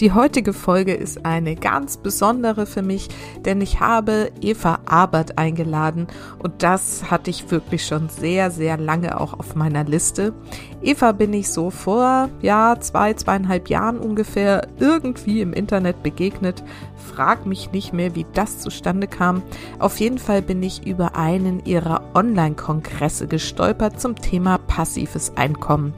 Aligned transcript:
Die 0.00 0.12
heutige 0.12 0.52
Folge 0.52 0.94
ist 0.94 1.26
eine 1.26 1.56
ganz 1.56 1.96
besondere 1.96 2.66
für 2.66 2.82
mich, 2.82 3.08
denn 3.44 3.60
ich 3.60 3.80
habe 3.80 4.30
Eva 4.40 4.78
Abert 4.86 5.38
eingeladen 5.38 6.06
und 6.38 6.62
das 6.62 7.10
hatte 7.10 7.30
ich 7.30 7.50
wirklich 7.50 7.84
schon 7.84 8.08
sehr, 8.08 8.52
sehr 8.52 8.76
lange 8.76 9.20
auch 9.20 9.36
auf 9.36 9.56
meiner 9.56 9.82
Liste. 9.82 10.34
Eva 10.80 11.10
bin 11.10 11.32
ich 11.32 11.50
so 11.50 11.70
vor, 11.70 12.28
ja, 12.40 12.76
zwei, 12.78 13.14
zweieinhalb 13.14 13.68
Jahren 13.68 13.98
ungefähr 13.98 14.68
irgendwie 14.78 15.40
im 15.40 15.52
Internet 15.52 16.04
begegnet. 16.04 16.62
Frag 16.94 17.44
mich 17.44 17.72
nicht 17.72 17.92
mehr, 17.92 18.14
wie 18.14 18.26
das 18.34 18.60
zustande 18.60 19.08
kam. 19.08 19.42
Auf 19.80 19.98
jeden 19.98 20.18
Fall 20.18 20.42
bin 20.42 20.62
ich 20.62 20.86
über 20.86 21.16
einen 21.16 21.64
ihrer 21.64 22.02
Online-Kongresse 22.14 23.26
gestolpert 23.26 24.00
zum 24.00 24.14
Thema 24.14 24.58
passives 24.58 25.36
Einkommen 25.36 25.92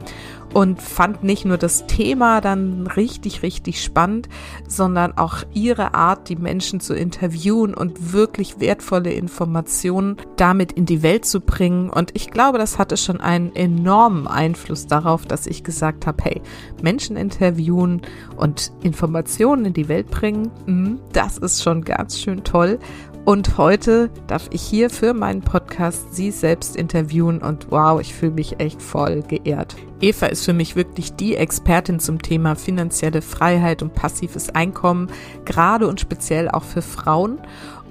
und 0.53 0.81
fand 0.81 1.23
nicht 1.23 1.45
nur 1.45 1.57
das 1.57 1.87
Thema 1.87 2.41
dann 2.41 2.87
richtig, 2.87 3.43
richtig 3.43 3.83
spannend, 3.83 4.27
sondern 4.67 5.17
auch 5.17 5.43
ihre 5.53 5.93
Art, 5.93 6.29
die 6.29 6.35
Menschen 6.35 6.79
zu 6.79 6.93
interviewen 6.93 7.73
und 7.73 8.13
wirklich 8.13 8.59
wertvolle 8.59 9.11
Informationen 9.11 10.17
damit 10.35 10.71
in 10.73 10.85
die 10.85 11.03
Welt 11.03 11.25
zu 11.25 11.41
bringen. 11.41 11.89
Und 11.89 12.11
ich 12.15 12.31
glaube, 12.31 12.57
das 12.57 12.77
hatte 12.77 12.97
schon 12.97 13.21
einen 13.21 13.55
enormen 13.55 14.27
Einfluss 14.27 14.87
darauf, 14.87 15.25
dass 15.25 15.47
ich 15.47 15.63
gesagt 15.63 16.05
habe, 16.07 16.23
hey, 16.23 16.41
Menschen 16.81 17.15
interviewen 17.15 18.01
und 18.35 18.71
Informationen 18.81 19.65
in 19.65 19.73
die 19.73 19.87
Welt 19.87 20.09
bringen, 20.11 20.51
hm, 20.65 20.99
das 21.13 21.37
ist 21.37 21.63
schon 21.63 21.83
ganz 21.83 22.19
schön 22.19 22.43
toll. 22.43 22.79
Und 23.23 23.59
heute 23.59 24.09
darf 24.25 24.47
ich 24.51 24.63
hier 24.63 24.89
für 24.89 25.13
meinen 25.13 25.41
Podcast 25.41 26.15
Sie 26.15 26.31
selbst 26.31 26.75
interviewen 26.75 27.39
und 27.39 27.69
wow, 27.69 28.01
ich 28.01 28.15
fühle 28.15 28.31
mich 28.31 28.59
echt 28.59 28.81
voll 28.81 29.21
geehrt. 29.21 29.75
Eva 30.01 30.25
ist 30.25 30.43
für 30.43 30.53
mich 30.53 30.75
wirklich 30.75 31.13
die 31.13 31.35
Expertin 31.35 31.99
zum 31.99 32.19
Thema 32.23 32.55
finanzielle 32.55 33.21
Freiheit 33.21 33.83
und 33.83 33.93
passives 33.93 34.49
Einkommen, 34.49 35.11
gerade 35.45 35.87
und 35.87 35.99
speziell 35.99 36.49
auch 36.49 36.63
für 36.63 36.81
Frauen. 36.81 37.37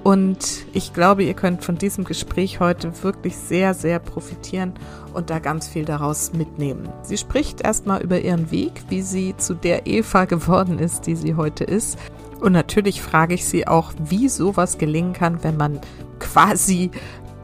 Und 0.03 0.65
ich 0.73 0.93
glaube, 0.93 1.23
ihr 1.23 1.33
könnt 1.33 1.63
von 1.63 1.77
diesem 1.77 2.03
Gespräch 2.03 2.59
heute 2.59 2.91
wirklich 3.03 3.37
sehr, 3.37 3.73
sehr 3.73 3.99
profitieren 3.99 4.73
und 5.13 5.29
da 5.29 5.39
ganz 5.39 5.67
viel 5.67 5.85
daraus 5.85 6.33
mitnehmen. 6.33 6.89
Sie 7.03 7.17
spricht 7.17 7.61
erstmal 7.61 8.01
über 8.01 8.19
ihren 8.19 8.51
Weg, 8.51 8.73
wie 8.89 9.01
sie 9.01 9.37
zu 9.37 9.53
der 9.53 9.87
Eva 9.87 10.25
geworden 10.25 10.77
ist, 10.77 11.07
die 11.07 11.15
sie 11.15 11.35
heute 11.35 11.63
ist 11.63 11.97
und 12.41 12.53
natürlich 12.53 13.01
frage 13.01 13.35
ich 13.35 13.45
sie 13.45 13.67
auch, 13.67 13.93
wie 14.03 14.27
sowas 14.27 14.77
gelingen 14.77 15.13
kann, 15.13 15.43
wenn 15.43 15.57
man 15.57 15.79
quasi 16.19 16.91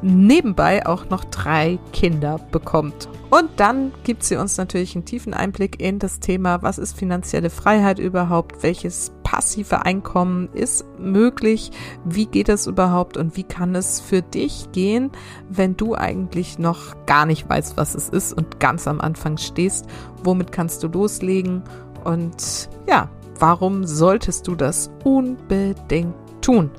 nebenbei 0.02 0.86
auch 0.86 1.10
noch 1.10 1.24
drei 1.26 1.80
Kinder 1.92 2.40
bekommt. 2.52 3.10
Und 3.30 3.50
dann 3.58 3.92
gibt 4.04 4.24
sie 4.24 4.38
uns 4.38 4.58
natürlich 4.58 4.96
einen 4.96 5.06
tiefen 5.06 5.34
Einblick 5.34 5.82
in 5.82 6.00
das 6.00 6.20
Thema, 6.20 6.62
was 6.62 6.78
ist 6.78 6.98
finanzielle 6.98 7.50
Freiheit 7.50 8.00
überhaupt, 8.00 8.64
welches 8.64 9.12
passive 9.24 9.86
Einkommen 9.86 10.50
ist 10.54 10.86
möglich, 10.98 11.72
wie 12.06 12.26
geht 12.26 12.48
es 12.48 12.68
überhaupt 12.68 13.18
und 13.18 13.36
wie 13.36 13.44
kann 13.44 13.76
es 13.76 14.00
für 14.00 14.22
dich 14.22 14.72
gehen, 14.72 15.12
wenn 15.50 15.76
du 15.76 15.96
eigentlich 15.96 16.58
noch 16.58 17.06
gar 17.06 17.26
nicht 17.26 17.50
weißt, 17.50 17.76
was 17.76 17.96
es 17.96 18.08
ist 18.08 18.34
und 18.34 18.60
ganz 18.60 18.88
am 18.88 19.02
Anfang 19.02 19.38
stehst, 19.38 19.86
womit 20.24 20.52
kannst 20.52 20.84
du 20.84 20.88
loslegen 20.88 21.64
und 22.06 22.70
ja, 22.88 23.10
Warum 23.40 23.86
solltest 23.86 24.48
du 24.48 24.56
das 24.56 24.90
unbedingt 25.04 26.16
tun? 26.42 26.72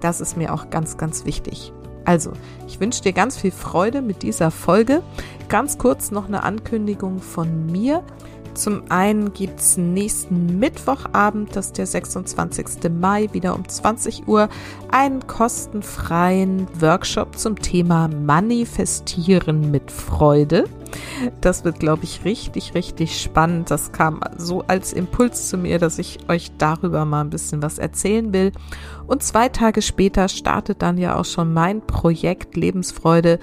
Das 0.00 0.20
ist 0.20 0.36
mir 0.36 0.52
auch 0.52 0.70
ganz, 0.70 0.96
ganz 0.96 1.24
wichtig. 1.24 1.72
Also, 2.04 2.32
ich 2.68 2.80
wünsche 2.80 3.02
dir 3.02 3.12
ganz 3.12 3.38
viel 3.38 3.50
Freude 3.50 4.02
mit 4.02 4.22
dieser 4.22 4.50
Folge. 4.50 5.02
Ganz 5.48 5.78
kurz 5.78 6.10
noch 6.10 6.28
eine 6.28 6.42
Ankündigung 6.42 7.20
von 7.20 7.66
mir. 7.66 8.02
Zum 8.54 8.84
einen 8.88 9.32
gibt 9.32 9.58
es 9.58 9.76
nächsten 9.76 10.60
Mittwochabend, 10.60 11.56
das 11.56 11.66
ist 11.66 11.78
der 11.78 11.86
26. 11.86 12.88
Mai, 13.00 13.28
wieder 13.32 13.56
um 13.56 13.68
20 13.68 14.28
Uhr, 14.28 14.48
einen 14.92 15.26
kostenfreien 15.26 16.68
Workshop 16.80 17.36
zum 17.36 17.56
Thema 17.56 18.08
Manifestieren 18.08 19.72
mit 19.72 19.90
Freude. 19.90 20.66
Das 21.40 21.64
wird, 21.64 21.80
glaube 21.80 22.04
ich, 22.04 22.24
richtig, 22.24 22.74
richtig 22.74 23.20
spannend. 23.20 23.70
Das 23.70 23.92
kam 23.92 24.20
so 24.36 24.62
als 24.66 24.92
Impuls 24.92 25.48
zu 25.48 25.56
mir, 25.56 25.78
dass 25.78 25.98
ich 25.98 26.18
euch 26.28 26.52
darüber 26.58 27.04
mal 27.04 27.22
ein 27.22 27.30
bisschen 27.30 27.62
was 27.62 27.78
erzählen 27.78 28.32
will. 28.32 28.52
Und 29.06 29.22
zwei 29.22 29.48
Tage 29.48 29.82
später 29.82 30.28
startet 30.28 30.80
dann 30.80 30.96
ja 30.96 31.16
auch 31.16 31.26
schon 31.26 31.52
mein 31.52 31.82
Projekt 31.82 32.56
Lebensfreude, 32.56 33.38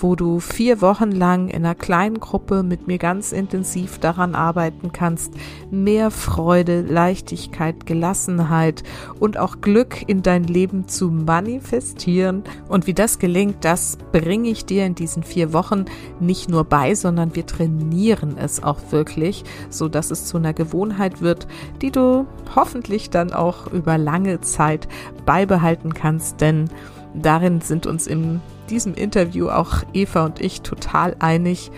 wo 0.00 0.16
du 0.16 0.40
vier 0.40 0.80
Wochen 0.80 1.12
lang 1.12 1.48
in 1.48 1.64
einer 1.64 1.74
kleinen 1.74 2.18
Gruppe 2.18 2.62
mit 2.62 2.88
mir 2.88 2.98
ganz 2.98 3.30
intensiv 3.32 3.98
daran 3.98 4.34
arbeiten 4.34 4.92
kannst, 4.92 5.34
mehr 5.70 6.10
Freude, 6.10 6.80
Leichtigkeit, 6.82 7.86
Gelassenheit 7.86 8.82
und 9.20 9.38
auch 9.38 9.60
Glück 9.60 10.08
in 10.08 10.22
dein 10.22 10.44
Leben 10.44 10.88
zu 10.88 11.10
manifestieren. 11.10 12.42
Und 12.68 12.86
wie 12.86 12.94
das 12.94 13.18
gelingt, 13.18 13.64
das 13.64 13.98
bringe 14.12 14.48
ich 14.48 14.64
dir 14.64 14.84
in 14.84 14.96
diesen 14.96 15.22
vier 15.22 15.52
Wochen 15.52 15.84
nicht 16.18 16.48
nur 16.48 16.64
bei, 16.64 16.93
sondern 16.96 17.34
wir 17.34 17.46
trainieren 17.46 18.36
es 18.38 18.62
auch 18.62 18.78
wirklich, 18.90 19.44
so 19.70 19.88
dass 19.88 20.10
es 20.10 20.26
zu 20.26 20.36
einer 20.36 20.52
Gewohnheit 20.52 21.20
wird, 21.20 21.46
die 21.82 21.90
du 21.90 22.26
hoffentlich 22.54 23.10
dann 23.10 23.32
auch 23.32 23.66
über 23.72 23.98
lange 23.98 24.40
Zeit 24.40 24.88
beibehalten 25.26 25.94
kannst, 25.94 26.40
denn 26.40 26.68
darin 27.14 27.60
sind 27.60 27.86
uns 27.86 28.06
in 28.06 28.40
diesem 28.70 28.94
Interview 28.94 29.48
auch 29.48 29.82
Eva 29.92 30.24
und 30.24 30.40
ich 30.40 30.62
total 30.62 31.16
einig. 31.18 31.70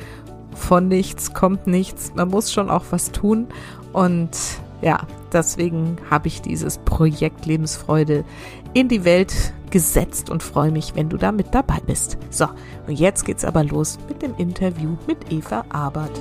Von 0.54 0.88
nichts 0.88 1.34
kommt 1.34 1.66
nichts. 1.66 2.12
Man 2.14 2.28
muss 2.28 2.52
schon 2.52 2.70
auch 2.70 2.84
was 2.90 3.12
tun. 3.12 3.48
Und 3.92 4.30
ja, 4.80 5.00
deswegen 5.32 5.98
habe 6.10 6.28
ich 6.28 6.42
dieses 6.42 6.78
Projekt 6.78 7.44
Lebensfreude 7.46 8.24
in 8.76 8.88
die 8.88 9.06
Welt 9.06 9.54
gesetzt 9.70 10.28
und 10.28 10.42
freue 10.42 10.70
mich, 10.70 10.94
wenn 10.94 11.08
du 11.08 11.16
da 11.16 11.32
mit 11.32 11.54
dabei 11.54 11.78
bist. 11.86 12.18
So, 12.28 12.46
und 12.86 12.98
jetzt 12.98 13.24
geht's 13.24 13.42
aber 13.42 13.64
los 13.64 13.98
mit 14.06 14.20
dem 14.20 14.34
Interview 14.36 14.98
mit 15.06 15.32
Eva 15.32 15.64
Abert. 15.70 16.12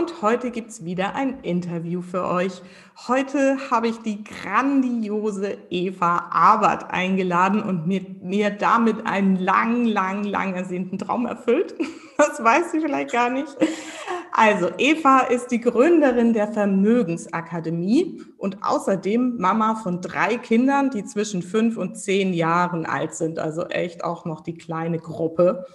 und 0.00 0.22
heute 0.22 0.50
gibt 0.50 0.70
es 0.70 0.84
wieder 0.84 1.14
ein 1.14 1.40
Interview 1.40 2.02
für 2.02 2.26
euch. 2.26 2.62
Heute 3.08 3.58
habe 3.70 3.88
ich 3.88 3.98
die 3.98 4.24
grandiose 4.24 5.58
Eva 5.68 6.28
Abert 6.30 6.90
eingeladen 6.90 7.62
und 7.62 7.86
mir, 7.86 8.04
mir 8.22 8.50
damit 8.50 9.06
einen 9.06 9.36
lang, 9.36 9.84
lang, 9.84 10.24
lang 10.24 10.54
ersehnten 10.54 10.98
Traum 10.98 11.26
erfüllt. 11.26 11.74
Das 12.20 12.44
weiß 12.44 12.72
sie 12.72 12.80
vielleicht 12.80 13.12
gar 13.12 13.30
nicht. 13.30 13.56
Also, 14.32 14.70
Eva 14.78 15.20
ist 15.20 15.48
die 15.48 15.60
Gründerin 15.60 16.32
der 16.32 16.48
Vermögensakademie 16.52 18.22
und 18.38 18.58
außerdem 18.62 19.36
Mama 19.38 19.74
von 19.76 20.00
drei 20.00 20.36
Kindern, 20.36 20.90
die 20.90 21.04
zwischen 21.04 21.42
fünf 21.42 21.76
und 21.76 21.96
zehn 21.96 22.32
Jahren 22.32 22.86
alt 22.86 23.14
sind. 23.14 23.38
Also 23.38 23.66
echt 23.66 24.04
auch 24.04 24.24
noch 24.24 24.40
die 24.40 24.54
kleine 24.54 24.98
Gruppe. 24.98 25.66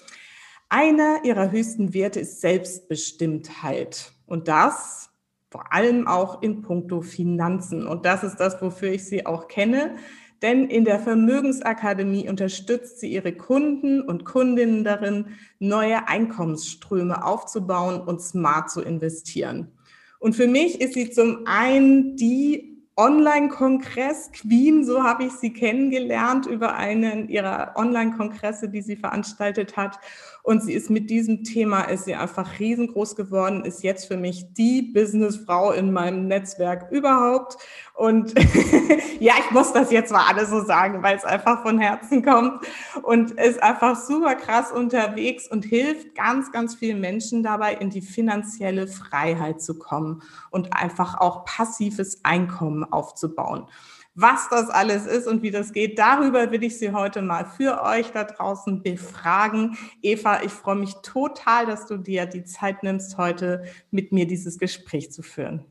Einer 0.69 1.23
ihrer 1.23 1.51
höchsten 1.51 1.93
Werte 1.93 2.21
ist 2.21 2.41
Selbstbestimmtheit. 2.41 4.13
Und 4.25 4.47
das 4.47 5.09
vor 5.55 5.71
allem 5.71 6.05
auch 6.05 6.41
in 6.41 6.61
puncto 6.61 7.01
Finanzen. 7.01 7.87
Und 7.87 8.05
das 8.05 8.23
ist 8.23 8.37
das, 8.37 8.61
wofür 8.61 8.89
ich 8.91 9.05
sie 9.05 9.25
auch 9.25 9.47
kenne. 9.47 9.95
Denn 10.45 10.65
in 10.65 10.85
der 10.85 10.99
Vermögensakademie 10.99 12.29
unterstützt 12.29 12.99
sie 12.99 13.11
ihre 13.11 13.33
Kunden 13.33 13.99
und 13.99 14.25
Kundinnen 14.25 14.83
darin, 14.83 15.29
neue 15.57 16.07
Einkommensströme 16.07 17.25
aufzubauen 17.25 17.99
und 17.99 18.21
smart 18.21 18.69
zu 18.69 18.83
investieren. 18.83 19.71
Und 20.19 20.35
für 20.35 20.45
mich 20.45 20.79
ist 20.81 20.93
sie 20.93 21.09
zum 21.09 21.47
einen 21.47 22.15
die 22.15 22.77
Online-Kongress 22.95 24.33
Queen, 24.33 24.85
so 24.85 25.01
habe 25.01 25.23
ich 25.23 25.31
sie 25.31 25.51
kennengelernt 25.51 26.45
über 26.45 26.75
einen 26.75 27.27
ihrer 27.27 27.73
Online-Kongresse, 27.75 28.69
die 28.69 28.83
sie 28.83 28.97
veranstaltet 28.97 29.75
hat. 29.75 29.97
Und 30.45 30.61
sie 30.61 30.73
ist 30.73 30.91
mit 30.91 31.09
diesem 31.09 31.43
Thema, 31.43 31.81
ist 31.85 32.05
sie 32.05 32.13
einfach 32.13 32.59
riesengroß 32.59 33.15
geworden, 33.15 33.65
ist 33.65 33.81
jetzt 33.81 34.05
für 34.05 34.15
mich 34.15 34.53
die 34.53 34.83
Businessfrau 34.83 35.71
in 35.71 35.91
meinem 35.91 36.27
Netzwerk 36.27 36.91
überhaupt. 36.91 37.57
Und 37.95 38.35
ja, 39.19 39.33
ich 39.39 39.49
muss 39.49 39.73
das 39.73 39.91
jetzt 39.91 40.11
mal 40.11 40.27
alles 40.29 40.51
so 40.51 40.63
sagen, 40.63 41.01
weil 41.01 41.17
es 41.17 41.25
einfach 41.25 41.63
von 41.63 41.79
Herzen 41.79 42.23
kommt 42.23 42.63
und 43.01 43.31
ist 43.31 43.63
einfach 43.63 43.99
super 43.99 44.35
krass 44.35 44.71
unterwegs 44.71 45.49
und 45.49 45.65
hilft 45.65 46.13
ganz, 46.13 46.51
ganz 46.51 46.75
vielen 46.75 47.01
Menschen 47.01 47.41
dabei, 47.41 47.73
in 47.73 47.89
die 47.89 48.03
finanzielle 48.03 48.85
Freiheit 48.85 49.63
zu 49.63 49.79
kommen 49.79 50.21
und 50.51 50.75
einfach 50.75 51.19
auch 51.19 51.45
passives 51.45 52.23
Einkommen 52.23 52.83
aufzubauen. 52.83 53.67
Was 54.17 54.47
das 54.49 54.69
alles 54.69 55.05
ist 55.05 55.27
und 55.27 55.43
wie 55.43 55.51
das 55.51 55.73
geht, 55.73 55.99
darüber 55.99 56.49
will 56.49 56.63
ich 56.63 56.79
Sie 56.79 56.93
heute 56.93 57.21
mal 57.21 57.45
für 57.45 57.83
euch 57.83 58.11
da 58.13 58.23
draußen 58.23 58.81
befragen. 58.81 59.77
Eva, 60.01 60.41
ich 60.41 60.53
freue 60.53 60.77
mich 60.77 60.93
total, 61.03 61.65
dass 61.65 61.85
du 61.85 61.97
dir 61.97 62.25
die 62.25 62.45
Zeit 62.45 62.81
nimmst, 62.81 63.17
heute 63.17 63.65
mit 63.91 64.13
mir 64.13 64.25
dieses 64.25 64.57
Gespräch 64.57 65.11
zu 65.11 65.21
führen. 65.21 65.65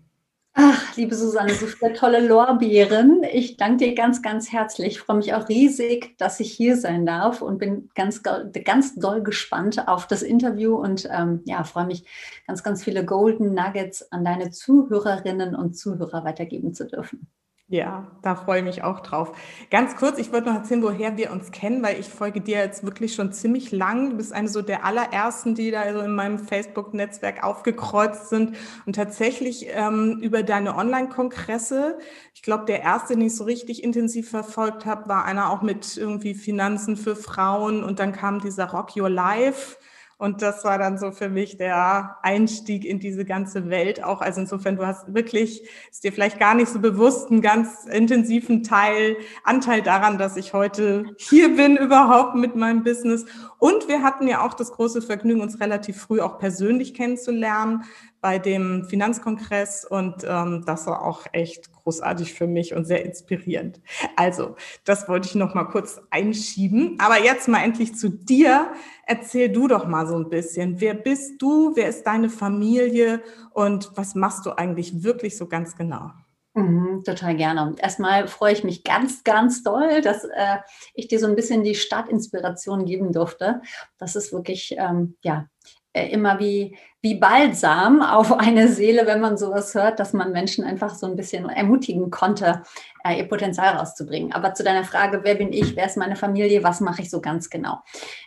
Ach, 0.52 0.94
liebe 0.94 1.14
Susanne, 1.14 1.54
so 1.54 1.66
viele 1.66 1.94
tolle 1.94 2.20
Lorbeeren. 2.28 3.24
Ich 3.32 3.56
danke 3.56 3.86
dir 3.86 3.94
ganz, 3.94 4.20
ganz 4.20 4.52
herzlich. 4.52 4.88
Ich 4.88 5.00
freue 5.00 5.16
mich 5.16 5.32
auch 5.32 5.48
riesig, 5.48 6.14
dass 6.18 6.38
ich 6.38 6.52
hier 6.52 6.76
sein 6.76 7.06
darf 7.06 7.40
und 7.40 7.58
bin 7.58 7.88
ganz, 7.94 8.22
ganz 8.22 8.94
doll 8.94 9.22
gespannt 9.22 9.88
auf 9.88 10.06
das 10.06 10.22
Interview 10.22 10.76
und 10.76 11.08
ähm, 11.10 11.40
ja, 11.46 11.64
freue 11.64 11.86
mich, 11.86 12.04
ganz, 12.46 12.62
ganz 12.62 12.84
viele 12.84 13.06
Golden 13.06 13.54
Nuggets 13.54 14.12
an 14.12 14.22
deine 14.22 14.50
Zuhörerinnen 14.50 15.56
und 15.56 15.78
Zuhörer 15.78 16.24
weitergeben 16.24 16.74
zu 16.74 16.86
dürfen. 16.86 17.26
Ja, 17.68 18.06
da 18.20 18.36
freue 18.36 18.58
ich 18.58 18.64
mich 18.64 18.82
auch 18.82 19.00
drauf. 19.00 19.32
Ganz 19.70 19.96
kurz, 19.96 20.18
ich 20.18 20.30
wollte 20.32 20.48
noch 20.48 20.56
erzählen, 20.56 20.82
woher 20.82 21.16
wir 21.16 21.32
uns 21.32 21.50
kennen, 21.50 21.82
weil 21.82 21.98
ich 21.98 22.08
folge 22.10 22.42
dir 22.42 22.58
jetzt 22.58 22.84
wirklich 22.84 23.14
schon 23.14 23.32
ziemlich 23.32 23.72
lang. 23.72 24.10
Du 24.10 24.16
bist 24.18 24.34
eine 24.34 24.48
so 24.48 24.60
der 24.60 24.84
allerersten, 24.84 25.54
die 25.54 25.70
da 25.70 25.90
so 25.90 26.00
in 26.00 26.14
meinem 26.14 26.38
Facebook-Netzwerk 26.38 27.42
aufgekreuzt 27.42 28.28
sind 28.28 28.56
und 28.84 28.96
tatsächlich 28.96 29.66
ähm, 29.70 30.18
über 30.20 30.42
deine 30.42 30.76
Online-Kongresse. 30.76 31.98
Ich 32.34 32.42
glaube, 32.42 32.66
der 32.66 32.82
erste, 32.82 33.14
den 33.14 33.22
ich 33.26 33.34
so 33.34 33.44
richtig 33.44 33.82
intensiv 33.82 34.28
verfolgt 34.28 34.84
habe, 34.84 35.08
war 35.08 35.24
einer 35.24 35.50
auch 35.50 35.62
mit 35.62 35.96
irgendwie 35.96 36.34
Finanzen 36.34 36.98
für 36.98 37.16
Frauen 37.16 37.82
und 37.82 37.98
dann 37.98 38.12
kam 38.12 38.40
dieser 38.40 38.66
Rock 38.72 38.94
Your 38.94 39.08
Life 39.08 39.78
und 40.16 40.42
das 40.42 40.64
war 40.64 40.78
dann 40.78 40.98
so 40.98 41.10
für 41.10 41.28
mich 41.28 41.56
der 41.56 42.18
Einstieg 42.22 42.84
in 42.84 43.00
diese 43.00 43.24
ganze 43.24 43.68
Welt 43.68 44.02
auch. 44.02 44.20
Also 44.20 44.40
insofern, 44.40 44.76
du 44.76 44.86
hast 44.86 45.12
wirklich, 45.12 45.68
ist 45.90 46.04
dir 46.04 46.12
vielleicht 46.12 46.38
gar 46.38 46.54
nicht 46.54 46.68
so 46.68 46.78
bewusst, 46.78 47.30
einen 47.30 47.42
ganz 47.42 47.84
intensiven 47.84 48.62
Teil, 48.62 49.16
Anteil 49.42 49.82
daran, 49.82 50.16
dass 50.16 50.36
ich 50.36 50.52
heute 50.52 51.04
hier 51.16 51.56
bin 51.56 51.76
überhaupt 51.76 52.36
mit 52.36 52.54
meinem 52.54 52.84
Business. 52.84 53.26
Und 53.58 53.88
wir 53.88 54.02
hatten 54.02 54.28
ja 54.28 54.44
auch 54.44 54.54
das 54.54 54.72
große 54.72 55.02
Vergnügen, 55.02 55.40
uns 55.40 55.60
relativ 55.60 56.00
früh 56.00 56.20
auch 56.20 56.38
persönlich 56.38 56.94
kennenzulernen 56.94 57.84
bei 58.24 58.38
dem 58.38 58.86
Finanzkongress 58.86 59.84
und 59.84 60.24
ähm, 60.26 60.62
das 60.64 60.86
war 60.86 61.04
auch 61.04 61.26
echt 61.32 61.70
großartig 61.74 62.32
für 62.32 62.46
mich 62.46 62.74
und 62.74 62.86
sehr 62.86 63.04
inspirierend. 63.04 63.82
Also, 64.16 64.56
das 64.86 65.10
wollte 65.10 65.28
ich 65.28 65.34
noch 65.34 65.52
mal 65.52 65.64
kurz 65.64 66.00
einschieben. 66.08 66.96
Aber 66.98 67.22
jetzt 67.22 67.48
mal 67.48 67.62
endlich 67.62 67.94
zu 67.96 68.08
dir. 68.08 68.72
Erzähl 69.06 69.50
du 69.50 69.68
doch 69.68 69.86
mal 69.86 70.06
so 70.06 70.16
ein 70.16 70.30
bisschen. 70.30 70.80
Wer 70.80 70.94
bist 70.94 71.42
du? 71.42 71.72
Wer 71.76 71.90
ist 71.90 72.04
deine 72.04 72.30
Familie? 72.30 73.20
Und 73.52 73.90
was 73.94 74.14
machst 74.14 74.46
du 74.46 74.52
eigentlich 74.52 75.04
wirklich 75.04 75.36
so 75.36 75.46
ganz 75.46 75.76
genau? 75.76 76.10
Mhm, 76.54 77.02
total 77.04 77.36
gerne. 77.36 77.74
Erstmal 77.78 78.26
freue 78.26 78.54
ich 78.54 78.64
mich 78.64 78.84
ganz, 78.84 79.22
ganz 79.22 79.62
doll, 79.62 80.00
dass 80.00 80.24
äh, 80.24 80.58
ich 80.94 81.08
dir 81.08 81.18
so 81.18 81.26
ein 81.26 81.36
bisschen 81.36 81.62
die 81.62 81.74
Startinspiration 81.74 82.86
geben 82.86 83.12
durfte. 83.12 83.60
Das 83.98 84.16
ist 84.16 84.32
wirklich, 84.32 84.76
ähm, 84.78 85.18
ja, 85.22 85.46
immer 85.94 86.38
wie, 86.40 86.76
wie 87.00 87.14
Balsam 87.14 88.02
auf 88.02 88.32
eine 88.32 88.68
Seele, 88.68 89.06
wenn 89.06 89.20
man 89.20 89.36
sowas 89.36 89.74
hört, 89.74 90.00
dass 90.00 90.12
man 90.12 90.32
Menschen 90.32 90.64
einfach 90.64 90.94
so 90.94 91.06
ein 91.06 91.16
bisschen 91.16 91.48
ermutigen 91.48 92.10
konnte, 92.10 92.62
äh, 93.04 93.18
ihr 93.18 93.28
Potenzial 93.28 93.76
rauszubringen. 93.76 94.32
Aber 94.32 94.54
zu 94.54 94.64
deiner 94.64 94.84
Frage, 94.84 95.20
wer 95.22 95.36
bin 95.36 95.52
ich, 95.52 95.76
wer 95.76 95.86
ist 95.86 95.96
meine 95.96 96.16
Familie, 96.16 96.64
was 96.64 96.80
mache 96.80 97.02
ich 97.02 97.10
so 97.10 97.20
ganz 97.20 97.48
genau? 97.48 97.78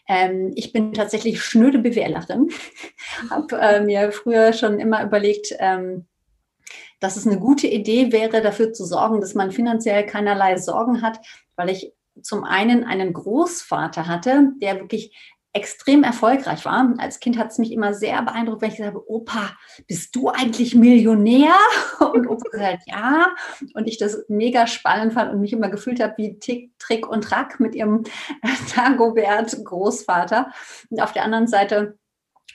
Ähm, 0.08 0.52
ich 0.56 0.72
bin 0.72 0.94
tatsächlich 0.94 1.42
schnöde 1.42 1.80
BWLerin, 1.80 2.50
habe 3.30 3.60
äh, 3.60 3.82
mir 3.82 4.12
früher 4.12 4.54
schon 4.54 4.80
immer 4.80 5.04
überlegt, 5.04 5.54
ähm, 5.60 6.08
dass 7.00 7.16
es 7.16 7.28
eine 7.28 7.40
gute 7.40 7.68
Idee 7.68 8.12
wäre, 8.12 8.42
dafür 8.42 8.74
zu 8.74 8.86
sorgen, 8.86 9.22
dass 9.22 9.36
man 9.36 9.52
finanziell 9.52 10.06
keinerlei 10.06 10.58
Sorgen 10.58 11.02
hat, 11.02 11.20
weil 11.56 11.70
ich 11.70 11.94
zum 12.22 12.44
einen 12.44 12.84
einen 12.84 13.14
Großvater 13.14 14.08
hatte, 14.08 14.52
der 14.62 14.80
wirklich 14.80 15.16
extrem 15.54 16.04
erfolgreich 16.04 16.66
war. 16.66 16.94
Als 16.98 17.20
Kind 17.20 17.38
hat 17.38 17.52
es 17.52 17.58
mich 17.58 17.72
immer 17.72 17.94
sehr 17.94 18.22
beeindruckt, 18.22 18.62
wenn 18.62 18.72
ich 18.72 18.82
habe, 18.82 19.10
Opa, 19.10 19.52
bist 19.88 20.16
du 20.16 20.30
eigentlich 20.30 20.76
Millionär? 20.76 21.56
Und 22.14 22.28
Opa 22.28 22.50
gesagt, 22.50 22.84
ja. 22.86 23.28
Und 23.74 23.88
ich 23.88 23.98
das 23.98 24.26
mega 24.28 24.68
spannend 24.68 25.14
fand 25.14 25.34
und 25.34 25.42
mich 25.42 25.54
immer 25.54 25.70
gefühlt 25.70 26.02
habe 26.02 26.14
wie 26.18 26.40
Tick, 26.40 26.78
Trick 26.80 27.08
und 27.08 27.24
Track 27.24 27.60
mit 27.60 27.76
ihrem 27.76 28.04
Dagobert 28.76 29.58
Großvater. 29.64 30.52
Und 30.90 31.02
auf 31.02 31.14
der 31.14 31.24
anderen 31.24 31.48
Seite 31.48 31.98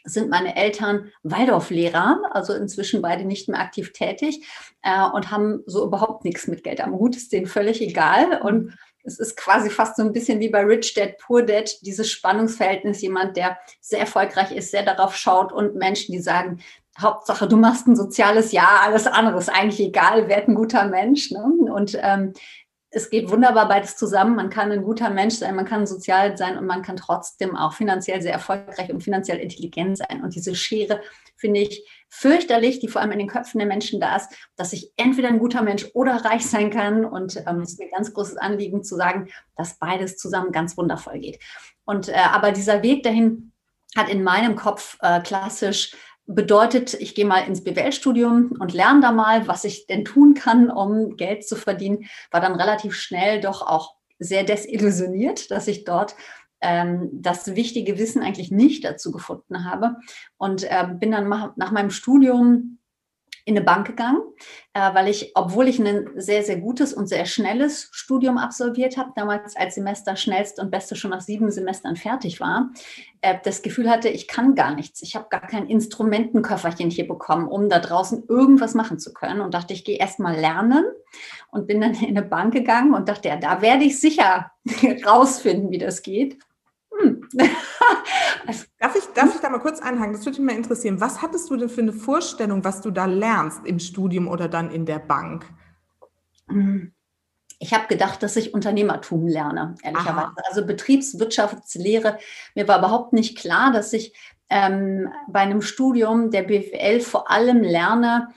sind 0.05 0.31
meine 0.31 0.57
Eltern 0.57 1.11
Waldorflehrer, 1.23 2.23
also 2.33 2.55
inzwischen 2.55 3.03
beide 3.03 3.25
nicht 3.25 3.49
mehr 3.49 3.61
aktiv 3.61 3.93
tätig 3.93 4.47
äh, 4.83 5.09
und 5.13 5.31
haben 5.31 5.63
so 5.67 5.85
überhaupt 5.85 6.25
nichts 6.25 6.49
mit 6.49 6.65
Geld 6.65 6.81
am 6.81 6.95
Hut, 6.95 7.17
ist 7.17 7.33
denen 7.33 7.47
völlig 7.47 7.81
egal. 7.81 8.41
Und 8.43 8.77
es 9.05 9.19
ist 9.19 9.37
quasi 9.37 9.71
fast 9.71 9.97
so 9.97 10.03
ein 10.03 10.13
bisschen 10.13 10.41
wie 10.41 10.49
bei 10.49 10.63
Rich 10.63 10.95
Dad, 10.95 11.19
Poor 11.19 11.43
Dad, 11.43 11.71
dieses 11.83 12.11
Spannungsverhältnis, 12.11 13.03
jemand, 13.03 13.37
der 13.37 13.59
sehr 13.81 14.01
erfolgreich 14.01 14.53
ist, 14.53 14.71
sehr 14.71 14.85
darauf 14.85 15.17
schaut 15.17 15.53
und 15.53 15.75
Menschen, 15.75 16.13
die 16.13 16.21
sagen, 16.21 16.61
Hauptsache, 16.99 17.49
du 17.49 17.57
machst 17.57 17.87
ein 17.87 17.97
soziales 17.97 18.53
Jahr, 18.53 18.83
alles 18.83 19.07
andere 19.07 19.39
ist 19.39 19.49
eigentlich 19.49 19.81
egal, 19.81 20.29
werd 20.29 20.49
ein 20.49 20.55
guter 20.55 20.85
Mensch. 20.87 21.31
Ne? 21.31 21.43
Und 21.73 21.99
ähm, 22.01 22.35
es 22.95 23.09
geht 23.09 23.31
wunderbar 23.31 23.69
beides 23.69 23.97
zusammen. 23.97 24.37
Man 24.37 24.51
kann 24.51 24.71
ein 24.71 24.83
guter 24.83 25.09
Mensch 25.09 25.37
sein, 25.37 25.57
man 25.57 25.65
kann 25.65 25.87
sozial 25.87 26.37
sein 26.37 26.59
und 26.59 26.67
man 26.67 26.83
kann 26.83 26.97
trotzdem 26.97 27.57
auch 27.57 27.73
finanziell 27.73 28.21
sehr 28.21 28.35
erfolgreich 28.35 28.93
und 28.93 29.03
finanziell 29.03 29.39
intelligent 29.39 29.97
sein. 29.97 30.23
Und 30.23 30.35
diese 30.35 30.55
Schere 30.55 31.01
finde 31.37 31.61
ich 31.61 31.89
fürchterlich, 32.11 32.81
die 32.81 32.89
vor 32.89 33.01
allem 33.01 33.13
in 33.13 33.19
den 33.19 33.29
Köpfen 33.29 33.59
der 33.59 33.67
Menschen 33.67 33.99
da 33.99 34.17
ist, 34.17 34.29
dass 34.57 34.75
ich 34.75 34.93
entweder 34.97 35.29
ein 35.29 35.39
guter 35.39 35.63
Mensch 35.63 35.87
oder 35.95 36.23
reich 36.23 36.47
sein 36.47 36.71
kann. 36.71 37.07
Und 37.07 37.43
ähm, 37.47 37.63
es 37.63 37.73
ist 37.73 37.81
mir 37.81 37.89
ganz 37.89 38.13
großes 38.13 38.37
Anliegen 38.37 38.85
zu 38.85 38.97
sagen, 38.97 39.31
dass 39.57 39.79
beides 39.79 40.19
zusammen 40.19 40.53
ganz 40.53 40.77
wundervoll 40.77 41.19
geht. 41.19 41.41
Und 41.87 42.11
äh, 42.11 42.15
aber 42.31 42.53
dieser 42.53 42.83
Weg 42.83 43.05
dahin 43.05 43.53
hat 43.97 44.11
in 44.11 44.23
meinem 44.23 44.55
Kopf 44.55 44.99
äh, 45.01 45.21
klassisch 45.21 45.93
bedeutet, 46.27 46.95
ich 46.95 47.15
gehe 47.15 47.27
mal 47.27 47.47
ins 47.47 47.65
BWL-Studium 47.65 48.53
und 48.59 48.73
lerne 48.73 49.01
da 49.01 49.13
mal, 49.13 49.49
was 49.49 49.65
ich 49.65 49.87
denn 49.87 50.05
tun 50.05 50.35
kann, 50.35 50.71
um 50.71 51.17
Geld 51.17 51.47
zu 51.47 51.57
verdienen, 51.57 52.07
war 52.31 52.41
dann 52.41 52.55
relativ 52.55 52.95
schnell 52.95 53.41
doch 53.41 53.63
auch 53.63 53.97
sehr 54.19 54.45
desillusioniert, 54.45 55.51
dass 55.51 55.67
ich 55.67 55.85
dort 55.85 56.15
ähm, 56.61 57.11
das 57.13 57.57
wichtige 57.57 57.99
Wissen 57.99 58.23
eigentlich 58.23 58.51
nicht 58.51 58.85
dazu 58.85 59.11
gefunden 59.11 59.65
habe. 59.65 59.97
Und 60.39 60.63
äh, 60.65 60.87
bin 60.99 61.11
dann 61.11 61.29
nach 61.29 61.73
meinem 61.73 61.91
Studium 61.91 62.79
in 63.45 63.57
eine 63.57 63.65
Bank 63.65 63.87
gegangen, 63.87 64.23
äh, 64.73 64.95
weil 64.95 65.09
ich, 65.09 65.33
obwohl 65.35 65.69
ich 65.69 65.79
ein 65.79 66.11
sehr, 66.17 66.43
sehr 66.45 66.59
gutes 66.59 66.95
und 66.95 67.09
sehr 67.09 67.27
schnelles 67.27 67.89
Studium 67.93 68.39
absolviert 68.39 68.97
habe, 68.97 69.13
damals 69.17 69.57
als 69.57 69.75
Semester 69.75 70.17
schnellste 70.17 70.63
und 70.63 70.71
beste 70.71 70.95
schon 70.95 71.11
nach 71.11 71.21
sieben 71.21 71.51
Semestern 71.51 71.97
fertig 71.97 72.41
war, 72.41 72.71
äh, 73.21 73.37
das 73.43 73.63
Gefühl 73.63 73.91
hatte, 73.91 74.09
ich 74.09 74.29
kann 74.29 74.55
gar 74.55 74.75
nichts. 74.75 75.03
Ich 75.03 75.17
habe 75.17 75.27
gar 75.29 75.47
kein 75.47 75.67
Instrumentenköfferchen 75.67 76.91
hier 76.91 77.09
bekommen, 77.09 77.49
um 77.49 77.69
da 77.69 77.81
draußen 77.81 78.25
irgendwas 78.29 78.75
machen 78.75 78.99
zu 78.99 79.13
können 79.13 79.41
und 79.41 79.55
dachte, 79.55 79.73
ich 79.75 79.85
gehe 79.85 79.99
erst 79.99 80.21
mal 80.21 80.37
lernen 80.37 80.85
und 81.51 81.67
bin 81.67 81.81
dann 81.81 81.95
in 81.95 82.17
eine 82.17 82.23
Bank 82.23 82.55
gegangen 82.55 82.95
und 82.95 83.09
dachte, 83.09 83.29
ja, 83.29 83.37
da 83.37 83.61
werde 83.61 83.85
ich 83.85 84.01
sicher 84.01 84.53
rausfinden, 85.07 85.71
wie 85.71 85.79
das 85.79 86.03
geht. 86.03 86.39
Darf, 88.79 88.97
ich, 88.97 89.05
darf 89.15 89.35
ich 89.35 89.41
da 89.41 89.49
mal 89.49 89.61
kurz 89.61 89.81
einhaken? 89.81 90.15
Das 90.15 90.27
würde 90.27 90.43
mich 90.43 90.53
mal 90.53 90.59
interessieren. 90.59 91.01
Was 91.01 91.23
hattest 91.23 91.49
du 91.49 91.57
denn 91.57 91.69
für 91.69 91.83
eine 91.83 91.93
Vorstellung, 91.93 92.65
was 92.65 92.81
du 92.81 92.91
da 92.91 93.07
lernst 93.07 93.65
im 93.65 93.79
Studium 93.79 94.27
oder 94.27 94.49
dann 94.49 94.71
in 94.71 94.85
der 94.85 94.99
Bank? 94.99 95.47
Ich 97.61 97.73
habe 97.73 97.87
gedacht, 97.87 98.23
dass 98.23 98.35
ich 98.37 98.53
Unternehmertum 98.53 99.29
lerne, 99.29 99.77
ehrlicherweise. 99.83 100.27
Aha. 100.27 100.35
Also 100.49 100.67
Betriebswirtschaftslehre. 100.67 102.19
Mir 102.57 102.67
war 102.67 102.81
überhaupt 102.81 103.13
nicht 103.13 103.39
klar, 103.39 103.73
dass 103.73 103.93
ich 103.93 104.13
ähm, 104.51 105.09
bei 105.29 105.41
einem 105.41 105.63
Studium 105.63 106.31
der 106.31 106.43
BWL 106.43 107.01
vor 107.01 107.31
allem 107.31 107.63
lerne, 107.63 108.29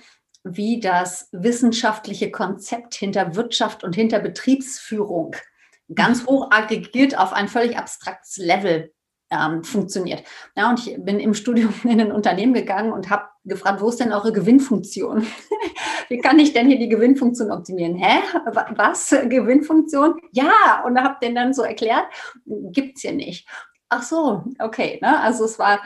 wie 0.44 0.80
das 0.80 1.28
wissenschaftliche 1.32 2.30
Konzept 2.30 2.94
hinter 2.94 3.36
Wirtschaft 3.36 3.84
und 3.84 3.96
hinter 3.96 4.20
Betriebsführung 4.20 5.36
ganz 5.94 6.26
hoch 6.26 6.48
aggregiert 6.52 7.18
auf 7.18 7.34
ein 7.34 7.48
völlig 7.48 7.78
abstraktes 7.78 8.38
Level 8.38 8.92
ähm, 9.32 9.64
funktioniert. 9.64 10.24
Ja, 10.56 10.70
und 10.70 10.86
ich 10.86 10.96
bin 11.04 11.20
im 11.20 11.34
Studium 11.34 11.74
in 11.84 12.00
ein 12.00 12.12
Unternehmen 12.12 12.54
gegangen 12.54 12.92
und 12.92 13.10
habe 13.10 13.26
gefragt, 13.44 13.82
wo 13.82 13.90
ist 13.90 14.00
denn 14.00 14.14
eure 14.14 14.32
Gewinnfunktion? 14.32 15.26
Wie 16.10 16.20
kann 16.20 16.40
ich 16.40 16.54
denn 16.54 16.68
hier 16.68 16.80
die 16.80 16.90
Gewinnfunktion 16.90 17.52
optimieren? 17.52 17.96
Hä? 17.96 18.22
Was? 18.76 19.10
Gewinnfunktion? 19.30 20.20
Ja, 20.32 20.84
und 20.86 21.00
habe 21.00 21.18
den 21.22 21.36
dann 21.36 21.54
so 21.54 21.64
erklärt, 21.64 22.06
gibt 22.46 22.98
es 22.98 23.02
hier 23.02 23.14
nicht. 23.14 23.48
Ach 23.90 24.04
so, 24.04 24.44
okay. 24.60 25.00
Ne? 25.02 25.20
Also 25.20 25.46
es 25.46 25.60
war, 25.60 25.82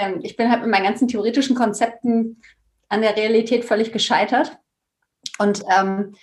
ähm, 0.00 0.20
ich 0.22 0.36
bin 0.36 0.50
halt 0.50 0.62
mit 0.62 0.70
meinen 0.70 0.84
ganzen 0.84 1.08
theoretischen 1.08 1.56
Konzepten 1.56 2.40
an 2.88 3.00
der 3.00 3.16
Realität 3.16 3.64
völlig 3.64 3.92
gescheitert. 3.92 4.58
Und 5.38 5.62
ähm, 5.76 6.14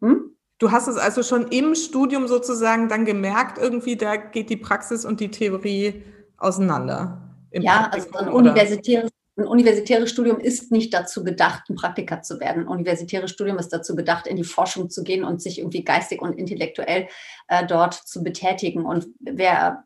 hm? 0.00 0.36
Du 0.58 0.72
hast 0.72 0.88
es 0.88 0.96
also 0.96 1.22
schon 1.22 1.48
im 1.48 1.74
Studium 1.74 2.26
sozusagen 2.26 2.88
dann 2.88 3.04
gemerkt, 3.04 3.58
irgendwie, 3.58 3.96
da 3.96 4.16
geht 4.16 4.50
die 4.50 4.56
Praxis 4.56 5.04
und 5.04 5.20
die 5.20 5.30
Theorie 5.30 6.02
auseinander. 6.36 7.22
Ja, 7.52 7.88
Praktikum, 7.88 8.16
also 8.16 8.30
ein 8.30 8.34
universitäres 8.34 9.10
ein 9.38 9.46
universitäres 9.46 10.10
Studium 10.10 10.40
ist 10.40 10.72
nicht 10.72 10.92
dazu 10.92 11.22
gedacht, 11.22 11.70
ein 11.70 11.76
Praktiker 11.76 12.22
zu 12.22 12.40
werden. 12.40 12.64
Ein 12.64 12.68
universitäres 12.68 13.30
Studium 13.30 13.58
ist 13.58 13.68
dazu 13.68 13.94
gedacht, 13.94 14.26
in 14.26 14.36
die 14.36 14.44
Forschung 14.44 14.90
zu 14.90 15.04
gehen 15.04 15.22
und 15.22 15.40
sich 15.40 15.60
irgendwie 15.60 15.84
geistig 15.84 16.20
und 16.20 16.36
intellektuell 16.36 17.06
äh, 17.46 17.64
dort 17.64 17.94
zu 17.94 18.24
betätigen. 18.24 18.84
Und 18.84 19.06
wer, 19.20 19.84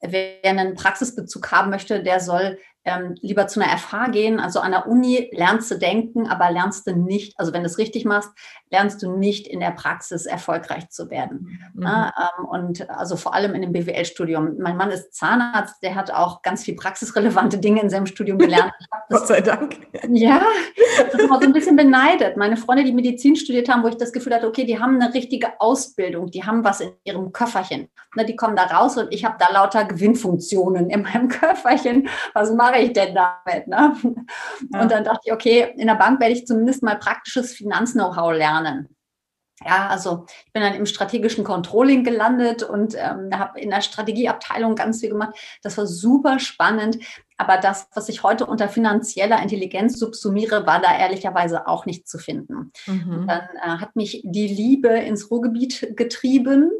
wer 0.00 0.44
einen 0.44 0.74
Praxisbezug 0.74 1.50
haben 1.50 1.70
möchte, 1.70 2.04
der 2.04 2.20
soll 2.20 2.58
ähm, 2.84 3.14
lieber 3.20 3.46
zu 3.46 3.60
einer 3.60 3.76
FH 3.76 4.08
gehen. 4.08 4.40
Also 4.40 4.60
an 4.60 4.72
der 4.72 4.86
Uni 4.86 5.30
lernst 5.32 5.70
du 5.70 5.78
denken, 5.78 6.28
aber 6.28 6.50
lernst 6.50 6.86
du 6.86 6.96
nicht, 6.96 7.38
also 7.38 7.52
wenn 7.52 7.62
du 7.62 7.66
es 7.66 7.78
richtig 7.78 8.04
machst, 8.04 8.30
lernst 8.70 9.02
du 9.02 9.16
nicht 9.16 9.46
in 9.46 9.60
der 9.60 9.70
Praxis 9.70 10.26
erfolgreich 10.26 10.88
zu 10.90 11.10
werden. 11.10 11.60
Mhm. 11.74 11.82
Ja, 11.82 12.12
ähm, 12.38 12.44
und 12.46 12.90
also 12.90 13.16
vor 13.16 13.34
allem 13.34 13.54
in 13.54 13.62
dem 13.62 13.72
BWL-Studium. 13.72 14.58
Mein 14.58 14.76
Mann 14.76 14.90
ist 14.90 15.14
Zahnarzt, 15.14 15.82
der 15.82 15.94
hat 15.94 16.10
auch 16.10 16.42
ganz 16.42 16.64
viel 16.64 16.74
praxisrelevante 16.74 17.58
Dinge 17.58 17.80
in 17.82 17.90
seinem 17.90 18.06
Studium 18.06 18.38
gelernt. 18.38 18.72
Das, 19.08 19.20
Gott 19.20 19.28
sei 19.28 19.40
Dank. 19.42 19.76
Ja, 20.08 20.40
das 20.96 21.14
ist 21.14 21.20
immer 21.20 21.38
so 21.38 21.46
ein 21.46 21.52
bisschen 21.52 21.76
beneidet. 21.76 22.38
Meine 22.38 22.56
Freunde, 22.56 22.84
die 22.84 22.92
Medizin 22.92 23.36
studiert 23.36 23.68
haben, 23.68 23.82
wo 23.82 23.88
ich 23.88 23.96
das 23.96 24.12
Gefühl 24.12 24.34
hatte, 24.34 24.46
okay, 24.46 24.64
die 24.64 24.80
haben 24.80 24.98
eine 24.98 25.12
richtige 25.12 25.60
Ausbildung, 25.60 26.30
die 26.30 26.44
haben 26.44 26.64
was 26.64 26.80
in 26.80 26.92
ihrem 27.04 27.30
Köfferchen. 27.32 27.90
Ne, 28.14 28.24
die 28.24 28.36
kommen 28.36 28.56
da 28.56 28.64
raus 28.64 28.96
und 28.96 29.12
ich 29.12 29.24
habe 29.24 29.36
da 29.38 29.50
lauter 29.52 29.84
Gewinnfunktionen 29.84 30.88
in 30.90 31.02
meinem 31.02 31.28
Köfferchen. 31.28 32.08
Was 32.34 32.52
mache 32.52 32.71
ich 32.80 32.92
denn 32.92 33.14
damit? 33.14 33.66
Ne? 33.66 33.96
Ja. 34.72 34.82
Und 34.82 34.90
dann 34.90 35.04
dachte 35.04 35.20
ich, 35.24 35.32
okay, 35.32 35.74
in 35.76 35.86
der 35.86 35.94
Bank 35.94 36.20
werde 36.20 36.34
ich 36.34 36.46
zumindest 36.46 36.82
mal 36.82 36.98
praktisches 36.98 37.54
Finanz-Know-how 37.54 38.32
lernen. 38.32 38.88
Ja, 39.64 39.88
also 39.88 40.26
ich 40.46 40.52
bin 40.52 40.62
dann 40.62 40.74
im 40.74 40.86
strategischen 40.86 41.44
Controlling 41.44 42.04
gelandet 42.04 42.62
und 42.62 42.94
ähm, 42.96 43.30
habe 43.32 43.60
in 43.60 43.70
der 43.70 43.80
Strategieabteilung 43.80 44.74
ganz 44.74 45.00
viel 45.00 45.10
gemacht. 45.10 45.34
Das 45.62 45.78
war 45.78 45.86
super 45.86 46.38
spannend. 46.38 46.98
Aber 47.36 47.58
das, 47.58 47.88
was 47.94 48.08
ich 48.08 48.22
heute 48.22 48.46
unter 48.46 48.68
finanzieller 48.68 49.42
Intelligenz 49.42 49.98
subsumiere, 49.98 50.66
war 50.66 50.80
da 50.80 50.96
ehrlicherweise 50.96 51.66
auch 51.66 51.86
nicht 51.86 52.08
zu 52.08 52.18
finden. 52.18 52.72
Mhm. 52.86 53.26
Dann 53.26 53.48
äh, 53.56 53.80
hat 53.80 53.96
mich 53.96 54.22
die 54.24 54.48
Liebe 54.48 54.88
ins 54.88 55.30
Ruhrgebiet 55.30 55.96
getrieben 55.96 56.70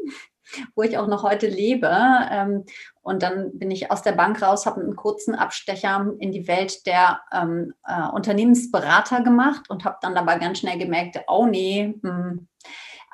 wo 0.75 0.83
ich 0.83 0.97
auch 0.97 1.07
noch 1.07 1.23
heute 1.23 1.47
lebe. 1.47 1.91
Ähm, 2.31 2.65
und 3.01 3.23
dann 3.23 3.57
bin 3.57 3.71
ich 3.71 3.91
aus 3.91 4.01
der 4.01 4.13
Bank 4.13 4.41
raus, 4.41 4.65
habe 4.65 4.81
einen 4.81 4.95
kurzen 4.95 5.35
Abstecher 5.35 6.13
in 6.19 6.31
die 6.31 6.47
Welt 6.47 6.85
der 6.85 7.21
ähm, 7.33 7.73
äh, 7.85 8.07
Unternehmensberater 8.09 9.21
gemacht 9.21 9.69
und 9.69 9.85
habe 9.85 9.97
dann 10.01 10.15
dabei 10.15 10.37
ganz 10.37 10.59
schnell 10.59 10.77
gemerkt, 10.77 11.19
oh 11.27 11.45
nee, 11.45 11.95
mh, 12.01 12.09
hm, 12.09 12.47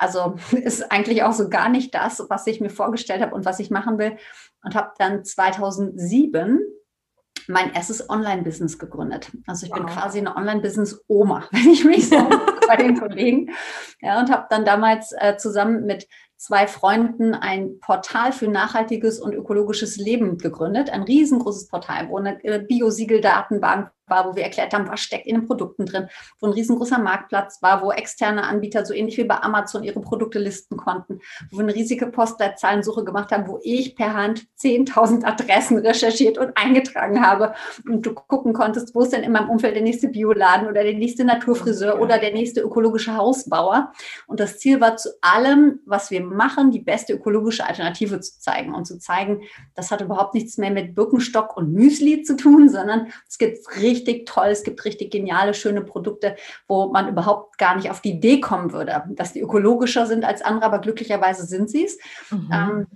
also 0.00 0.36
ist 0.52 0.90
eigentlich 0.90 1.22
auch 1.22 1.32
so 1.32 1.48
gar 1.48 1.68
nicht 1.68 1.94
das, 1.94 2.24
was 2.28 2.46
ich 2.46 2.60
mir 2.60 2.70
vorgestellt 2.70 3.22
habe 3.22 3.34
und 3.34 3.44
was 3.44 3.60
ich 3.60 3.70
machen 3.70 3.98
will. 3.98 4.16
Und 4.62 4.74
habe 4.74 4.92
dann 4.98 5.24
2007 5.24 6.60
mein 7.48 7.72
erstes 7.72 8.08
Online-Business 8.08 8.78
gegründet. 8.78 9.30
Also 9.46 9.66
ich 9.66 9.72
wow. 9.72 9.78
bin 9.78 9.86
quasi 9.86 10.18
eine 10.18 10.36
Online-Business-Oma, 10.36 11.48
wenn 11.50 11.68
ich 11.70 11.84
mich 11.84 12.08
so 12.08 12.16
bei 12.66 12.76
den 12.76 12.96
Kollegen. 13.00 13.50
Ja, 14.00 14.20
und 14.20 14.30
habe 14.30 14.46
dann 14.50 14.64
damals 14.64 15.12
äh, 15.18 15.36
zusammen 15.36 15.84
mit 15.84 16.06
zwei 16.40 16.66
Freunden 16.66 17.34
ein 17.34 17.80
Portal 17.80 18.32
für 18.32 18.48
nachhaltiges 18.48 19.20
und 19.20 19.34
ökologisches 19.34 19.98
Leben 19.98 20.38
gegründet. 20.38 20.88
Ein 20.88 21.02
riesengroßes 21.02 21.68
Portal, 21.68 22.08
wo 22.08 22.16
eine 22.16 22.42
äh, 22.42 22.64
Biosiegeldatenbank 22.66 23.90
war, 24.10 24.28
wo 24.28 24.36
wir 24.36 24.42
erklärt 24.42 24.74
haben, 24.74 24.88
was 24.88 25.00
steckt 25.00 25.26
in 25.26 25.36
den 25.36 25.46
Produkten 25.46 25.86
drin, 25.86 26.08
wo 26.40 26.46
ein 26.46 26.52
riesengroßer 26.52 26.98
Marktplatz 26.98 27.62
war, 27.62 27.82
wo 27.82 27.92
externe 27.92 28.44
Anbieter 28.44 28.84
so 28.84 28.92
ähnlich 28.92 29.16
wie 29.16 29.24
bei 29.24 29.36
Amazon 29.36 29.82
ihre 29.82 30.00
Produkte 30.00 30.38
listen 30.38 30.76
konnten, 30.76 31.20
wo 31.50 31.58
wir 31.58 31.64
eine 31.64 31.74
riesige 31.74 32.06
Postleitzahlensuche 32.06 33.04
gemacht 33.04 33.30
haben, 33.32 33.46
wo 33.46 33.60
ich 33.62 33.94
per 33.94 34.14
Hand 34.14 34.46
10.000 34.58 35.24
Adressen 35.24 35.78
recherchiert 35.78 36.38
und 36.38 36.56
eingetragen 36.56 37.24
habe 37.24 37.54
und 37.86 38.04
du 38.04 38.14
gucken 38.14 38.52
konntest, 38.52 38.94
wo 38.94 39.02
ist 39.02 39.12
denn 39.12 39.22
in 39.22 39.32
meinem 39.32 39.48
Umfeld 39.48 39.74
der 39.74 39.82
nächste 39.82 40.08
Bioladen 40.08 40.68
oder 40.68 40.82
der 40.82 40.94
nächste 40.94 41.24
Naturfriseur 41.24 42.00
oder 42.00 42.18
der 42.18 42.32
nächste 42.32 42.60
ökologische 42.60 43.16
Hausbauer. 43.16 43.92
Und 44.26 44.40
das 44.40 44.58
Ziel 44.58 44.80
war 44.80 44.96
zu 44.96 45.10
allem, 45.20 45.80
was 45.86 46.10
wir 46.10 46.22
machen, 46.22 46.70
die 46.70 46.80
beste 46.80 47.12
ökologische 47.12 47.66
Alternative 47.66 48.20
zu 48.20 48.40
zeigen 48.40 48.74
und 48.74 48.86
zu 48.86 48.98
zeigen, 48.98 49.42
das 49.74 49.90
hat 49.90 50.00
überhaupt 50.00 50.34
nichts 50.34 50.58
mehr 50.58 50.70
mit 50.70 50.94
Birkenstock 50.94 51.56
und 51.56 51.72
Müsli 51.72 52.22
zu 52.22 52.36
tun, 52.36 52.68
sondern 52.68 53.12
es 53.28 53.38
gibt 53.38 53.58
richtig 53.80 53.99
richtig 54.00 54.26
toll, 54.26 54.48
es 54.48 54.62
gibt 54.62 54.84
richtig 54.84 55.10
geniale, 55.10 55.54
schöne 55.54 55.82
Produkte, 55.82 56.36
wo 56.66 56.90
man 56.90 57.08
überhaupt 57.08 57.58
gar 57.58 57.76
nicht 57.76 57.90
auf 57.90 58.00
die 58.00 58.12
Idee 58.12 58.40
kommen 58.40 58.72
würde, 58.72 59.04
dass 59.10 59.32
die 59.32 59.40
ökologischer 59.40 60.06
sind 60.06 60.24
als 60.24 60.42
andere, 60.42 60.66
aber 60.66 60.78
glücklicherweise 60.78 61.44
sind 61.46 61.70
sie 61.70 61.84
es. 61.84 61.98
Mhm. 62.30 62.50
Ähm, 62.52 62.86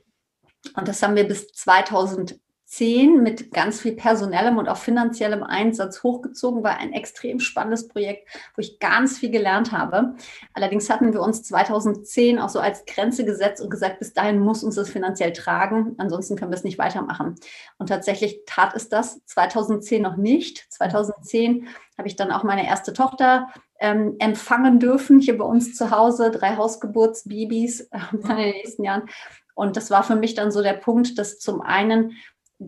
und 0.76 0.88
das 0.88 1.02
haben 1.02 1.14
wir 1.14 1.28
bis 1.28 1.48
2000 1.48 2.40
2010 2.66 3.22
mit 3.22 3.52
ganz 3.52 3.80
viel 3.80 3.94
personellem 3.94 4.58
und 4.58 4.68
auch 4.68 4.76
finanziellem 4.76 5.42
Einsatz 5.42 6.02
hochgezogen, 6.02 6.64
war 6.64 6.78
ein 6.78 6.92
extrem 6.92 7.38
spannendes 7.38 7.88
Projekt, 7.88 8.28
wo 8.56 8.60
ich 8.60 8.78
ganz 8.78 9.18
viel 9.18 9.30
gelernt 9.30 9.72
habe. 9.72 10.14
Allerdings 10.54 10.90
hatten 10.90 11.12
wir 11.12 11.20
uns 11.20 11.42
2010 11.44 12.38
auch 12.38 12.48
so 12.48 12.60
als 12.60 12.84
Grenze 12.86 13.24
gesetzt 13.24 13.62
und 13.62 13.70
gesagt, 13.70 13.98
bis 13.98 14.12
dahin 14.12 14.40
muss 14.40 14.64
uns 14.64 14.74
das 14.74 14.90
finanziell 14.90 15.32
tragen, 15.32 15.94
ansonsten 15.98 16.36
können 16.36 16.50
wir 16.50 16.56
es 16.56 16.64
nicht 16.64 16.78
weitermachen. 16.78 17.36
Und 17.78 17.88
tatsächlich 17.88 18.40
tat 18.46 18.74
es 18.74 18.88
das 18.88 19.24
2010 19.26 20.02
noch 20.02 20.16
nicht. 20.16 20.66
2010 20.72 21.68
habe 21.96 22.08
ich 22.08 22.16
dann 22.16 22.32
auch 22.32 22.42
meine 22.42 22.66
erste 22.66 22.92
Tochter 22.92 23.48
ähm, 23.78 24.16
empfangen 24.18 24.80
dürfen, 24.80 25.20
hier 25.20 25.38
bei 25.38 25.44
uns 25.44 25.74
zu 25.74 25.90
Hause, 25.90 26.30
drei 26.30 26.56
Hausgeburtsbabys 26.56 27.80
äh, 27.80 27.98
in 28.12 28.20
den 28.22 28.36
nächsten 28.36 28.84
Jahren. 28.84 29.08
Und 29.54 29.76
das 29.76 29.90
war 29.90 30.02
für 30.02 30.16
mich 30.16 30.34
dann 30.34 30.50
so 30.50 30.62
der 30.62 30.72
Punkt, 30.72 31.16
dass 31.18 31.38
zum 31.38 31.60
einen 31.60 32.16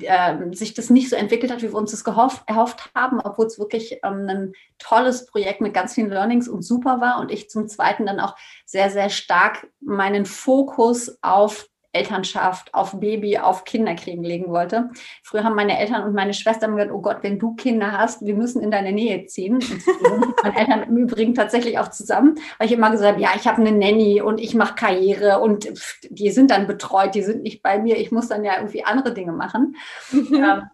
äh, 0.00 0.52
sich 0.52 0.74
das 0.74 0.90
nicht 0.90 1.10
so 1.10 1.16
entwickelt 1.16 1.52
hat, 1.52 1.62
wie 1.62 1.68
wir 1.68 1.74
uns 1.74 1.90
das 1.90 2.04
gehofft, 2.04 2.42
erhofft 2.46 2.90
haben, 2.94 3.20
obwohl 3.20 3.46
es 3.46 3.58
wirklich 3.58 4.00
ähm, 4.02 4.26
ein 4.28 4.52
tolles 4.78 5.26
Projekt 5.26 5.60
mit 5.60 5.74
ganz 5.74 5.94
vielen 5.94 6.10
Learnings 6.10 6.48
und 6.48 6.62
super 6.62 7.00
war 7.00 7.20
und 7.20 7.30
ich 7.30 7.50
zum 7.50 7.68
Zweiten 7.68 8.06
dann 8.06 8.20
auch 8.20 8.36
sehr, 8.64 8.90
sehr 8.90 9.10
stark 9.10 9.68
meinen 9.80 10.26
Fokus 10.26 11.18
auf 11.22 11.68
Elternschaft, 11.96 12.72
auf 12.74 13.00
Baby, 13.00 13.38
auf 13.38 13.64
Kinderkriegen 13.64 14.22
legen 14.22 14.48
wollte. 14.48 14.90
Früher 15.22 15.44
haben 15.44 15.54
meine 15.54 15.78
Eltern 15.78 16.04
und 16.04 16.14
meine 16.14 16.34
Schwestern 16.34 16.76
gesagt, 16.76 16.92
oh 16.92 17.00
Gott, 17.00 17.18
wenn 17.22 17.38
du 17.38 17.54
Kinder 17.54 17.92
hast, 17.92 18.24
wir 18.24 18.34
müssen 18.34 18.62
in 18.62 18.70
deine 18.70 18.92
Nähe 18.92 19.26
ziehen. 19.26 19.54
Und 19.56 20.42
meine 20.42 20.58
Eltern 20.58 20.82
im 20.84 20.96
Übrigen 20.96 21.34
tatsächlich 21.34 21.78
auch 21.78 21.88
zusammen, 21.88 22.36
weil 22.58 22.66
ich 22.66 22.72
immer 22.72 22.90
gesagt 22.90 23.12
habe, 23.12 23.22
ja, 23.22 23.30
ich 23.36 23.46
habe 23.46 23.60
eine 23.60 23.72
Nanny 23.72 24.20
und 24.20 24.38
ich 24.38 24.54
mache 24.54 24.74
Karriere 24.74 25.40
und 25.40 25.68
die 26.10 26.30
sind 26.30 26.50
dann 26.50 26.66
betreut, 26.66 27.14
die 27.14 27.22
sind 27.22 27.42
nicht 27.42 27.62
bei 27.62 27.78
mir, 27.78 27.96
ich 27.96 28.12
muss 28.12 28.28
dann 28.28 28.44
ja 28.44 28.56
irgendwie 28.56 28.84
andere 28.84 29.14
Dinge 29.14 29.32
machen. 29.32 29.76
Ähm, 30.36 30.64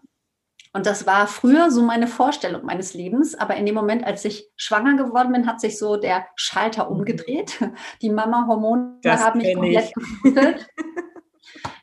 und 0.75 0.87
das 0.87 1.05
war 1.05 1.27
früher 1.27 1.69
so 1.69 1.83
meine 1.83 2.07
Vorstellung 2.07 2.65
meines 2.65 2.95
Lebens. 2.95 3.35
Aber 3.35 3.55
in 3.55 3.65
dem 3.67 3.75
Moment, 3.75 4.03
als 4.03 4.25
ich 4.25 4.49
schwanger 4.55 4.97
geworden 4.97 5.31
bin, 5.31 5.45
hat 5.45 5.61
sich 5.61 5.77
so 5.77 5.97
der 5.97 6.25
Schalter 6.35 6.89
mhm. 6.89 6.97
umgedreht. 6.97 7.59
Die 8.01 8.09
Mama-Hormone 8.09 8.99
haben 9.05 9.37
mich 9.39 9.53
komplett. 9.53 9.93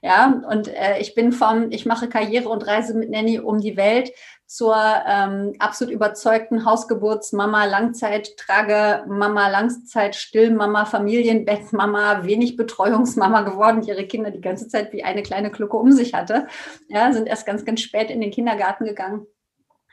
Ja, 0.02 0.40
und 0.48 0.68
äh, 0.68 0.98
ich 0.98 1.14
bin 1.14 1.32
vom, 1.32 1.70
ich 1.70 1.86
mache 1.86 2.08
Karriere 2.08 2.48
und 2.48 2.66
reise 2.66 2.94
mit 2.94 3.10
Nanny 3.10 3.38
um 3.38 3.60
die 3.60 3.76
Welt 3.76 4.12
zur 4.50 4.76
ähm, 5.06 5.52
absolut 5.60 5.94
überzeugten 5.94 6.64
Hausgeburtsmama, 6.64 7.66
Langzeittrage, 7.66 9.04
Mama, 9.06 9.48
Langzeit, 9.48 10.16
Stillmama, 10.16 10.86
Familienbettmama, 10.86 12.24
wenig 12.24 12.56
Betreuungsmama 12.56 13.42
geworden, 13.42 13.82
die 13.82 13.90
ihre 13.90 14.08
Kinder 14.08 14.32
die 14.32 14.40
ganze 14.40 14.66
Zeit 14.66 14.92
wie 14.92 15.04
eine 15.04 15.22
kleine 15.22 15.52
Glucke 15.52 15.76
um 15.76 15.92
sich 15.92 16.14
hatte. 16.14 16.48
Ja, 16.88 17.12
sind 17.12 17.28
erst 17.28 17.46
ganz, 17.46 17.64
ganz 17.64 17.80
spät 17.80 18.10
in 18.10 18.20
den 18.20 18.32
Kindergarten 18.32 18.86
gegangen. 18.86 19.24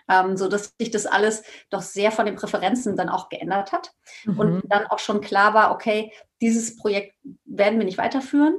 Ähm, 0.09 0.37
so 0.37 0.47
dass 0.47 0.73
sich 0.79 0.89
das 0.89 1.05
alles 1.05 1.43
doch 1.69 1.81
sehr 1.83 2.11
von 2.11 2.25
den 2.25 2.35
Präferenzen 2.35 2.95
dann 2.95 3.09
auch 3.09 3.29
geändert 3.29 3.73
hat 3.73 3.91
mhm. 4.25 4.39
und 4.39 4.61
dann 4.69 4.87
auch 4.87 4.99
schon 4.99 5.21
klar 5.21 5.53
war, 5.53 5.71
okay, 5.71 6.13
dieses 6.41 6.77
Projekt 6.77 7.13
werden 7.45 7.77
wir 7.77 7.85
nicht 7.85 7.97
weiterführen 7.97 8.55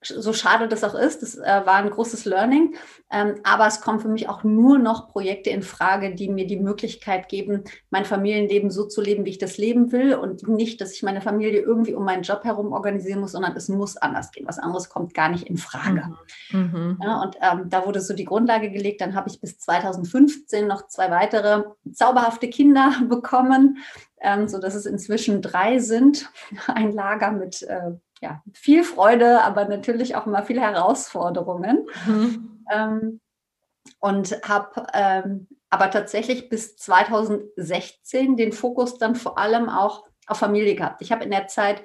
so 0.00 0.32
schade 0.32 0.68
das 0.68 0.84
auch 0.84 0.94
ist, 0.94 1.22
das 1.22 1.36
äh, 1.36 1.62
war 1.64 1.74
ein 1.74 1.90
großes 1.90 2.24
Learning, 2.24 2.76
ähm, 3.10 3.40
aber 3.42 3.66
es 3.66 3.80
kommen 3.80 3.98
für 3.98 4.08
mich 4.08 4.28
auch 4.28 4.44
nur 4.44 4.78
noch 4.78 5.08
Projekte 5.08 5.50
in 5.50 5.62
Frage, 5.62 6.14
die 6.14 6.28
mir 6.28 6.46
die 6.46 6.58
Möglichkeit 6.58 7.28
geben, 7.28 7.64
mein 7.90 8.04
Familienleben 8.04 8.70
so 8.70 8.86
zu 8.86 9.00
leben, 9.00 9.24
wie 9.24 9.30
ich 9.30 9.38
das 9.38 9.58
leben 9.58 9.90
will 9.90 10.14
und 10.14 10.46
nicht, 10.46 10.80
dass 10.80 10.92
ich 10.92 11.02
meine 11.02 11.20
Familie 11.20 11.60
irgendwie 11.60 11.94
um 11.94 12.04
meinen 12.04 12.22
Job 12.22 12.44
herum 12.44 12.72
organisieren 12.72 13.20
muss, 13.20 13.32
sondern 13.32 13.56
es 13.56 13.68
muss 13.68 13.96
anders 13.96 14.30
gehen. 14.30 14.46
Was 14.46 14.58
anderes 14.58 14.88
kommt 14.88 15.14
gar 15.14 15.30
nicht 15.30 15.48
in 15.48 15.56
Frage. 15.56 16.04
Mhm. 16.50 16.58
mhm. 16.58 16.98
Ja, 17.02 17.22
und 17.22 17.36
ähm, 17.40 17.68
da 17.68 17.84
wurde 17.84 18.00
so 18.00 18.14
die 18.14 18.24
Grundlage 18.24 18.70
gelegt. 18.70 19.00
Dann 19.00 19.14
habe 19.14 19.28
ich 19.28 19.40
bis 19.40 19.58
2015 19.58 20.66
noch 20.66 20.86
zwei 20.86 21.10
weitere 21.10 21.64
zauberhafte 21.92 22.48
Kinder 22.48 22.92
bekommen, 23.08 23.78
ähm, 24.20 24.48
so 24.48 24.58
dass 24.58 24.74
es 24.74 24.86
inzwischen 24.86 25.42
drei 25.42 25.80
sind. 25.80 26.30
Ein 26.66 26.92
Lager 26.92 27.32
mit 27.32 27.62
äh, 27.62 27.92
ja, 28.20 28.42
viel 28.52 28.84
Freude, 28.84 29.42
aber 29.42 29.66
natürlich 29.66 30.16
auch 30.16 30.26
immer 30.26 30.42
viele 30.42 30.60
Herausforderungen. 30.60 31.86
Mhm. 32.06 32.64
Ähm, 32.70 33.20
und 34.00 34.32
habe 34.46 34.86
ähm, 34.92 35.48
aber 35.70 35.90
tatsächlich 35.90 36.48
bis 36.48 36.76
2016 36.76 38.36
den 38.36 38.52
Fokus 38.52 38.98
dann 38.98 39.14
vor 39.14 39.38
allem 39.38 39.68
auch 39.68 40.04
auf 40.26 40.38
Familie 40.38 40.74
gehabt. 40.74 41.02
Ich 41.02 41.12
habe 41.12 41.24
in 41.24 41.30
der 41.30 41.46
Zeit 41.46 41.82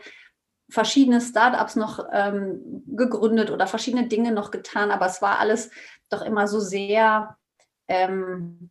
verschiedene 0.70 1.22
Startups 1.22 1.76
noch 1.76 2.06
ähm, 2.12 2.84
gegründet 2.88 3.52
oder 3.52 3.68
verschiedene 3.68 4.08
Dinge 4.08 4.32
noch 4.32 4.52
getan, 4.52 4.92
aber 4.92 5.06
es 5.06 5.22
war 5.22 5.40
alles 5.40 5.70
doch 6.10 6.22
immer 6.22 6.48
so 6.48 6.60
sehr 6.60 7.38
ähm, 7.88 8.70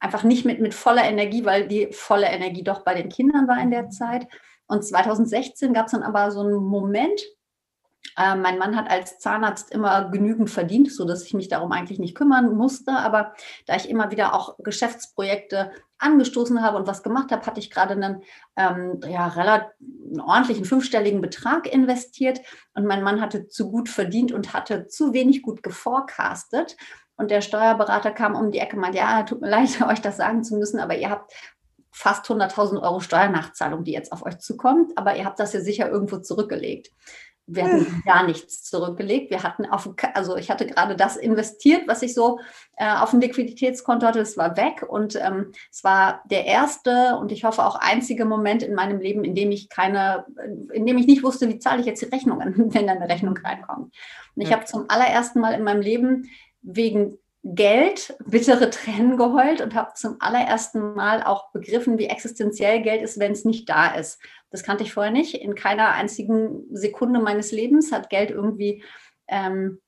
einfach 0.00 0.22
nicht 0.22 0.44
mit, 0.44 0.60
mit 0.60 0.74
voller 0.74 1.04
Energie, 1.04 1.44
weil 1.44 1.68
die 1.68 1.92
volle 1.92 2.26
Energie 2.26 2.64
doch 2.64 2.82
bei 2.82 2.94
den 2.94 3.08
Kindern 3.08 3.48
war 3.48 3.60
in 3.60 3.70
der 3.70 3.90
Zeit. 3.90 4.26
Und 4.66 4.84
2016 4.84 5.72
gab 5.72 5.86
es 5.86 5.92
dann 5.92 6.02
aber 6.02 6.30
so 6.30 6.40
einen 6.40 6.56
Moment, 6.56 7.20
äh, 8.16 8.34
mein 8.34 8.58
Mann 8.58 8.76
hat 8.76 8.90
als 8.90 9.18
Zahnarzt 9.18 9.70
immer 9.72 10.10
genügend 10.10 10.50
verdient, 10.50 10.92
sodass 10.92 11.24
ich 11.24 11.34
mich 11.34 11.48
darum 11.48 11.72
eigentlich 11.72 11.98
nicht 11.98 12.14
kümmern 12.14 12.54
musste. 12.54 12.92
Aber 12.92 13.34
da 13.66 13.76
ich 13.76 13.88
immer 13.88 14.10
wieder 14.10 14.34
auch 14.34 14.56
Geschäftsprojekte 14.58 15.70
angestoßen 15.98 16.62
habe 16.62 16.76
und 16.76 16.86
was 16.86 17.02
gemacht 17.02 17.30
habe, 17.30 17.44
hatte 17.46 17.60
ich 17.60 17.70
gerade 17.70 17.94
einen, 17.94 18.22
ähm, 18.56 19.00
ja, 19.06 19.28
relativ 19.28 19.74
ordentlichen 20.20 20.64
fünfstelligen 20.64 21.20
Betrag 21.20 21.72
investiert. 21.72 22.40
Und 22.74 22.86
mein 22.86 23.02
Mann 23.02 23.20
hatte 23.20 23.48
zu 23.48 23.70
gut 23.70 23.88
verdient 23.88 24.32
und 24.32 24.52
hatte 24.52 24.86
zu 24.86 25.12
wenig 25.12 25.42
gut 25.42 25.62
geforecastet. 25.62 26.76
Und 27.16 27.30
der 27.30 27.40
Steuerberater 27.40 28.10
kam 28.10 28.34
um 28.34 28.50
die 28.50 28.58
Ecke 28.58 28.76
und 28.76 28.82
meinte, 28.82 28.98
ja, 28.98 29.22
tut 29.22 29.40
mir 29.40 29.48
leid, 29.48 29.80
euch 29.88 30.00
das 30.00 30.18
sagen 30.18 30.44
zu 30.44 30.56
müssen, 30.56 30.80
aber 30.80 30.96
ihr 30.96 31.10
habt 31.10 31.32
fast 31.96 32.26
100.000 32.26 32.82
Euro 32.82 33.00
Steuernachzahlung, 33.00 33.82
die 33.82 33.92
jetzt 33.92 34.12
auf 34.12 34.22
euch 34.26 34.38
zukommt, 34.38 34.92
aber 34.98 35.16
ihr 35.16 35.24
habt 35.24 35.40
das 35.40 35.54
ja 35.54 35.60
sicher 35.60 35.88
irgendwo 35.88 36.18
zurückgelegt. 36.18 36.90
Wir 37.46 37.64
hatten 37.64 38.02
gar 38.04 38.26
nichts 38.26 38.64
zurückgelegt. 38.64 39.30
Wir 39.30 39.44
hatten 39.44 39.64
auf, 39.66 39.88
also 40.14 40.36
ich 40.36 40.50
hatte 40.50 40.66
gerade 40.66 40.94
das 40.94 41.16
investiert, 41.16 41.86
was 41.86 42.02
ich 42.02 42.12
so 42.12 42.40
äh, 42.76 42.92
auf 42.96 43.12
dem 43.12 43.20
Liquiditätskonto 43.20 44.04
hatte. 44.04 44.18
Es 44.18 44.36
war 44.36 44.56
weg 44.56 44.84
und 44.86 45.16
ähm, 45.16 45.52
es 45.70 45.84
war 45.84 46.22
der 46.28 46.44
erste 46.44 47.16
und 47.16 47.32
ich 47.32 47.44
hoffe 47.44 47.64
auch 47.64 47.76
einzige 47.76 48.26
Moment 48.26 48.62
in 48.62 48.74
meinem 48.74 49.00
Leben, 49.00 49.24
in 49.24 49.34
dem 49.34 49.52
ich 49.52 49.70
keine, 49.70 50.26
in 50.72 50.84
dem 50.84 50.98
ich 50.98 51.06
nicht 51.06 51.22
wusste, 51.22 51.48
wie 51.48 51.60
zahle 51.60 51.80
ich 51.80 51.86
jetzt 51.86 52.02
die 52.02 52.14
Rechnungen, 52.14 52.54
wenn 52.74 52.88
dann 52.88 52.98
eine 52.98 53.08
Rechnung 53.08 53.38
reinkommt. 53.38 53.94
Und 54.34 54.42
ich 54.42 54.50
ja. 54.50 54.56
habe 54.56 54.66
zum 54.66 54.86
allerersten 54.88 55.40
Mal 55.40 55.54
in 55.54 55.62
meinem 55.62 55.80
Leben 55.80 56.28
wegen 56.60 57.16
Geld 57.54 58.16
bittere 58.26 58.70
Tränen 58.70 59.16
geheult 59.16 59.60
und 59.60 59.76
habe 59.76 59.92
zum 59.94 60.16
allerersten 60.18 60.94
Mal 60.94 61.22
auch 61.22 61.52
begriffen, 61.52 61.96
wie 61.96 62.06
existenziell 62.06 62.82
Geld 62.82 63.02
ist, 63.02 63.20
wenn 63.20 63.30
es 63.30 63.44
nicht 63.44 63.68
da 63.68 63.94
ist. 63.94 64.20
Das 64.50 64.64
kannte 64.64 64.82
ich 64.82 64.92
vorher 64.92 65.12
nicht. 65.12 65.34
In 65.34 65.54
keiner 65.54 65.92
einzigen 65.92 66.64
Sekunde 66.72 67.20
meines 67.20 67.52
Lebens 67.52 67.92
hat 67.92 68.10
Geld 68.10 68.30
irgendwie 68.30 68.82
ähm, 69.28 69.80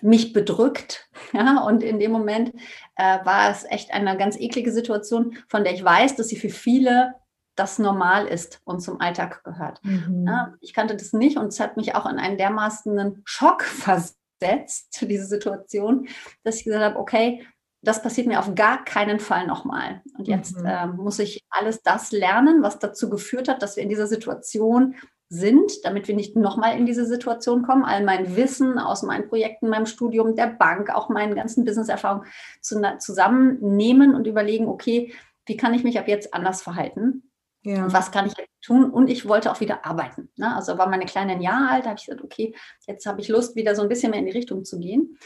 mich 0.00 0.32
bedrückt. 0.32 1.08
Ja, 1.32 1.64
und 1.64 1.82
in 1.82 1.98
dem 1.98 2.12
Moment 2.12 2.52
äh, 2.94 3.18
war 3.24 3.50
es 3.50 3.64
echt 3.64 3.92
eine 3.92 4.16
ganz 4.16 4.38
eklige 4.38 4.70
Situation, 4.70 5.36
von 5.48 5.64
der 5.64 5.74
ich 5.74 5.82
weiß, 5.82 6.14
dass 6.14 6.28
sie 6.28 6.36
für 6.36 6.48
viele 6.48 7.14
das 7.56 7.80
normal 7.80 8.26
ist 8.26 8.60
und 8.64 8.80
zum 8.80 9.00
Alltag 9.00 9.42
gehört. 9.42 9.80
Mhm. 9.82 10.24
Ja, 10.26 10.54
ich 10.60 10.74
kannte 10.74 10.96
das 10.96 11.12
nicht 11.12 11.36
und 11.36 11.48
es 11.48 11.58
hat 11.58 11.76
mich 11.76 11.96
auch 11.96 12.06
in 12.06 12.18
einen 12.18 12.38
dermaßen 12.38 13.20
Schock 13.24 13.62
versetzt 13.64 14.23
setzt, 14.44 15.00
diese 15.08 15.26
Situation, 15.26 16.08
dass 16.42 16.56
ich 16.56 16.64
gesagt 16.64 16.84
habe, 16.84 16.98
okay, 16.98 17.46
das 17.82 18.02
passiert 18.02 18.26
mir 18.26 18.38
auf 18.38 18.54
gar 18.54 18.84
keinen 18.84 19.20
Fall 19.20 19.46
nochmal. 19.46 20.02
Und 20.16 20.26
jetzt 20.26 20.58
mhm. 20.58 20.66
äh, 20.66 20.86
muss 20.86 21.18
ich 21.18 21.44
alles 21.50 21.82
das 21.82 22.12
lernen, 22.12 22.62
was 22.62 22.78
dazu 22.78 23.10
geführt 23.10 23.48
hat, 23.48 23.62
dass 23.62 23.76
wir 23.76 23.82
in 23.82 23.90
dieser 23.90 24.06
Situation 24.06 24.94
sind, 25.28 25.84
damit 25.84 26.08
wir 26.08 26.14
nicht 26.14 26.36
nochmal 26.36 26.78
in 26.78 26.86
diese 26.86 27.06
Situation 27.06 27.62
kommen. 27.62 27.84
All 27.84 28.04
mein 28.04 28.36
Wissen 28.36 28.78
aus 28.78 29.02
meinen 29.02 29.28
Projekten, 29.28 29.68
meinem 29.68 29.86
Studium, 29.86 30.34
der 30.34 30.46
Bank, 30.46 30.94
auch 30.94 31.08
meinen 31.08 31.34
ganzen 31.34 31.64
Business-Erfahrungen 31.64 32.26
zu, 32.60 32.80
zusammennehmen 32.98 34.14
und 34.14 34.26
überlegen, 34.26 34.68
okay, 34.68 35.12
wie 35.46 35.56
kann 35.56 35.74
ich 35.74 35.84
mich 35.84 35.98
ab 35.98 36.08
jetzt 36.08 36.32
anders 36.32 36.62
verhalten? 36.62 37.30
Ja. 37.64 37.84
Und 37.84 37.92
was 37.92 38.10
kann 38.10 38.26
ich 38.26 38.34
tun? 38.62 38.90
Und 38.90 39.08
ich 39.08 39.26
wollte 39.26 39.50
auch 39.50 39.60
wieder 39.60 39.84
arbeiten. 39.86 40.30
Ne? 40.36 40.54
Also 40.54 40.76
war 40.78 40.88
meine 40.88 41.06
Kleine 41.06 41.32
ein 41.32 41.40
Jahr 41.40 41.70
alt, 41.70 41.84
da 41.84 41.90
habe 41.90 41.98
ich 41.98 42.06
gesagt, 42.06 42.22
okay, 42.22 42.54
jetzt 42.86 43.06
habe 43.06 43.20
ich 43.20 43.28
Lust, 43.28 43.56
wieder 43.56 43.74
so 43.74 43.82
ein 43.82 43.88
bisschen 43.88 44.10
mehr 44.10 44.20
in 44.20 44.26
die 44.26 44.32
Richtung 44.32 44.64
zu 44.64 44.78
gehen. 44.78 45.18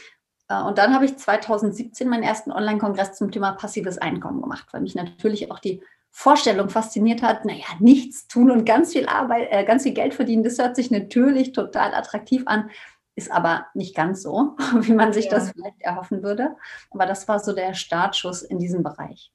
Äh, 0.47 0.61
und 0.61 0.77
dann 0.77 0.93
habe 0.93 1.05
ich 1.05 1.17
2017 1.17 2.07
meinen 2.07 2.23
ersten 2.23 2.51
Online-Kongress 2.51 3.13
zum 3.13 3.31
Thema 3.31 3.51
passives 3.53 3.97
Einkommen 3.97 4.41
gemacht, 4.41 4.67
weil 4.71 4.81
mich 4.81 4.95
natürlich 4.95 5.51
auch 5.51 5.59
die 5.59 5.81
Vorstellung 6.11 6.69
fasziniert 6.69 7.21
hat, 7.21 7.45
naja, 7.45 7.65
nichts 7.79 8.27
tun 8.27 8.49
und 8.49 8.65
ganz 8.65 8.93
viel 8.93 9.05
Arbeit, 9.05 9.49
äh, 9.51 9.63
ganz 9.63 9.83
viel 9.83 9.93
Geld 9.93 10.13
verdienen, 10.13 10.43
das 10.43 10.57
hört 10.57 10.75
sich 10.75 10.89
natürlich 10.91 11.51
total 11.51 11.93
attraktiv 11.93 12.43
an, 12.45 12.71
ist 13.15 13.31
aber 13.31 13.67
nicht 13.73 13.95
ganz 13.95 14.23
so, 14.23 14.55
wie 14.81 14.93
man 14.93 15.13
sich 15.13 15.25
ja. 15.25 15.31
das 15.31 15.51
vielleicht 15.51 15.81
erhoffen 15.81 16.23
würde. 16.23 16.55
Aber 16.89 17.05
das 17.05 17.27
war 17.27 17.39
so 17.39 17.53
der 17.53 17.73
Startschuss 17.73 18.41
in 18.41 18.59
diesem 18.59 18.81
Bereich. 18.81 19.31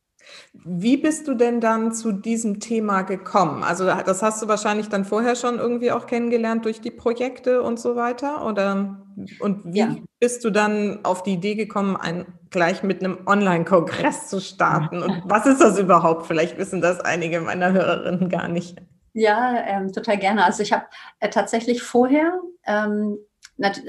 Wie 0.53 0.97
bist 0.97 1.29
du 1.29 1.35
denn 1.35 1.61
dann 1.61 1.93
zu 1.93 2.13
diesem 2.13 2.61
Thema 2.61 3.03
gekommen? 3.03 3.63
Also 3.63 3.85
das 3.85 4.23
hast 4.23 4.43
du 4.43 4.49
wahrscheinlich 4.49 4.89
dann 4.89 5.05
vorher 5.05 5.37
schon 5.37 5.59
irgendwie 5.59 5.93
auch 5.93 6.07
kennengelernt 6.07 6.65
durch 6.65 6.81
die 6.81 6.91
Projekte 6.91 7.63
und 7.63 7.79
so 7.79 7.97
weiter? 7.97 8.47
Oder 8.47 8.99
und 9.41 9.65
wie 9.65 9.79
ja. 9.79 9.97
bist 10.21 10.45
du 10.45 10.51
dann 10.51 11.05
auf 11.05 11.23
die 11.23 11.35
Idee 11.35 11.55
gekommen, 11.55 11.97
ein, 11.97 12.27
gleich 12.51 12.83
mit 12.83 13.03
einem 13.03 13.19
Online-Kongress 13.27 14.29
zu 14.29 14.41
starten? 14.41 15.03
Und 15.03 15.23
was 15.27 15.47
ist 15.47 15.61
das 15.61 15.79
überhaupt? 15.79 16.27
Vielleicht 16.27 16.59
wissen 16.59 16.81
das 16.81 17.01
einige 17.01 17.41
meiner 17.41 17.73
Hörerinnen 17.73 18.29
gar 18.29 18.49
nicht. 18.49 18.79
Ja, 19.13 19.63
ähm, 19.67 19.93
total 19.93 20.19
gerne. 20.19 20.45
Also 20.45 20.63
ich 20.63 20.73
habe 20.73 20.87
äh, 21.21 21.31
tatsächlich 21.31 21.83
vorher 21.83 22.41
ähm, 22.67 23.19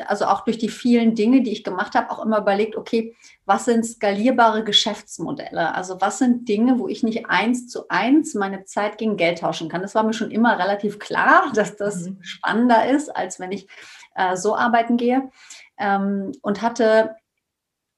also 0.07 0.25
auch 0.25 0.41
durch 0.41 0.57
die 0.57 0.69
vielen 0.69 1.15
Dinge, 1.15 1.41
die 1.41 1.51
ich 1.51 1.63
gemacht 1.63 1.95
habe, 1.95 2.11
auch 2.11 2.23
immer 2.23 2.39
überlegt, 2.39 2.75
okay, 2.75 3.15
was 3.45 3.65
sind 3.65 3.85
skalierbare 3.85 4.63
Geschäftsmodelle? 4.63 5.73
Also 5.73 5.99
was 6.01 6.19
sind 6.19 6.47
Dinge, 6.47 6.79
wo 6.79 6.87
ich 6.87 7.03
nicht 7.03 7.25
eins 7.27 7.67
zu 7.67 7.87
eins 7.89 8.35
meine 8.35 8.65
Zeit 8.65 8.97
gegen 8.97 9.17
Geld 9.17 9.39
tauschen 9.39 9.69
kann? 9.69 9.81
Das 9.81 9.95
war 9.95 10.03
mir 10.03 10.13
schon 10.13 10.31
immer 10.31 10.59
relativ 10.59 10.99
klar, 10.99 11.51
dass 11.55 11.75
das 11.77 12.09
mhm. 12.09 12.19
spannender 12.21 12.87
ist, 12.87 13.15
als 13.15 13.39
wenn 13.39 13.51
ich 13.51 13.67
äh, 14.15 14.35
so 14.35 14.55
arbeiten 14.55 14.97
gehe. 14.97 15.29
Ähm, 15.77 16.31
und 16.41 16.61
hatte 16.61 17.15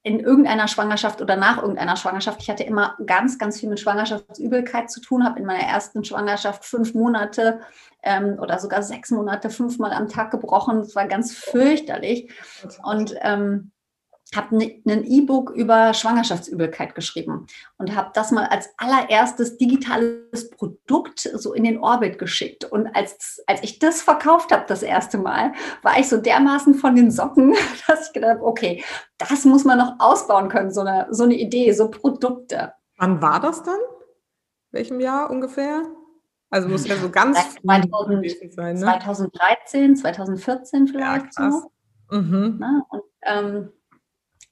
in 0.08 0.20
irgendeiner 0.20 0.68
Schwangerschaft 0.68 1.20
oder 1.20 1.36
nach 1.36 1.60
irgendeiner 1.60 1.96
Schwangerschaft. 1.96 2.40
Ich 2.40 2.48
hatte 2.48 2.62
immer 2.62 2.96
ganz, 3.04 3.38
ganz 3.38 3.60
viel 3.60 3.68
mit 3.68 3.78
Schwangerschaftsübelkeit 3.78 4.90
zu 4.90 5.02
tun, 5.02 5.22
habe 5.22 5.38
in 5.38 5.44
meiner 5.44 5.64
ersten 5.64 6.02
Schwangerschaft 6.02 6.64
fünf 6.64 6.94
Monate 6.94 7.60
ähm, 8.02 8.38
oder 8.40 8.58
sogar 8.58 8.82
sechs 8.82 9.10
Monate 9.10 9.50
fünfmal 9.50 9.92
am 9.92 10.08
Tag 10.08 10.30
gebrochen. 10.30 10.78
Das 10.78 10.96
war 10.96 11.06
ganz 11.06 11.34
fürchterlich. 11.34 12.30
Und 12.82 13.16
ähm, 13.20 13.70
habe 14.36 14.56
ein 14.56 14.82
ne, 14.84 15.02
E-Book 15.06 15.50
über 15.50 15.94
Schwangerschaftsübelkeit 15.94 16.94
geschrieben 16.94 17.46
und 17.78 17.96
habe 17.96 18.10
das 18.14 18.30
mal 18.30 18.46
als 18.46 18.68
allererstes 18.76 19.56
digitales 19.56 20.50
Produkt 20.50 21.20
so 21.20 21.54
in 21.54 21.64
den 21.64 21.78
Orbit 21.78 22.18
geschickt. 22.18 22.64
Und 22.64 22.88
als, 22.94 23.42
als 23.46 23.62
ich 23.62 23.78
das 23.78 24.02
verkauft 24.02 24.52
habe 24.52 24.64
das 24.68 24.82
erste 24.82 25.16
Mal, 25.16 25.52
war 25.82 25.98
ich 25.98 26.08
so 26.08 26.18
dermaßen 26.18 26.74
von 26.74 26.94
den 26.94 27.10
Socken, 27.10 27.54
dass 27.86 28.08
ich 28.08 28.12
gedacht 28.12 28.36
habe, 28.36 28.44
okay, 28.44 28.84
das 29.16 29.44
muss 29.44 29.64
man 29.64 29.78
noch 29.78 29.94
ausbauen 29.98 30.48
können, 30.48 30.70
so 30.72 30.82
eine, 30.82 31.06
so 31.10 31.24
eine 31.24 31.34
Idee, 31.34 31.72
so 31.72 31.90
Produkte. 31.90 32.74
Wann 32.98 33.22
war 33.22 33.40
das 33.40 33.62
dann? 33.62 33.78
Welchem 34.70 35.00
Jahr 35.00 35.30
ungefähr? 35.30 35.84
Also 36.50 36.68
muss 36.68 36.86
ja 36.86 36.96
so 36.96 37.10
ganz 37.10 37.38
2000, 37.62 38.52
sein, 38.54 38.76
ne? 38.76 38.80
2013, 38.80 39.96
2014 39.96 40.88
vielleicht 40.88 41.38
ja, 41.38 41.50
so. 41.50 41.70
Mhm. 42.10 42.56
Na, 42.58 42.86
und 42.88 43.02
ähm, 43.22 43.72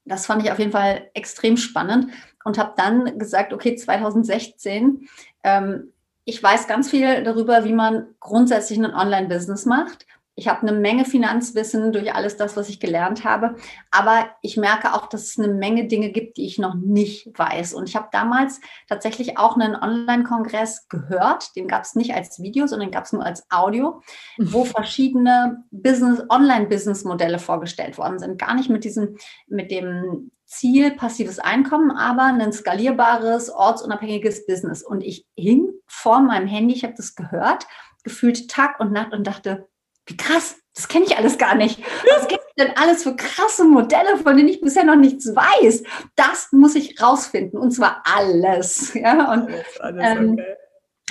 das 0.07 0.27
fand 0.27 0.43
ich 0.43 0.51
auf 0.51 0.59
jeden 0.59 0.73
Fall 0.73 1.11
extrem 1.15 1.57
spannend 1.57 2.13
und 2.45 2.59
habe 2.59 2.75
dann 2.77 3.19
gesagt, 3.19 3.53
okay, 3.53 3.75
2016, 3.75 5.09
ähm, 5.43 5.93
ich 6.25 6.43
weiß 6.43 6.67
ganz 6.67 6.91
viel 6.91 7.23
darüber, 7.23 7.65
wie 7.65 7.73
man 7.73 8.07
grundsätzlich 8.21 8.79
ein 8.79 8.95
Online-Business 8.95 9.67
macht. 9.67 10.07
Ich 10.39 10.49
habe 10.49 10.63
eine 10.63 10.79
Menge 10.79 11.07
Finanzwissen 11.07 11.93
durch 11.93 12.15
alles 12.15 12.37
das, 12.37 12.59
was 12.59 12.69
ich 12.69 12.79
gelernt 12.79 13.25
habe. 13.25 13.57
Aber 13.91 14.29
ich 14.43 14.59
merke 14.59 14.93
auch, 14.93 15.07
dass 15.07 15.23
es 15.23 15.39
eine 15.39 15.53
Menge 15.53 15.89
Dinge 15.89 16.11
gibt, 16.11 16.37
die 16.37 16.45
ich 16.45 16.59
noch 16.59 16.75
nicht 16.75 17.31
weiß. 17.39 17.73
Und 17.73 17.89
ich 17.89 17.97
habe 17.97 18.09
damals 18.13 18.61
tatsächlich 18.87 19.39
auch 19.39 19.57
einen 19.57 19.75
Online-Kongress 19.75 20.89
gehört. 20.89 21.57
Den 21.57 21.69
gab 21.69 21.85
es 21.85 21.95
nicht 21.95 22.15
als 22.15 22.39
Video, 22.39 22.67
sondern 22.67 22.91
gab 22.91 23.05
es 23.05 23.15
nur 23.15 23.25
als 23.25 23.47
Audio, 23.51 24.03
mhm. 24.37 24.53
wo 24.53 24.65
verschiedene 24.67 25.65
Business, 25.71 26.23
Online-Business-Modelle 26.29 27.39
vorgestellt 27.39 27.97
worden 27.97 28.19
sind. 28.19 28.39
Gar 28.39 28.55
nicht 28.55 28.69
mit 28.69 28.85
diesem, 28.85 29.17
mit 29.49 29.71
dem 29.71 30.33
Ziel 30.45 30.91
passives 30.91 31.39
Einkommen, 31.39 31.91
aber 31.91 32.25
ein 32.25 32.53
skalierbares, 32.53 33.49
ortsunabhängiges 33.49 34.47
Business. 34.47 34.83
Und 34.83 35.01
ich 35.01 35.27
hing 35.35 35.71
vor 35.87 36.21
meinem 36.21 36.47
Handy, 36.47 36.75
ich 36.75 36.85
habe 36.85 36.95
das 36.95 37.15
gehört, 37.15 37.67
gefühlt 38.05 38.51
Tag 38.51 38.79
und 38.81 38.93
Nacht 38.93 39.13
und 39.13 39.27
dachte, 39.27 39.67
wie 40.07 40.17
krass, 40.17 40.57
das 40.75 40.89
kenne 40.89 41.07
ich 41.07 41.17
alles 41.17 41.39
gar 41.39 41.55
nicht. 41.55 41.81
Was 42.15 42.29
gibt 42.29 42.43
es 42.49 42.55
denn 42.65 42.77
alles 42.77 43.03
für 43.03 43.17
krasse 43.17 43.65
Modelle, 43.65 44.19
von 44.19 44.37
denen 44.37 44.49
ich 44.49 44.61
bisher 44.61 44.85
noch 44.85 44.97
nichts 44.97 45.35
weiß? 45.35 45.83
Das 46.15 46.53
muss 46.53 46.75
ich 46.75 47.01
rausfinden 47.03 47.59
und 47.59 47.73
zwar 47.73 48.03
alles. 48.05 48.95
Ja, 48.95 49.33
und 49.33 49.49
alles, 49.49 49.81
alles, 49.81 50.05
ähm, 50.07 50.33
okay. 50.35 50.57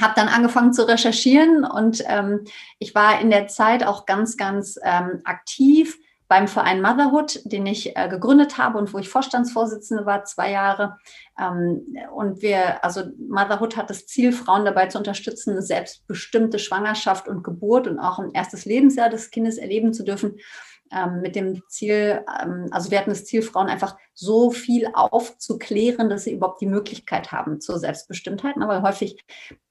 habe 0.01 0.13
dann 0.15 0.27
angefangen 0.27 0.73
zu 0.73 0.88
recherchieren 0.88 1.65
und 1.65 2.03
ähm, 2.08 2.45
ich 2.79 2.95
war 2.95 3.19
in 3.19 3.29
der 3.29 3.47
Zeit 3.47 3.84
auch 3.84 4.05
ganz, 4.05 4.38
ganz 4.38 4.77
ähm, 4.84 5.21
aktiv 5.23 5.97
beim 6.27 6.47
Verein 6.47 6.81
Motherhood, 6.81 7.41
den 7.45 7.65
ich 7.65 7.95
äh, 7.95 8.09
gegründet 8.09 8.57
habe 8.57 8.77
und 8.77 8.93
wo 8.93 8.97
ich 8.97 9.09
Vorstandsvorsitzende 9.09 10.05
war, 10.05 10.25
zwei 10.25 10.51
Jahre. 10.51 10.97
Ähm, 11.39 11.95
und 12.13 12.41
wir, 12.41 12.83
also 12.83 13.03
Motherhood 13.29 13.77
hat 13.77 13.89
das 13.89 14.07
Ziel, 14.07 14.31
Frauen 14.31 14.65
dabei 14.65 14.88
zu 14.88 14.97
unterstützen, 14.97 15.51
eine 15.51 15.61
selbstbestimmte 15.61 16.57
Schwangerschaft 16.57 17.27
und 17.27 17.43
Geburt 17.43 17.88
und 17.88 17.99
auch 17.99 18.19
ein 18.19 18.31
erstes 18.33 18.65
Lebensjahr 18.65 19.09
des 19.09 19.29
Kindes 19.29 19.57
erleben 19.57 19.93
zu 19.93 20.03
dürfen. 20.03 20.38
Ähm, 20.91 21.21
mit 21.21 21.35
dem 21.35 21.63
Ziel, 21.67 22.23
ähm, 22.41 22.67
also 22.71 22.91
wir 22.91 22.99
hatten 22.99 23.09
das 23.09 23.25
Ziel, 23.25 23.41
Frauen 23.41 23.67
einfach 23.67 23.97
so 24.13 24.51
viel 24.51 24.88
aufzuklären, 24.93 26.09
dass 26.09 26.23
sie 26.23 26.33
überhaupt 26.33 26.61
die 26.61 26.67
Möglichkeit 26.67 27.31
haben 27.31 27.59
zur 27.59 27.79
Selbstbestimmtheit. 27.79 28.55
Aber 28.59 28.81
häufig 28.83 29.17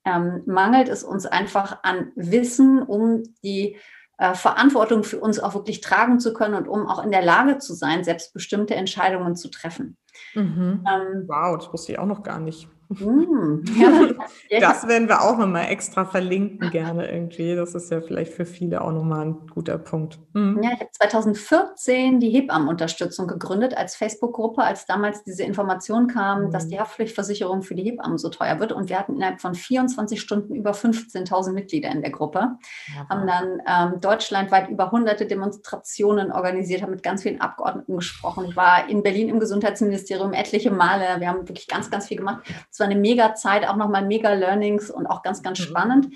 ähm, 0.05 0.43
mangelt 0.47 0.89
es 0.89 1.05
uns 1.05 1.27
einfach 1.27 1.79
an 1.83 2.13
Wissen, 2.17 2.83
um 2.83 3.23
die 3.43 3.77
äh, 4.19 4.35
Verantwortung 4.35 5.05
für 5.05 5.19
uns 5.19 5.41
auch 5.41 5.55
wirklich 5.55 5.81
tragen 5.81 6.21
zu 6.21 6.33
können 6.33 6.55
und 6.55 6.69
um 6.69 6.87
auch 6.87 7.03
in 7.05 7.11
der 7.11 7.23
Lage 7.23 7.59
zu 7.59 7.75
sein, 7.75 8.05
selbstbestimmte 8.05 8.75
Entscheidungen 8.75 9.37
zu 9.37 9.49
treffen. 9.51 9.97
Mhm. 10.35 10.85
Ähm, 10.89 11.25
wow, 11.27 11.57
das 11.57 11.73
wusste 11.73 11.93
ich 11.93 11.99
auch 11.99 12.07
noch 12.07 12.23
gar 12.23 12.39
nicht. 12.39 12.69
Mm, 12.89 13.65
ja. 13.77 14.61
das 14.61 14.87
werden 14.87 15.09
wir 15.09 15.23
auch 15.23 15.39
nochmal 15.39 15.71
extra 15.71 16.05
verlinken, 16.05 16.71
gerne 16.71 17.11
irgendwie. 17.11 17.55
Das 17.55 17.75
ist 17.75 17.91
ja 17.91 18.01
vielleicht 18.01 18.33
für 18.33 18.45
viele 18.45 18.83
auch 18.83 18.93
nochmal 18.93 19.27
ein 19.27 19.47
guter 19.49 19.79
Punkt. 19.79 20.19
Mhm. 20.35 20.61
Ja, 20.63 20.71
ich 20.73 20.81
habe 20.81 20.91
2014 20.93 22.21
die 22.21 22.31
Hebammenunterstützung 22.31 23.27
gegründet 23.27 23.77
als 23.77 23.97
Facebook-Gruppe, 23.97 24.63
als 24.63 24.87
damals 24.87 25.25
diese 25.25 25.45
Information 25.45 26.09
kam, 26.09 26.47
mhm. 26.47 26.51
dass 26.51 26.69
die 26.69 26.79
Haftpflichtversicherung 26.79 27.63
für 27.63 27.75
die 27.75 27.83
Hebammen 27.83 28.19
so 28.19 28.29
teuer 28.29 28.61
wird. 28.61 28.73
Und 28.73 28.89
wir 28.89 28.99
hatten 28.99 29.15
innerhalb 29.15 29.41
von 29.41 29.55
24 29.55 30.21
Stunden 30.21 30.55
über 30.55 30.73
15.000 30.73 31.53
Mitglieder 31.53 31.91
in 31.91 32.03
der 32.03 32.11
Gruppe, 32.11 32.59
ja, 32.95 33.09
haben 33.09 33.27
dann 33.27 33.63
ähm, 33.67 34.01
deutschlandweit 34.01 34.69
über 34.69 34.91
hunderte 34.91 35.27
Demonstrationen 35.27 36.33
organisiert, 36.33 36.83
haben 36.83 36.91
mit 36.91 37.03
ganz 37.03 37.23
vielen 37.23 37.41
Abgeordneten 37.41 37.97
gesprochen. 37.97 38.47
Ich 38.49 38.57
war 38.57 38.89
in 38.89 39.03
Berlin 39.03 39.29
im 39.29 39.41
Gesundheitsministerium 39.41 40.33
etliche 40.33 40.71
Male. 40.71 41.21
Wir 41.21 41.29
haben 41.29 41.49
wirklich 41.49 41.69
ganz, 41.69 41.91
ganz 41.91 42.09
viel 42.09 42.19
gemacht. 42.19 42.45
Es 42.75 42.81
war 42.81 42.89
eine 42.89 42.99
mega 42.99 43.37
Zeit, 43.37 43.69
auch 43.69 43.77
nochmal 43.77 44.05
mega 44.05 44.33
Learnings 44.33 44.91
und 44.91 45.07
auch 45.07 45.23
ganz, 45.23 45.45
ganz 45.45 45.61
mhm. 45.61 45.63
spannend. 45.63 46.09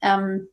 Ähm, 0.00 0.48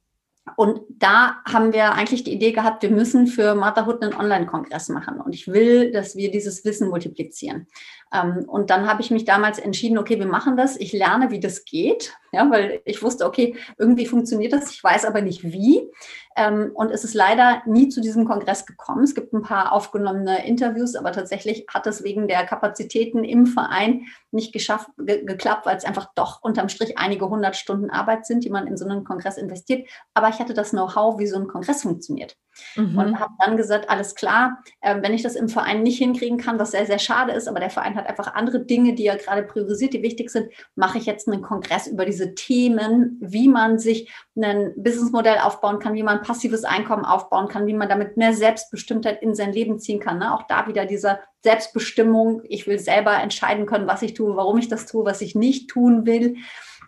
und 0.57 0.81
da 0.89 1.37
haben 1.45 1.71
wir 1.71 1.93
eigentlich 1.93 2.25
die 2.25 2.33
Idee 2.33 2.51
gehabt, 2.51 2.83
wir 2.83 2.91
müssen 2.91 3.25
für 3.25 3.55
Motherhood 3.55 4.03
einen 4.03 4.13
Online-Kongress 4.13 4.89
machen. 4.89 5.21
Und 5.21 5.33
ich 5.33 5.47
will, 5.47 5.93
dass 5.93 6.17
wir 6.17 6.29
dieses 6.29 6.65
Wissen 6.65 6.89
multiplizieren. 6.89 7.67
Ähm, 8.13 8.45
und 8.47 8.69
dann 8.69 8.87
habe 8.87 9.01
ich 9.01 9.11
mich 9.11 9.25
damals 9.25 9.59
entschieden, 9.59 9.97
okay, 9.97 10.19
wir 10.19 10.27
machen 10.27 10.57
das. 10.57 10.77
Ich 10.77 10.93
lerne, 10.93 11.31
wie 11.31 11.39
das 11.39 11.65
geht. 11.65 12.13
Ja, 12.31 12.49
weil 12.49 12.81
ich 12.85 13.01
wusste, 13.01 13.25
okay, 13.25 13.55
irgendwie 13.77 14.05
funktioniert 14.05 14.53
das. 14.53 14.71
Ich 14.71 14.83
weiß 14.83 15.05
aber 15.05 15.21
nicht 15.21 15.43
wie. 15.43 15.89
Ähm, 16.35 16.71
und 16.73 16.91
es 16.91 17.03
ist 17.03 17.13
leider 17.13 17.61
nie 17.65 17.89
zu 17.89 18.01
diesem 18.01 18.25
Kongress 18.25 18.65
gekommen. 18.65 19.03
Es 19.03 19.15
gibt 19.15 19.33
ein 19.33 19.41
paar 19.41 19.71
aufgenommene 19.71 20.45
Interviews, 20.45 20.95
aber 20.95 21.11
tatsächlich 21.11 21.65
hat 21.73 21.87
es 21.87 22.03
wegen 22.03 22.27
der 22.27 22.45
Kapazitäten 22.45 23.23
im 23.23 23.47
Verein 23.47 24.05
nicht 24.31 24.53
geschafft, 24.53 24.89
ge 24.97 25.23
geklappt, 25.23 25.65
weil 25.65 25.77
es 25.77 25.85
einfach 25.85 26.09
doch 26.15 26.43
unterm 26.43 26.69
Strich 26.69 26.97
einige 26.97 27.29
hundert 27.29 27.55
Stunden 27.55 27.89
Arbeit 27.89 28.25
sind, 28.25 28.43
die 28.43 28.49
man 28.49 28.67
in 28.67 28.77
so 28.77 28.85
einen 28.85 29.05
Kongress 29.05 29.37
investiert. 29.37 29.87
Aber 30.13 30.29
ich 30.29 30.39
hatte 30.39 30.53
das 30.53 30.71
Know-how, 30.71 31.17
wie 31.19 31.27
so 31.27 31.37
ein 31.37 31.47
Kongress 31.47 31.83
funktioniert. 31.83 32.37
Mhm. 32.75 32.97
Und 32.97 33.19
habe 33.19 33.33
dann 33.39 33.57
gesagt, 33.57 33.89
alles 33.89 34.15
klar, 34.15 34.63
äh, 34.81 35.01
wenn 35.01 35.13
ich 35.13 35.23
das 35.23 35.35
im 35.35 35.49
Verein 35.49 35.83
nicht 35.83 35.97
hinkriegen 35.97 36.37
kann, 36.37 36.59
was 36.59 36.71
sehr, 36.71 36.85
sehr 36.85 36.99
schade 36.99 37.31
ist, 37.33 37.47
aber 37.47 37.59
der 37.59 37.69
Verein 37.69 37.95
hat 37.95 38.07
einfach 38.07 38.33
andere 38.33 38.59
Dinge, 38.65 38.93
die 38.93 39.05
er 39.05 39.17
gerade 39.17 39.43
priorisiert, 39.43 39.93
die 39.93 40.03
wichtig 40.03 40.29
sind, 40.29 40.51
mache 40.75 40.97
ich 40.97 41.05
jetzt 41.05 41.27
einen 41.27 41.41
Kongress 41.41 41.87
über 41.87 42.05
diese 42.05 42.35
Themen, 42.35 43.17
wie 43.21 43.47
man 43.47 43.79
sich 43.79 44.11
ein 44.35 44.73
Businessmodell 44.75 45.39
aufbauen 45.39 45.79
kann, 45.79 45.93
wie 45.93 46.03
man 46.03 46.21
passives 46.21 46.63
Einkommen 46.63 47.05
aufbauen 47.05 47.47
kann, 47.47 47.67
wie 47.67 47.73
man 47.73 47.89
damit 47.89 48.17
mehr 48.17 48.33
Selbstbestimmtheit 48.33 49.21
in 49.21 49.35
sein 49.35 49.53
Leben 49.53 49.79
ziehen 49.79 49.99
kann. 49.99 50.19
Ne? 50.19 50.33
Auch 50.33 50.43
da 50.47 50.67
wieder 50.67 50.85
diese 50.85 51.19
Selbstbestimmung. 51.43 52.41
Ich 52.45 52.67
will 52.67 52.79
selber 52.79 53.13
entscheiden 53.21 53.65
können, 53.65 53.87
was 53.87 54.01
ich 54.01 54.13
tue, 54.13 54.35
warum 54.35 54.57
ich 54.57 54.67
das 54.67 54.85
tue, 54.85 55.05
was 55.05 55.21
ich 55.21 55.35
nicht 55.35 55.69
tun 55.69 56.05
will. 56.05 56.37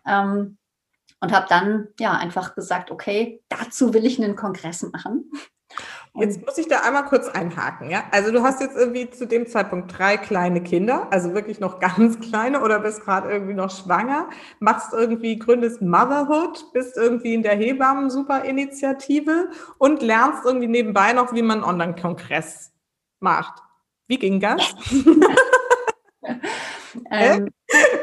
Ähm, 0.07 0.57
und 1.19 1.31
habe 1.31 1.47
dann 1.49 1.87
ja 1.99 2.11
einfach 2.11 2.53
gesagt, 2.55 2.91
okay, 2.91 3.41
dazu 3.49 3.93
will 3.93 4.05
ich 4.05 4.21
einen 4.21 4.35
Kongress 4.35 4.83
machen. 4.83 5.31
Jetzt 6.19 6.43
muss 6.43 6.57
ich 6.57 6.67
da 6.67 6.79
einmal 6.79 7.05
kurz 7.05 7.27
einhaken, 7.27 7.91
ja? 7.91 8.05
Also 8.11 8.31
du 8.31 8.41
hast 8.41 8.59
jetzt 8.59 8.75
irgendwie 8.75 9.07
zu 9.09 9.27
dem 9.27 9.45
Zeitpunkt 9.45 9.97
drei 9.97 10.17
kleine 10.17 10.61
Kinder, 10.63 11.07
also 11.11 11.33
wirklich 11.35 11.59
noch 11.59 11.79
ganz 11.81 12.19
kleine 12.19 12.61
oder 12.61 12.79
bist 12.79 13.03
gerade 13.03 13.29
irgendwie 13.29 13.53
noch 13.53 13.69
schwanger, 13.69 14.29
machst 14.59 14.93
irgendwie, 14.93 15.37
gründest 15.37 15.81
Motherhood, 15.81 16.71
bist 16.73 16.97
irgendwie 16.97 17.35
in 17.35 17.43
der 17.43 17.55
Hebammen-Super-Initiative 17.55 19.49
und 19.77 20.01
lernst 20.01 20.43
irgendwie 20.43 20.67
nebenbei 20.67 21.13
noch, 21.13 21.33
wie 21.33 21.43
man 21.43 21.63
einen 21.63 21.69
Online-Kongress 21.69 22.71
macht. 23.19 23.61
Wie 24.07 24.17
ging 24.17 24.39
das? 24.39 24.73
ähm, 27.11 27.49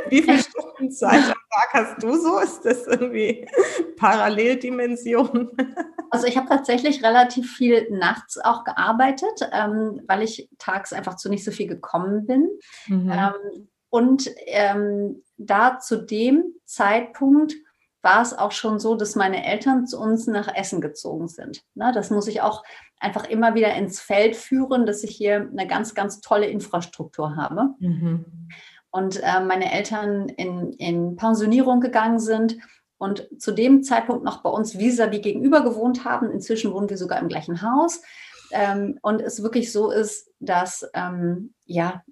Wie 0.09 0.23
viele 0.23 0.39
Stunden 0.39 0.93
Zeit 0.93 1.25
am 1.25 1.35
Tag 1.51 1.73
hast 1.73 2.03
du 2.03 2.17
so? 2.17 2.39
Ist 2.39 2.65
das 2.65 2.87
irgendwie 2.87 3.49
Paralleldimension? 3.97 5.51
Also 6.11 6.27
ich 6.27 6.37
habe 6.37 6.49
tatsächlich 6.49 7.03
relativ 7.03 7.55
viel 7.55 7.89
nachts 7.91 8.39
auch 8.39 8.65
gearbeitet, 8.65 9.49
ähm, 9.53 10.03
weil 10.07 10.23
ich 10.23 10.49
tags 10.59 10.93
einfach 10.93 11.17
zu 11.17 11.29
nicht 11.29 11.45
so 11.45 11.51
viel 11.51 11.67
gekommen 11.67 12.27
bin. 12.27 12.49
Mhm. 12.87 13.11
Ähm, 13.11 13.69
und 13.91 14.31
ähm, 14.47 15.23
da 15.37 15.79
zu 15.79 15.97
dem 16.05 16.45
Zeitpunkt 16.65 17.55
war 18.03 18.21
es 18.23 18.37
auch 18.37 18.53
schon 18.53 18.79
so, 18.79 18.97
dass 18.97 19.17
meine 19.17 19.47
Eltern 19.47 19.87
zu 19.87 19.99
uns 19.99 20.27
nach 20.27 20.55
Essen 20.55 20.81
gezogen 20.81 21.29
sind. 21.29 21.63
Na, 21.75 21.93
das 21.93 22.11
muss 22.11 22.27
ich 22.27 22.43
auch 22.43 22.63
einfach 22.99 23.25
immer 23.29 23.55
wieder 23.55 23.73
ins 23.75 24.01
Feld 24.01 24.37
führen, 24.37 24.85
dass 24.85 25.05
ich 25.05 25.17
hier 25.17 25.49
eine 25.51 25.67
ganz, 25.67 25.95
ganz 25.95 26.21
tolle 26.21 26.47
Infrastruktur 26.47 27.37
habe. 27.37 27.71
Mhm 27.79 28.49
und 28.95 29.21
äh, 29.25 29.41
meine 29.41 29.73
Eltern 29.73 30.29
in, 30.29 30.73
in 30.75 31.17
Pensionierung 31.17 31.81
gegangen 31.81 32.21
sind 32.21 32.57
und 33.05 33.29
zu 33.39 33.53
dem 33.53 33.83
Zeitpunkt 33.83 34.25
noch 34.25 34.43
bei 34.43 34.51
uns 34.51 34.75
vis-à-vis 34.79 35.23
gegenüber 35.23 35.63
gewohnt 35.63 36.05
haben. 36.05 36.31
Inzwischen 36.31 36.73
wohnen 36.73 36.91
wir 36.91 36.97
sogar 36.97 37.21
im 37.21 37.29
gleichen 37.29 37.63
Haus. 37.63 38.03
Ähm, 38.51 38.99
und 39.03 39.21
es 39.21 39.43
wirklich 39.43 39.71
so 39.71 39.91
ist, 39.91 40.31
dass 40.41 40.89
ähm, 40.95 41.55
ja, 41.67 42.03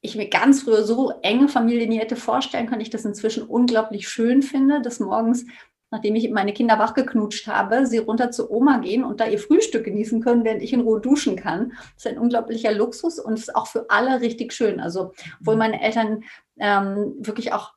ich 0.00 0.16
mir 0.16 0.28
ganz 0.28 0.62
früher 0.62 0.84
so 0.84 1.12
enge 1.22 1.48
Familien 1.48 1.88
nie 1.88 1.98
hätte 1.98 2.16
vorstellen 2.16 2.66
können, 2.66 2.80
ich 2.80 2.90
das 2.90 3.04
inzwischen 3.04 3.44
unglaublich 3.44 4.08
schön 4.08 4.42
finde, 4.42 4.82
dass 4.82 5.00
morgens 5.00 5.46
nachdem 5.90 6.16
ich 6.16 6.30
meine 6.30 6.52
Kinder 6.52 6.78
wachgeknutscht 6.78 7.46
habe, 7.46 7.86
sie 7.86 7.98
runter 7.98 8.30
zu 8.30 8.50
Oma 8.50 8.78
gehen 8.78 9.04
und 9.04 9.20
da 9.20 9.26
ihr 9.26 9.38
Frühstück 9.38 9.84
genießen 9.84 10.20
können, 10.20 10.44
während 10.44 10.62
ich 10.62 10.72
in 10.72 10.80
Ruhe 10.80 11.00
duschen 11.00 11.36
kann. 11.36 11.72
Das 11.94 12.04
ist 12.04 12.06
ein 12.06 12.18
unglaublicher 12.18 12.72
Luxus 12.72 13.18
und 13.18 13.34
ist 13.34 13.54
auch 13.54 13.66
für 13.66 13.88
alle 13.88 14.20
richtig 14.20 14.52
schön. 14.52 14.80
Also, 14.80 15.12
obwohl 15.40 15.54
mhm. 15.54 15.58
meine 15.60 15.80
Eltern 15.80 16.24
ähm, 16.58 17.14
wirklich 17.18 17.52
auch 17.52 17.72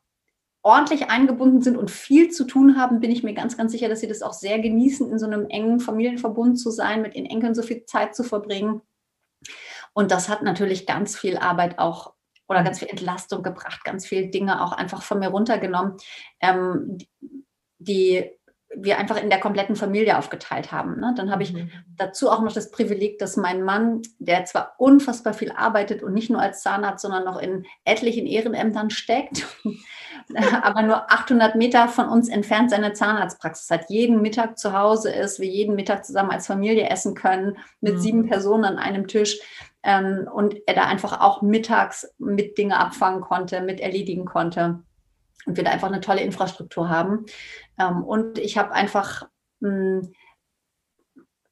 ordentlich 0.61 1.09
eingebunden 1.09 1.61
sind 1.61 1.77
und 1.77 1.89
viel 1.89 2.29
zu 2.29 2.45
tun 2.45 2.77
haben, 2.77 2.99
bin 2.99 3.11
ich 3.11 3.23
mir 3.23 3.33
ganz, 3.33 3.57
ganz 3.57 3.71
sicher, 3.71 3.87
dass 3.87 4.01
sie 4.01 4.07
das 4.07 4.21
auch 4.21 4.33
sehr 4.33 4.59
genießen, 4.59 5.09
in 5.09 5.17
so 5.17 5.25
einem 5.25 5.47
engen 5.49 5.79
Familienverbund 5.79 6.59
zu 6.59 6.69
sein, 6.69 7.01
mit 7.01 7.15
ihren 7.15 7.25
Enkeln 7.25 7.55
so 7.55 7.61
viel 7.61 7.85
Zeit 7.85 8.15
zu 8.15 8.23
verbringen. 8.23 8.81
Und 9.93 10.11
das 10.11 10.27
hat 10.29 10.43
natürlich 10.43 10.85
ganz 10.85 11.17
viel 11.17 11.37
Arbeit 11.37 11.79
auch 11.79 12.13
oder 12.47 12.63
ganz 12.63 12.79
viel 12.79 12.89
Entlastung 12.89 13.43
gebracht, 13.43 13.83
ganz 13.83 14.07
viele 14.07 14.27
Dinge 14.29 14.63
auch 14.63 14.71
einfach 14.71 15.03
von 15.03 15.19
mir 15.19 15.29
runtergenommen. 15.29 15.97
Ähm, 16.41 16.97
die 17.77 18.29
wir 18.75 18.99
einfach 18.99 19.21
in 19.21 19.29
der 19.29 19.39
kompletten 19.39 19.75
Familie 19.75 20.17
aufgeteilt 20.17 20.71
haben. 20.71 20.99
Ne? 20.99 21.13
Dann 21.17 21.31
habe 21.31 21.41
ich 21.41 21.53
mhm. 21.53 21.71
dazu 21.97 22.29
auch 22.29 22.41
noch 22.41 22.53
das 22.53 22.69
Privileg, 22.69 23.17
dass 23.17 23.35
mein 23.35 23.63
Mann, 23.63 24.01
der 24.19 24.45
zwar 24.45 24.75
unfassbar 24.77 25.33
viel 25.33 25.51
arbeitet 25.51 26.03
und 26.03 26.13
nicht 26.13 26.29
nur 26.29 26.41
als 26.41 26.61
Zahnarzt, 26.61 27.01
sondern 27.01 27.25
noch 27.25 27.39
in 27.39 27.65
etlichen 27.83 28.27
Ehrenämtern 28.27 28.91
steckt, 28.91 29.47
aber 30.61 30.83
nur 30.83 31.11
800 31.11 31.55
Meter 31.55 31.87
von 31.87 32.07
uns 32.09 32.29
entfernt 32.29 32.69
seine 32.69 32.93
Zahnarztpraxis 32.93 33.71
hat, 33.71 33.89
jeden 33.89 34.21
Mittag 34.21 34.59
zu 34.59 34.73
Hause 34.73 35.11
ist, 35.11 35.39
wir 35.39 35.47
jeden 35.47 35.75
Mittag 35.75 36.05
zusammen 36.05 36.31
als 36.31 36.45
Familie 36.45 36.89
essen 36.89 37.15
können, 37.15 37.57
mit 37.81 37.95
mhm. 37.95 37.99
sieben 37.99 38.27
Personen 38.27 38.65
an 38.65 38.77
einem 38.77 39.07
Tisch. 39.07 39.39
Ähm, 39.81 40.27
und 40.31 40.55
er 40.67 40.75
da 40.75 40.83
einfach 40.83 41.21
auch 41.21 41.41
mittags 41.41 42.13
mit 42.19 42.57
Dinge 42.57 42.77
abfangen 42.77 43.21
konnte, 43.21 43.61
mit 43.61 43.79
erledigen 43.79 44.25
konnte 44.25 44.83
und 45.49 45.57
wir 45.57 45.63
da 45.63 45.71
einfach 45.71 45.87
eine 45.87 46.01
tolle 46.01 46.21
Infrastruktur 46.21 46.89
haben. 46.89 47.25
Ähm, 47.77 48.03
und 48.03 48.37
ich 48.37 48.57
habe 48.57 48.71
einfach 48.71 49.27
hm, 49.61 50.13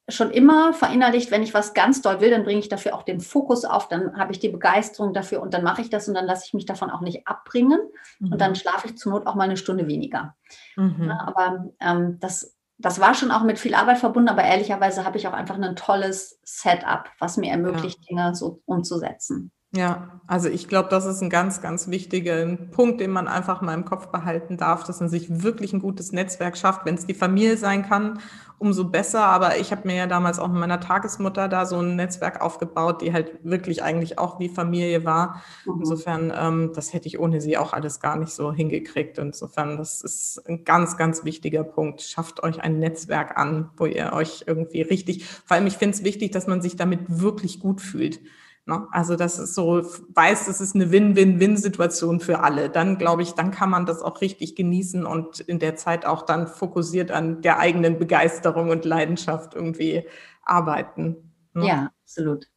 schon 0.09 0.31
immer 0.31 0.73
verinnerlicht, 0.73 1.31
wenn 1.31 1.43
ich 1.43 1.53
was 1.53 1.73
ganz 1.73 2.01
doll 2.01 2.21
will, 2.21 2.29
dann 2.29 2.43
bringe 2.43 2.59
ich 2.59 2.69
dafür 2.69 2.95
auch 2.95 3.03
den 3.03 3.19
Fokus 3.19 3.65
auf, 3.65 3.89
dann 3.89 4.17
habe 4.17 4.31
ich 4.31 4.39
die 4.39 4.49
Begeisterung 4.49 5.13
dafür 5.13 5.41
und 5.41 5.53
dann 5.53 5.63
mache 5.63 5.81
ich 5.81 5.89
das 5.89 6.07
und 6.07 6.13
dann 6.13 6.25
lasse 6.25 6.45
ich 6.45 6.53
mich 6.53 6.65
davon 6.65 6.89
auch 6.89 7.01
nicht 7.01 7.27
abbringen 7.27 7.79
mhm. 8.19 8.31
und 8.31 8.39
dann 8.39 8.55
schlafe 8.55 8.87
ich 8.87 8.97
zur 8.97 9.11
Not 9.11 9.27
auch 9.27 9.35
mal 9.35 9.43
eine 9.43 9.57
Stunde 9.57 9.87
weniger. 9.87 10.35
Mhm. 10.77 11.11
Aber 11.11 11.65
ähm, 11.81 12.19
das, 12.21 12.55
das 12.77 13.01
war 13.01 13.15
schon 13.15 13.31
auch 13.31 13.43
mit 13.43 13.59
viel 13.59 13.75
Arbeit 13.75 13.97
verbunden, 13.97 14.29
aber 14.29 14.43
ehrlicherweise 14.43 15.03
habe 15.03 15.17
ich 15.17 15.27
auch 15.27 15.33
einfach 15.33 15.55
ein 15.55 15.75
tolles 15.75 16.39
Setup, 16.43 17.09
was 17.19 17.35
mir 17.35 17.51
ermöglicht, 17.51 17.99
ja. 18.03 18.07
Dinge 18.07 18.35
so 18.35 18.61
umzusetzen. 18.65 19.51
Ja, 19.75 20.21
also 20.27 20.47
ich 20.47 20.69
glaube, 20.69 20.87
das 20.89 21.05
ist 21.05 21.21
ein 21.21 21.29
ganz, 21.29 21.61
ganz 21.61 21.89
wichtiger 21.89 22.45
Punkt, 22.71 23.01
den 23.01 23.11
man 23.11 23.27
einfach 23.27 23.61
mal 23.61 23.73
im 23.73 23.83
Kopf 23.83 24.07
behalten 24.07 24.55
darf, 24.55 24.85
dass 24.85 25.01
man 25.01 25.09
sich 25.09 25.43
wirklich 25.43 25.73
ein 25.73 25.81
gutes 25.81 26.13
Netzwerk 26.13 26.57
schafft. 26.57 26.85
Wenn 26.85 26.95
es 26.95 27.05
die 27.05 27.13
Familie 27.13 27.57
sein 27.57 27.83
kann, 27.83 28.19
umso 28.59 28.85
besser. 28.85 29.25
Aber 29.25 29.57
ich 29.57 29.71
habe 29.71 29.85
mir 29.85 29.95
ja 29.97 30.07
damals 30.07 30.39
auch 30.39 30.47
mit 30.47 30.59
meiner 30.59 30.79
Tagesmutter 30.79 31.49
da 31.49 31.65
so 31.65 31.79
ein 31.79 31.97
Netzwerk 31.97 32.41
aufgebaut, 32.41 33.01
die 33.01 33.11
halt 33.11 33.43
wirklich 33.43 33.83
eigentlich 33.83 34.17
auch 34.17 34.39
wie 34.39 34.47
Familie 34.47 35.03
war. 35.03 35.43
Mhm. 35.65 35.75
Insofern, 35.79 36.33
ähm, 36.35 36.71
das 36.73 36.93
hätte 36.93 37.07
ich 37.07 37.19
ohne 37.19 37.41
sie 37.41 37.57
auch 37.57 37.73
alles 37.73 37.99
gar 37.99 38.15
nicht 38.15 38.31
so 38.31 38.53
hingekriegt. 38.53 39.17
Insofern, 39.17 39.75
das 39.75 40.01
ist 40.01 40.47
ein 40.47 40.63
ganz, 40.63 40.95
ganz 40.95 41.25
wichtiger 41.25 41.65
Punkt. 41.65 42.01
Schafft 42.01 42.41
euch 42.41 42.61
ein 42.61 42.79
Netzwerk 42.79 43.37
an, 43.37 43.69
wo 43.75 43.85
ihr 43.85 44.13
euch 44.13 44.45
irgendwie 44.47 44.81
richtig, 44.81 45.25
vor 45.25 45.55
allem 45.55 45.67
ich 45.67 45.77
finde 45.77 45.97
es 45.97 46.05
wichtig, 46.05 46.31
dass 46.31 46.47
man 46.47 46.61
sich 46.61 46.77
damit 46.77 47.01
wirklich 47.07 47.59
gut 47.59 47.81
fühlt. 47.81 48.21
Ne? 48.67 48.85
Also 48.91 49.15
das 49.15 49.39
ist 49.39 49.55
so, 49.55 49.81
weiß, 50.13 50.45
das 50.45 50.59
ist 50.59 50.75
eine 50.75 50.91
Win-Win-Win-Situation 50.91 52.19
für 52.19 52.41
alle. 52.41 52.69
Dann 52.69 52.97
glaube 52.97 53.21
ich, 53.21 53.31
dann 53.31 53.51
kann 53.51 53.69
man 53.69 53.85
das 53.85 54.01
auch 54.01 54.19
richtig 54.19 54.55
genießen 54.55 55.05
und 55.05 55.39
in 55.39 55.59
der 55.59 55.77
Zeit 55.77 56.05
auch 56.05 56.23
dann 56.23 56.47
fokussiert 56.47 57.09
an 57.09 57.41
der 57.41 57.59
eigenen 57.59 57.97
Begeisterung 57.97 58.69
und 58.69 58.83
Leidenschaft 58.83 59.55
irgendwie 59.55 60.05
arbeiten. 60.43 61.31
Ne? 61.53 61.65
Ja, 61.65 61.91
absolut. 62.03 62.49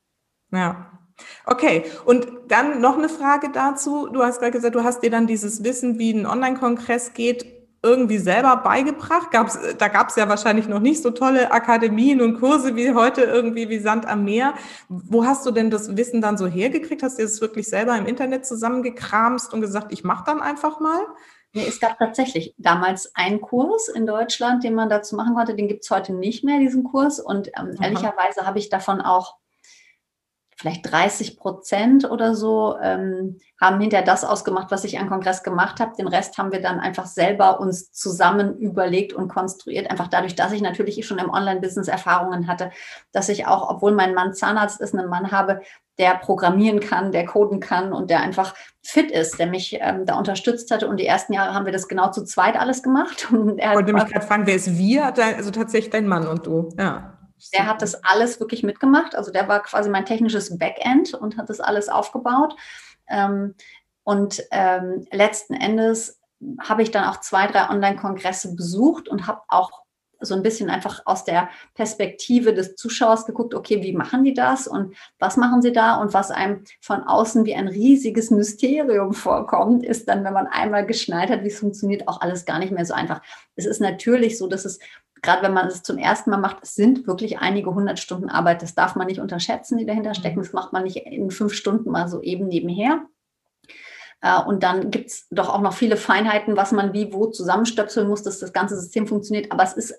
Ja. 0.50 0.98
Okay, 1.46 1.84
und 2.06 2.26
dann 2.48 2.80
noch 2.80 2.98
eine 2.98 3.08
Frage 3.08 3.50
dazu. 3.52 4.08
Du 4.08 4.24
hast 4.24 4.40
gerade 4.40 4.52
gesagt, 4.52 4.74
du 4.74 4.82
hast 4.82 5.04
dir 5.04 5.10
dann 5.10 5.28
dieses 5.28 5.62
Wissen, 5.62 6.00
wie 6.00 6.12
ein 6.12 6.26
Online-Kongress 6.26 7.12
geht, 7.12 7.59
irgendwie 7.82 8.18
selber 8.18 8.56
beigebracht? 8.56 9.30
Gab's, 9.30 9.58
da 9.78 9.88
gab 9.88 10.10
es 10.10 10.16
ja 10.16 10.28
wahrscheinlich 10.28 10.68
noch 10.68 10.80
nicht 10.80 11.02
so 11.02 11.10
tolle 11.10 11.50
Akademien 11.50 12.20
und 12.20 12.38
Kurse 12.38 12.76
wie 12.76 12.92
heute 12.92 13.22
irgendwie 13.22 13.68
wie 13.68 13.78
Sand 13.78 14.06
am 14.06 14.24
Meer. 14.24 14.54
Wo 14.88 15.24
hast 15.24 15.46
du 15.46 15.50
denn 15.50 15.70
das 15.70 15.96
Wissen 15.96 16.20
dann 16.20 16.36
so 16.36 16.46
hergekriegt? 16.46 17.02
Hast 17.02 17.18
du 17.18 17.22
das 17.22 17.40
wirklich 17.40 17.68
selber 17.68 17.96
im 17.96 18.06
Internet 18.06 18.44
zusammengekramst 18.44 19.52
und 19.54 19.60
gesagt, 19.60 19.92
ich 19.92 20.04
mache 20.04 20.24
dann 20.26 20.40
einfach 20.40 20.80
mal? 20.80 21.00
Nee, 21.52 21.66
es 21.66 21.80
gab 21.80 21.98
tatsächlich 21.98 22.54
damals 22.58 23.12
einen 23.14 23.40
Kurs 23.40 23.88
in 23.88 24.06
Deutschland, 24.06 24.62
den 24.62 24.74
man 24.74 24.88
dazu 24.88 25.16
machen 25.16 25.34
konnte. 25.34 25.56
Den 25.56 25.66
gibt 25.66 25.82
es 25.82 25.90
heute 25.90 26.12
nicht 26.12 26.44
mehr, 26.44 26.60
diesen 26.60 26.84
Kurs. 26.84 27.18
Und 27.18 27.48
ähm, 27.58 27.76
ehrlicherweise 27.80 28.46
habe 28.46 28.58
ich 28.58 28.68
davon 28.68 29.00
auch 29.00 29.36
vielleicht 30.60 30.92
30 30.92 31.38
Prozent 31.38 32.10
oder 32.10 32.34
so 32.34 32.76
ähm, 32.82 33.38
haben 33.58 33.80
hinterher 33.80 34.04
das 34.04 34.24
ausgemacht, 34.24 34.70
was 34.70 34.84
ich 34.84 34.98
am 34.98 35.08
Kongress 35.08 35.42
gemacht 35.42 35.80
habe. 35.80 35.96
Den 35.96 36.06
Rest 36.06 36.36
haben 36.36 36.52
wir 36.52 36.60
dann 36.60 36.80
einfach 36.80 37.06
selber 37.06 37.60
uns 37.60 37.92
zusammen 37.92 38.58
überlegt 38.58 39.14
und 39.14 39.28
konstruiert. 39.28 39.90
Einfach 39.90 40.08
dadurch, 40.08 40.34
dass 40.34 40.52
ich 40.52 40.60
natürlich 40.60 41.06
schon 41.06 41.18
im 41.18 41.30
Online-Business 41.30 41.88
Erfahrungen 41.88 42.46
hatte, 42.46 42.70
dass 43.10 43.30
ich 43.30 43.46
auch, 43.46 43.70
obwohl 43.70 43.92
mein 43.92 44.12
Mann 44.12 44.34
Zahnarzt 44.34 44.82
ist, 44.82 44.94
einen 44.94 45.08
Mann 45.08 45.32
habe, 45.32 45.62
der 45.98 46.16
programmieren 46.16 46.80
kann, 46.80 47.10
der 47.10 47.24
coden 47.24 47.60
kann 47.60 47.94
und 47.94 48.10
der 48.10 48.20
einfach 48.20 48.54
fit 48.82 49.10
ist, 49.10 49.38
der 49.38 49.46
mich 49.46 49.78
ähm, 49.80 50.04
da 50.04 50.18
unterstützt 50.18 50.70
hatte. 50.70 50.88
Und 50.88 50.98
die 50.98 51.06
ersten 51.06 51.32
Jahre 51.32 51.54
haben 51.54 51.64
wir 51.64 51.72
das 51.72 51.88
genau 51.88 52.10
zu 52.10 52.24
zweit 52.24 52.60
alles 52.60 52.82
gemacht. 52.82 53.28
Und 53.32 53.58
er 53.58 53.70
ich 53.70 53.76
wollte 53.76 53.92
mich 53.94 54.06
gerade 54.06 54.26
fragen, 54.26 54.46
wer 54.46 54.56
ist 54.56 54.76
wir? 54.76 55.14
Also 55.16 55.50
tatsächlich 55.50 55.90
dein 55.90 56.06
Mann 56.06 56.26
und 56.26 56.46
du, 56.46 56.68
ja. 56.78 57.19
Der 57.52 57.66
hat 57.66 57.82
das 57.82 58.02
alles 58.04 58.40
wirklich 58.40 58.62
mitgemacht. 58.62 59.14
Also 59.14 59.30
der 59.30 59.48
war 59.48 59.62
quasi 59.62 59.90
mein 59.90 60.06
technisches 60.06 60.58
Backend 60.58 61.14
und 61.14 61.36
hat 61.36 61.48
das 61.48 61.60
alles 61.60 61.88
aufgebaut. 61.88 62.54
Ähm, 63.08 63.54
und 64.04 64.42
ähm, 64.50 65.06
letzten 65.10 65.54
Endes 65.54 66.20
habe 66.60 66.82
ich 66.82 66.90
dann 66.90 67.04
auch 67.04 67.20
zwei, 67.20 67.46
drei 67.46 67.68
Online-Kongresse 67.68 68.54
besucht 68.54 69.08
und 69.08 69.26
habe 69.26 69.42
auch 69.48 69.80
so 70.20 70.34
ein 70.34 70.42
bisschen 70.42 70.68
einfach 70.68 71.02
aus 71.06 71.24
der 71.24 71.48
Perspektive 71.74 72.52
des 72.52 72.76
Zuschauers 72.76 73.24
geguckt, 73.24 73.54
okay, 73.54 73.82
wie 73.82 73.94
machen 73.94 74.22
die 74.22 74.34
das 74.34 74.66
und 74.66 74.94
was 75.18 75.36
machen 75.36 75.62
sie 75.62 75.72
da? 75.72 75.96
Und 75.96 76.12
was 76.12 76.30
einem 76.30 76.64
von 76.80 77.02
außen 77.02 77.44
wie 77.46 77.54
ein 77.54 77.68
riesiges 77.68 78.30
Mysterium 78.30 79.14
vorkommt, 79.14 79.84
ist 79.84 80.08
dann, 80.08 80.24
wenn 80.24 80.34
man 80.34 80.46
einmal 80.46 80.84
geschnallt 80.84 81.30
hat, 81.30 81.42
wie 81.42 81.48
es 81.48 81.58
funktioniert, 81.58 82.06
auch 82.06 82.20
alles 82.20 82.44
gar 82.44 82.58
nicht 82.58 82.72
mehr 82.72 82.84
so 82.84 82.94
einfach. 82.94 83.22
Es 83.56 83.66
ist 83.66 83.80
natürlich 83.80 84.36
so, 84.38 84.46
dass 84.46 84.64
es 84.64 84.78
gerade 85.22 85.42
wenn 85.42 85.52
man 85.52 85.66
es 85.66 85.82
zum 85.82 85.98
ersten 85.98 86.30
Mal 86.30 86.38
macht, 86.38 86.58
es 86.62 86.74
sind 86.74 87.06
wirklich 87.06 87.38
einige 87.38 87.74
hundert 87.74 87.98
Stunden 87.98 88.28
Arbeit. 88.28 88.62
Das 88.62 88.74
darf 88.74 88.96
man 88.96 89.06
nicht 89.06 89.20
unterschätzen, 89.20 89.78
die 89.78 89.86
dahinter 89.86 90.14
stecken. 90.14 90.38
Mhm. 90.38 90.44
Das 90.44 90.52
macht 90.52 90.72
man 90.72 90.84
nicht 90.84 90.96
in 90.96 91.30
fünf 91.30 91.54
Stunden 91.54 91.90
mal 91.90 92.08
so 92.08 92.22
eben 92.22 92.48
nebenher. 92.48 93.04
Äh, 94.22 94.42
und 94.42 94.62
dann 94.62 94.90
gibt 94.90 95.10
es 95.10 95.26
doch 95.30 95.48
auch 95.48 95.60
noch 95.60 95.74
viele 95.74 95.96
Feinheiten, 95.96 96.56
was 96.56 96.72
man 96.72 96.92
wie 96.92 97.12
wo 97.12 97.26
zusammenstöpseln 97.26 98.08
muss, 98.08 98.22
dass 98.22 98.38
das 98.38 98.52
ganze 98.52 98.78
System 98.78 99.06
funktioniert. 99.06 99.52
Aber 99.52 99.62
es 99.62 99.74
ist 99.74 99.98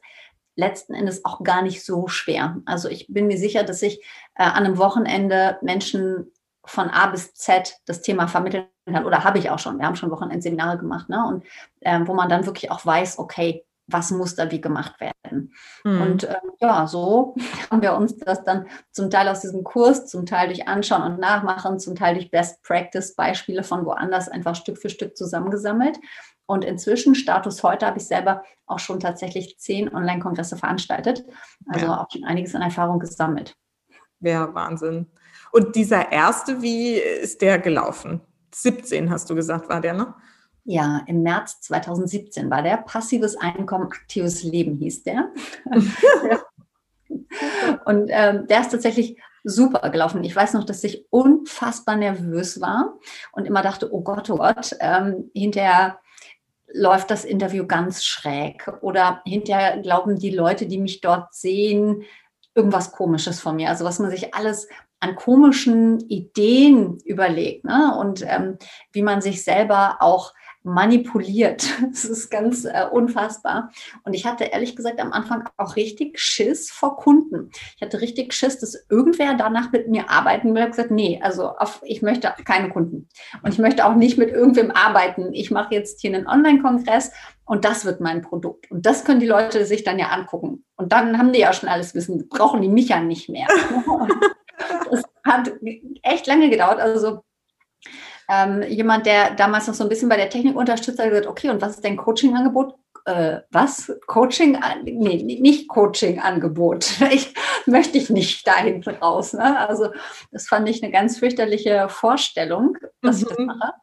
letzten 0.55 0.93
Endes 0.93 1.25
auch 1.25 1.43
gar 1.43 1.61
nicht 1.61 1.83
so 1.83 2.07
schwer. 2.07 2.57
Also 2.65 2.89
ich 2.89 3.07
bin 3.09 3.27
mir 3.27 3.37
sicher, 3.37 3.63
dass 3.63 3.81
ich 3.81 4.03
äh, 4.35 4.43
an 4.43 4.65
einem 4.65 4.77
Wochenende 4.77 5.57
Menschen 5.61 6.31
von 6.65 6.89
A 6.89 7.07
bis 7.07 7.33
Z 7.33 7.77
das 7.85 8.01
Thema 8.01 8.27
vermitteln 8.27 8.67
kann. 8.85 9.05
Oder 9.05 9.23
habe 9.23 9.39
ich 9.39 9.49
auch 9.49 9.59
schon. 9.59 9.79
Wir 9.79 9.85
haben 9.85 9.95
schon 9.95 10.11
Wochenendseminare 10.11 10.77
gemacht. 10.77 11.09
Ne? 11.09 11.25
Und 11.27 11.43
äh, 11.79 11.99
wo 12.05 12.13
man 12.13 12.29
dann 12.29 12.45
wirklich 12.45 12.69
auch 12.71 12.85
weiß, 12.85 13.17
okay, 13.19 13.65
was 13.87 14.11
muss 14.11 14.35
da 14.35 14.49
wie 14.51 14.61
gemacht 14.61 14.99
werden. 14.99 15.53
Mhm. 15.83 16.01
Und 16.01 16.23
äh, 16.23 16.35
ja, 16.59 16.87
so 16.87 17.35
haben 17.71 17.81
wir 17.81 17.93
uns 17.93 18.17
das 18.17 18.43
dann 18.43 18.67
zum 18.91 19.09
Teil 19.09 19.27
aus 19.27 19.41
diesem 19.41 19.63
Kurs, 19.63 20.07
zum 20.07 20.25
Teil 20.25 20.47
durch 20.47 20.67
Anschauen 20.67 21.03
und 21.03 21.19
Nachmachen, 21.19 21.79
zum 21.79 21.95
Teil 21.95 22.15
durch 22.15 22.31
Best 22.31 22.63
Practice 22.63 23.15
Beispiele 23.15 23.63
von 23.63 23.85
woanders 23.85 24.29
einfach 24.29 24.55
Stück 24.55 24.77
für 24.77 24.89
Stück 24.89 25.17
zusammengesammelt. 25.17 25.99
Und 26.45 26.65
inzwischen, 26.65 27.15
Status 27.15 27.63
heute, 27.63 27.85
habe 27.85 27.99
ich 27.99 28.05
selber 28.05 28.43
auch 28.65 28.79
schon 28.79 28.99
tatsächlich 28.99 29.57
zehn 29.57 29.93
Online-Kongresse 29.93 30.57
veranstaltet. 30.57 31.23
Also 31.67 31.85
ja. 31.85 32.01
auch 32.01 32.11
schon 32.11 32.25
einiges 32.25 32.55
an 32.55 32.61
Erfahrung 32.61 32.99
gesammelt. 32.99 33.55
Ja, 34.19 34.53
Wahnsinn. 34.53 35.07
Und 35.51 35.75
dieser 35.75 36.11
erste, 36.11 36.61
wie 36.61 36.95
ist 36.95 37.41
der 37.41 37.59
gelaufen? 37.59 38.21
17 38.53 39.09
hast 39.09 39.29
du 39.29 39.35
gesagt, 39.35 39.69
war 39.69 39.81
der, 39.81 39.93
ne? 39.93 40.13
Ja, 40.63 41.03
im 41.07 41.23
März 41.23 41.61
2017 41.61 42.49
war 42.49 42.61
der. 42.61 42.77
Passives 42.77 43.35
Einkommen, 43.37 43.85
aktives 43.85 44.43
Leben 44.43 44.77
hieß 44.77 45.03
der. 45.03 45.29
und 47.85 48.09
ähm, 48.09 48.47
der 48.47 48.61
ist 48.61 48.71
tatsächlich 48.71 49.17
super 49.43 49.89
gelaufen. 49.89 50.23
Ich 50.23 50.35
weiß 50.35 50.53
noch, 50.53 50.65
dass 50.65 50.83
ich 50.83 51.05
unfassbar 51.09 51.95
nervös 51.95 52.61
war 52.61 52.99
und 53.31 53.45
immer 53.45 53.63
dachte, 53.63 53.91
oh 53.91 54.01
Gott, 54.01 54.29
oh 54.29 54.37
Gott, 54.37 54.75
ähm, 54.79 55.31
hinterher 55.33 55.99
läuft 56.73 57.11
das 57.11 57.25
Interview 57.25 57.65
ganz 57.65 58.03
schräg 58.03 58.71
oder 58.81 59.21
hinterher 59.25 59.79
glauben 59.79 60.19
die 60.19 60.29
Leute, 60.29 60.67
die 60.67 60.77
mich 60.77 61.01
dort 61.01 61.33
sehen, 61.33 62.03
irgendwas 62.55 62.91
Komisches 62.91 63.39
von 63.39 63.55
mir. 63.55 63.69
Also 63.69 63.83
was 63.83 63.99
man 63.99 64.11
sich 64.11 64.33
alles 64.33 64.67
an 64.99 65.15
komischen 65.15 65.99
Ideen 66.09 66.99
überlegt 67.05 67.65
ne? 67.65 67.97
und 67.99 68.23
ähm, 68.25 68.57
wie 68.91 69.01
man 69.01 69.21
sich 69.21 69.43
selber 69.43 69.97
auch 69.99 70.33
manipuliert. 70.63 71.65
Das 71.91 72.05
ist 72.05 72.29
ganz 72.29 72.65
äh, 72.65 72.85
unfassbar. 72.89 73.71
Und 74.03 74.13
ich 74.13 74.25
hatte 74.25 74.45
ehrlich 74.45 74.75
gesagt 74.75 74.99
am 74.99 75.11
Anfang 75.11 75.47
auch 75.57 75.75
richtig 75.75 76.19
Schiss 76.19 76.71
vor 76.71 76.95
Kunden. 76.95 77.49
Ich 77.75 77.81
hatte 77.81 78.01
richtig 78.01 78.33
Schiss, 78.33 78.59
dass 78.59 78.85
irgendwer 78.89 79.33
danach 79.33 79.71
mit 79.71 79.89
mir 79.89 80.09
arbeiten 80.09 80.49
will. 80.49 80.57
Ich 80.57 80.61
habe 80.61 80.71
gesagt, 80.71 80.91
nee, 80.91 81.19
also 81.21 81.49
auf, 81.49 81.81
ich 81.83 82.01
möchte 82.01 82.33
keine 82.45 82.69
Kunden. 82.69 83.09
Und 83.43 83.53
ich 83.53 83.59
möchte 83.59 83.85
auch 83.85 83.95
nicht 83.95 84.17
mit 84.17 84.29
irgendwem 84.29 84.71
arbeiten. 84.71 85.33
Ich 85.33 85.51
mache 85.51 85.75
jetzt 85.75 86.01
hier 86.01 86.15
einen 86.15 86.27
Online-Kongress 86.27 87.11
und 87.45 87.65
das 87.65 87.83
wird 87.83 87.99
mein 87.99 88.21
Produkt. 88.21 88.71
Und 88.71 88.85
das 88.85 89.03
können 89.03 89.19
die 89.19 89.27
Leute 89.27 89.65
sich 89.65 89.83
dann 89.83 89.99
ja 89.99 90.07
angucken. 90.07 90.63
Und 90.77 90.93
dann 90.93 91.17
haben 91.17 91.33
die 91.33 91.39
ja 91.39 91.51
schon 91.51 91.69
alles 91.69 91.93
wissen, 91.93 92.29
brauchen 92.29 92.61
die 92.61 92.69
mich 92.69 92.89
ja 92.89 93.01
nicht 93.01 93.27
mehr. 93.27 93.47
das 94.89 95.03
hat 95.25 95.51
echt 96.03 96.27
lange 96.27 96.49
gedauert. 96.49 96.79
Also 96.79 97.23
ähm, 98.31 98.63
jemand, 98.63 99.05
der 99.05 99.31
damals 99.31 99.67
noch 99.67 99.73
so 99.73 99.83
ein 99.83 99.89
bisschen 99.89 100.07
bei 100.07 100.15
der 100.15 100.29
Technik 100.29 100.55
unterstützt 100.55 100.99
hat, 100.99 101.09
gesagt, 101.09 101.27
okay, 101.27 101.49
und 101.49 101.61
was 101.61 101.75
ist 101.75 101.83
dein 101.83 101.97
Coaching-Angebot? 101.97 102.75
Äh, 103.05 103.39
was? 103.51 103.91
Coaching? 104.07 104.57
Nee, 104.83 105.23
nicht 105.23 105.67
Coaching-Angebot. 105.67 107.01
Ich 107.11 107.33
möchte 107.65 107.97
ich 107.97 108.09
nicht 108.09 108.47
da 108.47 108.55
hinten 108.57 108.95
raus. 108.95 109.33
Ne? 109.33 109.67
Also 109.67 109.89
das 110.31 110.47
fand 110.47 110.69
ich 110.69 110.81
eine 110.81 110.91
ganz 110.91 111.19
fürchterliche 111.19 111.89
Vorstellung, 111.89 112.77
dass 113.01 113.17
mhm. 113.17 113.21
ich 113.21 113.27
das 113.27 113.37
mhm. 113.37 113.45
mache. 113.47 113.73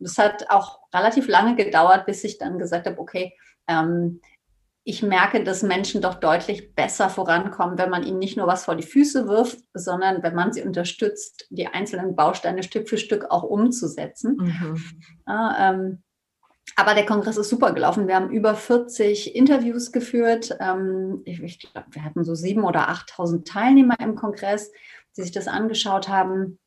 Und 0.00 0.06
es 0.06 0.18
hat 0.18 0.50
auch 0.50 0.80
relativ 0.92 1.28
lange 1.28 1.54
gedauert, 1.54 2.04
bis 2.06 2.24
ich 2.24 2.38
dann 2.38 2.58
gesagt 2.58 2.86
habe, 2.86 2.98
okay, 2.98 3.34
ähm, 3.68 4.20
ich 4.84 5.02
merke, 5.02 5.44
dass 5.44 5.62
Menschen 5.62 6.02
doch 6.02 6.14
deutlich 6.14 6.74
besser 6.74 7.08
vorankommen, 7.08 7.78
wenn 7.78 7.90
man 7.90 8.02
ihnen 8.02 8.18
nicht 8.18 8.36
nur 8.36 8.48
was 8.48 8.64
vor 8.64 8.74
die 8.74 8.82
Füße 8.82 9.28
wirft, 9.28 9.60
sondern 9.74 10.22
wenn 10.22 10.34
man 10.34 10.52
sie 10.52 10.62
unterstützt, 10.62 11.46
die 11.50 11.68
einzelnen 11.68 12.16
Bausteine 12.16 12.64
Stück 12.64 12.88
für 12.88 12.98
Stück 12.98 13.30
auch 13.30 13.44
umzusetzen. 13.44 14.36
Mhm. 14.38 14.82
Ja, 15.26 15.70
ähm, 15.70 16.02
aber 16.74 16.94
der 16.94 17.06
Kongress 17.06 17.36
ist 17.36 17.50
super 17.50 17.72
gelaufen. 17.72 18.08
Wir 18.08 18.16
haben 18.16 18.30
über 18.30 18.54
40 18.54 19.36
Interviews 19.36 19.92
geführt. 19.92 20.56
Ähm, 20.58 21.22
ich, 21.24 21.40
ich 21.42 21.58
glaube, 21.60 21.88
wir 21.90 22.04
hatten 22.04 22.24
so 22.24 22.32
7.000 22.32 22.62
oder 22.62 22.88
8.000 22.88 23.44
Teilnehmer 23.44 23.94
im 24.00 24.16
Kongress, 24.16 24.72
die 25.16 25.22
sich 25.22 25.32
das 25.32 25.48
angeschaut 25.48 26.08
haben. 26.08 26.58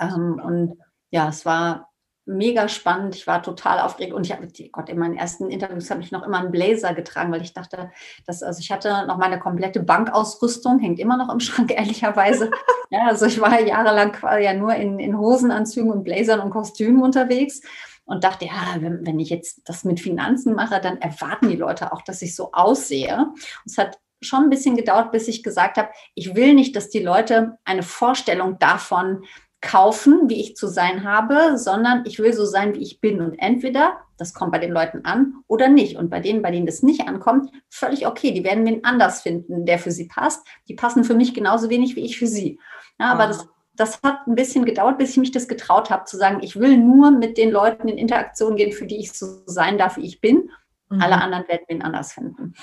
Ähm, 0.00 0.40
und 0.44 0.78
ja, 1.10 1.28
es 1.28 1.46
war 1.46 1.87
mega 2.28 2.68
spannend. 2.68 3.16
Ich 3.16 3.26
war 3.26 3.42
total 3.42 3.80
aufgeregt 3.80 4.12
und 4.12 4.24
ich 4.24 4.32
habe, 4.32 4.46
Gott, 4.70 4.88
in 4.88 4.98
meinen 4.98 5.16
ersten 5.16 5.50
Interviews 5.50 5.90
habe 5.90 6.02
ich 6.02 6.12
noch 6.12 6.24
immer 6.24 6.38
einen 6.38 6.50
Blazer 6.50 6.94
getragen, 6.94 7.32
weil 7.32 7.42
ich 7.42 7.54
dachte, 7.54 7.90
dass, 8.26 8.42
also 8.42 8.60
ich 8.60 8.70
hatte 8.70 9.06
noch 9.06 9.16
meine 9.16 9.38
komplette 9.38 9.80
Bankausrüstung, 9.80 10.78
hängt 10.78 10.98
immer 10.98 11.16
noch 11.16 11.32
im 11.32 11.40
Schrank, 11.40 11.72
ehrlicherweise. 11.72 12.50
ja, 12.90 13.06
also 13.06 13.26
ich 13.26 13.40
war 13.40 13.60
jahrelang 13.60 14.12
quasi 14.12 14.44
ja 14.44 14.54
nur 14.54 14.74
in, 14.74 14.98
in 14.98 15.18
Hosenanzügen 15.18 15.90
und 15.90 16.04
Blazern 16.04 16.40
und 16.40 16.50
Kostümen 16.50 17.02
unterwegs 17.02 17.62
und 18.04 18.24
dachte, 18.24 18.46
ja, 18.46 18.76
wenn, 18.78 19.06
wenn 19.06 19.18
ich 19.18 19.30
jetzt 19.30 19.62
das 19.64 19.84
mit 19.84 20.00
Finanzen 20.00 20.54
mache, 20.54 20.80
dann 20.80 20.98
erwarten 20.98 21.48
die 21.48 21.56
Leute 21.56 21.92
auch, 21.92 22.02
dass 22.02 22.22
ich 22.22 22.34
so 22.34 22.52
aussehe. 22.52 23.16
Und 23.18 23.66
es 23.66 23.78
hat 23.78 23.98
schon 24.20 24.44
ein 24.44 24.50
bisschen 24.50 24.76
gedauert, 24.76 25.12
bis 25.12 25.28
ich 25.28 25.42
gesagt 25.42 25.76
habe, 25.76 25.90
ich 26.14 26.34
will 26.34 26.54
nicht, 26.54 26.74
dass 26.74 26.90
die 26.90 27.02
Leute 27.02 27.58
eine 27.64 27.82
Vorstellung 27.82 28.58
davon 28.58 29.24
kaufen, 29.60 30.28
wie 30.28 30.40
ich 30.40 30.56
zu 30.56 30.68
sein 30.68 31.04
habe, 31.04 31.58
sondern 31.58 32.04
ich 32.06 32.18
will 32.18 32.32
so 32.32 32.44
sein, 32.44 32.74
wie 32.74 32.82
ich 32.82 33.00
bin. 33.00 33.20
Und 33.20 33.38
entweder 33.38 33.98
das 34.18 34.34
kommt 34.34 34.52
bei 34.52 34.58
den 34.58 34.72
Leuten 34.72 35.04
an 35.04 35.34
oder 35.46 35.68
nicht. 35.68 35.96
Und 35.96 36.10
bei 36.10 36.20
denen, 36.20 36.42
bei 36.42 36.50
denen 36.50 36.66
das 36.66 36.82
nicht 36.82 37.06
ankommt, 37.06 37.50
völlig 37.68 38.06
okay. 38.06 38.32
Die 38.32 38.44
werden 38.44 38.66
wen 38.66 38.84
anders 38.84 39.22
finden, 39.22 39.64
der 39.64 39.78
für 39.78 39.92
sie 39.92 40.06
passt. 40.06 40.46
Die 40.68 40.74
passen 40.74 41.04
für 41.04 41.14
mich 41.14 41.34
genauso 41.34 41.70
wenig 41.70 41.96
wie 41.96 42.04
ich 42.04 42.18
für 42.18 42.26
sie. 42.26 42.58
Ja, 42.98 43.12
aber 43.12 43.24
ah. 43.24 43.26
das, 43.28 43.48
das 43.74 44.02
hat 44.02 44.26
ein 44.26 44.34
bisschen 44.34 44.64
gedauert, 44.64 44.98
bis 44.98 45.10
ich 45.10 45.16
mich 45.18 45.30
das 45.30 45.46
getraut 45.46 45.90
habe, 45.90 46.04
zu 46.04 46.16
sagen, 46.16 46.38
ich 46.42 46.58
will 46.58 46.76
nur 46.76 47.12
mit 47.12 47.38
den 47.38 47.50
Leuten 47.50 47.88
in 47.88 47.96
Interaktion 47.96 48.56
gehen, 48.56 48.72
für 48.72 48.86
die 48.86 48.98
ich 48.98 49.12
so 49.12 49.26
sein 49.46 49.78
darf, 49.78 49.96
wie 49.96 50.06
ich 50.06 50.20
bin. 50.20 50.50
Mhm. 50.90 51.00
Alle 51.00 51.20
anderen 51.20 51.46
werden 51.46 51.64
wen 51.68 51.82
anders 51.82 52.12
finden. 52.12 52.54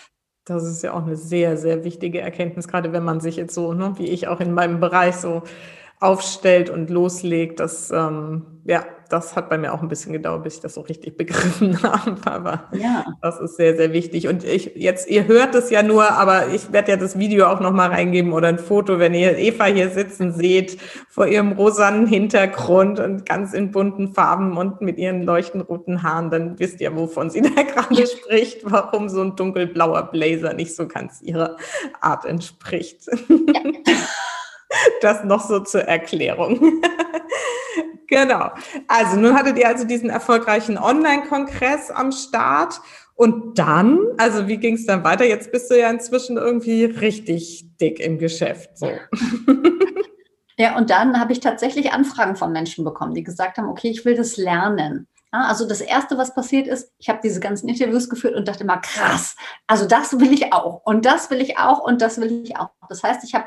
Das 0.44 0.64
ist 0.64 0.84
ja 0.84 0.94
auch 0.94 1.04
eine 1.04 1.16
sehr, 1.16 1.58
sehr 1.58 1.84
wichtige 1.84 2.22
Erkenntnis, 2.22 2.68
gerade 2.68 2.94
wenn 2.94 3.04
man 3.04 3.20
sich 3.20 3.38
jetzt 3.38 3.56
so, 3.56 3.74
ne, 3.74 3.94
wie 3.98 4.08
ich 4.08 4.28
auch 4.28 4.40
in 4.42 4.54
meinem 4.54 4.80
Bereich 4.80 5.16
so 5.16 5.42
aufstellt 6.00 6.70
und 6.70 6.90
loslegt. 6.90 7.60
Das, 7.60 7.92
ähm, 7.92 8.62
ja, 8.66 8.86
das 9.10 9.36
hat 9.36 9.50
bei 9.50 9.58
mir 9.58 9.74
auch 9.74 9.82
ein 9.82 9.88
bisschen 9.88 10.14
gedauert, 10.14 10.44
bis 10.44 10.56
ich 10.56 10.62
das 10.62 10.74
so 10.74 10.82
richtig 10.82 11.18
begriffen 11.18 11.82
habe. 11.84 12.16
Aber 12.26 12.66
ja. 12.74 13.06
das 13.22 13.40
ist 13.40 13.58
sehr, 13.58 13.76
sehr 13.76 13.94
wichtig. 13.94 14.28
Und 14.28 14.44
ich 14.44 14.72
jetzt, 14.76 15.10
ihr 15.10 15.28
hört 15.28 15.56
es 15.56 15.70
ja 15.70 15.84
nur, 15.84 16.12
aber 16.12 16.50
ich 16.50 16.72
werde 16.72 16.92
ja 16.92 16.98
das 16.98 17.18
Video 17.18 17.48
auch 17.48 17.60
nochmal 17.60 17.90
reingeben 17.90 18.34
oder 18.34 18.48
ein 18.48 18.60
Foto, 18.60 19.00
wenn 19.00 19.14
ihr 19.14 19.38
Eva 19.38 19.66
hier 19.66 19.90
sitzen 19.90 20.34
seht, 20.34 20.78
vor 21.10 21.28
ihrem 21.28 21.54
rosanen 21.54 22.08
Hintergrund 22.08 23.00
und 23.00 23.26
ganz 23.26 23.54
in 23.54 23.72
bunten 23.72 24.14
Farben 24.14 24.58
und 24.58 24.82
mit 24.82 24.98
ihren 24.98 25.24
leuchtend 25.24 25.70
roten 25.70 26.04
Haaren, 26.04 26.30
dann 26.30 26.60
wisst 26.60 26.82
ihr, 26.82 26.96
wovon 26.96 27.30
sie 27.30 27.42
da 27.56 27.62
gerade 27.62 28.08
spricht, 28.08 28.70
warum 28.70 29.10
so 29.10 29.22
ein 29.22 29.36
dunkelblauer 29.36 30.12
Blazer 30.12 30.54
nicht 30.54 30.76
so 30.76 30.88
ganz 30.88 31.22
ihrer 31.22 31.58
Art 32.02 32.26
entspricht. 32.26 33.08
Ja. 33.30 33.62
Das 35.02 35.24
noch 35.24 35.48
so 35.48 35.60
zur 35.60 35.82
Erklärung. 35.82 36.82
genau. 38.08 38.50
Also 38.88 39.20
nun 39.20 39.36
hattet 39.36 39.58
ihr 39.58 39.68
also 39.68 39.86
diesen 39.86 40.10
erfolgreichen 40.10 40.78
Online-Kongress 40.78 41.92
am 41.92 42.12
Start. 42.12 42.82
Und 43.16 43.58
dann, 43.58 44.00
also 44.18 44.48
wie 44.48 44.58
ging 44.58 44.76
es 44.76 44.86
dann 44.86 45.04
weiter? 45.04 45.26
Jetzt 45.26 45.52
bist 45.52 45.72
du 45.72 45.80
ja 45.80 45.90
inzwischen 45.90 46.38
irgendwie 46.38 46.86
richtig 46.86 47.66
dick 47.80 48.00
im 48.00 48.18
Geschäft. 48.18 48.78
So. 48.78 48.92
Ja, 50.58 50.78
und 50.78 50.90
dann 50.90 51.20
habe 51.20 51.34
ich 51.34 51.42
tatsächlich 51.42 51.92
Anfragen 51.92 52.36
von 52.36 52.52
Menschen 52.52 52.86
bekommen, 52.86 53.14
die 53.14 53.24
gesagt 53.24 53.58
haben, 53.58 53.68
okay, 53.68 53.90
ich 53.90 54.06
will 54.06 54.16
das 54.16 54.38
lernen. 54.38 55.08
Also 55.32 55.68
das 55.68 55.82
Erste, 55.82 56.18
was 56.18 56.34
passiert 56.34 56.66
ist, 56.66 56.94
ich 56.98 57.10
habe 57.10 57.20
diese 57.22 57.42
ganzen 57.42 57.68
Interviews 57.68 58.10
geführt 58.10 58.36
und 58.36 58.48
dachte 58.48 58.64
immer, 58.64 58.78
krass, 58.78 59.36
also 59.68 59.86
das 59.86 60.18
will 60.18 60.32
ich 60.32 60.54
auch 60.54 60.82
und 60.86 61.06
das 61.06 61.30
will 61.30 61.42
ich 61.42 61.58
auch 61.58 61.80
und 61.80 62.02
das 62.02 62.22
will 62.22 62.44
ich 62.46 62.56
auch. 62.56 62.70
Das 62.88 63.04
heißt, 63.04 63.22
ich 63.26 63.36
habe 63.36 63.46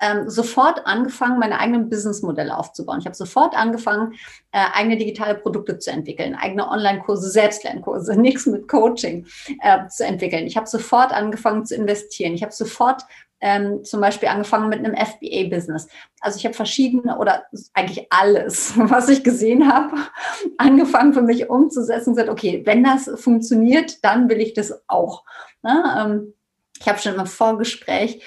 ähm, 0.00 0.28
sofort 0.28 0.86
angefangen, 0.86 1.38
meine 1.38 1.58
eigenen 1.58 1.88
Businessmodelle 1.88 2.56
aufzubauen. 2.56 3.00
Ich 3.00 3.06
habe 3.06 3.16
sofort 3.16 3.56
angefangen, 3.56 4.12
äh, 4.52 4.64
eigene 4.72 4.96
digitale 4.96 5.34
Produkte 5.34 5.78
zu 5.78 5.90
entwickeln, 5.90 6.34
eigene 6.34 6.68
Online-Kurse, 6.68 7.30
Selbstlernkurse, 7.30 8.16
nichts 8.20 8.46
mit 8.46 8.68
Coaching 8.68 9.26
äh, 9.62 9.88
zu 9.88 10.04
entwickeln. 10.04 10.46
Ich 10.46 10.56
habe 10.56 10.66
sofort 10.66 11.12
angefangen 11.12 11.66
zu 11.66 11.74
investieren. 11.74 12.34
Ich 12.34 12.42
habe 12.42 12.52
sofort 12.52 13.02
ähm, 13.40 13.84
zum 13.84 14.00
Beispiel 14.00 14.28
angefangen 14.28 14.68
mit 14.68 14.80
einem 14.80 14.96
FBA-Business. 14.96 15.88
Also 16.20 16.38
ich 16.38 16.44
habe 16.44 16.54
verschiedene 16.54 17.18
oder 17.18 17.44
eigentlich 17.72 18.06
alles, 18.10 18.72
was 18.76 19.08
ich 19.08 19.22
gesehen 19.22 19.72
habe, 19.72 19.96
angefangen 20.58 21.14
für 21.14 21.22
mich 21.22 21.48
umzusetzen 21.48 22.10
und 22.10 22.16
gesagt, 22.16 22.30
okay, 22.30 22.62
wenn 22.64 22.84
das 22.84 23.10
funktioniert, 23.16 24.04
dann 24.04 24.28
will 24.28 24.40
ich 24.40 24.54
das 24.54 24.82
auch. 24.88 25.24
Ne? 25.62 25.82
ähm, 25.98 26.34
ich 26.80 26.88
habe 26.88 26.98
schon 26.98 27.16
im 27.16 27.26
Vorgespräch 27.26 28.22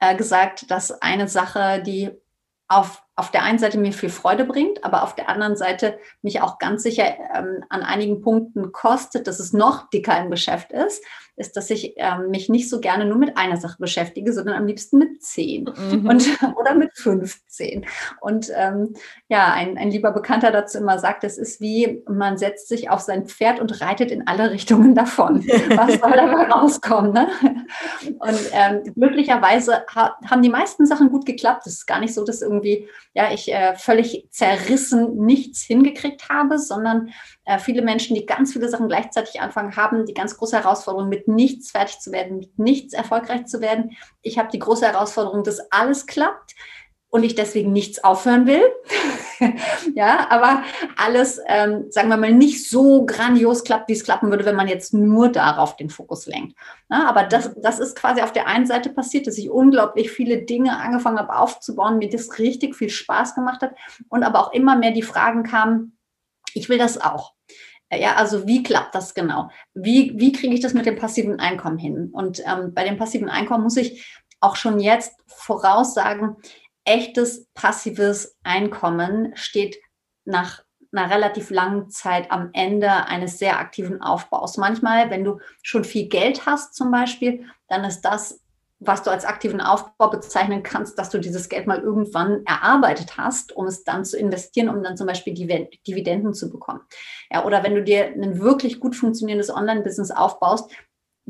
äh, 0.00 0.16
gesagt, 0.16 0.70
dass 0.70 0.90
eine 1.02 1.28
Sache, 1.28 1.82
die 1.82 2.10
auf, 2.68 3.02
auf 3.16 3.30
der 3.30 3.42
einen 3.42 3.58
Seite 3.58 3.78
mir 3.78 3.92
viel 3.92 4.10
Freude 4.10 4.44
bringt, 4.44 4.84
aber 4.84 5.02
auf 5.02 5.14
der 5.14 5.28
anderen 5.28 5.56
Seite 5.56 5.98
mich 6.22 6.42
auch 6.42 6.58
ganz 6.58 6.82
sicher 6.82 7.16
ähm, 7.34 7.64
an 7.70 7.82
einigen 7.82 8.20
Punkten 8.20 8.72
kostet, 8.72 9.26
dass 9.26 9.40
es 9.40 9.52
noch 9.52 9.88
dicker 9.90 10.20
im 10.20 10.30
Geschäft 10.30 10.72
ist, 10.72 11.02
ist, 11.38 11.56
dass 11.56 11.70
ich 11.70 11.94
ähm, 11.96 12.30
mich 12.30 12.48
nicht 12.48 12.68
so 12.68 12.80
gerne 12.80 13.04
nur 13.04 13.16
mit 13.16 13.36
einer 13.36 13.56
Sache 13.56 13.76
beschäftige, 13.78 14.32
sondern 14.32 14.56
am 14.56 14.66
liebsten 14.66 14.98
mit 14.98 15.22
zehn 15.22 15.64
mhm. 15.64 16.06
und, 16.06 16.28
oder 16.56 16.74
mit 16.74 16.90
15. 16.94 17.86
Und 18.20 18.50
ähm, 18.54 18.94
ja, 19.28 19.52
ein, 19.52 19.78
ein 19.78 19.90
lieber 19.90 20.12
Bekannter 20.12 20.50
dazu 20.50 20.78
immer 20.78 20.98
sagt, 20.98 21.24
es 21.24 21.38
ist 21.38 21.60
wie, 21.60 22.02
man 22.08 22.36
setzt 22.36 22.68
sich 22.68 22.90
auf 22.90 23.00
sein 23.00 23.26
Pferd 23.26 23.60
und 23.60 23.80
reitet 23.80 24.10
in 24.10 24.26
alle 24.26 24.50
Richtungen 24.50 24.94
davon. 24.94 25.46
Was 25.46 26.00
soll 26.00 26.12
dabei 26.16 26.50
rauskommen? 26.50 27.12
Ne? 27.12 27.28
Und 28.18 28.38
ähm, 28.52 28.94
glücklicherweise 28.94 29.84
ha 29.94 30.16
haben 30.28 30.42
die 30.42 30.48
meisten 30.48 30.86
Sachen 30.86 31.10
gut 31.10 31.26
geklappt. 31.26 31.66
Es 31.66 31.74
ist 31.74 31.86
gar 31.86 32.00
nicht 32.00 32.14
so, 32.14 32.24
dass 32.24 32.42
irgendwie 32.42 32.88
ja, 33.14 33.32
ich 33.32 33.52
äh, 33.52 33.74
völlig 33.76 34.28
zerrissen 34.30 35.16
nichts 35.24 35.62
hingekriegt 35.62 36.28
habe, 36.28 36.58
sondern 36.58 37.10
äh, 37.48 37.58
viele 37.58 37.80
Menschen, 37.80 38.14
die 38.14 38.26
ganz 38.26 38.52
viele 38.52 38.68
Sachen 38.68 38.88
gleichzeitig 38.88 39.40
anfangen, 39.40 39.74
haben 39.74 40.04
die 40.04 40.12
ganz 40.12 40.36
große 40.36 40.58
Herausforderung, 40.58 41.08
mit 41.08 41.28
nichts 41.28 41.70
fertig 41.70 41.98
zu 41.98 42.12
werden, 42.12 42.40
mit 42.40 42.58
nichts 42.58 42.92
erfolgreich 42.92 43.46
zu 43.46 43.62
werden. 43.62 43.96
Ich 44.20 44.38
habe 44.38 44.50
die 44.52 44.58
große 44.58 44.86
Herausforderung, 44.86 45.44
dass 45.44 45.72
alles 45.72 46.06
klappt 46.06 46.54
und 47.08 47.22
ich 47.22 47.34
deswegen 47.34 47.72
nichts 47.72 48.04
aufhören 48.04 48.46
will. 48.46 48.60
ja, 49.94 50.26
aber 50.28 50.62
alles, 50.98 51.40
ähm, 51.46 51.86
sagen 51.88 52.10
wir 52.10 52.18
mal, 52.18 52.34
nicht 52.34 52.68
so 52.68 53.06
grandios 53.06 53.64
klappt, 53.64 53.88
wie 53.88 53.94
es 53.94 54.04
klappen 54.04 54.28
würde, 54.28 54.44
wenn 54.44 54.54
man 54.54 54.68
jetzt 54.68 54.92
nur 54.92 55.32
darauf 55.32 55.74
den 55.76 55.88
Fokus 55.88 56.26
lenkt. 56.26 56.54
Ja, 56.90 57.08
aber 57.08 57.22
das, 57.22 57.54
das 57.62 57.78
ist 57.78 57.96
quasi 57.96 58.20
auf 58.20 58.32
der 58.32 58.46
einen 58.46 58.66
Seite 58.66 58.90
passiert, 58.90 59.26
dass 59.26 59.38
ich 59.38 59.48
unglaublich 59.48 60.10
viele 60.10 60.42
Dinge 60.42 60.76
angefangen 60.76 61.18
habe 61.18 61.34
aufzubauen, 61.34 61.96
mir 61.96 62.10
das 62.10 62.38
richtig 62.38 62.76
viel 62.76 62.90
Spaß 62.90 63.34
gemacht 63.34 63.62
hat 63.62 63.74
und 64.10 64.22
aber 64.22 64.40
auch 64.40 64.52
immer 64.52 64.76
mehr 64.76 64.90
die 64.90 65.00
Fragen 65.00 65.44
kamen, 65.44 65.94
ich 66.52 66.68
will 66.68 66.76
das 66.76 67.00
auch. 67.00 67.37
Ja, 67.90 68.16
also 68.16 68.46
wie 68.46 68.62
klappt 68.62 68.94
das 68.94 69.14
genau? 69.14 69.50
Wie, 69.74 70.12
wie 70.16 70.32
kriege 70.32 70.54
ich 70.54 70.60
das 70.60 70.74
mit 70.74 70.86
dem 70.86 70.96
passiven 70.96 71.40
Einkommen 71.40 71.78
hin? 71.78 72.10
Und 72.12 72.42
ähm, 72.46 72.74
bei 72.74 72.84
dem 72.84 72.98
passiven 72.98 73.30
Einkommen 73.30 73.64
muss 73.64 73.78
ich 73.78 74.22
auch 74.40 74.56
schon 74.56 74.78
jetzt 74.78 75.14
voraussagen, 75.26 76.36
echtes 76.84 77.48
passives 77.54 78.36
Einkommen 78.42 79.32
steht 79.34 79.78
nach 80.24 80.62
einer 80.92 81.10
relativ 81.10 81.50
langen 81.50 81.90
Zeit 81.90 82.30
am 82.30 82.50
Ende 82.52 82.90
eines 83.06 83.38
sehr 83.38 83.58
aktiven 83.58 84.00
Aufbaus. 84.00 84.56
Manchmal, 84.56 85.10
wenn 85.10 85.24
du 85.24 85.38
schon 85.62 85.84
viel 85.84 86.08
Geld 86.08 86.46
hast 86.46 86.74
zum 86.74 86.90
Beispiel, 86.90 87.46
dann 87.68 87.84
ist 87.84 88.02
das 88.02 88.40
was 88.80 89.02
du 89.02 89.10
als 89.10 89.24
aktiven 89.24 89.60
Aufbau 89.60 90.08
bezeichnen 90.08 90.62
kannst, 90.62 90.98
dass 90.98 91.10
du 91.10 91.18
dieses 91.18 91.48
Geld 91.48 91.66
mal 91.66 91.80
irgendwann 91.80 92.44
erarbeitet 92.46 93.16
hast, 93.16 93.54
um 93.54 93.66
es 93.66 93.82
dann 93.82 94.04
zu 94.04 94.16
investieren, 94.16 94.68
um 94.68 94.82
dann 94.82 94.96
zum 94.96 95.06
Beispiel 95.06 95.34
Dividenden 95.34 96.32
zu 96.32 96.48
bekommen. 96.48 96.80
Ja, 97.30 97.44
oder 97.44 97.64
wenn 97.64 97.74
du 97.74 97.82
dir 97.82 98.06
ein 98.06 98.40
wirklich 98.40 98.78
gut 98.78 98.94
funktionierendes 98.94 99.50
Online-Business 99.50 100.12
aufbaust, 100.12 100.70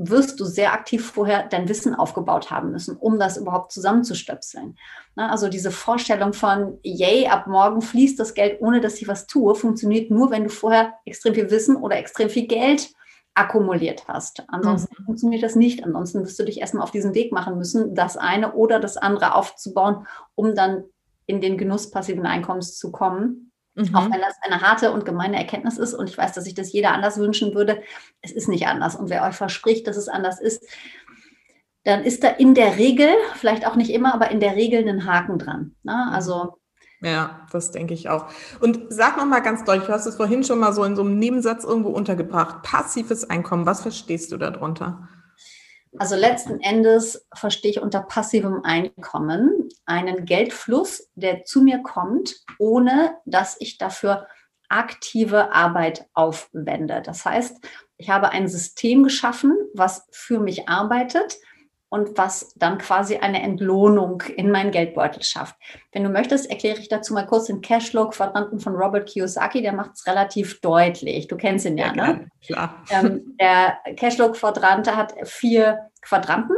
wirst 0.01 0.39
du 0.39 0.45
sehr 0.45 0.75
aktiv 0.75 1.11
vorher 1.11 1.49
dein 1.49 1.69
Wissen 1.69 1.95
aufgebaut 1.95 2.53
haben 2.53 2.71
müssen, 2.71 2.97
um 2.97 3.19
das 3.19 3.37
überhaupt 3.37 3.73
zusammenzustöpseln. 3.73 4.77
Also 5.17 5.49
diese 5.49 5.73
Vorstellung 5.73 6.35
von, 6.35 6.79
yay, 6.85 7.27
ab 7.27 7.49
morgen 7.49 7.83
fließt 7.83 8.21
das 8.21 8.35
Geld, 8.35 8.61
ohne 8.61 8.81
dass 8.81 9.01
ich 9.01 9.09
was 9.09 9.27
tue, 9.27 9.57
funktioniert 9.57 10.11
nur, 10.11 10.31
wenn 10.31 10.45
du 10.45 10.51
vorher 10.51 10.95
extrem 11.05 11.35
viel 11.35 11.51
Wissen 11.51 11.75
oder 11.77 11.97
extrem 11.97 12.31
viel 12.31 12.47
Geld 12.47 12.91
akkumuliert 13.39 14.07
hast. 14.09 14.45
Ansonsten 14.49 14.95
mhm. 14.99 15.05
funktioniert 15.05 15.43
das 15.43 15.57
nicht. 15.57 15.85
Ansonsten 15.85 16.23
wirst 16.23 16.39
du 16.39 16.45
dich 16.45 16.61
erstmal 16.61 16.83
auf 16.83 16.91
diesen 16.91 17.15
Weg 17.15 17.33
machen 17.33 17.57
müssen, 17.57 17.95
das 17.95 18.17
eine 18.17 18.55
oder 18.55 18.81
das 18.81 18.97
andere 18.97 19.35
aufzubauen, 19.35 20.07
um 20.35 20.55
dann 20.55 20.85
in 21.27 21.41
den 21.41 21.59
Genuss 21.59 21.91
passiven 21.91 22.27
Einkommens 22.27 22.77
zu 22.77 22.91
kommen. 22.91 23.53
Mhm. 23.75 23.95
Auch 23.95 24.05
wenn 24.05 24.21
das 24.21 24.37
eine 24.43 24.61
harte 24.61 24.93
und 24.93 25.05
gemeine 25.05 25.37
Erkenntnis 25.37 25.79
ist 25.79 25.95
und 25.95 26.09
ich 26.09 26.19
weiß, 26.19 26.33
dass 26.33 26.45
sich 26.45 26.55
das 26.55 26.73
jeder 26.73 26.93
anders 26.93 27.19
wünschen 27.19 27.55
würde, 27.55 27.83
es 28.23 28.33
ist 28.33 28.49
nicht 28.49 28.67
anders. 28.67 28.97
Und 28.97 29.11
wer 29.11 29.25
euch 29.25 29.35
verspricht, 29.35 29.87
dass 29.87 29.97
es 29.97 30.09
anders 30.09 30.41
ist, 30.41 30.67
dann 31.85 32.03
ist 32.03 32.25
da 32.25 32.29
in 32.29 32.55
der 32.55 32.77
Regel, 32.77 33.09
vielleicht 33.35 33.67
auch 33.67 33.77
nicht 33.77 33.91
immer, 33.91 34.13
aber 34.13 34.31
in 34.31 34.41
der 34.41 34.57
Regel 34.57 34.87
ein 34.87 35.07
Haken 35.07 35.39
dran. 35.39 35.77
Ne? 35.85 36.09
Also 36.13 36.59
ja, 37.01 37.47
das 37.53 37.71
denke 37.71 37.95
ich 37.95 38.09
auch. 38.09 38.27
Und 38.61 38.81
sag 38.89 39.17
noch 39.17 39.27
mal 39.27 39.41
ganz 39.41 39.65
deutlich, 39.65 39.87
du 39.87 39.93
hast 39.93 40.07
es 40.07 40.17
vorhin 40.17 40.43
schon 40.43 40.59
mal 40.59 40.73
so 40.73 40.85
in 40.85 40.97
so 40.97 41.03
einem 41.03 41.19
Nebensatz 41.19 41.65
irgendwo 41.65 41.91
untergebracht. 41.91 42.63
Passives 42.63 43.29
Einkommen, 43.29 43.67
was 43.67 43.83
verstehst 43.83 44.33
du 44.33 44.37
darunter? 44.37 45.09
Also 45.97 46.17
letzten 46.17 46.61
Endes 46.61 47.27
verstehe 47.35 47.71
ich 47.71 47.81
unter 47.81 48.01
passivem 48.01 48.63
Einkommen 48.63 49.69
einen 49.87 50.27
Geldfluss, 50.27 51.09
der 51.15 51.45
zu 51.45 51.63
mir 51.63 51.83
kommt, 51.83 52.35
ohne 52.59 53.17
dass 53.25 53.57
ich 53.61 53.79
dafür 53.79 54.27
aktive 54.69 55.53
Arbeit 55.55 56.07
aufwende. 56.13 57.03
Das 57.03 57.25
heißt, 57.25 57.65
ich 57.97 58.11
habe 58.11 58.31
ein 58.31 58.49
System 58.49 59.03
geschaffen, 59.03 59.57
was 59.73 60.07
für 60.11 60.41
mich 60.41 60.69
arbeitet 60.69 61.39
und 61.91 62.19
was 62.19 62.55
dann 62.57 62.79
quasi 62.79 63.17
eine 63.17 63.43
Entlohnung 63.43 64.23
in 64.37 64.51
meinen 64.51 64.71
Geldbeutel 64.71 65.23
schafft. 65.23 65.57
Wenn 65.93 66.05
du 66.05 66.11
möchtest, 66.11 66.51
erkläre 66.51 66.79
ich 66.79 66.89
dazu 66.89 67.15
mal 67.15 67.27
kurz 67.27 67.47
den 67.47 67.63
Cashflow-Quadranten 67.63 68.61
von 68.61 68.75
Robert 68.75 69.09
Kiyosaki. 69.09 69.63
Der 69.63 69.73
macht 69.73 69.93
es 69.95 70.07
relativ 70.07 70.61
deutlich. 70.61 71.29
Du 71.29 71.37
kennst 71.37 71.65
ihn 71.65 71.79
ja, 71.79 71.95
ja 71.95 72.13
ne? 72.13 72.29
Klar. 72.45 72.83
Ähm, 72.91 73.37
der 73.41 73.79
Cashflow-Quadrant 73.97 74.95
hat 74.95 75.15
vier 75.25 75.91
Quadranten. 76.03 76.57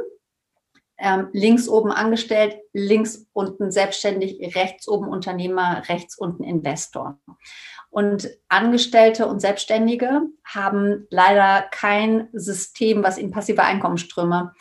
Ähm, 1.03 1.29
links 1.33 1.67
oben 1.67 1.93
angestellt, 1.93 2.59
links 2.75 3.27
unten 3.33 3.71
selbstständig, 3.71 4.55
rechts 4.55 4.87
oben 4.87 5.09
Unternehmer, 5.09 5.83
rechts 5.89 6.19
unten 6.19 6.45
Investor. 6.45 7.19
Und 7.89 8.29
Angestellte 8.49 9.27
und 9.27 9.41
Selbstständige 9.41 10.21
haben 10.45 11.07
leider 11.09 11.63
kein 11.71 12.29
System, 12.33 13.03
was 13.03 13.17
ihnen 13.17 13.31
passive 13.31 13.63
Einkommensströme 13.63 14.53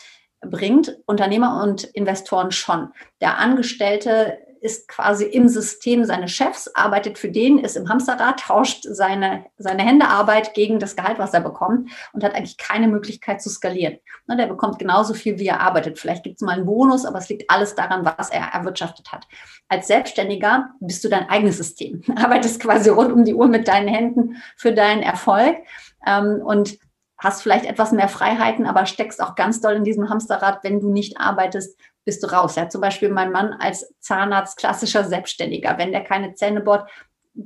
bringt, 0.42 0.98
Unternehmer 1.06 1.62
und 1.64 1.84
Investoren 1.84 2.52
schon. 2.52 2.90
Der 3.22 3.38
Angestellte 3.38 4.38
ist 4.62 4.88
quasi 4.88 5.26
im 5.26 5.48
System 5.48 6.04
seines 6.04 6.32
Chefs, 6.32 6.70
arbeitet 6.76 7.18
für 7.18 7.30
den, 7.30 7.60
ist 7.60 7.78
im 7.78 7.88
Hamsterrad, 7.88 8.40
tauscht 8.40 8.84
seine, 8.84 9.46
seine 9.58 9.84
Händearbeit 9.84 10.54
gegen 10.54 10.80
das 10.80 10.96
Gehalt, 10.96 11.18
was 11.18 11.34
er 11.34 11.42
bekommt 11.42 11.90
und 12.14 12.24
hat 12.24 12.36
eigentlich 12.36 12.58
keine 12.58 12.88
Möglichkeit 12.88 13.42
zu 13.42 13.50
skalieren. 13.50 14.00
Ne, 14.28 14.38
der 14.38 14.48
bekommt 14.48 14.80
genauso 14.80 15.14
viel, 15.14 15.40
wie 15.40 15.48
er 15.48 15.62
arbeitet. 15.62 15.98
Vielleicht 15.98 16.24
gibt 16.24 16.36
es 16.38 16.42
mal 16.42 16.54
einen 16.54 16.66
Bonus, 16.66 17.06
aber 17.06 17.20
es 17.20 17.30
liegt 17.30 17.50
alles 17.50 17.76
daran, 17.76 18.06
was 18.06 18.30
er 18.30 18.48
erwirtschaftet 18.54 19.12
hat. 19.12 19.28
Als 19.70 19.88
Selbstständiger 19.88 20.70
bist 20.80 21.04
du 21.04 21.10
dein 21.10 21.30
eigenes 21.30 21.58
System, 21.58 22.02
arbeitest 22.16 22.60
quasi 22.60 22.90
rund 22.90 23.12
um 23.12 23.24
die 23.24 23.34
Uhr 23.34 23.48
mit 23.48 23.68
deinen 23.68 23.88
Händen 23.88 24.38
für 24.58 24.74
deinen 24.74 25.04
Erfolg. 25.04 25.58
Ähm, 26.06 26.42
und 26.44 26.78
hast 27.20 27.42
vielleicht 27.42 27.66
etwas 27.66 27.92
mehr 27.92 28.08
Freiheiten, 28.08 28.66
aber 28.66 28.86
steckst 28.86 29.22
auch 29.22 29.36
ganz 29.36 29.62
doll 29.62 29.74
in 29.74 29.84
diesem 29.84 30.10
Hamsterrad. 30.10 30.64
Wenn 30.64 30.80
du 30.80 30.90
nicht 30.90 31.20
arbeitest, 31.20 31.78
bist 32.06 32.24
du 32.24 32.28
raus. 32.28 32.56
Ja, 32.56 32.70
zum 32.70 32.82
Beispiel 32.82 33.10
mein 33.10 33.32
Mann 33.32 33.54
als 33.54 33.94
Zahnarzt, 34.00 34.58
klassischer 34.58 35.04
Selbstständiger. 35.04 35.78
Wenn 35.78 35.92
der 35.92 36.04
keine 36.04 36.34
Zähne 36.34 36.62
bohrt, 36.62 36.90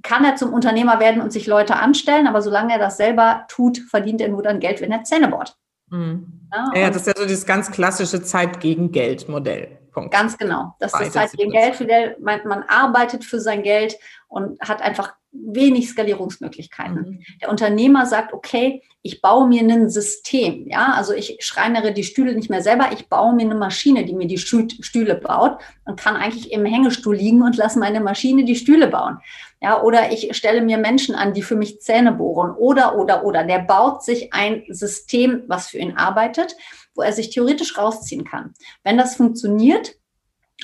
kann 0.03 0.23
er 0.23 0.35
zum 0.35 0.53
Unternehmer 0.53 0.99
werden 0.99 1.21
und 1.21 1.33
sich 1.33 1.47
Leute 1.47 1.75
anstellen, 1.75 2.27
aber 2.27 2.41
solange 2.41 2.73
er 2.73 2.79
das 2.79 2.97
selber 2.97 3.45
tut, 3.47 3.79
verdient 3.89 4.21
er 4.21 4.29
nur 4.29 4.41
dann 4.41 4.59
Geld, 4.59 4.79
wenn 4.81 4.91
er 4.91 5.03
Zähne 5.03 5.27
bohrt. 5.27 5.57
Mhm. 5.89 6.49
Ja, 6.51 6.71
ja, 6.81 6.87
das 6.87 7.07
ist 7.07 7.07
ja 7.07 7.13
so 7.15 7.27
das 7.27 7.45
ganz 7.45 7.71
klassische 7.71 8.23
Zeit 8.23 8.59
gegen 8.59 8.91
Geld 8.91 9.27
Modell. 9.27 9.79
Punkt. 9.91 10.11
Ganz 10.11 10.37
genau. 10.37 10.75
Das 10.79 10.99
ist 10.99 11.13
Zeit 11.13 11.31
gegen 11.33 11.51
Geld. 11.51 11.75
Für 11.75 11.85
der, 11.85 12.15
man, 12.19 12.39
man 12.47 12.63
arbeitet 12.63 13.23
für 13.23 13.39
sein 13.39 13.61
Geld 13.61 13.95
und 14.27 14.59
hat 14.61 14.81
einfach 14.81 15.13
wenig 15.33 15.89
Skalierungsmöglichkeiten. 15.89 16.95
Mhm. 16.95 17.19
Der 17.41 17.49
Unternehmer 17.49 18.05
sagt, 18.05 18.33
okay, 18.33 18.83
ich 19.01 19.21
baue 19.21 19.47
mir 19.47 19.61
ein 19.61 19.89
System. 19.89 20.67
Ja, 20.69 20.93
also 20.95 21.13
ich 21.13 21.37
schreinere 21.41 21.91
die 21.91 22.03
Stühle 22.03 22.33
nicht 22.35 22.49
mehr 22.49 22.61
selber. 22.61 22.91
Ich 22.93 23.09
baue 23.09 23.35
mir 23.35 23.41
eine 23.41 23.55
Maschine, 23.55 24.05
die 24.05 24.13
mir 24.13 24.27
die 24.27 24.37
Stühle 24.37 25.15
baut 25.15 25.57
und 25.85 25.99
kann 25.99 26.15
eigentlich 26.15 26.51
im 26.51 26.65
Hängestuhl 26.65 27.15
liegen 27.15 27.41
und 27.41 27.57
lasse 27.57 27.79
meine 27.79 27.99
Maschine 27.99 28.45
die 28.45 28.55
Stühle 28.55 28.87
bauen. 28.87 29.17
Ja, 29.59 29.81
oder 29.81 30.11
ich 30.11 30.35
stelle 30.35 30.61
mir 30.61 30.77
Menschen 30.77 31.15
an, 31.15 31.33
die 31.33 31.41
für 31.41 31.55
mich 31.55 31.81
Zähne 31.81 32.13
bohren. 32.13 32.51
Oder, 32.51 32.97
oder, 32.97 33.25
oder. 33.25 33.43
Der 33.43 33.59
baut 33.59 34.03
sich 34.03 34.33
ein 34.33 34.63
System, 34.69 35.43
was 35.47 35.67
für 35.67 35.79
ihn 35.79 35.97
arbeitet, 35.97 36.55
wo 36.95 37.01
er 37.01 37.13
sich 37.13 37.29
theoretisch 37.29 37.77
rausziehen 37.77 38.23
kann. 38.23 38.53
Wenn 38.83 38.97
das 38.97 39.15
funktioniert, 39.15 39.95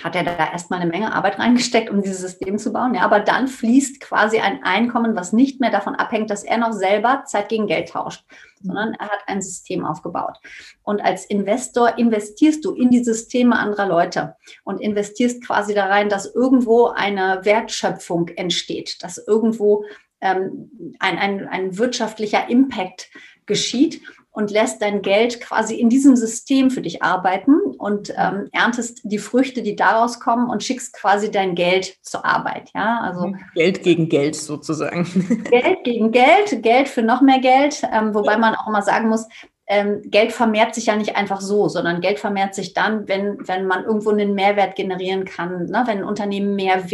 hat 0.04 0.16
er 0.16 0.24
da 0.24 0.52
erstmal 0.52 0.80
eine 0.80 0.90
Menge 0.90 1.14
Arbeit 1.14 1.40
reingesteckt, 1.40 1.90
um 1.90 2.02
dieses 2.02 2.22
System 2.22 2.58
zu 2.58 2.72
bauen. 2.72 2.94
Ja, 2.96 3.02
aber 3.02 3.20
dann 3.20 3.48
fließt 3.48 4.00
quasi 4.00 4.40
ein 4.40 4.64
Einkommen, 4.64 5.16
was 5.16 5.34
nicht 5.34 5.60
mehr 5.60 5.72
davon 5.72 5.96
abhängt, 5.96 6.30
dass 6.30 6.44
er 6.44 6.58
noch 6.58 6.72
selber 6.72 7.24
Zeit 7.26 7.50
gegen 7.50 7.68
Geld 7.68 7.90
tauscht, 7.90 8.24
sondern 8.62 8.94
er 8.94 9.10
hat 9.10 9.20
ein 9.28 9.42
System 9.42 9.86
aufgebaut. 9.86 10.38
Und 10.84 11.02
als 11.02 11.26
Investor 11.26 11.98
investierst 11.98 12.64
du 12.64 12.74
in 12.74 12.92
die 12.92 13.04
Systeme 13.04 13.58
anderer 13.58 13.88
Leute 13.88 14.36
und 14.64 14.80
investierst 14.80 15.44
quasi 15.46 15.74
da 15.74 15.88
rein, 15.88 16.08
dass 16.08 16.34
irgendwo 16.34 16.88
eine 16.88 17.42
Wertschöpfung 17.44 18.30
entsteht, 18.30 19.04
dass 19.04 19.18
irgendwo 19.18 19.86
ähm, 20.22 20.96
ein, 21.00 21.18
ein, 21.18 21.48
ein 21.48 21.78
wirtschaftlicher 21.78 22.50
Impact 22.50 23.10
geschieht 23.46 24.02
und 24.40 24.52
lässt 24.52 24.82
dein 24.82 25.02
Geld 25.02 25.42
quasi 25.42 25.76
in 25.76 25.90
diesem 25.90 26.16
System 26.16 26.72
für 26.72 26.82
dich 26.82 27.04
arbeiten 27.04 27.56
und 27.78 28.14
ähm, 28.18 28.48
erntest 28.54 29.02
die 29.04 29.18
Früchte, 29.18 29.62
die 29.62 29.76
daraus 29.76 30.22
kommen 30.22 30.50
und 30.50 30.64
schickst 30.64 30.94
quasi 30.94 31.30
dein 31.30 31.56
Geld 31.56 31.98
zur 32.04 32.26
Arbeit. 32.26 32.72
Ja, 32.74 33.02
also 33.02 33.34
Geld 33.54 33.84
gegen 33.84 34.08
Geld 34.08 34.38
sozusagen. 34.38 35.44
Geld 35.52 35.84
gegen 35.84 36.14
Geld, 36.14 36.64
Geld 36.64 36.88
für 36.88 37.02
noch 37.02 37.20
mehr 37.20 37.40
Geld, 37.40 37.82
ähm, 37.92 38.14
wobei 38.16 38.38
man 38.38 38.56
auch 38.56 38.68
immer 38.68 38.82
sagen 38.82 39.10
muss, 39.10 39.28
ähm, 39.68 40.04
Geld 40.06 40.32
vermehrt 40.32 40.74
sich 40.74 40.86
ja 40.86 40.96
nicht 40.96 41.18
einfach 41.18 41.42
so, 41.42 41.68
sondern 41.68 42.00
Geld 42.00 42.20
vermehrt 42.20 42.56
sich 42.56 42.74
dann, 42.74 43.10
wenn, 43.10 43.46
wenn 43.46 43.68
man 43.68 43.84
irgendwo 43.84 44.12
einen 44.12 44.36
Mehrwert 44.36 44.78
generieren 44.78 45.26
kann, 45.26 45.66
ne? 45.66 45.84
wenn 45.86 45.98
ein 45.98 46.04
Unternehmen 46.06 46.56
mehr, 46.56 46.86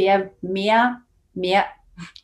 mehr, 0.42 1.02
mehr, 1.36 1.66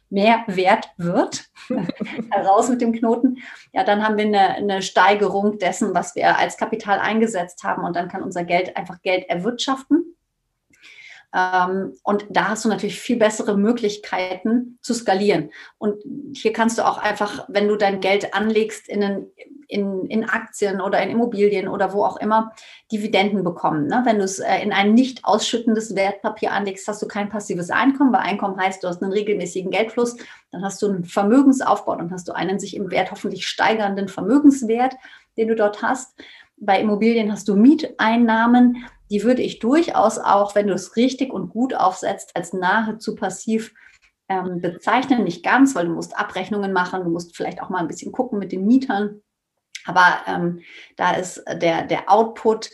mehr 0.09 0.43
wert 0.47 0.89
wird, 0.97 1.45
heraus 2.31 2.69
mit 2.69 2.81
dem 2.81 2.91
Knoten, 2.91 3.37
ja, 3.73 3.83
dann 3.83 4.05
haben 4.05 4.17
wir 4.17 4.25
eine, 4.25 4.55
eine, 4.55 4.81
Steigerung 4.81 5.57
dessen, 5.57 5.93
was 5.93 6.15
wir 6.15 6.37
als 6.37 6.57
Kapital 6.57 6.99
eingesetzt 6.99 7.63
haben. 7.63 7.83
Und 7.83 7.95
dann 7.95 8.09
kann 8.09 8.23
unser 8.23 8.43
Geld 8.43 8.75
einfach 8.75 9.01
Geld 9.01 9.29
erwirtschaften. 9.29 10.15
Ähm, 11.33 11.93
und 12.03 12.25
da 12.29 12.49
hast 12.49 12.65
du 12.65 12.69
natürlich 12.69 12.99
viel 12.99 13.17
bessere 13.17 13.57
Möglichkeiten 13.57 14.77
zu 14.81 14.93
skalieren. 14.93 15.51
Und 15.77 16.03
hier 16.33 16.51
kannst 16.51 16.77
du 16.77 16.85
auch 16.85 16.97
einfach, 16.97 17.45
wenn 17.47 17.67
du 17.67 17.77
dein 17.77 18.01
Geld 18.01 18.33
anlegst 18.33 18.89
in, 18.89 19.03
einen, 19.03 19.31
in, 19.67 20.05
in 20.07 20.25
Aktien 20.25 20.81
oder 20.81 21.01
in 21.01 21.09
Immobilien 21.09 21.69
oder 21.69 21.93
wo 21.93 22.03
auch 22.03 22.17
immer, 22.17 22.51
Dividenden 22.91 23.43
bekommen. 23.43 23.87
Ne? 23.87 24.01
Wenn 24.03 24.17
du 24.17 24.25
es 24.25 24.39
äh, 24.39 24.57
in 24.61 24.73
ein 24.73 24.93
nicht 24.93 25.23
ausschüttendes 25.23 25.95
Wertpapier 25.95 26.51
anlegst, 26.51 26.87
hast 26.87 27.01
du 27.01 27.07
kein 27.07 27.29
passives 27.29 27.69
Einkommen, 27.69 28.11
weil 28.11 28.21
Einkommen 28.21 28.59
heißt, 28.59 28.83
du 28.83 28.89
hast 28.89 29.01
einen 29.01 29.13
regelmäßigen 29.13 29.71
Geldfluss, 29.71 30.17
dann 30.51 30.63
hast 30.63 30.81
du 30.81 30.89
einen 30.89 31.05
Vermögensaufbau, 31.05 31.95
dann 31.95 32.11
hast 32.11 32.27
du 32.27 32.33
einen 32.33 32.59
sich 32.59 32.75
im 32.75 32.91
Wert 32.91 33.11
hoffentlich 33.11 33.47
steigernden 33.47 34.09
Vermögenswert, 34.09 34.95
den 35.37 35.47
du 35.47 35.55
dort 35.55 35.81
hast. 35.81 36.13
Bei 36.57 36.79
Immobilien 36.79 37.31
hast 37.31 37.47
du 37.47 37.55
Mieteinnahmen 37.55 38.85
die 39.11 39.23
würde 39.23 39.41
ich 39.41 39.59
durchaus 39.59 40.17
auch, 40.17 40.55
wenn 40.55 40.67
du 40.67 40.73
es 40.73 40.95
richtig 40.95 41.33
und 41.33 41.49
gut 41.49 41.75
aufsetzt, 41.75 42.31
als 42.33 42.53
nahezu 42.53 43.15
passiv 43.15 43.73
ähm, 44.29 44.61
bezeichnen. 44.61 45.25
Nicht 45.25 45.43
ganz, 45.43 45.75
weil 45.75 45.85
du 45.85 45.93
musst 45.93 46.17
Abrechnungen 46.17 46.71
machen, 46.71 47.03
du 47.03 47.09
musst 47.09 47.35
vielleicht 47.35 47.61
auch 47.61 47.69
mal 47.69 47.79
ein 47.79 47.89
bisschen 47.89 48.13
gucken 48.13 48.39
mit 48.39 48.53
den 48.53 48.65
Mietern. 48.65 49.21
Aber 49.85 50.21
ähm, 50.27 50.61
da 50.95 51.11
ist 51.11 51.43
der, 51.61 51.83
der 51.85 52.09
Output 52.09 52.69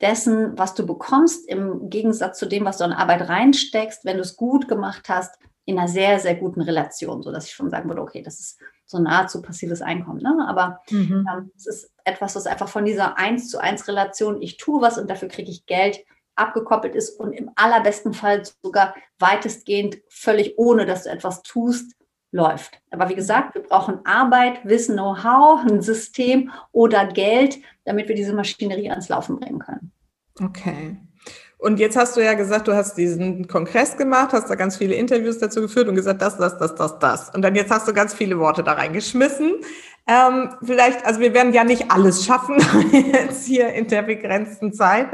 dessen, 0.00 0.58
was 0.58 0.74
du 0.74 0.86
bekommst, 0.86 1.48
im 1.48 1.88
Gegensatz 1.88 2.38
zu 2.38 2.46
dem, 2.46 2.66
was 2.66 2.78
du 2.78 2.84
an 2.84 2.92
Arbeit 2.92 3.28
reinsteckst, 3.28 4.04
wenn 4.04 4.16
du 4.16 4.22
es 4.22 4.36
gut 4.36 4.68
gemacht 4.68 5.08
hast, 5.08 5.34
in 5.64 5.78
einer 5.78 5.88
sehr, 5.88 6.18
sehr 6.18 6.34
guten 6.34 6.60
Relation, 6.60 7.22
sodass 7.22 7.46
ich 7.46 7.52
schon 7.52 7.70
sagen 7.70 7.88
würde, 7.88 8.02
okay, 8.02 8.22
das 8.22 8.40
ist 8.40 8.60
so 8.86 8.98
nahezu 8.98 9.42
passives 9.42 9.82
Einkommen. 9.82 10.20
Ne? 10.22 10.46
Aber 10.46 10.80
mhm. 10.90 11.26
ähm, 11.30 11.50
es 11.56 11.66
ist 11.66 11.90
etwas, 12.08 12.36
was 12.36 12.46
einfach 12.46 12.68
von 12.68 12.84
dieser 12.84 13.18
1 13.18 13.48
zu 13.50 13.58
1 13.58 13.86
Relation, 13.88 14.42
ich 14.42 14.56
tue 14.56 14.80
was 14.80 14.98
und 14.98 15.08
dafür 15.08 15.28
kriege 15.28 15.50
ich 15.50 15.66
Geld, 15.66 16.04
abgekoppelt 16.34 16.94
ist 16.94 17.18
und 17.18 17.32
im 17.32 17.50
allerbesten 17.56 18.14
Fall 18.14 18.42
sogar 18.62 18.94
weitestgehend 19.18 19.98
völlig 20.08 20.56
ohne, 20.56 20.86
dass 20.86 21.04
du 21.04 21.10
etwas 21.10 21.42
tust, 21.42 21.94
läuft. 22.30 22.80
Aber 22.90 23.08
wie 23.08 23.14
gesagt, 23.14 23.54
wir 23.54 23.62
brauchen 23.62 24.04
Arbeit, 24.04 24.64
Wissen, 24.64 24.94
Know-how, 24.94 25.64
ein 25.64 25.80
System 25.80 26.50
oder 26.72 27.06
Geld, 27.06 27.58
damit 27.84 28.08
wir 28.08 28.14
diese 28.14 28.34
Maschinerie 28.34 28.90
ans 28.90 29.08
Laufen 29.08 29.40
bringen 29.40 29.58
können. 29.60 29.92
Okay. 30.40 30.96
Und 31.56 31.80
jetzt 31.80 31.96
hast 31.96 32.16
du 32.16 32.24
ja 32.24 32.34
gesagt, 32.34 32.68
du 32.68 32.74
hast 32.74 32.96
diesen 32.96 33.48
Kongress 33.48 33.96
gemacht, 33.96 34.32
hast 34.32 34.48
da 34.48 34.54
ganz 34.54 34.76
viele 34.76 34.94
Interviews 34.94 35.38
dazu 35.38 35.60
geführt 35.60 35.88
und 35.88 35.96
gesagt, 35.96 36.22
das, 36.22 36.36
das, 36.36 36.56
das, 36.56 36.76
das, 36.76 36.98
das. 37.00 37.30
Und 37.34 37.42
dann 37.42 37.56
jetzt 37.56 37.72
hast 37.72 37.88
du 37.88 37.92
ganz 37.92 38.14
viele 38.14 38.38
Worte 38.38 38.62
da 38.62 38.74
reingeschmissen. 38.74 39.54
Ähm, 40.10 40.54
vielleicht, 40.64 41.04
also 41.04 41.20
wir 41.20 41.34
werden 41.34 41.52
ja 41.52 41.64
nicht 41.64 41.90
alles 41.90 42.24
schaffen 42.24 42.56
jetzt 43.12 43.46
hier 43.46 43.74
in 43.74 43.88
der 43.88 44.00
begrenzten 44.00 44.72
Zeit. 44.72 45.08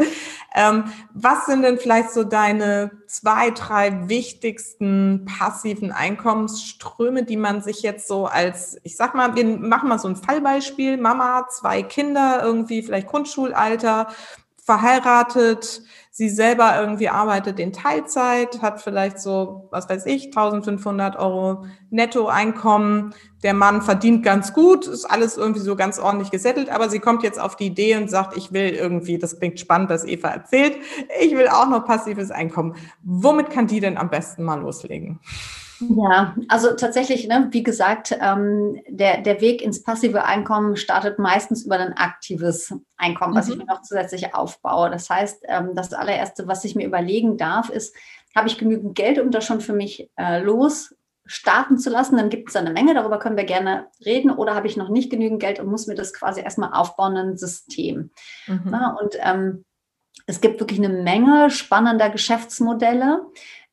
Ähm, 0.54 0.84
was 1.12 1.46
sind 1.46 1.62
denn 1.62 1.78
vielleicht 1.78 2.12
so 2.12 2.22
deine 2.22 2.92
zwei, 3.08 3.50
drei 3.50 4.08
wichtigsten 4.08 5.26
passiven 5.26 5.90
Einkommensströme, 5.90 7.24
die 7.24 7.36
man 7.36 7.60
sich 7.60 7.82
jetzt 7.82 8.06
so 8.06 8.26
als, 8.26 8.78
ich 8.84 8.96
sag 8.96 9.16
mal, 9.16 9.34
wir 9.34 9.44
machen 9.44 9.88
mal 9.88 9.98
so 9.98 10.06
ein 10.06 10.14
Fallbeispiel, 10.14 10.96
Mama, 10.96 11.48
zwei 11.50 11.82
Kinder, 11.82 12.40
irgendwie 12.44 12.84
vielleicht 12.84 13.08
Grundschulalter, 13.08 14.06
verheiratet, 14.62 15.82
sie 16.16 16.28
selber 16.28 16.78
irgendwie 16.78 17.08
arbeitet 17.08 17.58
in 17.58 17.72
Teilzeit, 17.72 18.62
hat 18.62 18.80
vielleicht 18.80 19.18
so, 19.18 19.66
was 19.72 19.88
weiß 19.88 20.06
ich, 20.06 20.26
1500 20.26 21.16
Euro 21.16 21.64
Nettoeinkommen. 21.90 23.12
Der 23.42 23.52
Mann 23.52 23.82
verdient 23.82 24.22
ganz 24.22 24.52
gut, 24.52 24.86
ist 24.86 25.06
alles 25.06 25.36
irgendwie 25.36 25.60
so 25.60 25.74
ganz 25.74 25.98
ordentlich 25.98 26.30
gesettelt, 26.30 26.70
aber 26.70 26.88
sie 26.88 27.00
kommt 27.00 27.24
jetzt 27.24 27.40
auf 27.40 27.56
die 27.56 27.66
Idee 27.66 27.96
und 27.96 28.08
sagt, 28.08 28.36
ich 28.36 28.52
will 28.52 28.68
irgendwie, 28.68 29.18
das 29.18 29.40
klingt 29.40 29.58
spannend, 29.58 29.90
was 29.90 30.04
Eva 30.04 30.28
erzählt, 30.28 30.76
ich 31.20 31.32
will 31.32 31.48
auch 31.48 31.68
noch 31.68 31.84
passives 31.84 32.30
Einkommen. 32.30 32.76
Womit 33.02 33.50
kann 33.50 33.66
die 33.66 33.80
denn 33.80 33.98
am 33.98 34.08
besten 34.08 34.44
mal 34.44 34.60
loslegen? 34.60 35.18
Ja, 35.80 36.36
also 36.48 36.74
tatsächlich, 36.74 37.26
ne, 37.26 37.48
wie 37.50 37.62
gesagt, 37.62 38.16
ähm, 38.20 38.80
der, 38.88 39.22
der 39.22 39.40
Weg 39.40 39.62
ins 39.62 39.82
passive 39.82 40.24
Einkommen 40.24 40.76
startet 40.76 41.18
meistens 41.18 41.64
über 41.64 41.78
ein 41.78 41.94
aktives 41.94 42.74
Einkommen, 42.96 43.34
was 43.34 43.46
mhm. 43.46 43.52
ich 43.52 43.58
mir 43.58 43.66
noch 43.66 43.82
zusätzlich 43.82 44.34
aufbaue. 44.34 44.90
Das 44.90 45.10
heißt, 45.10 45.44
ähm, 45.48 45.70
das 45.74 45.92
allererste, 45.92 46.46
was 46.46 46.64
ich 46.64 46.74
mir 46.74 46.86
überlegen 46.86 47.36
darf, 47.36 47.70
ist, 47.70 47.94
habe 48.34 48.48
ich 48.48 48.58
genügend 48.58 48.94
Geld, 48.94 49.18
um 49.18 49.30
das 49.30 49.44
schon 49.44 49.60
für 49.60 49.74
mich 49.74 50.10
äh, 50.16 50.40
los 50.40 50.94
starten 51.26 51.78
zu 51.78 51.90
lassen, 51.90 52.16
dann 52.16 52.28
gibt 52.28 52.50
es 52.50 52.56
eine 52.56 52.70
Menge, 52.70 52.94
darüber 52.94 53.18
können 53.18 53.36
wir 53.36 53.44
gerne 53.44 53.86
reden, 54.04 54.30
oder 54.30 54.54
habe 54.54 54.66
ich 54.66 54.76
noch 54.76 54.90
nicht 54.90 55.10
genügend 55.10 55.40
Geld 55.40 55.58
und 55.58 55.68
muss 55.68 55.86
mir 55.86 55.94
das 55.94 56.12
quasi 56.12 56.42
erstmal 56.42 56.72
aufbauen, 56.72 57.16
ein 57.16 57.38
System. 57.38 58.10
Mhm. 58.46 58.62
Na, 58.66 58.96
und 59.00 59.16
ähm, 59.20 59.64
es 60.26 60.40
gibt 60.40 60.60
wirklich 60.60 60.78
eine 60.78 60.90
Menge 61.02 61.50
spannender 61.50 62.10
Geschäftsmodelle. 62.10 63.20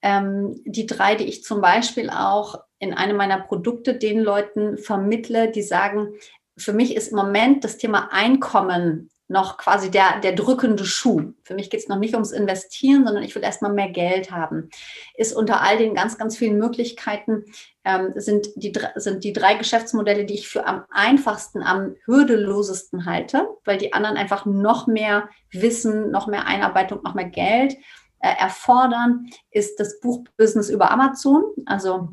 Ähm, 0.01 0.61
die 0.65 0.85
drei, 0.85 1.15
die 1.15 1.25
ich 1.25 1.43
zum 1.43 1.61
Beispiel 1.61 2.09
auch 2.09 2.55
in 2.79 2.93
einem 2.93 3.17
meiner 3.17 3.39
Produkte 3.39 3.95
den 3.95 4.19
Leuten 4.19 4.77
vermittle, 4.77 5.51
die 5.51 5.61
sagen, 5.61 6.13
für 6.57 6.73
mich 6.73 6.95
ist 6.95 7.09
im 7.09 7.17
Moment 7.17 7.63
das 7.63 7.77
Thema 7.77 8.09
Einkommen 8.11 9.09
noch 9.31 9.57
quasi 9.57 9.89
der, 9.89 10.19
der 10.19 10.33
drückende 10.33 10.85
Schuh. 10.85 11.33
Für 11.43 11.55
mich 11.55 11.69
geht 11.69 11.79
es 11.79 11.87
noch 11.87 11.97
nicht 11.97 12.13
ums 12.13 12.31
Investieren, 12.31 13.05
sondern 13.05 13.23
ich 13.23 13.33
will 13.33 13.43
erstmal 13.43 13.71
mehr 13.71 13.89
Geld 13.89 14.29
haben. 14.29 14.69
Ist 15.15 15.33
unter 15.33 15.61
all 15.61 15.77
den 15.77 15.95
ganz, 15.95 16.17
ganz 16.17 16.37
vielen 16.37 16.57
Möglichkeiten, 16.57 17.45
ähm, 17.85 18.11
sind, 18.15 18.49
die, 18.55 18.73
sind 18.95 19.23
die 19.23 19.33
drei 19.33 19.55
Geschäftsmodelle, 19.55 20.25
die 20.25 20.35
ich 20.35 20.49
für 20.49 20.67
am 20.67 20.83
einfachsten, 20.91 21.63
am 21.63 21.95
hürdelosesten 22.05 23.05
halte, 23.05 23.47
weil 23.63 23.77
die 23.77 23.93
anderen 23.93 24.17
einfach 24.17 24.45
noch 24.45 24.85
mehr 24.85 25.29
Wissen, 25.51 26.11
noch 26.11 26.27
mehr 26.27 26.45
Einarbeitung, 26.45 27.01
noch 27.01 27.15
mehr 27.15 27.29
Geld 27.29 27.75
äh, 28.21 28.33
erfordern, 28.39 29.29
ist 29.51 29.79
das 29.79 29.99
Buchbusiness 29.99 30.69
über 30.69 30.91
Amazon, 30.91 31.43
also 31.65 32.09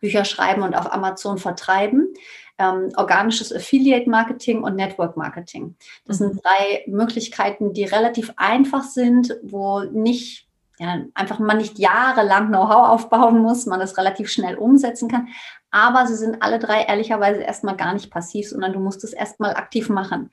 Bücher 0.00 0.24
schreiben 0.24 0.62
und 0.62 0.74
auf 0.74 0.92
Amazon 0.92 1.38
vertreiben 1.38 2.14
ähm, 2.58 2.92
organisches 2.96 3.52
Affiliate 3.52 4.08
Marketing 4.08 4.62
und 4.62 4.76
Network 4.76 5.16
Marketing. 5.16 5.76
Das 6.04 6.20
mhm. 6.20 6.24
sind 6.24 6.44
drei 6.44 6.84
Möglichkeiten, 6.86 7.72
die 7.72 7.84
relativ 7.84 8.32
einfach 8.36 8.84
sind, 8.84 9.36
wo 9.42 9.80
nicht 9.80 10.43
ja, 10.78 10.98
einfach 11.14 11.38
man 11.38 11.58
nicht 11.58 11.78
jahrelang 11.78 12.48
Know-how 12.48 12.88
aufbauen 12.88 13.38
muss, 13.38 13.66
man 13.66 13.80
das 13.80 13.96
relativ 13.96 14.28
schnell 14.28 14.56
umsetzen 14.56 15.08
kann. 15.08 15.28
Aber 15.70 16.06
sie 16.06 16.14
sind 16.14 16.40
alle 16.40 16.60
drei 16.60 16.82
ehrlicherweise 16.82 17.40
erstmal 17.40 17.76
gar 17.76 17.94
nicht 17.94 18.08
passiv, 18.10 18.48
sondern 18.48 18.72
du 18.72 18.78
musst 18.78 19.02
es 19.02 19.12
erstmal 19.12 19.54
aktiv 19.54 19.88
machen. 19.88 20.30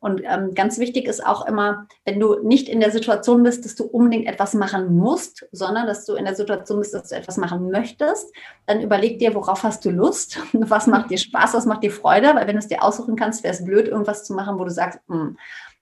Und 0.00 0.22
ähm, 0.24 0.52
ganz 0.54 0.78
wichtig 0.78 1.06
ist 1.06 1.24
auch 1.24 1.46
immer, 1.46 1.86
wenn 2.04 2.18
du 2.18 2.42
nicht 2.42 2.68
in 2.68 2.80
der 2.80 2.90
Situation 2.90 3.44
bist, 3.44 3.64
dass 3.64 3.76
du 3.76 3.84
unbedingt 3.84 4.26
etwas 4.26 4.54
machen 4.54 4.96
musst, 4.96 5.46
sondern 5.52 5.86
dass 5.86 6.06
du 6.06 6.14
in 6.14 6.24
der 6.24 6.34
Situation 6.34 6.80
bist, 6.80 6.92
dass 6.92 7.10
du 7.10 7.14
etwas 7.14 7.36
machen 7.36 7.70
möchtest, 7.70 8.34
dann 8.66 8.80
überleg 8.80 9.20
dir, 9.20 9.34
worauf 9.34 9.62
hast 9.62 9.84
du 9.84 9.90
Lust, 9.90 10.40
was 10.52 10.88
macht 10.88 11.10
dir 11.10 11.18
Spaß, 11.18 11.54
was 11.54 11.66
macht 11.66 11.84
dir 11.84 11.92
Freude, 11.92 12.34
weil 12.34 12.48
wenn 12.48 12.56
du 12.56 12.60
es 12.60 12.68
dir 12.68 12.82
aussuchen 12.82 13.14
kannst, 13.14 13.44
wäre 13.44 13.54
es 13.54 13.64
blöd, 13.64 13.86
irgendwas 13.86 14.24
zu 14.24 14.34
machen, 14.34 14.58
wo 14.58 14.64
du 14.64 14.70
sagst, 14.70 14.98
hm, 15.06 15.36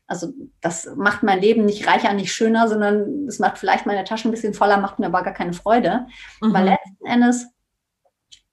also 0.09 0.33
das 0.63 0.91
macht 0.97 1.23
mein 1.23 1.41
Leben 1.41 1.67
nicht 1.67 1.87
reicher, 1.87 2.13
nicht 2.15 2.33
schöner, 2.33 2.67
sondern 2.67 3.27
es 3.29 3.39
macht 3.39 3.59
vielleicht 3.59 3.87
meine 3.87 4.05
Tasche 4.05 4.29
ein 4.29 4.31
bisschen 4.33 4.55
voller, 4.55 4.79
macht 4.79 4.99
mir 4.99 5.07
aber 5.07 5.23
gar 5.23 5.35
keine 5.35 5.53
Freude. 5.53 6.07
Mhm. 6.41 6.55
Weil 6.55 6.65
letzten 6.65 7.07
Endes 7.07 7.47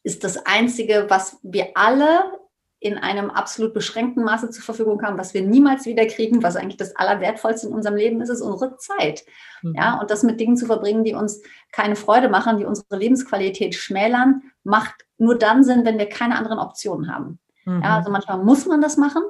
ist 0.03 0.23
das 0.23 0.45
Einzige, 0.45 1.05
was 1.09 1.39
wir 1.41 1.69
alle 1.75 2.39
in 2.79 2.97
einem 2.97 3.31
absolut 3.31 3.73
beschränkten 3.73 4.23
Maße 4.23 4.49
zur 4.51 4.63
Verfügung 4.63 5.01
haben, 5.01 5.17
was 5.17 5.33
wir 5.33 5.41
niemals 5.41 5.85
wieder 5.85 6.05
kriegen, 6.05 6.43
was 6.43 6.57
eigentlich 6.57 6.77
das 6.77 6.95
Allerwertvollste 6.95 7.67
in 7.67 7.73
unserem 7.73 7.95
Leben 7.95 8.21
ist, 8.21 8.29
ist 8.29 8.41
unsere 8.41 8.77
Zeit. 8.77 9.23
Mhm. 9.63 9.75
Ja, 9.75 9.99
und 9.99 10.11
das 10.11 10.23
mit 10.23 10.39
Dingen 10.39 10.57
zu 10.57 10.65
verbringen, 10.65 11.05
die 11.05 11.13
uns 11.13 11.41
keine 11.71 11.95
Freude 11.95 12.29
machen, 12.29 12.57
die 12.57 12.65
unsere 12.65 12.97
Lebensqualität 12.97 13.75
schmälern, 13.75 14.43
macht 14.63 14.93
nur 15.17 15.37
dann 15.37 15.63
Sinn, 15.63 15.85
wenn 15.85 15.97
wir 15.97 16.09
keine 16.09 16.37
anderen 16.37 16.59
Optionen 16.59 17.11
haben. 17.11 17.39
Mhm. 17.63 17.81
Ja, 17.81 17.95
also 17.95 18.11
manchmal 18.11 18.43
muss 18.43 18.65
man 18.65 18.81
das 18.81 18.97
machen, 18.97 19.23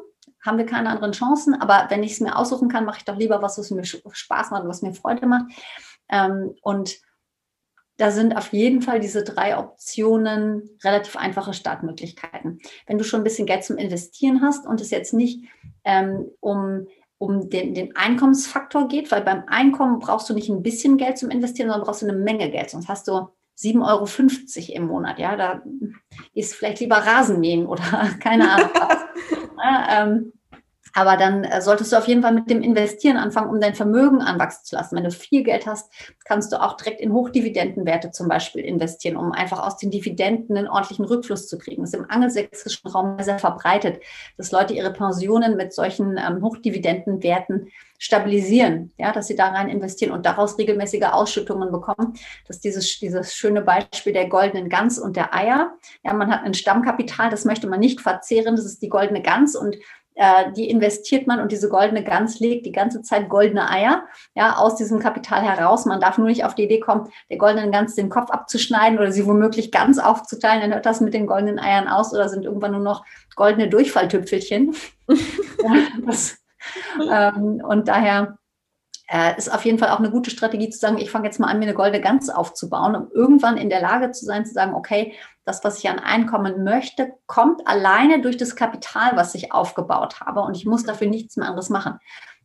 haben 0.46 0.58
wir 0.58 0.66
keine 0.66 0.90
anderen 0.90 1.14
Chancen, 1.14 1.54
aber 1.54 1.88
wenn 1.90 2.04
ich 2.04 2.14
es 2.14 2.20
mir 2.22 2.38
aussuchen 2.38 2.70
kann, 2.70 2.86
mache 2.86 3.00
ich 3.00 3.06
doch 3.06 3.18
lieber 3.18 3.42
was, 3.42 3.58
was 3.58 3.72
mir 3.72 3.84
Spaß 3.84 4.52
macht, 4.52 4.68
was 4.68 4.82
mir 4.82 4.94
Freude 4.94 5.26
macht. 5.26 5.46
Ähm, 6.10 6.54
und 6.62 6.98
da 7.98 8.12
sind 8.12 8.36
auf 8.36 8.52
jeden 8.52 8.82
Fall 8.82 9.00
diese 9.00 9.24
drei 9.24 9.58
Optionen 9.58 10.70
relativ 10.84 11.16
einfache 11.16 11.54
Startmöglichkeiten. 11.54 12.60
Wenn 12.88 12.98
du 12.98 13.04
schon 13.04 13.22
ein 13.22 13.24
bisschen 13.24 13.48
Geld 13.48 13.64
zum 13.64 13.78
Investieren 13.78 14.42
hast 14.42 14.68
und 14.68 14.82
es 14.82 14.92
jetzt 14.92 15.14
nicht 15.14 15.46
ähm, 15.86 16.30
um, 16.42 16.88
um 17.18 17.50
den, 17.50 17.74
den 17.74 17.96
Einkommensfaktor 17.96 18.90
geht, 18.90 19.12
weil 19.12 19.22
beim 19.22 19.44
Einkommen 19.48 20.00
brauchst 20.00 20.30
du 20.30 20.34
nicht 20.34 20.50
ein 20.50 20.62
bisschen 20.62 20.98
Geld 20.98 21.18
zum 21.18 21.30
Investieren, 21.30 21.70
sondern 21.70 21.86
brauchst 21.86 22.02
du 22.02 22.08
eine 22.08 22.18
Menge 22.18 22.52
Geld. 22.52 22.70
Sonst 22.70 22.90
hast 22.90 23.08
du 23.08 23.30
7,50 23.58 24.70
Euro 24.70 24.76
im 24.76 24.88
Monat. 24.88 25.18
Ja, 25.18 25.38
da 25.38 25.64
ist 26.34 26.56
vielleicht 26.56 26.82
lieber 26.82 26.98
Rasenmähen 26.98 27.66
oder 27.66 27.84
keine 28.20 28.52
Ahnung. 28.52 28.70
ja, 29.64 30.04
ähm, 30.04 30.34
aber 30.96 31.18
dann 31.18 31.44
äh, 31.44 31.62
solltest 31.62 31.92
du 31.92 31.98
auf 31.98 32.08
jeden 32.08 32.22
Fall 32.22 32.34
mit 32.34 32.50
dem 32.50 32.62
Investieren 32.62 33.18
anfangen, 33.18 33.50
um 33.50 33.60
dein 33.60 33.76
Vermögen 33.76 34.22
anwachsen 34.22 34.64
zu 34.64 34.78
lassen. 34.78 34.96
Wenn 34.96 35.04
du 35.04 35.12
viel 35.12 35.44
Geld 35.44 35.68
hast, 35.68 35.92
kannst 36.24 36.54
du 36.54 36.62
auch 36.62 36.78
direkt 36.78 37.02
in 37.02 37.12
Hochdividendenwerte 37.12 38.12
zum 38.12 38.30
Beispiel 38.30 38.64
investieren, 38.64 39.18
um 39.18 39.34
einfach 39.34 39.60
aus 39.60 39.78
den 39.78 39.92
Dividenden 39.92 40.56
einen 40.56 40.70
ordentlichen 40.70 41.04
Rückfluss 41.04 41.50
zu 41.50 41.58
kriegen. 41.58 41.82
Das 41.82 41.94
ist 41.94 42.00
im 42.00 42.10
angelsächsischen 42.10 42.90
Raum 42.90 43.18
sehr 43.20 43.40
verbreitet, 43.40 44.02
dass 44.38 44.54
Leute 44.54 44.74
ihre 44.74 44.94
Pensionen 44.94 45.58
mit 45.58 45.74
solchen 45.74 46.18
ähm, 46.18 46.42
Hochdividendenwerten 46.42 47.68
stabilisieren, 47.98 48.94
ja, 48.98 49.12
dass 49.12 49.28
sie 49.28 49.36
da 49.36 49.50
rein 49.50 49.68
investieren 49.68 50.14
und 50.14 50.26
daraus 50.26 50.58
regelmäßige 50.58 51.04
Ausschüttungen 51.12 51.74
bekommen. 51.74 52.14
Das 52.48 52.58
ist 52.58 52.64
dieses, 52.64 53.00
dieses 53.00 53.36
schöne 53.36 53.62
Beispiel 53.62 54.14
der 54.14 54.30
goldenen 54.30 54.70
Gans 54.70 54.98
und 54.98 55.18
der 55.18 55.34
Eier. 55.34 55.74
Ja, 56.04 56.14
man 56.14 56.32
hat 56.32 56.44
ein 56.44 56.54
Stammkapital, 56.54 57.30
das 57.30 57.44
möchte 57.44 57.68
man 57.68 57.82
nicht 57.82 58.00
verzehren, 58.00 58.56
das 58.56 58.66
ist 58.66 58.82
die 58.82 58.90
goldene 58.90 59.22
Gans 59.22 59.58
und 59.58 59.76
äh, 60.16 60.52
die 60.54 60.70
investiert 60.70 61.28
man 61.28 61.40
und 61.40 61.52
diese 61.52 61.70
goldene 61.70 62.04
Gans 62.04 62.40
legt 62.40 62.66
die 62.66 62.72
ganze 62.72 63.02
Zeit 63.02 63.30
goldene 63.30 63.70
Eier 63.70 64.06
ja, 64.34 64.56
aus 64.56 64.76
diesem 64.76 65.00
Kapital 65.00 65.42
heraus. 65.44 65.86
Man 65.86 66.00
darf 66.00 66.18
nur 66.18 66.28
nicht 66.28 66.46
auf 66.46 66.56
die 66.56 66.64
Idee 66.64 66.80
kommen, 66.80 67.10
der 67.30 67.38
goldenen 67.38 67.72
Gans 67.72 67.96
den 67.96 68.10
Kopf 68.10 68.30
abzuschneiden 68.32 68.98
oder 68.98 69.12
sie 69.12 69.28
womöglich 69.28 69.72
ganz 69.72 70.00
aufzuteilen. 70.00 70.62
Dann 70.62 70.74
hört 70.74 70.86
das 70.86 71.02
mit 71.02 71.14
den 71.14 71.28
goldenen 71.28 71.60
Eiern 71.60 71.88
aus 71.88 72.14
oder 72.14 72.30
sind 72.30 72.46
irgendwann 72.46 72.72
nur 72.72 72.82
noch 72.82 73.06
goldene 73.36 73.70
Durchfalltüpfelchen. 73.70 74.76
ja, 75.10 75.76
das, 76.06 76.38
ähm, 77.12 77.62
und 77.68 77.88
daher 77.88 78.38
äh, 79.08 79.38
ist 79.38 79.54
auf 79.54 79.66
jeden 79.66 79.78
Fall 79.78 79.90
auch 79.90 80.00
eine 80.00 80.10
gute 80.10 80.32
Strategie 80.32 80.70
zu 80.70 80.80
sagen, 80.80 80.98
ich 80.98 81.12
fange 81.12 81.26
jetzt 81.26 81.40
mal 81.40 81.48
an, 81.48 81.60
mir 81.60 81.66
eine 81.66 81.74
goldene 81.74 82.02
Gans 82.02 82.30
aufzubauen, 82.30 82.96
um 82.96 83.12
irgendwann 83.14 83.58
in 83.58 83.70
der 83.70 83.82
Lage 83.82 84.12
zu 84.12 84.26
sein, 84.26 84.46
zu 84.46 84.54
sagen, 84.54 84.74
okay, 84.74 85.14
das, 85.46 85.64
was 85.64 85.78
ich 85.78 85.90
an 85.90 86.00
Einkommen 86.00 86.64
möchte, 86.64 87.14
kommt 87.28 87.68
alleine 87.68 88.22
durch 88.22 88.38
das 88.38 88.56
Kapital, 88.56 89.16
was 89.16 89.36
ich 89.36 89.54
aufgebaut 89.54 90.22
habe 90.22 90.42
und 90.42 90.58
ich 90.58 90.66
muss 90.66 90.84
dafür 90.84 91.08
nichts 91.08 91.38
mehr 91.38 91.48
anderes 91.48 91.70
machen. 91.70 92.00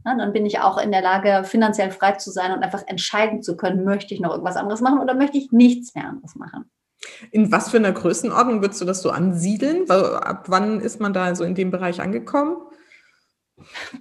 Na, 0.05 0.17
dann 0.17 0.33
bin 0.33 0.47
ich 0.47 0.61
auch 0.61 0.79
in 0.79 0.93
der 0.93 1.03
Lage, 1.03 1.45
finanziell 1.45 1.91
frei 1.91 2.13
zu 2.13 2.31
sein 2.31 2.53
und 2.53 2.63
einfach 2.63 2.83
entscheiden 2.87 3.43
zu 3.43 3.57
können, 3.57 3.85
möchte 3.85 4.15
ich 4.15 4.21
noch 4.21 4.31
irgendwas 4.31 4.57
anderes 4.57 4.81
machen 4.81 4.99
oder 4.99 5.15
möchte 5.15 5.39
ich 5.39 5.53
nichts 5.53 5.95
mehr 5.95 6.09
anderes 6.09 6.37
machen. 6.37 6.71
In 7.31 7.51
was 7.51 7.71
für 7.71 7.79
einer 7.79 7.93
Größenordnung 7.93 8.61
würdest 8.61 8.81
du 8.81 8.85
das 8.85 9.03
so 9.03 9.11
ansiedeln? 9.11 9.91
Ab 9.91 10.45
wann 10.49 10.81
ist 10.81 11.01
man 11.01 11.13
da 11.13 11.35
so 11.35 11.45
in 11.45 11.55
dem 11.55 11.71
Bereich 11.71 12.01
angekommen? 12.01 12.57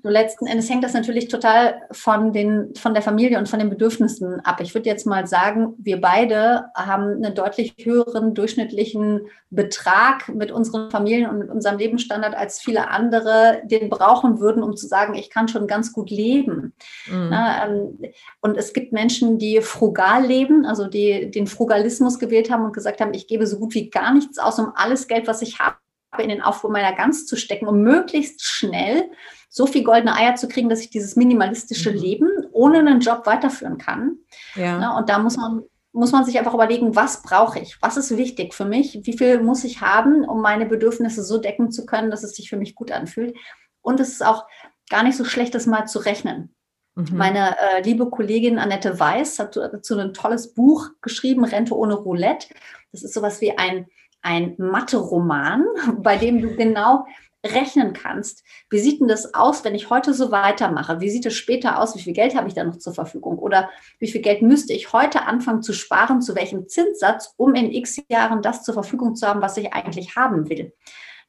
Nur 0.03 0.11
letzten 0.11 0.47
Endes 0.47 0.69
hängt 0.69 0.83
das 0.83 0.93
natürlich 0.93 1.27
total 1.27 1.81
von, 1.91 2.33
den, 2.33 2.73
von 2.75 2.93
der 2.93 3.03
Familie 3.03 3.37
und 3.37 3.49
von 3.49 3.59
den 3.59 3.69
Bedürfnissen 3.69 4.39
ab. 4.41 4.61
Ich 4.61 4.73
würde 4.73 4.89
jetzt 4.89 5.05
mal 5.05 5.27
sagen, 5.27 5.73
wir 5.77 5.99
beide 6.01 6.65
haben 6.75 7.23
einen 7.23 7.35
deutlich 7.35 7.75
höheren 7.83 8.33
durchschnittlichen 8.33 9.21
Betrag 9.51 10.29
mit 10.29 10.51
unseren 10.51 10.91
Familien 10.91 11.29
und 11.29 11.39
mit 11.39 11.49
unserem 11.49 11.79
Lebensstandard 11.79 12.35
als 12.35 12.59
viele 12.59 12.89
andere 12.89 13.61
den 13.63 13.89
brauchen 13.89 14.39
würden, 14.39 14.61
um 14.61 14.75
zu 14.75 14.87
sagen, 14.87 15.15
ich 15.15 15.29
kann 15.29 15.47
schon 15.47 15.65
ganz 15.65 15.91
gut 15.91 16.11
leben. 16.11 16.73
Mhm. 17.07 17.31
Ähm, 17.33 17.99
und 18.41 18.57
es 18.57 18.73
gibt 18.73 18.93
Menschen, 18.93 19.39
die 19.39 19.61
frugal 19.61 20.23
leben, 20.25 20.65
also 20.65 20.87
die 20.87 21.31
den 21.31 21.47
Frugalismus 21.47 22.19
gewählt 22.19 22.51
haben 22.51 22.63
und 22.63 22.73
gesagt 22.73 23.01
haben, 23.01 23.13
ich 23.13 23.27
gebe 23.27 23.47
so 23.47 23.57
gut 23.57 23.73
wie 23.73 23.89
gar 23.89 24.13
nichts 24.13 24.37
aus, 24.37 24.59
um 24.59 24.71
alles 24.75 25.07
Geld, 25.07 25.27
was 25.27 25.41
ich 25.41 25.59
habe, 25.59 25.77
in 26.17 26.29
den 26.29 26.41
Aufbau 26.41 26.69
meiner 26.69 26.95
Gans 26.95 27.25
zu 27.27 27.35
stecken, 27.35 27.67
um 27.67 27.81
möglichst 27.81 28.43
schnell 28.43 29.09
so 29.49 29.65
viel 29.65 29.83
goldene 29.83 30.15
Eier 30.15 30.35
zu 30.35 30.47
kriegen, 30.47 30.69
dass 30.69 30.81
ich 30.81 30.91
dieses 30.91 31.15
minimalistische 31.15 31.91
mhm. 31.91 31.97
Leben 31.97 32.29
ohne 32.51 32.79
einen 32.79 32.99
Job 32.99 33.25
weiterführen 33.25 33.77
kann. 33.77 34.17
Ja. 34.55 34.79
ja. 34.79 34.97
und 34.97 35.09
da 35.09 35.19
muss 35.19 35.37
man, 35.37 35.63
muss 35.91 36.11
man 36.11 36.23
sich 36.23 36.37
einfach 36.37 36.53
überlegen, 36.53 36.95
was 36.95 37.23
brauche 37.23 37.59
ich? 37.59 37.77
Was 37.81 37.97
ist 37.97 38.15
wichtig 38.15 38.53
für 38.53 38.65
mich? 38.65 38.99
Wie 39.03 39.17
viel 39.17 39.41
muss 39.41 39.63
ich 39.63 39.81
haben, 39.81 40.23
um 40.23 40.41
meine 40.41 40.67
Bedürfnisse 40.67 41.23
so 41.23 41.39
decken 41.39 41.71
zu 41.71 41.85
können, 41.85 42.11
dass 42.11 42.23
es 42.23 42.35
sich 42.35 42.49
für 42.49 42.57
mich 42.57 42.75
gut 42.75 42.91
anfühlt? 42.91 43.35
Und 43.81 43.99
es 43.99 44.09
ist 44.09 44.25
auch 44.25 44.45
gar 44.89 45.03
nicht 45.03 45.17
so 45.17 45.25
schlecht, 45.25 45.55
das 45.55 45.65
mal 45.65 45.87
zu 45.87 45.99
rechnen. 45.99 46.53
Mhm. 46.95 47.17
Meine 47.17 47.55
äh, 47.57 47.81
liebe 47.81 48.09
Kollegin 48.09 48.59
Annette 48.59 48.99
Weiß 48.99 49.39
hat 49.39 49.55
dazu 49.55 49.97
ein 49.97 50.13
tolles 50.13 50.53
Buch 50.53 50.89
geschrieben, 51.01 51.43
Rente 51.43 51.75
ohne 51.75 51.95
Roulette. 51.95 52.47
Das 52.91 53.03
ist 53.03 53.13
sowas 53.13 53.41
wie 53.41 53.57
ein, 53.57 53.87
ein 54.21 54.55
Mathe-Roman, 54.57 55.65
bei 55.97 56.17
dem 56.17 56.41
du 56.41 56.55
genau 56.55 57.05
rechnen 57.45 57.93
kannst, 57.93 58.43
wie 58.69 58.79
sieht 58.79 58.99
denn 58.99 59.07
das 59.07 59.33
aus, 59.33 59.63
wenn 59.63 59.75
ich 59.75 59.89
heute 59.89 60.13
so 60.13 60.31
weitermache? 60.31 60.99
Wie 60.99 61.09
sieht 61.09 61.25
es 61.25 61.35
später 61.35 61.79
aus? 61.79 61.95
Wie 61.95 62.01
viel 62.01 62.13
Geld 62.13 62.35
habe 62.35 62.47
ich 62.47 62.53
da 62.53 62.63
noch 62.63 62.77
zur 62.77 62.93
Verfügung? 62.93 63.39
Oder 63.39 63.69
wie 63.99 64.11
viel 64.11 64.21
Geld 64.21 64.41
müsste 64.41 64.73
ich 64.73 64.91
heute 64.91 65.25
anfangen 65.25 65.61
zu 65.61 65.73
sparen? 65.73 66.21
Zu 66.21 66.35
welchem 66.35 66.67
Zinssatz, 66.67 67.33
um 67.37 67.55
in 67.55 67.71
x 67.71 68.01
Jahren 68.09 68.41
das 68.41 68.63
zur 68.63 68.73
Verfügung 68.73 69.15
zu 69.15 69.27
haben, 69.27 69.41
was 69.41 69.57
ich 69.57 69.73
eigentlich 69.73 70.15
haben 70.15 70.49
will? 70.49 70.73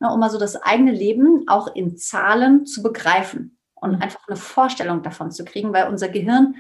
Na, 0.01 0.13
um 0.13 0.23
also 0.23 0.39
das 0.39 0.57
eigene 0.57 0.93
Leben 0.93 1.45
auch 1.47 1.75
in 1.75 1.97
Zahlen 1.97 2.67
zu 2.67 2.83
begreifen 2.83 3.59
und 3.75 3.97
mhm. 3.97 4.03
einfach 4.03 4.27
eine 4.27 4.37
Vorstellung 4.37 5.03
davon 5.03 5.31
zu 5.31 5.45
kriegen, 5.45 5.73
weil 5.73 5.89
unser 5.89 6.09
Gehirn 6.09 6.57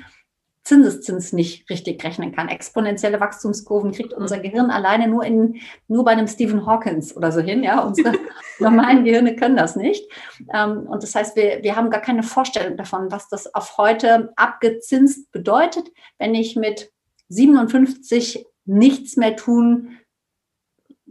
Zinseszins 0.62 1.32
nicht 1.32 1.68
richtig 1.70 2.04
rechnen 2.04 2.32
kann. 2.32 2.48
Exponentielle 2.48 3.20
Wachstumskurven 3.20 3.92
kriegt 3.92 4.12
unser 4.12 4.38
mhm. 4.38 4.42
Gehirn 4.42 4.70
alleine 4.70 5.08
nur 5.08 5.24
in, 5.24 5.60
nur 5.88 6.04
bei 6.04 6.12
einem 6.12 6.28
Stephen 6.28 6.66
Hawkins 6.66 7.16
oder 7.16 7.32
so 7.32 7.40
hin. 7.40 7.62
Ja, 7.62 7.80
unsere 7.80 8.12
normalen 8.58 9.04
Gehirne 9.04 9.36
können 9.36 9.56
das 9.56 9.74
nicht. 9.76 10.10
Ähm, 10.54 10.86
und 10.86 11.02
das 11.02 11.14
heißt, 11.14 11.34
wir, 11.36 11.62
wir 11.62 11.76
haben 11.76 11.90
gar 11.90 12.02
keine 12.02 12.22
Vorstellung 12.22 12.76
davon, 12.76 13.10
was 13.10 13.28
das 13.28 13.54
auf 13.54 13.78
heute 13.78 14.32
abgezinst 14.36 15.32
bedeutet, 15.32 15.90
wenn 16.18 16.34
ich 16.34 16.56
mit 16.56 16.92
57 17.28 18.46
nichts 18.66 19.16
mehr 19.16 19.36
tun 19.36 19.96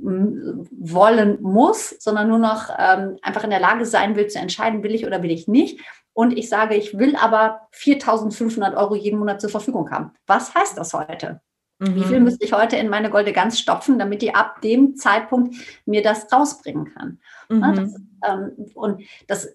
wollen 0.01 1.41
muss, 1.41 1.89
sondern 1.99 2.29
nur 2.29 2.37
noch 2.37 2.69
ähm, 2.77 3.17
einfach 3.21 3.43
in 3.43 3.49
der 3.49 3.59
Lage 3.59 3.85
sein 3.85 4.15
will 4.15 4.27
zu 4.27 4.39
entscheiden, 4.39 4.81
will 4.81 4.95
ich 4.95 5.05
oder 5.05 5.21
will 5.23 5.31
ich 5.31 5.49
nicht 5.49 5.81
und 6.19 6.37
ich 6.37 6.49
sage, 6.49 6.75
ich 6.75 6.99
will 6.99 7.15
aber 7.15 7.61
4.500 7.73 8.75
Euro 8.75 8.93
jeden 8.93 9.19
Monat 9.19 9.39
zur 9.39 9.49
Verfügung 9.49 9.89
haben. 9.89 10.11
Was 10.27 10.53
heißt 10.53 10.77
das 10.77 10.93
heute? 10.93 11.39
Mhm. 11.77 11.95
Wie 11.95 12.03
viel 12.03 12.19
müsste 12.19 12.43
ich 12.43 12.51
heute 12.51 12.75
in 12.75 12.89
meine 12.89 13.09
Golde 13.09 13.31
Gans 13.31 13.57
stopfen, 13.57 13.97
damit 13.97 14.21
die 14.21 14.35
ab 14.35 14.59
dem 14.59 14.97
Zeitpunkt 14.97 15.55
mir 15.85 16.01
das 16.01 16.29
rausbringen 16.29 16.93
kann? 16.93 17.19
Mhm. 17.47 17.73
Das, 17.73 17.95
ähm, 18.27 18.51
und 18.73 19.01
das, 19.27 19.47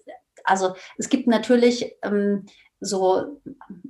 also 0.43 0.73
es 0.97 1.09
gibt 1.09 1.27
natürlich 1.27 1.97
ähm, 2.01 2.47
so, 2.79 3.39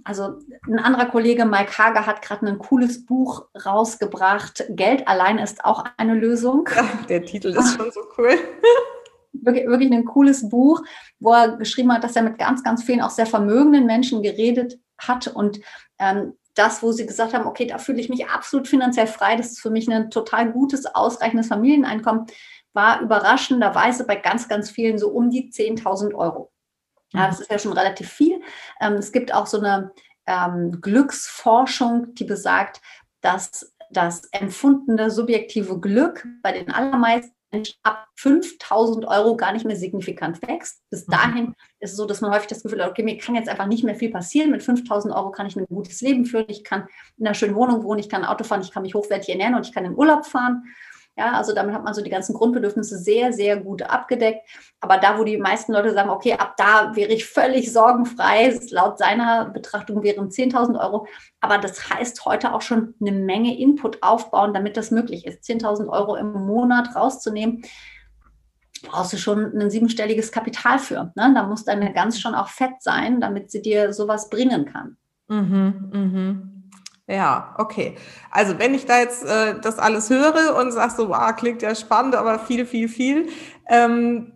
also 0.03 0.39
ein 0.67 0.79
anderer 0.79 1.05
Kollege, 1.05 1.45
Mike 1.45 1.77
Hager, 1.77 2.05
hat 2.05 2.21
gerade 2.21 2.45
ein 2.45 2.59
cooles 2.59 3.05
Buch 3.05 3.47
rausgebracht. 3.65 4.65
Geld 4.71 5.07
allein 5.07 5.37
ist 5.37 5.63
auch 5.63 5.85
eine 5.95 6.15
Lösung. 6.15 6.67
Ja, 6.75 6.89
der 7.07 7.23
Titel 7.23 7.55
ist 7.55 7.77
schon 7.77 7.89
so 7.89 8.01
cool 8.17 8.37
wirklich, 9.43 9.67
wirklich 9.67 9.91
ein 9.91 10.05
cooles 10.05 10.49
Buch, 10.49 10.81
wo 11.19 11.33
er 11.33 11.57
geschrieben 11.57 11.93
hat, 11.93 12.03
dass 12.03 12.15
er 12.15 12.23
mit 12.23 12.37
ganz, 12.37 12.63
ganz 12.63 12.83
vielen 12.83 13.01
auch 13.01 13.09
sehr 13.09 13.25
vermögenden 13.25 13.85
Menschen 13.85 14.21
geredet 14.21 14.79
hat 14.97 15.27
und 15.27 15.59
ähm, 15.99 16.33
das, 16.55 16.81
wo 16.81 16.91
sie 16.91 17.05
gesagt 17.05 17.33
haben, 17.33 17.45
okay, 17.45 17.67
da 17.67 17.77
fühle 17.77 17.99
ich 17.99 18.09
mich 18.09 18.27
absolut 18.29 18.67
finanziell 18.67 19.07
frei, 19.07 19.35
das 19.35 19.47
ist 19.47 19.59
für 19.59 19.69
mich 19.69 19.91
ein 19.91 20.09
total 20.09 20.51
gutes, 20.51 20.85
ausreichendes 20.85 21.47
Familieneinkommen, 21.47 22.25
war 22.73 23.01
überraschenderweise 23.01 24.05
bei 24.05 24.15
ganz, 24.15 24.47
ganz 24.47 24.69
vielen 24.69 24.97
so 24.97 25.09
um 25.09 25.29
die 25.29 25.51
10.000 25.51 26.13
Euro. 26.13 26.51
Ja, 27.13 27.27
das 27.27 27.39
ist 27.39 27.51
ja 27.51 27.59
schon 27.59 27.73
relativ 27.73 28.09
viel. 28.09 28.41
Ähm, 28.81 28.93
es 28.93 29.11
gibt 29.11 29.33
auch 29.33 29.47
so 29.47 29.59
eine 29.59 29.91
ähm, 30.27 30.79
Glücksforschung, 30.81 32.13
die 32.15 32.25
besagt, 32.25 32.81
dass 33.21 33.73
das 33.91 34.25
empfundene 34.31 35.09
subjektive 35.11 35.79
Glück 35.79 36.27
bei 36.41 36.51
den 36.51 36.71
allermeisten 36.71 37.33
ab 37.83 38.07
5000 38.15 39.05
Euro 39.05 39.35
gar 39.35 39.53
nicht 39.53 39.65
mehr 39.65 39.75
signifikant 39.75 40.41
wächst. 40.47 40.81
Bis 40.89 41.07
mhm. 41.07 41.11
dahin 41.11 41.55
ist 41.79 41.91
es 41.91 41.97
so, 41.97 42.05
dass 42.05 42.21
man 42.21 42.31
häufig 42.31 42.47
das 42.47 42.63
Gefühl 42.63 42.83
hat, 42.83 42.89
okay, 42.89 43.03
mir 43.03 43.17
kann 43.17 43.35
jetzt 43.35 43.49
einfach 43.49 43.67
nicht 43.67 43.83
mehr 43.83 43.95
viel 43.95 44.11
passieren. 44.11 44.51
Mit 44.51 44.63
5000 44.63 45.13
Euro 45.13 45.31
kann 45.31 45.47
ich 45.47 45.55
ein 45.55 45.65
gutes 45.67 46.01
Leben 46.01 46.25
führen. 46.25 46.45
Ich 46.47 46.63
kann 46.63 46.87
in 47.17 47.25
einer 47.25 47.33
schönen 47.33 47.55
Wohnung 47.55 47.83
wohnen, 47.83 47.99
ich 47.99 48.09
kann 48.09 48.25
Auto 48.25 48.43
fahren, 48.43 48.61
ich 48.61 48.71
kann 48.71 48.83
mich 48.83 48.95
hochwertig 48.95 49.29
ernähren 49.29 49.55
und 49.55 49.67
ich 49.67 49.73
kann 49.73 49.85
in 49.85 49.95
Urlaub 49.95 50.25
fahren. 50.25 50.63
Ja, 51.17 51.31
also 51.33 51.53
damit 51.53 51.73
hat 51.73 51.85
man 51.85 51.93
so 51.93 52.01
die 52.01 52.09
ganzen 52.09 52.33
Grundbedürfnisse 52.33 52.97
sehr, 52.97 53.31
sehr 53.31 53.55
gut 53.57 53.83
abgedeckt. 53.83 54.41
Aber 54.81 54.97
da, 54.97 55.17
wo 55.17 55.23
die 55.23 55.37
meisten 55.37 55.71
Leute 55.71 55.93
sagen, 55.93 56.09
okay, 56.09 56.33
ab 56.33 56.55
da 56.57 56.93
wäre 56.95 57.13
ich 57.13 57.25
völlig 57.25 57.71
sorgenfrei, 57.71 58.59
laut 58.71 58.97
seiner 58.97 59.45
Betrachtung 59.45 60.03
wären 60.03 60.29
10.000 60.29 60.77
Euro. 60.77 61.07
Aber 61.39 61.57
das 61.57 61.89
heißt 61.89 62.25
heute 62.25 62.53
auch 62.53 62.61
schon 62.61 62.95
eine 62.99 63.13
Menge 63.13 63.57
Input 63.57 64.03
aufbauen, 64.03 64.53
damit 64.53 64.75
das 64.75 64.91
möglich 64.91 65.25
ist. 65.25 65.43
10.000 65.49 65.87
Euro 65.87 66.15
im 66.17 66.33
Monat 66.33 66.95
rauszunehmen, 66.95 67.63
brauchst 68.83 69.13
du 69.13 69.17
schon 69.17 69.57
ein 69.57 69.69
siebenstelliges 69.69 70.33
Kapital 70.33 70.79
für. 70.79 71.13
Ne? 71.15 71.31
Da 71.33 71.43
muss 71.43 71.63
deine 71.63 71.93
Gans 71.93 72.19
schon 72.19 72.35
auch 72.35 72.49
fett 72.49 72.81
sein, 72.81 73.21
damit 73.21 73.51
sie 73.51 73.61
dir 73.61 73.93
sowas 73.93 74.29
bringen 74.29 74.65
kann. 74.65 74.97
Mhm, 75.27 75.89
mhm. 75.91 76.54
Ja, 77.07 77.53
okay. 77.59 77.95
Also 78.31 78.57
wenn 78.57 78.73
ich 78.73 78.85
da 78.85 78.99
jetzt 78.99 79.23
äh, 79.25 79.59
das 79.61 79.77
alles 79.77 80.09
höre 80.09 80.55
und 80.57 80.71
sag 80.71 80.91
so, 80.91 81.09
wow, 81.09 81.35
klingt 81.35 81.61
ja 81.61 81.75
spannend, 81.75 82.15
aber 82.15 82.39
viel, 82.39 82.65
viel, 82.65 82.89
viel. 82.89 83.27
Ähm, 83.69 84.31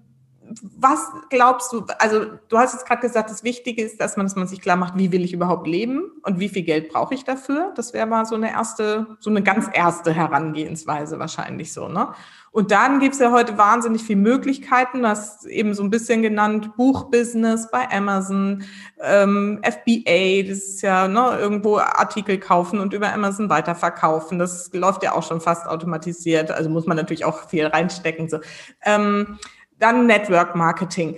was 0.77 0.99
glaubst 1.29 1.71
du, 1.73 1.85
also 1.99 2.25
du 2.47 2.57
hast 2.57 2.73
jetzt 2.73 2.85
gerade 2.85 3.01
gesagt, 3.01 3.29
das 3.29 3.43
Wichtige 3.43 3.83
ist, 3.83 3.99
dass 4.01 4.17
man, 4.17 4.25
dass 4.25 4.35
man 4.35 4.47
sich 4.47 4.61
klar 4.61 4.77
macht, 4.77 4.97
wie 4.97 5.11
will 5.11 5.23
ich 5.23 5.33
überhaupt 5.33 5.67
leben 5.67 6.11
und 6.23 6.39
wie 6.39 6.49
viel 6.49 6.63
Geld 6.63 6.89
brauche 6.89 7.13
ich 7.13 7.23
dafür? 7.23 7.71
Das 7.75 7.93
wäre 7.93 8.07
mal 8.07 8.25
so 8.25 8.35
eine 8.35 8.51
erste, 8.51 9.17
so 9.19 9.29
eine 9.29 9.43
ganz 9.43 9.67
erste 9.73 10.13
Herangehensweise 10.13 11.19
wahrscheinlich 11.19 11.73
so, 11.73 11.87
ne? 11.87 12.13
Und 12.51 12.71
dann 12.71 12.99
gibt's 12.99 13.19
ja 13.19 13.31
heute 13.31 13.57
wahnsinnig 13.57 14.03
viele 14.03 14.19
Möglichkeiten. 14.19 15.01
Du 15.01 15.07
hast 15.07 15.45
eben 15.45 15.73
so 15.73 15.83
ein 15.83 15.89
bisschen 15.89 16.21
genannt, 16.21 16.75
Buchbusiness 16.77 17.69
bei 17.71 17.89
Amazon, 17.91 18.63
ähm, 19.01 19.61
FBA, 19.63 20.47
das 20.47 20.59
ist 20.59 20.81
ja 20.81 21.07
ne, 21.07 21.37
irgendwo 21.39 21.77
Artikel 21.77 22.39
kaufen 22.39 22.79
und 22.79 22.93
über 22.93 23.13
Amazon 23.13 23.49
weiterverkaufen. 23.49 24.39
Das 24.39 24.71
läuft 24.73 25.03
ja 25.03 25.13
auch 25.13 25.23
schon 25.23 25.41
fast 25.41 25.67
automatisiert. 25.67 26.51
Also 26.51 26.69
muss 26.69 26.87
man 26.87 26.97
natürlich 26.97 27.25
auch 27.25 27.47
viel 27.49 27.67
reinstecken. 27.67 28.29
So. 28.29 28.39
Ähm, 28.83 29.37
dann 29.77 30.07
Network 30.07 30.55
Marketing. 30.55 31.17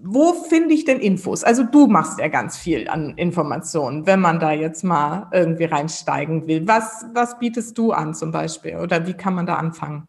Wo 0.00 0.32
finde 0.32 0.74
ich 0.74 0.84
denn 0.84 1.00
Infos? 1.00 1.42
Also 1.42 1.64
du 1.64 1.88
machst 1.88 2.20
ja 2.20 2.28
ganz 2.28 2.56
viel 2.56 2.88
an 2.88 3.14
Informationen, 3.16 4.06
wenn 4.06 4.20
man 4.20 4.38
da 4.38 4.52
jetzt 4.52 4.84
mal 4.84 5.28
irgendwie 5.32 5.64
reinsteigen 5.64 6.46
will. 6.46 6.68
Was, 6.68 7.06
was 7.14 7.38
bietest 7.40 7.76
du 7.76 7.90
an 7.90 8.14
zum 8.14 8.30
Beispiel 8.30 8.76
oder 8.76 9.06
wie 9.08 9.14
kann 9.14 9.34
man 9.34 9.46
da 9.46 9.56
anfangen? 9.56 10.06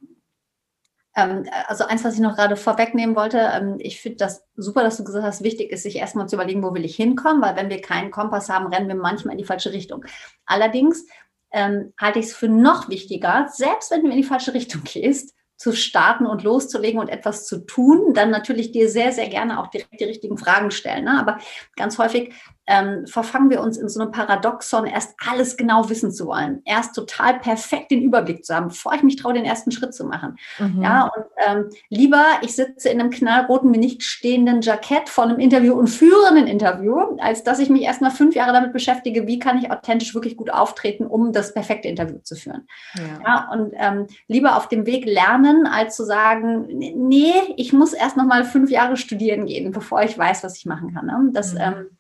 Ähm, 1.16 1.45
also 1.68 1.86
eins, 1.86 2.03
was 2.03 2.16
ich 2.16 2.20
noch 2.20 2.36
gerade 2.36 2.55
vorwegnehmen 2.55 3.16
wollte, 3.16 3.39
ähm, 3.53 3.78
ich 3.80 4.01
finde 4.01 4.18
das 4.18 4.45
super, 4.55 4.84
dass 4.84 4.97
du 4.97 5.03
gesagt 5.03 5.26
hast, 5.26 5.43
wichtig 5.43 5.72
ist, 5.72 5.84
sich 5.84 5.95
erstmal 5.95 6.28
zu 6.28 6.36
überlegen, 6.36 6.64
wo 6.64 6.74
will 6.74 6.86
ich 6.86 6.95
hinkommen, 6.95 7.41
weil 7.41 7.55
wenn 7.55 7.70
wir 7.70 7.82
keinen 7.82 8.12
Kompass 8.12 8.49
haben, 8.49 8.68
rennen 8.68 8.88
wir 8.88 8.95
manchmal 8.95 9.34
in 9.34 9.39
die 9.39 9.45
falsche 9.45 9.74
Richtung. 9.74 10.05
Allerdings 10.45 11.05
ähm, 11.51 11.93
halte 11.99 12.20
ich 12.20 12.26
es 12.26 12.36
für 12.36 12.47
noch 12.47 12.89
wichtiger, 12.89 13.47
selbst 13.51 13.91
wenn 13.91 14.03
du 14.03 14.10
in 14.10 14.18
die 14.18 14.24
falsche 14.24 14.53
Richtung 14.53 14.84
gehst, 14.86 15.36
zu 15.60 15.74
starten 15.74 16.26
und 16.26 16.43
loszulegen 16.43 17.01
und 17.01 17.10
etwas 17.10 17.45
zu 17.45 17.66
tun, 17.66 18.14
dann 18.14 18.32
natürlich 18.32 18.72
dir 18.72 18.89
sehr, 18.89 19.12
sehr 19.12 19.28
gerne 19.28 19.60
auch 19.60 19.68
direkt 19.68 19.99
die 19.99 20.05
richtigen 20.05 20.38
Fragen 20.38 20.72
stellen. 20.72 21.03
Ne? 21.03 21.20
Aber 21.20 21.38
ganz 21.76 21.97
häufig 21.97 22.34
ähm, 22.70 23.07
verfangen 23.07 23.49
wir 23.49 23.61
uns 23.61 23.78
in 23.78 23.89
so 23.89 23.99
einem 23.99 24.11
Paradoxon, 24.11 24.86
erst 24.86 25.15
alles 25.28 25.57
genau 25.57 25.89
wissen 25.89 26.11
zu 26.11 26.28
wollen, 26.28 26.61
erst 26.65 26.93
total 26.93 27.39
perfekt 27.39 27.89
den 27.89 28.03
Überblick 28.03 28.45
zu 28.45 28.53
haben, 28.53 28.67
bevor 28.67 28.93
ich 28.93 29.01
mich 29.01 29.15
traue, 29.15 29.34
den 29.34 29.43
ersten 29.43 29.72
Schritt 29.72 29.95
zu 29.95 30.05
machen. 30.05 30.38
Mhm. 30.59 30.84
Ja, 30.84 31.09
und 31.15 31.26
ähm, 31.47 31.70
lieber, 31.89 32.24
ich 32.43 32.55
sitze 32.55 32.89
in 32.89 32.99
einem 32.99 33.09
knallroten, 33.09 33.72
mir 33.72 33.80
nicht 33.80 34.03
stehenden 34.03 34.61
Jackett 34.61 35.09
vor 35.09 35.24
einem 35.24 35.39
Interview 35.39 35.74
und 35.74 35.88
führe 35.88 36.28
ein 36.28 36.45
Interview, 36.45 37.17
als 37.17 37.43
dass 37.43 37.57
ich 37.57 37.72
mich 37.72 37.82
erst 37.82 38.01
mal 38.01 38.11
fünf 38.11 38.36
Jahre 38.36 38.53
damit 38.53 38.72
beschäftige, 38.72 39.26
wie 39.26 39.39
kann 39.39 39.57
ich 39.57 39.72
authentisch 39.72 40.13
wirklich 40.13 40.38
gut 40.38 40.51
auftreten, 40.51 41.07
um 41.07 41.34
das 41.34 41.55
perfekte 41.55 41.88
Interview 41.88 42.20
zu 42.20 42.36
führen. 42.36 42.67
Ja, 42.95 43.03
ja 43.26 43.51
und 43.51 43.74
ähm, 43.78 44.05
lieber 44.28 44.55
auf 44.55 44.70
dem 44.70 44.86
Weg 44.86 45.05
lernen, 45.05 45.65
als 45.65 45.95
zu 45.95 46.05
sagen, 46.05 46.67
nee, 46.67 47.34
ich 47.57 47.74
muss 47.74 47.93
erst 47.93 48.15
noch 48.15 48.26
mal 48.26 48.43
fünf 48.43 48.70
Jahre 48.70 48.95
studieren 48.95 49.47
gehen, 49.47 49.72
bevor 49.72 50.03
ich 50.03 50.15
weiß, 50.15 50.43
was 50.43 50.55
ich 50.57 50.67
machen 50.67 50.93
kann. 50.93 51.07
Ne? 51.07 51.32
Das 51.34 51.55
mhm. 51.55 51.97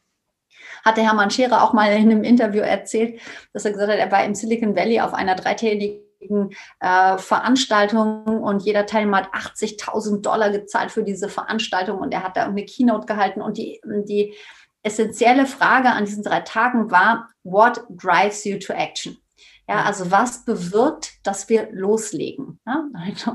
Hatte 0.89 1.01
Hermann 1.01 1.31
Scherer 1.31 1.63
auch 1.63 1.73
mal 1.73 1.91
in 1.91 2.11
einem 2.11 2.23
Interview 2.23 2.61
erzählt, 2.61 3.19
dass 3.53 3.65
er 3.65 3.71
gesagt 3.71 3.91
hat, 3.91 3.99
er 3.99 4.11
war 4.11 4.23
im 4.23 4.35
Silicon 4.35 4.75
Valley 4.75 4.99
auf 4.99 5.13
einer 5.13 5.35
dreitägigen 5.35 6.51
äh, 6.79 7.17
Veranstaltung 7.17 8.25
und 8.25 8.63
jeder 8.63 8.85
Teilnehmer 8.85 9.17
hat 9.17 9.33
80.000 9.33 10.21
Dollar 10.21 10.51
gezahlt 10.51 10.91
für 10.91 11.03
diese 11.03 11.29
Veranstaltung 11.29 11.99
und 11.99 12.13
er 12.13 12.23
hat 12.23 12.37
da 12.37 12.45
eine 12.45 12.65
Keynote 12.65 13.05
gehalten 13.05 13.41
und 13.41 13.57
die, 13.57 13.81
die 13.85 14.33
essentielle 14.83 15.45
Frage 15.45 15.89
an 15.89 16.05
diesen 16.05 16.23
drei 16.23 16.41
Tagen 16.41 16.91
war, 16.91 17.29
what 17.43 17.83
drives 17.89 18.43
you 18.45 18.57
to 18.57 18.73
action? 18.73 19.17
Ja, 19.67 19.83
also 19.83 20.09
was 20.09 20.45
bewirkt, 20.45 21.25
dass 21.27 21.47
wir 21.47 21.69
loslegen? 21.71 22.59
Ja? 22.65 22.85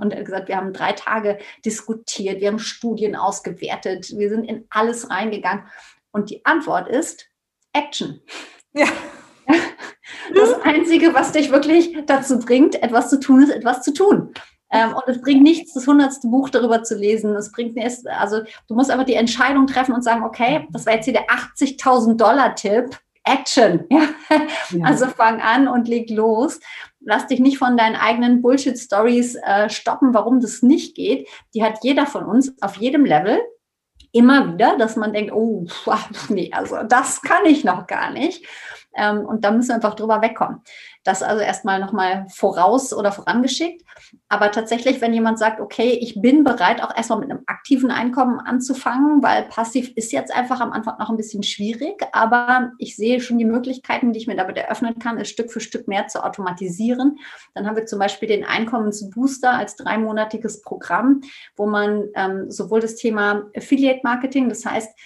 Und 0.01 0.13
er 0.13 0.19
hat 0.19 0.25
gesagt, 0.25 0.49
wir 0.49 0.57
haben 0.57 0.73
drei 0.73 0.93
Tage 0.93 1.39
diskutiert, 1.65 2.41
wir 2.41 2.49
haben 2.49 2.59
Studien 2.59 3.15
ausgewertet, 3.15 4.11
wir 4.17 4.29
sind 4.29 4.43
in 4.43 4.67
alles 4.69 5.11
reingegangen. 5.11 5.67
Und 6.11 6.31
die 6.31 6.45
Antwort 6.45 6.89
ist, 6.89 7.29
Action. 7.75 8.21
Ja. 8.73 8.87
Das 10.35 10.55
Einzige, 10.63 11.13
was 11.13 11.33
dich 11.33 11.51
wirklich 11.53 11.95
dazu 12.07 12.39
bringt, 12.39 12.83
etwas 12.83 13.11
zu 13.11 13.21
tun, 13.21 13.43
ist 13.43 13.51
etwas 13.51 13.83
zu 13.83 13.93
tun. 13.93 14.33
Ähm, 14.71 14.95
und 14.95 15.03
es 15.07 15.21
bringt 15.21 15.43
nichts, 15.43 15.75
das 15.75 15.87
hundertste 15.87 16.29
Buch 16.29 16.49
darüber 16.49 16.83
zu 16.83 16.97
lesen. 16.97 17.37
Es 17.37 17.53
bringt 17.53 17.77
nichts, 17.77 18.07
also 18.07 18.41
du 18.67 18.75
musst 18.75 18.91
einfach 18.91 19.05
die 19.05 19.15
Entscheidung 19.15 19.67
treffen 19.67 19.95
und 19.95 20.03
sagen, 20.03 20.25
okay, 20.25 20.67
das 20.71 20.87
war 20.87 20.95
jetzt 20.95 21.05
hier 21.05 21.13
der 21.13 21.27
80.000 21.27 22.17
Dollar 22.17 22.55
Tipp. 22.55 22.99
Action. 23.25 23.85
Ja? 23.91 24.09
ja. 24.71 24.85
Also 24.85 25.07
fang 25.07 25.41
an 25.41 25.69
und 25.69 25.89
leg 25.89 26.11
los. 26.11 26.61
Lass 27.01 27.27
dich 27.27 27.41
nicht 27.41 27.59
von 27.59 27.77
deinen 27.77 27.97
eigenen 27.97 28.43
Bullshit-Stories 28.43 29.37
äh, 29.37 29.69
stoppen, 29.69 30.15
warum 30.15 30.41
das 30.41 30.63
nicht 30.63 30.95
geht. 30.95 31.29
Die 31.55 31.63
hat 31.63 31.79
jeder 31.83 32.07
von 32.07 32.25
uns 32.25 32.55
auf 32.63 32.77
jedem 32.77 33.05
Level 33.05 33.39
immer 34.15 34.55
wieder, 34.55 34.79
dass 34.79 34.97
man 34.97 35.13
denkt, 35.13 35.33
oh, 35.33 35.67
nee, 36.29 36.51
also 36.53 36.79
das 36.89 37.21
kann 37.21 37.45
ich 37.45 37.65
noch 37.65 37.87
gar 37.87 38.11
nicht. 38.11 38.47
Ähm, 38.97 39.25
und 39.27 39.45
da 39.45 39.51
müssen 39.51 39.69
wir 39.69 39.75
einfach 39.77 39.95
drüber 39.95 40.23
wegkommen. 40.23 40.61
Das 41.05 41.23
also 41.23 41.43
erstmal 41.43 41.81
nochmal 41.81 42.27
voraus 42.31 42.95
oder 42.95 43.13
vorangeschickt. 43.13 43.83
Aber 44.29 44.51
tatsächlich, 44.51 45.01
wenn 45.03 45.13
jemand 45.13 45.39
sagt, 45.39 45.61
okay, 45.61 45.99
ich 46.01 46.21
bin 46.21 46.45
bereit, 46.45 46.83
auch 46.83 46.97
erstmal 46.97 47.21
mit 47.21 47.31
einem 47.31 47.43
aktiven 47.47 47.91
Einkommen 47.91 48.41
anzufangen, 48.41 49.23
weil 49.23 49.45
passiv 49.45 49.93
ist 49.97 50.13
jetzt 50.13 50.35
einfach 50.35 50.61
am 50.61 50.73
Anfang 50.73 50.97
noch 50.99 51.11
ein 51.11 51.17
bisschen 51.17 51.43
schwierig, 51.43 52.03
aber 52.13 52.73
ich 52.79 52.97
sehe 52.97 53.21
schon 53.21 53.39
die 53.39 53.45
Möglichkeiten, 53.45 54.13
die 54.13 54.21
ich 54.21 54.27
mir 54.27 54.37
damit 54.37 54.57
eröffnen 54.57 54.99
kann, 54.99 55.19
es 55.19 55.29
Stück 55.29 55.53
für 55.53 55.61
Stück 55.61 55.89
mehr 55.89 56.09
zu 56.09 56.25
automatisieren. 56.25 57.19
Dann 57.55 57.67
haben 57.67 57.77
wir 57.77 57.87
zum 57.87 57.99
Beispiel 57.99 58.29
den 58.29 58.45
Einkommensbooster 58.45 59.53
als 59.53 59.77
dreimonatiges 59.77 60.63
Programm, 60.63 61.21
wo 61.57 61.67
man 61.67 62.05
ähm, 62.15 62.51
sowohl 62.51 62.81
das 62.81 62.97
Thema 62.97 63.45
Affiliate 63.55 64.01
Marketing, 64.05 64.49
das 64.49 64.65
heißt, 64.65 64.97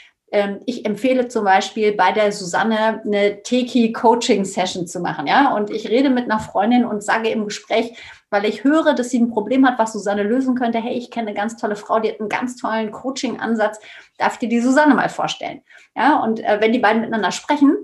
ich 0.66 0.84
empfehle 0.84 1.28
zum 1.28 1.44
Beispiel 1.44 1.92
bei 1.92 2.12
der 2.12 2.32
Susanne 2.32 3.00
eine 3.04 3.42
Teki-Coaching-Session 3.42 4.86
zu 4.86 5.00
machen. 5.00 5.26
Ja? 5.26 5.54
Und 5.54 5.70
ich 5.70 5.88
rede 5.88 6.10
mit 6.10 6.24
einer 6.24 6.38
Freundin 6.38 6.84
und 6.84 7.02
sage 7.02 7.30
im 7.30 7.46
Gespräch, 7.46 7.96
weil 8.28 8.44
ich 8.44 8.62
höre, 8.62 8.92
dass 8.94 9.08
sie 9.08 9.20
ein 9.20 9.30
Problem 9.30 9.66
hat, 9.66 9.78
was 9.78 9.94
Susanne 9.94 10.22
lösen 10.22 10.54
könnte. 10.54 10.78
Hey, 10.78 10.94
ich 10.98 11.10
kenne 11.10 11.28
eine 11.28 11.36
ganz 11.36 11.56
tolle 11.56 11.76
Frau, 11.76 11.98
die 11.98 12.10
hat 12.10 12.20
einen 12.20 12.28
ganz 12.28 12.56
tollen 12.56 12.92
Coaching-Ansatz. 12.92 13.80
Darf 14.18 14.34
ich 14.34 14.38
dir 14.40 14.48
die 14.50 14.60
Susanne 14.60 14.94
mal 14.94 15.08
vorstellen? 15.08 15.62
Ja, 15.96 16.22
und 16.22 16.40
äh, 16.40 16.58
wenn 16.60 16.72
die 16.72 16.78
beiden 16.78 17.00
miteinander 17.00 17.32
sprechen, 17.32 17.78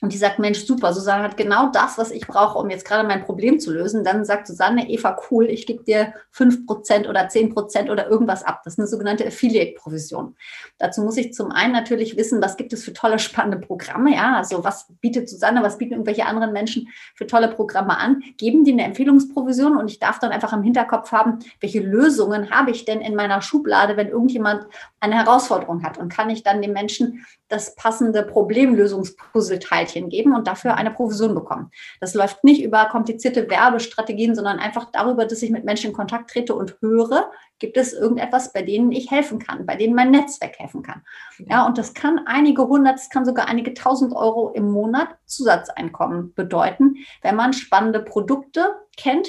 und 0.00 0.12
die 0.12 0.16
sagt, 0.16 0.38
Mensch, 0.38 0.64
super, 0.64 0.92
Susanne 0.94 1.22
hat 1.22 1.36
genau 1.36 1.70
das, 1.70 1.98
was 1.98 2.10
ich 2.10 2.26
brauche, 2.26 2.58
um 2.58 2.70
jetzt 2.70 2.86
gerade 2.86 3.06
mein 3.06 3.22
Problem 3.22 3.60
zu 3.60 3.70
lösen. 3.70 4.02
Dann 4.02 4.24
sagt 4.24 4.46
Susanne, 4.46 4.88
Eva, 4.88 5.16
cool, 5.30 5.46
ich 5.46 5.66
gebe 5.66 5.84
dir 5.84 6.14
fünf 6.30 6.66
Prozent 6.66 7.06
oder 7.06 7.28
zehn 7.28 7.52
Prozent 7.52 7.90
oder 7.90 8.08
irgendwas 8.08 8.42
ab. 8.42 8.62
Das 8.64 8.74
ist 8.74 8.78
eine 8.78 8.88
sogenannte 8.88 9.26
Affiliate-Provision. 9.26 10.36
Dazu 10.78 11.02
muss 11.02 11.18
ich 11.18 11.34
zum 11.34 11.52
einen 11.52 11.72
natürlich 11.72 12.16
wissen, 12.16 12.42
was 12.42 12.56
gibt 12.56 12.72
es 12.72 12.82
für 12.82 12.94
tolle, 12.94 13.18
spannende 13.18 13.58
Programme. 13.58 14.14
Ja, 14.14 14.36
also 14.36 14.64
was 14.64 14.86
bietet 15.00 15.28
Susanne, 15.28 15.62
was 15.62 15.76
bieten 15.76 15.92
irgendwelche 15.92 16.24
anderen 16.24 16.52
Menschen 16.52 16.88
für 17.14 17.26
tolle 17.26 17.48
Programme 17.48 17.98
an? 17.98 18.22
Geben 18.38 18.64
die 18.64 18.72
eine 18.72 18.84
Empfehlungsprovision 18.84 19.76
und 19.76 19.90
ich 19.90 19.98
darf 19.98 20.18
dann 20.18 20.32
einfach 20.32 20.54
im 20.54 20.62
Hinterkopf 20.62 21.12
haben, 21.12 21.40
welche 21.60 21.80
Lösungen 21.80 22.50
habe 22.50 22.70
ich 22.70 22.86
denn 22.86 23.00
in 23.00 23.14
meiner 23.14 23.42
Schublade, 23.42 23.98
wenn 23.98 24.08
irgendjemand 24.08 24.66
eine 25.00 25.16
Herausforderung 25.16 25.82
hat 25.82 25.98
und 25.98 26.10
kann 26.10 26.30
ich 26.30 26.42
dann 26.42 26.62
dem 26.62 26.72
Menschen 26.72 27.26
das 27.50 27.74
passende 27.74 28.22
Problemlösungspuzzleteilchen 28.22 30.08
geben 30.08 30.34
und 30.34 30.46
dafür 30.46 30.76
eine 30.76 30.90
Provision 30.90 31.34
bekommen. 31.34 31.70
Das 32.00 32.14
läuft 32.14 32.44
nicht 32.44 32.62
über 32.62 32.86
komplizierte 32.86 33.50
Werbestrategien, 33.50 34.34
sondern 34.34 34.58
einfach 34.58 34.90
darüber, 34.92 35.26
dass 35.26 35.42
ich 35.42 35.50
mit 35.50 35.64
Menschen 35.64 35.90
in 35.90 35.96
Kontakt 35.96 36.30
trete 36.30 36.54
und 36.54 36.76
höre, 36.80 37.30
gibt 37.58 37.76
es 37.76 37.92
irgendetwas, 37.92 38.52
bei 38.52 38.62
denen 38.62 38.92
ich 38.92 39.10
helfen 39.10 39.38
kann, 39.38 39.66
bei 39.66 39.76
denen 39.76 39.94
mein 39.94 40.10
Netzwerk 40.10 40.58
helfen 40.58 40.82
kann. 40.82 41.02
Ja, 41.38 41.66
und 41.66 41.76
das 41.76 41.92
kann 41.92 42.20
einige 42.26 42.66
hundert, 42.66 42.94
das 42.94 43.10
kann 43.10 43.26
sogar 43.26 43.48
einige 43.48 43.74
tausend 43.74 44.14
Euro 44.14 44.50
im 44.50 44.70
Monat 44.70 45.08
Zusatzeinkommen 45.26 46.32
bedeuten, 46.34 46.96
wenn 47.22 47.36
man 47.36 47.52
spannende 47.52 48.00
Produkte 48.00 48.76
kennt, 48.96 49.28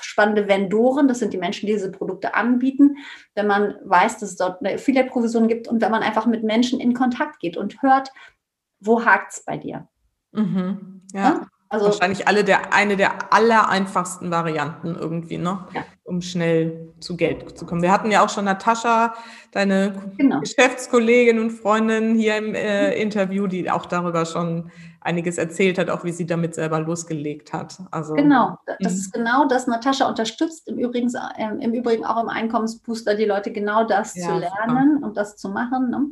spannende 0.00 0.48
Vendoren, 0.48 1.08
das 1.08 1.18
sind 1.18 1.32
die 1.32 1.38
Menschen, 1.38 1.66
die 1.66 1.72
diese 1.72 1.90
Produkte 1.90 2.34
anbieten, 2.34 2.96
wenn 3.34 3.46
man 3.46 3.74
weiß, 3.84 4.18
dass 4.18 4.30
es 4.30 4.36
dort 4.36 4.60
eine 4.60 4.74
Affiliate-Provision 4.74 5.48
gibt 5.48 5.68
und 5.68 5.80
wenn 5.80 5.90
man 5.90 6.02
einfach 6.02 6.26
mit 6.26 6.44
Menschen 6.44 6.80
in 6.80 6.94
Kontakt 6.94 7.40
geht 7.40 7.56
und 7.56 7.82
hört, 7.82 8.10
wo 8.80 9.04
hakt 9.04 9.32
es 9.32 9.44
bei 9.44 9.56
dir? 9.56 9.88
Mhm. 10.32 11.02
Ja. 11.12 11.20
ja. 11.20 11.46
Also, 11.68 11.86
Wahrscheinlich 11.86 12.28
alle 12.28 12.44
der, 12.44 12.74
eine 12.74 12.96
der 12.96 13.32
aller 13.32 13.70
einfachsten 13.70 14.30
Varianten 14.30 14.94
irgendwie, 14.94 15.38
ne? 15.38 15.66
Ja. 15.72 15.84
Um 16.04 16.20
schnell 16.20 16.88
zu 17.00 17.16
Geld 17.16 17.56
zu 17.56 17.64
kommen. 17.64 17.82
Wir 17.82 17.92
hatten 17.92 18.10
ja 18.10 18.24
auch 18.24 18.28
schon 18.28 18.44
Natascha, 18.44 19.14
deine 19.52 20.12
genau. 20.18 20.40
Geschäftskollegin 20.40 21.38
und 21.38 21.50
Freundin 21.50 22.14
hier 22.14 22.36
im 22.36 22.54
äh. 22.54 22.94
Interview, 23.00 23.46
die 23.46 23.70
auch 23.70 23.86
darüber 23.86 24.26
schon 24.26 24.70
einiges 25.04 25.38
erzählt 25.38 25.78
hat, 25.78 25.90
auch 25.90 26.04
wie 26.04 26.12
sie 26.12 26.26
damit 26.26 26.54
selber 26.54 26.80
losgelegt 26.80 27.52
hat. 27.52 27.78
Also, 27.90 28.14
genau, 28.14 28.58
das 28.66 28.92
mhm. 28.92 28.98
ist 28.98 29.12
genau 29.12 29.46
das. 29.46 29.66
Natascha 29.66 30.08
unterstützt 30.08 30.68
im 30.68 30.78
Übrigen, 30.78 31.10
äh, 31.36 31.64
im 31.64 31.74
Übrigen 31.74 32.04
auch 32.04 32.22
im 32.22 32.28
Einkommensbooster 32.28 33.14
die 33.14 33.24
Leute 33.24 33.52
genau 33.52 33.84
das 33.84 34.14
ja, 34.14 34.26
zu 34.26 34.38
lernen 34.38 34.94
super. 34.94 35.06
und 35.06 35.16
das 35.16 35.36
zu 35.36 35.48
machen. 35.48 35.90
Ne? 35.90 36.06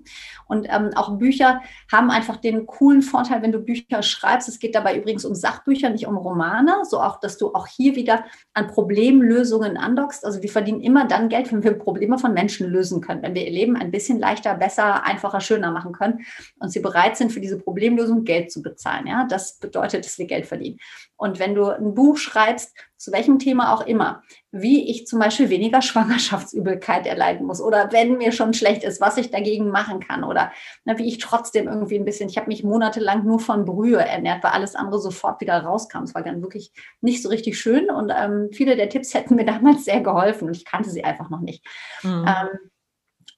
Und 0.46 0.66
ähm, 0.68 0.90
auch 0.96 1.16
Bücher 1.18 1.60
haben 1.90 2.10
einfach 2.10 2.36
den 2.36 2.66
coolen 2.66 3.02
Vorteil, 3.02 3.42
wenn 3.42 3.52
du 3.52 3.60
Bücher 3.60 4.02
schreibst. 4.02 4.48
Es 4.48 4.58
geht 4.58 4.74
dabei 4.74 4.96
übrigens 4.96 5.24
um 5.24 5.34
Sachbücher, 5.34 5.90
nicht 5.90 6.06
um 6.06 6.16
Romane. 6.16 6.74
So 6.84 7.00
auch, 7.00 7.20
dass 7.20 7.38
du 7.38 7.54
auch 7.54 7.66
hier 7.66 7.94
wieder 7.94 8.24
an 8.54 8.66
Problemlösungen 8.66 9.76
andockst. 9.80 10.24
Also 10.24 10.42
wir 10.42 10.50
verdienen 10.50 10.80
immer 10.80 11.06
dann 11.06 11.28
Geld, 11.28 11.52
wenn 11.52 11.62
wir 11.62 11.72
Probleme 11.72 12.18
von 12.18 12.32
Menschen 12.32 12.68
lösen 12.68 13.00
können, 13.00 13.22
wenn 13.22 13.34
wir 13.34 13.44
ihr 13.44 13.52
Leben 13.52 13.76
ein 13.76 13.90
bisschen 13.90 14.18
leichter, 14.18 14.54
besser, 14.54 15.04
einfacher, 15.04 15.40
schöner 15.40 15.70
machen 15.70 15.92
können 15.92 16.24
und 16.58 16.70
sie 16.70 16.80
bereit 16.80 17.16
sind, 17.16 17.32
für 17.32 17.40
diese 17.40 17.58
Problemlösung 17.58 18.24
Geld 18.24 18.52
zu 18.52 18.62
bezahlen. 18.62 19.06
Ja, 19.06 19.26
das 19.28 19.58
bedeutet, 19.58 20.04
dass 20.04 20.18
wir 20.18 20.26
Geld 20.26 20.46
verdienen. 20.46 20.78
Und 21.16 21.38
wenn 21.38 21.54
du 21.54 21.66
ein 21.66 21.94
Buch 21.94 22.16
schreibst, 22.16 22.74
zu 23.00 23.12
welchem 23.12 23.38
Thema 23.38 23.72
auch 23.72 23.86
immer, 23.86 24.22
wie 24.52 24.90
ich 24.90 25.06
zum 25.06 25.18
Beispiel 25.18 25.48
weniger 25.48 25.80
Schwangerschaftsübelkeit 25.82 27.06
erleiden 27.06 27.46
muss 27.46 27.60
oder 27.60 27.90
wenn 27.92 28.18
mir 28.18 28.30
schon 28.30 28.52
schlecht 28.52 28.84
ist, 28.84 29.00
was 29.00 29.16
ich 29.16 29.30
dagegen 29.30 29.70
machen 29.70 30.00
kann 30.00 30.22
oder 30.22 30.52
na, 30.84 30.98
wie 30.98 31.08
ich 31.08 31.18
trotzdem 31.18 31.66
irgendwie 31.66 31.98
ein 31.98 32.04
bisschen, 32.04 32.28
ich 32.28 32.36
habe 32.36 32.48
mich 32.48 32.62
monatelang 32.62 33.24
nur 33.24 33.40
von 33.40 33.64
Brühe 33.64 34.00
ernährt, 34.00 34.44
weil 34.44 34.52
alles 34.52 34.74
andere 34.74 35.00
sofort 35.00 35.40
wieder 35.40 35.58
rauskam. 35.58 36.02
Es 36.02 36.14
war 36.14 36.22
dann 36.22 36.42
wirklich 36.42 36.72
nicht 37.00 37.22
so 37.22 37.30
richtig 37.30 37.58
schön 37.58 37.90
und 37.90 38.12
ähm, 38.14 38.50
viele 38.52 38.76
der 38.76 38.90
Tipps 38.90 39.14
hätten 39.14 39.34
mir 39.34 39.44
damals 39.46 39.86
sehr 39.86 40.00
geholfen 40.00 40.48
und 40.48 40.56
ich 40.56 40.66
kannte 40.66 40.90
sie 40.90 41.02
einfach 41.02 41.30
noch 41.30 41.40
nicht. 41.40 41.66
Mhm. 42.02 42.26
Ähm, 42.28 42.69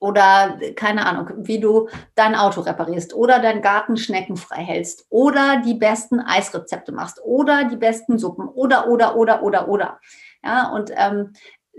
oder 0.03 0.59
keine 0.75 1.07
Ahnung, 1.07 1.31
wie 1.47 1.61
du 1.61 1.89
dein 2.17 2.35
Auto 2.35 2.61
reparierst 2.61 3.15
oder 3.15 3.39
deinen 3.39 3.63
Garten 3.63 3.97
schneckenfrei 3.97 4.63
hältst 4.63 5.07
oder 5.11 5.63
die 5.65 5.75
besten 5.75 6.19
Eisrezepte 6.19 6.91
machst 6.91 7.21
oder 7.23 7.65
die 7.65 7.77
besten 7.77 8.19
Suppen 8.19 8.49
oder, 8.49 8.89
oder, 8.89 9.17
oder, 9.17 9.45
oder, 9.45 9.69
oder. 9.69 10.01
Ja, 10.45 10.71
und 10.71 10.91
ähm, 10.97 11.35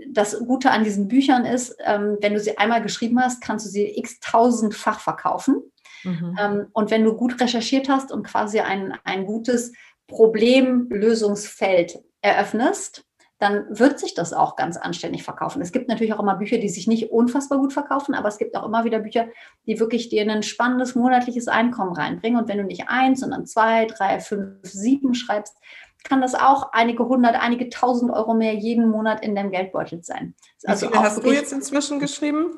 das 0.08 0.38
Gute 0.38 0.70
an 0.70 0.84
diesen 0.84 1.06
Büchern 1.06 1.44
ist, 1.44 1.76
ähm, 1.84 2.16
wenn 2.22 2.32
du 2.32 2.40
sie 2.40 2.56
einmal 2.56 2.82
geschrieben 2.82 3.20
hast, 3.20 3.42
kannst 3.42 3.66
du 3.66 3.70
sie 3.70 3.98
x-tausendfach 3.98 5.00
verkaufen. 5.00 5.62
Mhm. 6.02 6.36
Ähm, 6.40 6.66
und 6.72 6.90
wenn 6.90 7.04
du 7.04 7.14
gut 7.14 7.38
recherchiert 7.40 7.90
hast 7.90 8.10
und 8.10 8.26
quasi 8.26 8.60
ein, 8.60 8.98
ein 9.04 9.26
gutes 9.26 9.72
Problemlösungsfeld 10.08 11.98
eröffnest, 12.22 13.04
dann 13.38 13.66
wird 13.68 13.98
sich 13.98 14.14
das 14.14 14.32
auch 14.32 14.56
ganz 14.56 14.76
anständig 14.76 15.24
verkaufen. 15.24 15.60
Es 15.60 15.72
gibt 15.72 15.88
natürlich 15.88 16.14
auch 16.14 16.20
immer 16.20 16.36
Bücher, 16.36 16.58
die 16.58 16.68
sich 16.68 16.86
nicht 16.86 17.10
unfassbar 17.10 17.58
gut 17.58 17.72
verkaufen, 17.72 18.14
aber 18.14 18.28
es 18.28 18.38
gibt 18.38 18.56
auch 18.56 18.64
immer 18.64 18.84
wieder 18.84 19.00
Bücher, 19.00 19.26
die 19.66 19.80
wirklich 19.80 20.08
dir 20.08 20.22
ein 20.30 20.42
spannendes 20.42 20.94
monatliches 20.94 21.48
Einkommen 21.48 21.94
reinbringen. 21.94 22.40
Und 22.40 22.48
wenn 22.48 22.58
du 22.58 22.64
nicht 22.64 22.88
eins, 22.88 23.20
sondern 23.20 23.46
zwei, 23.46 23.86
drei, 23.86 24.20
fünf, 24.20 24.58
sieben 24.62 25.14
schreibst, 25.14 25.56
kann 26.04 26.20
das 26.20 26.34
auch 26.34 26.72
einige 26.72 27.08
hundert, 27.08 27.34
einige 27.34 27.70
tausend 27.70 28.12
Euro 28.12 28.34
mehr 28.34 28.54
jeden 28.54 28.88
Monat 28.88 29.24
in 29.24 29.34
deinem 29.34 29.50
Geldbeutel 29.50 30.04
sein. 30.04 30.34
Also 30.64 30.86
Wie 30.86 30.92
viele 30.92 31.02
hast 31.02 31.24
du 31.24 31.32
jetzt 31.32 31.52
inzwischen 31.52 31.98
geschrieben? 31.98 32.54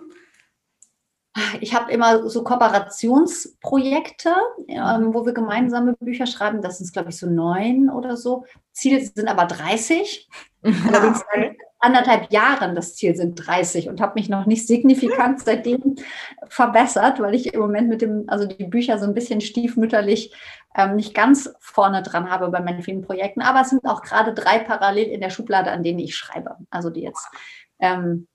Ich 1.60 1.74
habe 1.74 1.92
immer 1.92 2.28
so 2.30 2.42
Kooperationsprojekte, 2.42 4.34
ähm, 4.68 5.12
wo 5.12 5.26
wir 5.26 5.34
gemeinsame 5.34 5.94
Bücher 5.94 6.26
schreiben. 6.26 6.62
Das 6.62 6.78
sind, 6.78 6.92
glaube 6.92 7.10
ich, 7.10 7.18
so 7.18 7.26
neun 7.26 7.90
oder 7.90 8.16
so. 8.16 8.44
Ziel 8.72 9.02
sind 9.02 9.28
aber 9.28 9.44
30. 9.44 10.28
Allerdings 10.88 11.24
seit 11.32 11.56
anderthalb 11.78 12.32
Jahren 12.32 12.74
das 12.74 12.94
Ziel 12.94 13.14
sind 13.14 13.34
30 13.34 13.88
und 13.88 14.00
habe 14.00 14.14
mich 14.14 14.28
noch 14.28 14.46
nicht 14.46 14.66
signifikant 14.66 15.40
seitdem 15.40 15.96
verbessert, 16.48 17.20
weil 17.20 17.34
ich 17.34 17.54
im 17.54 17.60
Moment 17.60 17.88
mit 17.88 18.02
dem, 18.02 18.24
also 18.28 18.46
die 18.46 18.64
Bücher 18.64 18.98
so 18.98 19.06
ein 19.06 19.14
bisschen 19.14 19.40
stiefmütterlich 19.40 20.34
ähm, 20.76 20.96
nicht 20.96 21.14
ganz 21.14 21.54
vorne 21.60 22.02
dran 22.02 22.30
habe 22.30 22.48
bei 22.50 22.60
meinen 22.60 22.82
vielen 22.82 23.02
Projekten. 23.02 23.40
Aber 23.40 23.60
es 23.60 23.70
sind 23.70 23.84
auch 23.84 24.02
gerade 24.02 24.34
drei 24.34 24.58
parallel 24.58 25.08
in 25.08 25.20
der 25.20 25.30
Schublade, 25.30 25.70
an 25.70 25.82
denen 25.82 25.98
ich 25.98 26.16
schreibe. 26.16 26.56
Also 26.70 26.90
die 26.90 27.02
jetzt 27.02 27.28
ähm, 27.78 28.26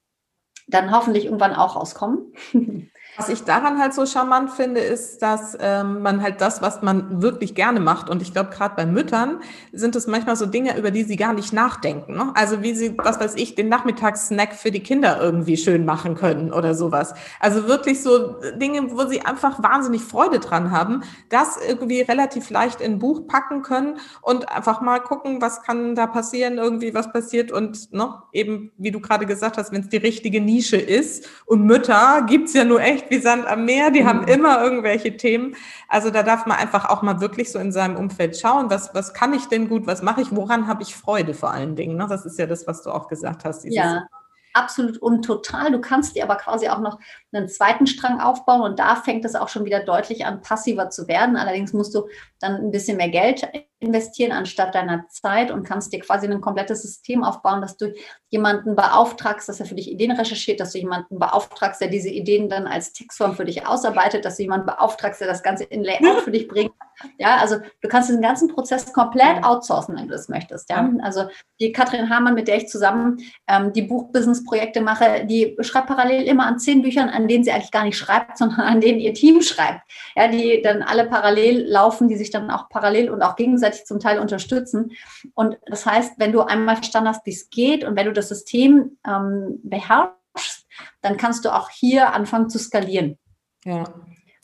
dann 0.67 0.91
hoffentlich 0.91 1.25
irgendwann 1.25 1.53
auch 1.53 1.75
rauskommen. 1.75 2.33
Was 3.17 3.27
ich 3.27 3.43
daran 3.43 3.77
halt 3.77 3.93
so 3.93 4.05
charmant 4.05 4.51
finde, 4.51 4.79
ist, 4.79 5.21
dass 5.21 5.57
ähm, 5.59 6.01
man 6.01 6.21
halt 6.21 6.39
das, 6.39 6.61
was 6.61 6.81
man 6.81 7.21
wirklich 7.21 7.55
gerne 7.55 7.81
macht, 7.81 8.09
und 8.09 8.21
ich 8.21 8.31
glaube, 8.31 8.51
gerade 8.51 8.75
bei 8.75 8.85
Müttern 8.85 9.41
sind 9.73 9.97
es 9.97 10.07
manchmal 10.07 10.37
so 10.37 10.45
Dinge, 10.45 10.77
über 10.77 10.91
die 10.91 11.03
sie 11.03 11.17
gar 11.17 11.33
nicht 11.33 11.51
nachdenken. 11.51 12.13
Ne? 12.13 12.31
Also 12.35 12.61
wie 12.61 12.73
sie, 12.73 12.97
was 12.97 13.19
weiß 13.19 13.35
ich, 13.35 13.55
den 13.55 13.67
Nachmittagssnack 13.67 14.53
für 14.53 14.71
die 14.71 14.79
Kinder 14.79 15.19
irgendwie 15.21 15.57
schön 15.57 15.83
machen 15.83 16.15
können 16.15 16.53
oder 16.53 16.73
sowas. 16.73 17.13
Also 17.41 17.67
wirklich 17.67 18.01
so 18.01 18.35
Dinge, 18.55 18.91
wo 18.91 19.05
sie 19.05 19.21
einfach 19.21 19.61
wahnsinnig 19.61 20.01
Freude 20.01 20.39
dran 20.39 20.71
haben, 20.71 21.03
das 21.29 21.57
irgendwie 21.67 22.01
relativ 22.01 22.49
leicht 22.49 22.79
in 22.79 22.93
ein 22.93 22.99
Buch 22.99 23.27
packen 23.27 23.61
können 23.61 23.99
und 24.21 24.49
einfach 24.49 24.79
mal 24.79 24.99
gucken, 24.99 25.41
was 25.41 25.63
kann 25.63 25.95
da 25.95 26.07
passieren, 26.07 26.57
irgendwie 26.57 26.93
was 26.93 27.11
passiert 27.11 27.51
und 27.51 27.91
ne, 27.93 28.13
eben, 28.31 28.71
wie 28.77 28.91
du 28.91 29.01
gerade 29.01 29.25
gesagt 29.25 29.57
hast, 29.57 29.73
wenn 29.73 29.81
es 29.81 29.89
die 29.89 29.97
richtige 29.97 30.39
Nische 30.39 30.77
ist 30.77 31.27
und 31.45 31.65
Mütter 31.65 32.25
gibt's 32.27 32.53
ja 32.53 32.63
nur 32.63 32.81
echt 32.81 33.00
echt 33.01 33.09
wie 33.09 33.19
Sand 33.19 33.45
am 33.47 33.65
Meer, 33.65 33.91
die 33.91 34.01
mhm. 34.01 34.07
haben 34.07 34.27
immer 34.27 34.63
irgendwelche 34.63 35.17
Themen. 35.17 35.55
Also 35.87 36.09
da 36.09 36.23
darf 36.23 36.45
man 36.45 36.57
einfach 36.57 36.89
auch 36.89 37.01
mal 37.01 37.21
wirklich 37.21 37.51
so 37.51 37.59
in 37.59 37.71
seinem 37.71 37.95
Umfeld 37.95 38.37
schauen, 38.37 38.69
was, 38.69 38.93
was 38.93 39.13
kann 39.13 39.33
ich 39.33 39.45
denn 39.47 39.69
gut, 39.69 39.87
was 39.87 40.01
mache 40.01 40.21
ich, 40.21 40.35
woran 40.35 40.67
habe 40.67 40.83
ich 40.83 40.95
Freude 40.95 41.33
vor 41.33 41.51
allen 41.51 41.75
Dingen. 41.75 41.97
Ne? 41.97 42.07
Das 42.09 42.25
ist 42.25 42.39
ja 42.39 42.47
das, 42.47 42.67
was 42.67 42.83
du 42.83 42.91
auch 42.91 43.07
gesagt 43.07 43.45
hast. 43.45 43.65
ja 43.65 44.05
absolut 44.53 44.97
und 44.97 45.23
total. 45.23 45.71
Du 45.71 45.79
kannst 45.79 46.15
dir 46.15 46.23
aber 46.23 46.35
quasi 46.35 46.67
auch 46.67 46.79
noch 46.79 46.99
einen 47.31 47.47
zweiten 47.47 47.87
Strang 47.87 48.19
aufbauen 48.19 48.61
und 48.61 48.79
da 48.79 48.95
fängt 48.95 49.25
es 49.25 49.35
auch 49.35 49.47
schon 49.47 49.65
wieder 49.65 49.83
deutlich 49.83 50.25
an, 50.25 50.41
passiver 50.41 50.89
zu 50.89 51.07
werden. 51.07 51.37
Allerdings 51.37 51.73
musst 51.73 51.95
du 51.95 52.07
dann 52.39 52.55
ein 52.55 52.71
bisschen 52.71 52.97
mehr 52.97 53.09
Geld 53.09 53.47
investieren 53.81 54.31
anstatt 54.31 54.75
deiner 54.75 55.07
Zeit 55.09 55.51
und 55.51 55.63
kannst 55.63 55.91
dir 55.91 55.99
quasi 55.99 56.27
ein 56.27 56.39
komplettes 56.39 56.83
System 56.83 57.23
aufbauen, 57.23 57.61
dass 57.61 57.77
du 57.77 57.93
jemanden 58.29 58.75
beauftragst, 58.75 59.49
dass 59.49 59.59
er 59.59 59.65
für 59.65 59.75
dich 59.75 59.91
Ideen 59.91 60.11
recherchiert, 60.11 60.59
dass 60.59 60.71
du 60.71 60.77
jemanden 60.77 61.17
beauftragst, 61.17 61.81
der 61.81 61.89
diese 61.89 62.09
Ideen 62.09 62.47
dann 62.47 62.67
als 62.67 62.93
Textform 62.93 63.35
für 63.35 63.43
dich 63.43 63.67
ausarbeitet, 63.67 64.23
dass 64.23 64.37
du 64.37 64.43
jemanden 64.43 64.67
beauftragst, 64.67 65.19
der 65.19 65.27
das 65.27 65.41
Ganze 65.41 65.63
in 65.65 65.83
Layout 65.83 66.21
für 66.21 66.31
dich 66.31 66.47
bringt. 66.47 66.71
Ja, 67.17 67.37
also 67.37 67.57
du 67.81 67.87
kannst 67.89 68.09
diesen 68.09 68.21
ganzen 68.21 68.49
Prozess 68.49 68.93
komplett 68.93 69.43
outsourcen, 69.43 69.95
wenn 69.95 70.07
du 70.07 70.13
das 70.13 70.29
möchtest. 70.29 70.69
Ja, 70.69 70.87
also 71.01 71.25
die 71.59 71.71
Katrin 71.71 72.09
Hamann, 72.09 72.35
mit 72.35 72.47
der 72.47 72.57
ich 72.57 72.67
zusammen 72.67 73.17
ähm, 73.47 73.73
die 73.73 73.81
Buchbusiness-Projekte 73.81 74.81
mache, 74.81 75.25
die 75.25 75.57
schreibt 75.61 75.87
parallel 75.87 76.23
immer 76.23 76.45
an 76.45 76.59
zehn 76.59 76.83
Büchern, 76.83 77.09
an 77.09 77.27
denen 77.27 77.43
sie 77.43 77.51
eigentlich 77.51 77.71
gar 77.71 77.83
nicht 77.83 77.97
schreibt, 77.97 78.37
sondern 78.37 78.61
an 78.61 78.79
denen 78.79 78.99
ihr 78.99 79.15
Team 79.15 79.41
schreibt. 79.41 79.81
Ja, 80.15 80.27
die 80.27 80.61
dann 80.61 80.83
alle 80.83 81.07
parallel 81.07 81.65
laufen, 81.67 82.07
die 82.07 82.17
sich 82.17 82.29
dann 82.29 82.51
auch 82.51 82.69
parallel 82.69 83.09
und 83.09 83.23
auch 83.23 83.35
gegenseitig 83.35 83.70
gegenseitig 83.71 83.85
zum 83.85 83.99
Teil 83.99 84.19
unterstützen. 84.19 84.91
Und 85.33 85.57
das 85.65 85.85
heißt, 85.85 86.13
wenn 86.17 86.31
du 86.31 86.41
einmal 86.41 86.75
verstanden 86.75 87.09
hast, 87.09 87.25
wie 87.25 87.31
es 87.31 87.49
geht 87.49 87.83
und 87.83 87.95
wenn 87.95 88.05
du 88.05 88.13
das 88.13 88.29
System 88.29 88.97
ähm, 89.07 89.59
beherrschst, 89.63 90.67
dann 91.01 91.17
kannst 91.17 91.45
du 91.45 91.53
auch 91.53 91.69
hier 91.69 92.13
anfangen 92.13 92.49
zu 92.49 92.59
skalieren. 92.59 93.17
Ja, 93.65 93.83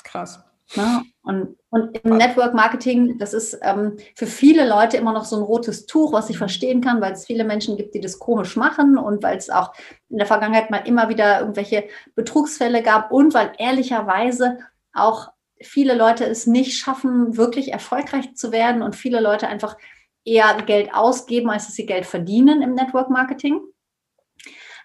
krass. 0.03 0.43
Ja, 0.73 1.01
und, 1.21 1.55
und 1.69 1.97
im 2.03 2.17
Network 2.17 2.53
Marketing, 2.53 3.17
das 3.19 3.33
ist 3.33 3.57
ähm, 3.61 3.95
für 4.15 4.25
viele 4.25 4.67
Leute 4.67 4.97
immer 4.97 5.13
noch 5.13 5.23
so 5.23 5.37
ein 5.37 5.41
rotes 5.41 5.85
Tuch, 5.85 6.11
was 6.11 6.29
ich 6.29 6.37
verstehen 6.37 6.81
kann, 6.81 6.99
weil 6.99 7.13
es 7.13 7.25
viele 7.25 7.45
Menschen 7.45 7.77
gibt, 7.77 7.95
die 7.95 8.01
das 8.01 8.19
komisch 8.19 8.57
machen 8.57 8.97
und 8.97 9.23
weil 9.23 9.37
es 9.37 9.49
auch 9.49 9.71
in 10.09 10.17
der 10.17 10.27
Vergangenheit 10.27 10.69
mal 10.69 10.85
immer 10.85 11.07
wieder 11.07 11.39
irgendwelche 11.39 11.87
Betrugsfälle 12.15 12.83
gab 12.83 13.13
und 13.13 13.33
weil 13.33 13.53
ehrlicherweise 13.57 14.57
auch 14.91 15.29
viele 15.61 15.95
Leute 15.95 16.25
es 16.25 16.47
nicht 16.47 16.77
schaffen, 16.77 17.37
wirklich 17.37 17.71
erfolgreich 17.71 18.35
zu 18.35 18.51
werden 18.51 18.81
und 18.81 18.95
viele 18.95 19.19
Leute 19.19 19.47
einfach 19.47 19.77
eher 20.23 20.53
Geld 20.65 20.93
ausgeben, 20.93 21.49
als 21.49 21.65
dass 21.65 21.75
sie 21.75 21.85
Geld 21.85 22.05
verdienen 22.05 22.61
im 22.61 22.75
Network 22.75 23.09
Marketing. 23.09 23.61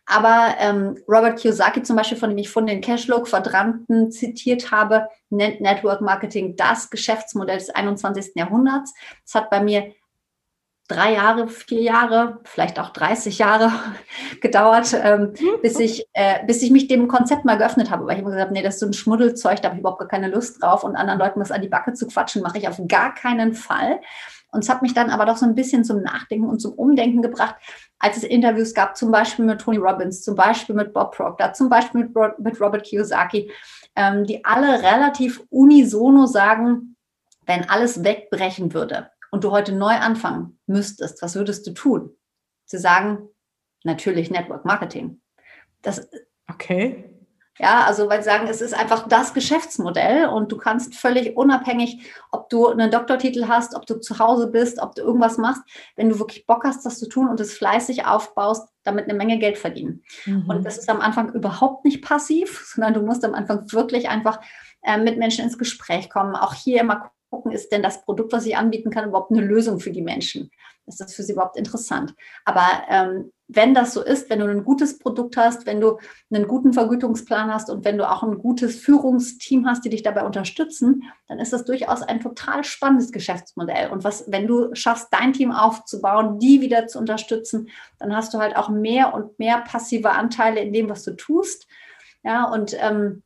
Aber 0.05 0.57
ähm, 0.59 0.99
Robert 1.09 1.39
Kiyosaki 1.39 1.83
zum 1.83 1.97
Beispiel, 1.97 2.19
von 2.19 2.31
dem 2.31 2.39
ich 2.39 2.49
von 2.49 2.67
den 2.67 2.81
Cashflow-Quadranten 2.81 4.11
zitiert 4.11 4.71
habe, 4.73 5.09
nennt 5.31 5.61
Network 5.61 6.01
Marketing 6.01 6.57
das 6.57 6.91
Geschäftsmodell 6.91 7.59
des 7.59 7.71
21. 7.71 8.33
Jahrhunderts. 8.35 8.93
Das 9.25 9.35
hat 9.35 9.51
bei 9.51 9.63
mir 9.63 9.93
drei 10.93 11.15
Jahre, 11.15 11.49
vier 11.49 11.83
Jahre, 11.83 12.41
vielleicht 12.45 12.79
auch 12.79 12.91
30 12.91 13.39
Jahre 13.39 13.73
gedauert, 14.41 14.95
ähm, 15.03 15.33
bis, 15.63 15.79
ich, 15.79 16.07
äh, 16.13 16.45
bis 16.47 16.63
ich 16.63 16.71
mich 16.71 16.89
dem 16.89 17.09
Konzept 17.09 17.45
mal 17.45 17.59
geöffnet 17.59 17.91
habe. 17.91 18.07
Weil 18.07 18.15
ich 18.15 18.21
immer 18.21 18.31
gesagt 18.31 18.47
habe, 18.47 18.55
nee, 18.55 18.63
das 18.63 18.75
ist 18.75 18.81
so 18.81 18.87
ein 18.87 18.93
Schmuddelzeug, 18.93 19.61
da 19.61 19.69
habe 19.69 19.77
ich 19.77 19.81
überhaupt 19.81 20.01
gar 20.01 20.09
keine 20.09 20.29
Lust 20.29 20.63
drauf 20.63 20.85
und 20.85 20.97
anderen 20.97 21.19
Leuten 21.19 21.41
was 21.41 21.51
an 21.51 21.63
die 21.63 21.69
Backe 21.69 21.93
zu 21.95 22.07
quatschen, 22.07 22.43
mache 22.43 22.59
ich 22.59 22.69
auf 22.69 22.81
gar 22.89 23.15
keinen 23.15 23.55
Fall. 23.55 24.01
Und 24.53 24.65
es 24.65 24.69
hat 24.69 24.83
mich 24.83 24.93
dann 24.93 25.09
aber 25.09 25.25
doch 25.25 25.39
so 25.39 25.47
ein 25.47 25.55
bisschen 25.55 25.83
zum 25.83 26.03
Nachdenken 26.03 26.47
und 26.47 26.61
zum 26.61 26.75
Umdenken 26.75 27.23
gebracht, 27.23 27.57
als 27.99 28.19
es 28.19 28.25
Interviews 28.25 28.75
gab, 28.75 28.97
zum 28.99 29.11
Beispiel 29.11 29.47
mit 29.47 29.63
Tony 29.63 29.79
Robbins, 29.79 30.23
zum 30.23 30.35
Beispiel 30.35 30.75
mit 30.75 30.93
Bob 30.93 31.17
Proctor, 31.17 31.55
zum 31.55 31.71
Beispiel 31.71 32.03
mit, 32.03 32.39
mit 32.39 32.61
Robert 32.61 32.85
Kiyosaki, 32.85 33.51
ähm, 33.97 34.25
die 34.27 34.45
alle 34.45 34.83
relativ 34.83 35.43
unisono 35.49 36.27
sagen, 36.27 36.97
wenn 37.47 37.69
alles 37.69 38.05
wegbrechen 38.05 38.75
würde, 38.75 39.11
und 39.33 39.45
du 39.45 39.51
heute 39.51 39.73
neu 39.73 39.95
anfangen 39.95 40.61
müsstest, 40.67 41.23
was 41.23 41.35
würdest 41.35 41.67
du 41.67 41.73
tun? 41.73 42.11
Sie 42.67 42.79
sagen, 42.79 43.29
natürlich 43.83 44.31
Network 44.31 44.65
Marketing. 44.65 45.21
Das, 45.81 46.09
okay. 46.49 47.09
Ja, 47.59 47.85
also 47.85 48.09
weil 48.09 48.23
sie 48.23 48.31
sagen, 48.31 48.47
es 48.47 48.61
ist 48.61 48.75
einfach 48.75 49.09
das 49.09 49.35
Geschäftsmodell 49.35 50.27
und 50.27 50.53
du 50.53 50.57
kannst 50.57 50.95
völlig 50.95 51.37
unabhängig, 51.37 52.11
ob 52.31 52.49
du 52.49 52.69
einen 52.69 52.91
Doktortitel 52.91 53.47
hast, 53.47 53.75
ob 53.75 53.87
du 53.87 54.01
zu 54.01 54.19
Hause 54.19 54.49
bist, 54.49 54.81
ob 54.81 54.95
du 54.95 55.03
irgendwas 55.03 55.39
machst, 55.39 55.63
wenn 55.97 56.09
du 56.09 56.19
wirklich 56.19 56.47
Bock 56.47 56.65
hast, 56.65 56.85
das 56.87 56.99
zu 56.99 57.09
tun 57.09 57.29
und 57.29 57.41
es 57.41 57.55
fleißig 57.55 58.07
aufbaust, 58.07 58.69
damit 58.85 59.05
eine 59.05 59.15
Menge 59.15 59.39
Geld 59.39 59.59
verdienen. 59.59 60.03
Mhm. 60.25 60.49
Und 60.49 60.65
das 60.65 60.79
ist 60.79 60.89
am 60.89 61.01
Anfang 61.01 61.33
überhaupt 61.35 61.85
nicht 61.85 62.03
passiv, 62.03 62.65
sondern 62.75 62.95
du 62.95 63.03
musst 63.03 63.25
am 63.25 63.35
Anfang 63.35 63.71
wirklich 63.73 64.09
einfach 64.09 64.41
äh, 64.83 64.99
mit 64.99 65.19
Menschen 65.19 65.45
ins 65.45 65.59
Gespräch 65.59 66.11
kommen. 66.11 66.37
Auch 66.37 66.55
hier 66.55 66.81
immer 66.81 67.11
gucken, 67.33 67.51
ist 67.51 67.73
denn 67.73 67.83
das 67.83 68.05
Produkt, 68.05 68.33
was 68.33 68.45
ich 68.45 68.57
anbieten 68.57 68.91
kann, 68.91 69.09
überhaupt 69.09 69.31
eine 69.31 69.41
Lösung 69.41 69.81
für 69.81 69.91
die 69.91 70.03
Menschen? 70.03 70.51
Ist 70.87 71.01
das 71.01 71.15
für 71.15 71.23
sie 71.23 71.33
überhaupt 71.33 71.57
interessant? 71.57 72.15
Aber 72.45 72.67
ähm, 72.91 73.33
wenn 73.49 73.73
das 73.73 73.95
so 73.95 74.03
ist, 74.03 74.29
wenn 74.29 74.41
du 74.41 74.47
ein 74.47 74.65
gutes 74.65 74.99
Produkt 74.99 75.37
hast, 75.37 75.65
wenn 75.65 75.81
du 75.81 75.99
einen 76.31 76.47
guten 76.47 76.75
Vergütungsplan 76.75 77.53
hast 77.53 77.71
und 77.71 77.85
wenn 77.85 77.97
du 77.97 78.09
auch 78.09 78.23
ein 78.23 78.39
gutes 78.39 78.77
Führungsteam 78.77 79.67
hast, 79.67 79.85
die 79.85 79.91
dich 79.91 80.03
dabei 80.03 80.25
unterstützen, 80.25 81.05
dann 81.29 81.39
ist 81.39 81.55
das 81.55 81.65
durchaus 81.65 82.03
ein 82.03 82.21
total 82.21 82.65
spannendes 82.65 83.13
Geschäftsmodell. 83.13 83.91
Und 83.91 84.05
was, 84.05 84.31
wenn 84.31 84.47
du 84.47 84.75
schaffst, 84.75 85.09
dein 85.11 85.33
Team 85.33 85.53
aufzubauen, 85.53 86.39
die 86.39 86.61
wieder 86.61 86.87
zu 86.87 86.99
unterstützen, 86.99 87.71
dann 87.99 88.15
hast 88.15 88.35
du 88.35 88.39
halt 88.39 88.57
auch 88.57 88.69
mehr 88.69 89.15
und 89.15 89.39
mehr 89.39 89.59
passive 89.59 90.11
Anteile 90.11 90.61
in 90.61 90.73
dem, 90.73 90.91
was 90.91 91.03
du 91.05 91.17
tust. 91.17 91.67
Ja, 92.25 92.45
und 92.45 92.77
ähm, 92.79 93.23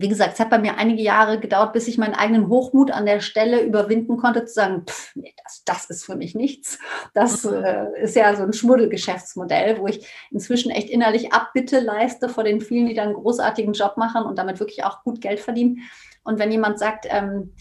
wie 0.00 0.08
gesagt, 0.08 0.32
es 0.32 0.40
hat 0.40 0.48
bei 0.48 0.58
mir 0.58 0.78
einige 0.78 1.02
Jahre 1.02 1.38
gedauert, 1.38 1.74
bis 1.74 1.86
ich 1.86 1.98
meinen 1.98 2.14
eigenen 2.14 2.48
Hochmut 2.48 2.90
an 2.90 3.04
der 3.04 3.20
Stelle 3.20 3.60
überwinden 3.60 4.16
konnte, 4.16 4.46
zu 4.46 4.54
sagen, 4.54 4.84
pff, 4.86 5.14
nee, 5.14 5.34
das, 5.44 5.62
das 5.66 5.90
ist 5.90 6.06
für 6.06 6.16
mich 6.16 6.34
nichts. 6.34 6.78
Das 7.12 7.44
mhm. 7.44 7.62
äh, 7.62 8.02
ist 8.02 8.16
ja 8.16 8.34
so 8.34 8.44
ein 8.44 8.54
Schmuddelgeschäftsmodell, 8.54 9.78
wo 9.78 9.86
ich 9.86 10.06
inzwischen 10.30 10.70
echt 10.70 10.88
innerlich 10.88 11.34
Abbitte 11.34 11.80
leiste 11.80 12.30
vor 12.30 12.44
den 12.44 12.62
vielen, 12.62 12.86
die 12.86 12.94
da 12.94 13.02
einen 13.02 13.12
großartigen 13.12 13.74
Job 13.74 13.98
machen 13.98 14.24
und 14.24 14.38
damit 14.38 14.58
wirklich 14.58 14.84
auch 14.84 15.02
gut 15.02 15.20
Geld 15.20 15.38
verdienen. 15.38 15.82
Und 16.22 16.38
wenn 16.38 16.50
jemand 16.50 16.78
sagt, 16.78 17.06
ähm, 17.10 17.52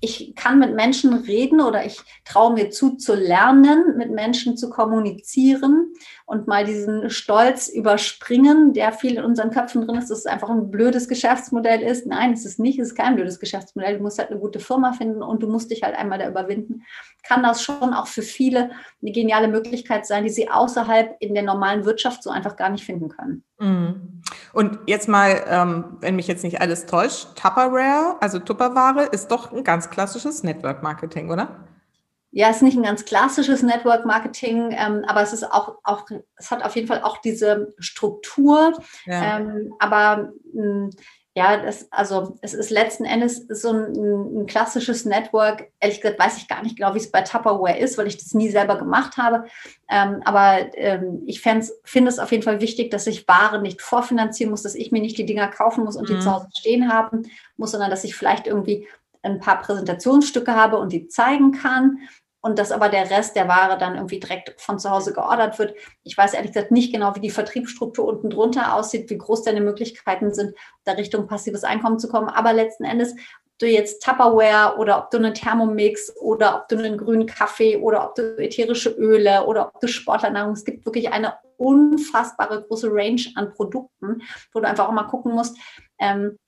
ich 0.00 0.34
kann 0.36 0.58
mit 0.58 0.74
Menschen 0.74 1.12
reden 1.14 1.60
oder 1.60 1.84
ich 1.84 2.00
traue 2.24 2.52
mir 2.52 2.70
zu, 2.70 2.96
zu 2.96 3.14
lernen, 3.14 3.96
mit 3.96 4.10
Menschen 4.10 4.56
zu 4.56 4.68
kommunizieren 4.70 5.92
und 6.28 6.46
mal 6.46 6.66
diesen 6.66 7.08
Stolz 7.08 7.68
überspringen, 7.68 8.74
der 8.74 8.92
viel 8.92 9.16
in 9.16 9.24
unseren 9.24 9.50
Köpfen 9.50 9.86
drin 9.86 9.96
ist, 9.96 10.10
dass 10.10 10.18
es 10.18 10.26
einfach 10.26 10.50
ein 10.50 10.70
blödes 10.70 11.08
Geschäftsmodell 11.08 11.80
ist. 11.80 12.06
Nein, 12.06 12.34
es 12.34 12.44
ist 12.44 12.58
nicht, 12.58 12.78
es 12.78 12.88
ist 12.88 12.96
kein 12.96 13.14
blödes 13.14 13.40
Geschäftsmodell. 13.40 13.96
Du 13.96 14.02
musst 14.02 14.18
halt 14.18 14.30
eine 14.30 14.38
gute 14.38 14.60
Firma 14.60 14.92
finden 14.92 15.22
und 15.22 15.42
du 15.42 15.48
musst 15.48 15.70
dich 15.70 15.82
halt 15.82 15.96
einmal 15.96 16.18
da 16.18 16.28
überwinden. 16.28 16.82
Kann 17.26 17.42
das 17.42 17.62
schon 17.62 17.94
auch 17.94 18.08
für 18.08 18.20
viele 18.20 18.72
eine 19.00 19.10
geniale 19.10 19.48
Möglichkeit 19.48 20.04
sein, 20.06 20.22
die 20.22 20.28
sie 20.28 20.50
außerhalb 20.50 21.16
in 21.20 21.32
der 21.32 21.44
normalen 21.44 21.86
Wirtschaft 21.86 22.22
so 22.22 22.28
einfach 22.28 22.56
gar 22.56 22.68
nicht 22.68 22.84
finden 22.84 23.08
können. 23.08 23.42
Mhm. 23.58 24.20
Und 24.52 24.80
jetzt 24.86 25.08
mal, 25.08 25.42
ähm, 25.48 25.96
wenn 26.00 26.14
mich 26.14 26.26
jetzt 26.26 26.44
nicht 26.44 26.60
alles 26.60 26.84
täuscht, 26.84 27.36
Tupperware, 27.36 28.16
also 28.20 28.38
Tupperware, 28.38 29.04
ist 29.12 29.28
doch 29.28 29.50
ein 29.50 29.64
ganz 29.64 29.88
klassisches 29.88 30.42
Network 30.42 30.82
Marketing, 30.82 31.30
oder? 31.30 31.64
Ja, 32.30 32.50
es 32.50 32.56
ist 32.56 32.62
nicht 32.62 32.76
ein 32.76 32.82
ganz 32.82 33.04
klassisches 33.04 33.62
Network 33.62 34.04
Marketing, 34.04 34.70
ähm, 34.72 35.04
aber 35.06 35.22
es 35.22 35.32
ist 35.32 35.44
auch, 35.44 35.78
auch, 35.82 36.06
es 36.36 36.50
hat 36.50 36.62
auf 36.62 36.76
jeden 36.76 36.86
Fall 36.86 37.02
auch 37.02 37.18
diese 37.18 37.74
Struktur. 37.78 38.78
Ja. 39.06 39.38
Ähm, 39.38 39.74
aber 39.78 40.32
mh, 40.52 40.62
hm, 40.62 40.90
ja, 41.38 41.56
das, 41.56 41.86
also 41.92 42.36
es 42.42 42.52
ist 42.52 42.70
letzten 42.70 43.04
Endes 43.04 43.46
so 43.48 43.70
ein, 43.70 44.40
ein, 44.40 44.46
klassisches 44.46 45.04
Network. 45.04 45.70
Ehrlich 45.78 46.00
gesagt 46.00 46.18
weiß 46.18 46.36
ich 46.38 46.48
gar 46.48 46.64
nicht 46.64 46.76
genau, 46.76 46.94
wie 46.94 46.98
es 46.98 47.12
bei 47.12 47.22
Tupperware 47.22 47.78
ist, 47.78 47.96
weil 47.96 48.08
ich 48.08 48.16
das 48.16 48.34
nie 48.34 48.50
selber 48.50 48.76
gemacht 48.76 49.18
habe. 49.18 49.44
Ähm, 49.88 50.20
aber 50.24 50.74
ähm, 50.74 51.22
ich 51.26 51.40
finde 51.40 51.68
es 52.08 52.18
auf 52.18 52.32
jeden 52.32 52.42
Fall 52.42 52.60
wichtig, 52.60 52.90
dass 52.90 53.06
ich 53.06 53.28
Ware 53.28 53.62
nicht 53.62 53.82
vorfinanzieren 53.82 54.50
muss, 54.50 54.64
dass 54.64 54.74
ich 54.74 54.90
mir 54.90 55.00
nicht 55.00 55.16
die 55.16 55.26
Dinger 55.26 55.46
kaufen 55.46 55.84
muss 55.84 55.94
und 55.94 56.10
mhm. 56.10 56.14
die 56.14 56.20
zu 56.20 56.32
Hause 56.32 56.48
stehen 56.58 56.92
haben 56.92 57.22
muss, 57.56 57.70
sondern 57.70 57.90
dass 57.90 58.02
ich 58.02 58.16
vielleicht 58.16 58.48
irgendwie 58.48 58.88
ein 59.32 59.40
paar 59.40 59.60
Präsentationsstücke 59.60 60.54
habe 60.54 60.78
und 60.78 60.92
die 60.92 61.08
zeigen 61.08 61.52
kann 61.52 61.98
und 62.40 62.58
dass 62.58 62.72
aber 62.72 62.88
der 62.88 63.10
Rest 63.10 63.36
der 63.36 63.48
Ware 63.48 63.78
dann 63.78 63.96
irgendwie 63.96 64.20
direkt 64.20 64.60
von 64.60 64.78
zu 64.78 64.90
Hause 64.90 65.12
geordert 65.12 65.58
wird. 65.58 65.74
Ich 66.04 66.16
weiß 66.16 66.34
ehrlich 66.34 66.52
gesagt 66.52 66.70
nicht 66.70 66.92
genau, 66.92 67.14
wie 67.16 67.20
die 67.20 67.30
Vertriebsstruktur 67.30 68.06
unten 68.06 68.30
drunter 68.30 68.74
aussieht, 68.74 69.10
wie 69.10 69.18
groß 69.18 69.42
deine 69.42 69.60
Möglichkeiten 69.60 70.32
sind, 70.32 70.54
da 70.84 70.92
Richtung 70.92 71.26
passives 71.26 71.64
Einkommen 71.64 71.98
zu 71.98 72.08
kommen. 72.08 72.28
Aber 72.28 72.52
letzten 72.52 72.84
Endes, 72.84 73.12
ob 73.12 73.58
du 73.58 73.66
jetzt 73.66 74.02
Tupperware 74.04 74.78
oder 74.78 74.98
ob 74.98 75.10
du 75.10 75.18
einen 75.18 75.34
Thermomix 75.34 76.16
oder 76.16 76.56
ob 76.56 76.68
du 76.68 76.78
einen 76.78 76.96
grünen 76.96 77.26
Kaffee 77.26 77.76
oder 77.76 78.04
ob 78.08 78.14
du 78.14 78.38
ätherische 78.38 78.90
Öle 78.90 79.44
oder 79.46 79.66
ob 79.66 79.80
du 79.80 79.88
Sportlernahrung, 79.88 80.52
es 80.52 80.64
gibt 80.64 80.86
wirklich 80.86 81.12
eine 81.12 81.34
unfassbare 81.56 82.62
große 82.62 82.88
Range 82.90 83.22
an 83.34 83.52
Produkten, 83.52 84.22
wo 84.52 84.60
du 84.60 84.68
einfach 84.68 84.88
auch 84.88 84.92
mal 84.92 85.08
gucken 85.08 85.32
musst, 85.32 85.58
ähm, 85.98 86.38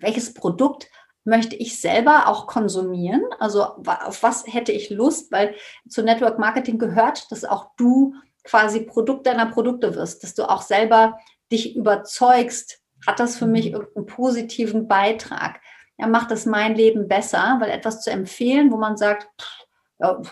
welches 0.00 0.32
Produkt 0.32 0.88
möchte 1.24 1.56
ich 1.56 1.80
selber 1.80 2.28
auch 2.28 2.46
konsumieren? 2.46 3.22
Also 3.38 3.62
auf 3.62 4.22
was 4.22 4.44
hätte 4.46 4.72
ich 4.72 4.90
Lust? 4.90 5.30
Weil 5.32 5.54
zu 5.88 6.02
Network 6.02 6.38
Marketing 6.38 6.78
gehört, 6.78 7.30
dass 7.30 7.44
auch 7.44 7.70
du 7.76 8.14
quasi 8.44 8.80
Produkt 8.80 9.26
deiner 9.26 9.46
Produkte 9.46 9.94
wirst, 9.94 10.22
dass 10.22 10.34
du 10.34 10.48
auch 10.48 10.62
selber 10.62 11.18
dich 11.50 11.76
überzeugst 11.76 12.80
Hat 13.06 13.18
das 13.18 13.36
für 13.36 13.46
mich 13.46 13.72
irgendeinen 13.72 14.06
positiven 14.06 14.86
Beitrag? 14.86 15.60
Ja, 15.98 16.06
macht 16.06 16.30
das 16.30 16.46
mein 16.46 16.74
Leben 16.74 17.08
besser? 17.08 17.56
Weil 17.60 17.70
etwas 17.70 18.02
zu 18.02 18.10
empfehlen, 18.10 18.70
wo 18.70 18.76
man 18.76 18.96
sagt, 18.96 19.28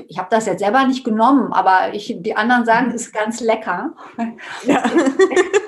ich 0.08 0.18
habe 0.18 0.28
das 0.30 0.46
jetzt 0.46 0.60
selber 0.60 0.84
nicht 0.84 1.04
genommen, 1.04 1.52
aber 1.52 1.94
ich, 1.94 2.16
die 2.18 2.36
anderen 2.36 2.64
sagen, 2.64 2.90
ist 2.90 3.12
ganz 3.12 3.40
lecker. 3.40 3.94
Ja. 4.64 4.82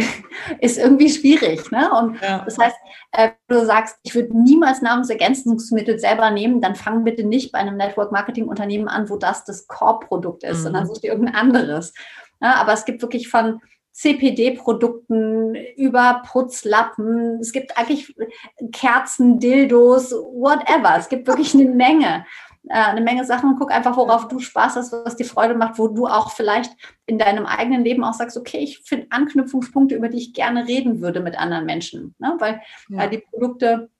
ist 0.60 0.78
irgendwie 0.78 1.10
schwierig. 1.10 1.70
Ne? 1.70 1.90
Und 1.92 2.20
ja. 2.20 2.42
das 2.44 2.58
heißt, 2.58 2.76
äh, 3.12 3.30
du 3.48 3.64
sagst, 3.64 3.98
ich 4.02 4.14
würde 4.14 4.36
niemals 4.36 4.82
Nahrungsergänzungsmittel 4.82 5.98
selber 5.98 6.30
nehmen, 6.30 6.60
dann 6.60 6.76
fang 6.76 7.04
bitte 7.04 7.24
nicht 7.24 7.52
bei 7.52 7.58
einem 7.58 7.76
Network-Marketing-Unternehmen 7.76 8.88
an, 8.88 9.08
wo 9.08 9.16
das 9.16 9.44
das 9.44 9.66
Core-Produkt 9.66 10.44
ist, 10.44 10.58
mhm. 10.58 10.62
sondern 10.62 10.86
such 10.86 11.00
dir 11.00 11.12
irgendein 11.12 11.34
anderes. 11.34 11.92
Ja, 12.40 12.54
aber 12.54 12.72
es 12.72 12.84
gibt 12.84 13.02
wirklich 13.02 13.28
von 13.28 13.60
CPD-Produkten 13.92 15.54
über 15.76 16.22
Putzlappen, 16.26 17.38
es 17.40 17.52
gibt 17.52 17.76
eigentlich 17.76 18.14
Kerzen, 18.72 19.40
Dildos, 19.40 20.12
whatever. 20.12 20.96
Es 20.96 21.08
gibt 21.08 21.26
wirklich 21.26 21.54
eine 21.54 21.66
Menge 21.66 22.24
äh, 22.68 22.74
eine 22.74 23.00
Menge 23.00 23.24
Sachen. 23.24 23.56
Guck 23.58 23.72
einfach, 23.72 23.96
worauf 23.96 24.28
du 24.28 24.38
Spaß 24.38 24.76
hast, 24.76 24.92
was 24.92 25.16
dir 25.16 25.24
Freude 25.24 25.54
macht, 25.54 25.78
wo 25.78 25.88
du 25.88 26.06
auch 26.06 26.32
vielleicht 26.32 26.72
in 27.06 27.18
deinem 27.18 27.46
eigenen 27.46 27.84
Leben 27.84 28.04
auch 28.04 28.14
sagst, 28.14 28.36
okay, 28.36 28.58
ich 28.58 28.80
finde 28.80 29.06
Anknüpfungspunkte, 29.10 29.94
über 29.94 30.08
die 30.08 30.18
ich 30.18 30.34
gerne 30.34 30.66
reden 30.66 31.00
würde 31.00 31.20
mit 31.20 31.38
anderen 31.38 31.66
Menschen. 31.66 32.14
Ne? 32.18 32.36
Weil 32.38 32.60
ja. 32.88 33.04
äh, 33.04 33.10
die 33.10 33.18
Produkte 33.18 33.90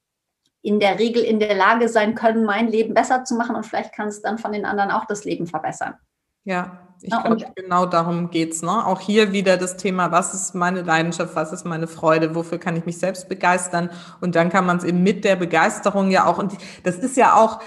in 0.62 0.78
der 0.78 0.98
Regel 0.98 1.22
in 1.22 1.40
der 1.40 1.54
Lage 1.54 1.88
sein 1.88 2.14
können, 2.14 2.44
mein 2.44 2.68
Leben 2.68 2.92
besser 2.92 3.24
zu 3.24 3.34
machen 3.34 3.56
und 3.56 3.64
vielleicht 3.64 3.94
kann 3.94 4.08
es 4.08 4.20
dann 4.20 4.36
von 4.36 4.52
den 4.52 4.66
anderen 4.66 4.90
auch 4.90 5.06
das 5.06 5.24
Leben 5.24 5.46
verbessern. 5.46 5.94
Ja, 6.44 6.86
ich 7.02 7.10
ja, 7.10 7.22
glaube, 7.22 7.46
genau 7.54 7.86
darum 7.86 8.30
geht 8.30 8.52
es. 8.52 8.62
Ne? 8.62 8.86
Auch 8.86 9.00
hier 9.00 9.32
wieder 9.32 9.56
das 9.56 9.78
Thema, 9.78 10.12
was 10.12 10.34
ist 10.34 10.54
meine 10.54 10.82
Leidenschaft, 10.82 11.34
was 11.34 11.52
ist 11.52 11.64
meine 11.64 11.86
Freude, 11.86 12.34
wofür 12.34 12.58
kann 12.58 12.76
ich 12.76 12.84
mich 12.84 12.98
selbst 12.98 13.28
begeistern? 13.28 13.90
Und 14.20 14.34
dann 14.34 14.50
kann 14.50 14.66
man 14.66 14.76
es 14.76 14.84
eben 14.84 15.02
mit 15.02 15.24
der 15.24 15.36
Begeisterung 15.36 16.10
ja 16.10 16.26
auch, 16.26 16.38
und 16.38 16.52
das 16.82 16.96
ist 16.96 17.16
ja 17.16 17.36
auch, 17.36 17.60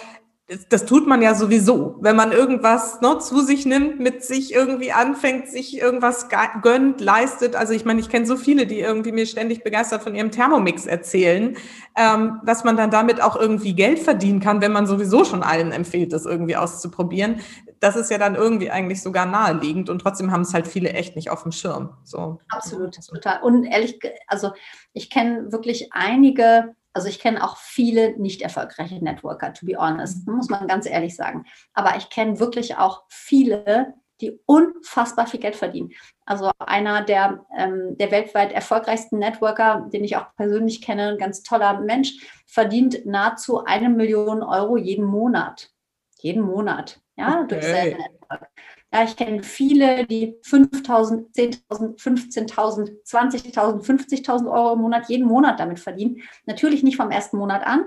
das 0.69 0.85
tut 0.85 1.07
man 1.07 1.21
ja 1.21 1.35
sowieso, 1.35 1.95
wenn 2.01 2.17
man 2.17 2.33
irgendwas 2.33 2.99
ne, 2.99 3.17
zu 3.19 3.41
sich 3.41 3.65
nimmt, 3.65 4.01
mit 4.01 4.25
sich 4.25 4.53
irgendwie 4.53 4.91
anfängt, 4.91 5.47
sich 5.47 5.79
irgendwas 5.79 6.27
gönnt, 6.61 6.99
leistet. 6.99 7.55
Also 7.55 7.71
ich 7.71 7.85
meine, 7.85 8.01
ich 8.01 8.09
kenne 8.09 8.25
so 8.25 8.35
viele, 8.35 8.67
die 8.67 8.81
irgendwie 8.81 9.13
mir 9.13 9.25
ständig 9.25 9.63
begeistert 9.63 10.03
von 10.03 10.15
ihrem 10.15 10.31
Thermomix 10.31 10.85
erzählen, 10.85 11.55
ähm, 11.95 12.41
dass 12.45 12.65
man 12.65 12.75
dann 12.75 12.91
damit 12.91 13.21
auch 13.21 13.37
irgendwie 13.37 13.73
Geld 13.73 13.99
verdienen 13.99 14.41
kann, 14.41 14.59
wenn 14.61 14.73
man 14.73 14.85
sowieso 14.85 15.23
schon 15.23 15.43
allen 15.43 15.71
empfiehlt, 15.71 16.11
das 16.11 16.25
irgendwie 16.25 16.57
auszuprobieren. 16.57 17.39
Das 17.79 17.95
ist 17.95 18.11
ja 18.11 18.17
dann 18.17 18.35
irgendwie 18.35 18.69
eigentlich 18.69 19.01
sogar 19.01 19.25
naheliegend 19.25 19.89
und 19.89 19.99
trotzdem 19.99 20.31
haben 20.31 20.41
es 20.41 20.53
halt 20.53 20.67
viele 20.67 20.89
echt 20.89 21.15
nicht 21.15 21.29
auf 21.29 21.43
dem 21.43 21.53
Schirm. 21.53 21.95
So. 22.03 22.39
Absolut, 22.49 22.95
total. 22.95 23.41
Und 23.43 23.63
ehrlich, 23.63 23.97
also 24.27 24.51
ich 24.91 25.09
kenne 25.09 25.53
wirklich 25.53 25.87
einige 25.93 26.75
also 26.93 27.07
ich 27.07 27.19
kenne 27.19 27.43
auch 27.43 27.57
viele 27.57 28.17
nicht 28.19 28.41
erfolgreiche 28.41 29.03
Networker, 29.03 29.53
to 29.53 29.65
be 29.65 29.77
honest, 29.77 30.27
muss 30.27 30.49
man 30.49 30.67
ganz 30.67 30.85
ehrlich 30.85 31.15
sagen. 31.15 31.45
Aber 31.73 31.97
ich 31.97 32.09
kenne 32.09 32.39
wirklich 32.39 32.77
auch 32.77 33.03
viele, 33.09 33.95
die 34.21 34.39
unfassbar 34.45 35.27
viel 35.27 35.39
Geld 35.39 35.55
verdienen. 35.55 35.91
Also 36.25 36.51
einer 36.59 37.03
der, 37.03 37.45
ähm, 37.57 37.97
der 37.97 38.11
weltweit 38.11 38.51
erfolgreichsten 38.51 39.17
Networker, 39.17 39.89
den 39.91 40.03
ich 40.03 40.15
auch 40.15 40.35
persönlich 40.35 40.81
kenne, 40.81 41.09
ein 41.09 41.17
ganz 41.17 41.43
toller 41.43 41.81
Mensch, 41.81 42.13
verdient 42.45 43.05
nahezu 43.05 43.63
eine 43.65 43.89
Million 43.89 44.43
Euro 44.43 44.77
jeden 44.77 45.05
Monat. 45.05 45.71
Jeden 46.19 46.43
Monat, 46.43 47.01
ja, 47.17 47.41
okay. 47.41 47.47
durch 47.49 47.65
sein 47.65 47.97
Network. 47.97 48.49
Ja, 48.93 49.03
ich 49.03 49.15
kenne 49.15 49.41
viele, 49.41 50.05
die 50.05 50.35
5.000, 50.43 51.33
10.000, 51.33 51.99
15.000, 51.99 53.03
20.000, 53.03 53.83
50.000 53.83 54.51
Euro 54.51 54.73
im 54.73 54.81
Monat 54.81 55.09
jeden 55.09 55.25
Monat 55.25 55.59
damit 55.59 55.79
verdienen. 55.79 56.21
Natürlich 56.45 56.83
nicht 56.83 56.97
vom 56.97 57.09
ersten 57.09 57.37
Monat 57.37 57.65
an. 57.65 57.85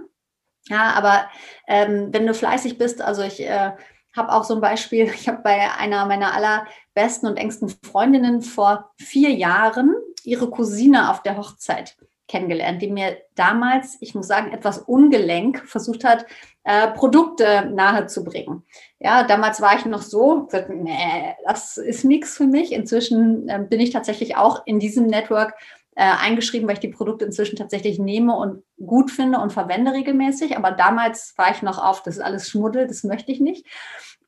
Ja, 0.68 0.94
aber 0.94 1.28
ähm, 1.68 2.08
wenn 2.10 2.26
du 2.26 2.34
fleißig 2.34 2.76
bist, 2.76 3.00
also 3.00 3.22
ich 3.22 3.40
äh, 3.40 3.70
habe 4.16 4.32
auch 4.32 4.42
so 4.42 4.56
ein 4.56 4.60
Beispiel, 4.60 5.04
ich 5.14 5.28
habe 5.28 5.42
bei 5.42 5.72
einer 5.78 6.06
meiner 6.06 6.32
allerbesten 6.34 7.28
und 7.28 7.36
engsten 7.36 7.68
Freundinnen 7.68 8.42
vor 8.42 8.90
vier 8.98 9.30
Jahren 9.30 9.94
ihre 10.24 10.50
Cousine 10.50 11.12
auf 11.12 11.22
der 11.22 11.36
Hochzeit 11.36 11.96
kennengelernt, 12.28 12.82
die 12.82 12.90
mir 12.90 13.18
damals, 13.34 13.96
ich 14.00 14.14
muss 14.14 14.26
sagen, 14.26 14.52
etwas 14.52 14.78
ungelenk 14.78 15.64
versucht 15.66 16.04
hat, 16.04 16.26
äh, 16.64 16.88
Produkte 16.88 17.70
nahezubringen. 17.72 18.64
Ja, 18.98 19.22
damals 19.22 19.60
war 19.60 19.76
ich 19.76 19.84
noch 19.84 20.02
so, 20.02 20.48
nee, 20.68 21.34
das 21.44 21.76
ist 21.76 22.04
nichts 22.04 22.36
für 22.36 22.46
mich. 22.46 22.72
Inzwischen 22.72 23.48
äh, 23.48 23.64
bin 23.68 23.80
ich 23.80 23.90
tatsächlich 23.90 24.36
auch 24.36 24.66
in 24.66 24.80
diesem 24.80 25.06
Network 25.06 25.54
äh, 25.94 26.02
eingeschrieben, 26.02 26.66
weil 26.66 26.74
ich 26.74 26.80
die 26.80 26.88
Produkte 26.88 27.24
inzwischen 27.24 27.56
tatsächlich 27.56 27.98
nehme 27.98 28.36
und 28.36 28.62
gut 28.84 29.10
finde 29.10 29.38
und 29.38 29.52
verwende 29.52 29.92
regelmäßig. 29.92 30.56
Aber 30.56 30.72
damals 30.72 31.34
war 31.36 31.50
ich 31.50 31.62
noch 31.62 31.82
auf, 31.82 32.02
das 32.02 32.16
ist 32.16 32.22
alles 32.22 32.50
Schmuddel, 32.50 32.86
das 32.86 33.04
möchte 33.04 33.32
ich 33.32 33.40
nicht. 33.40 33.66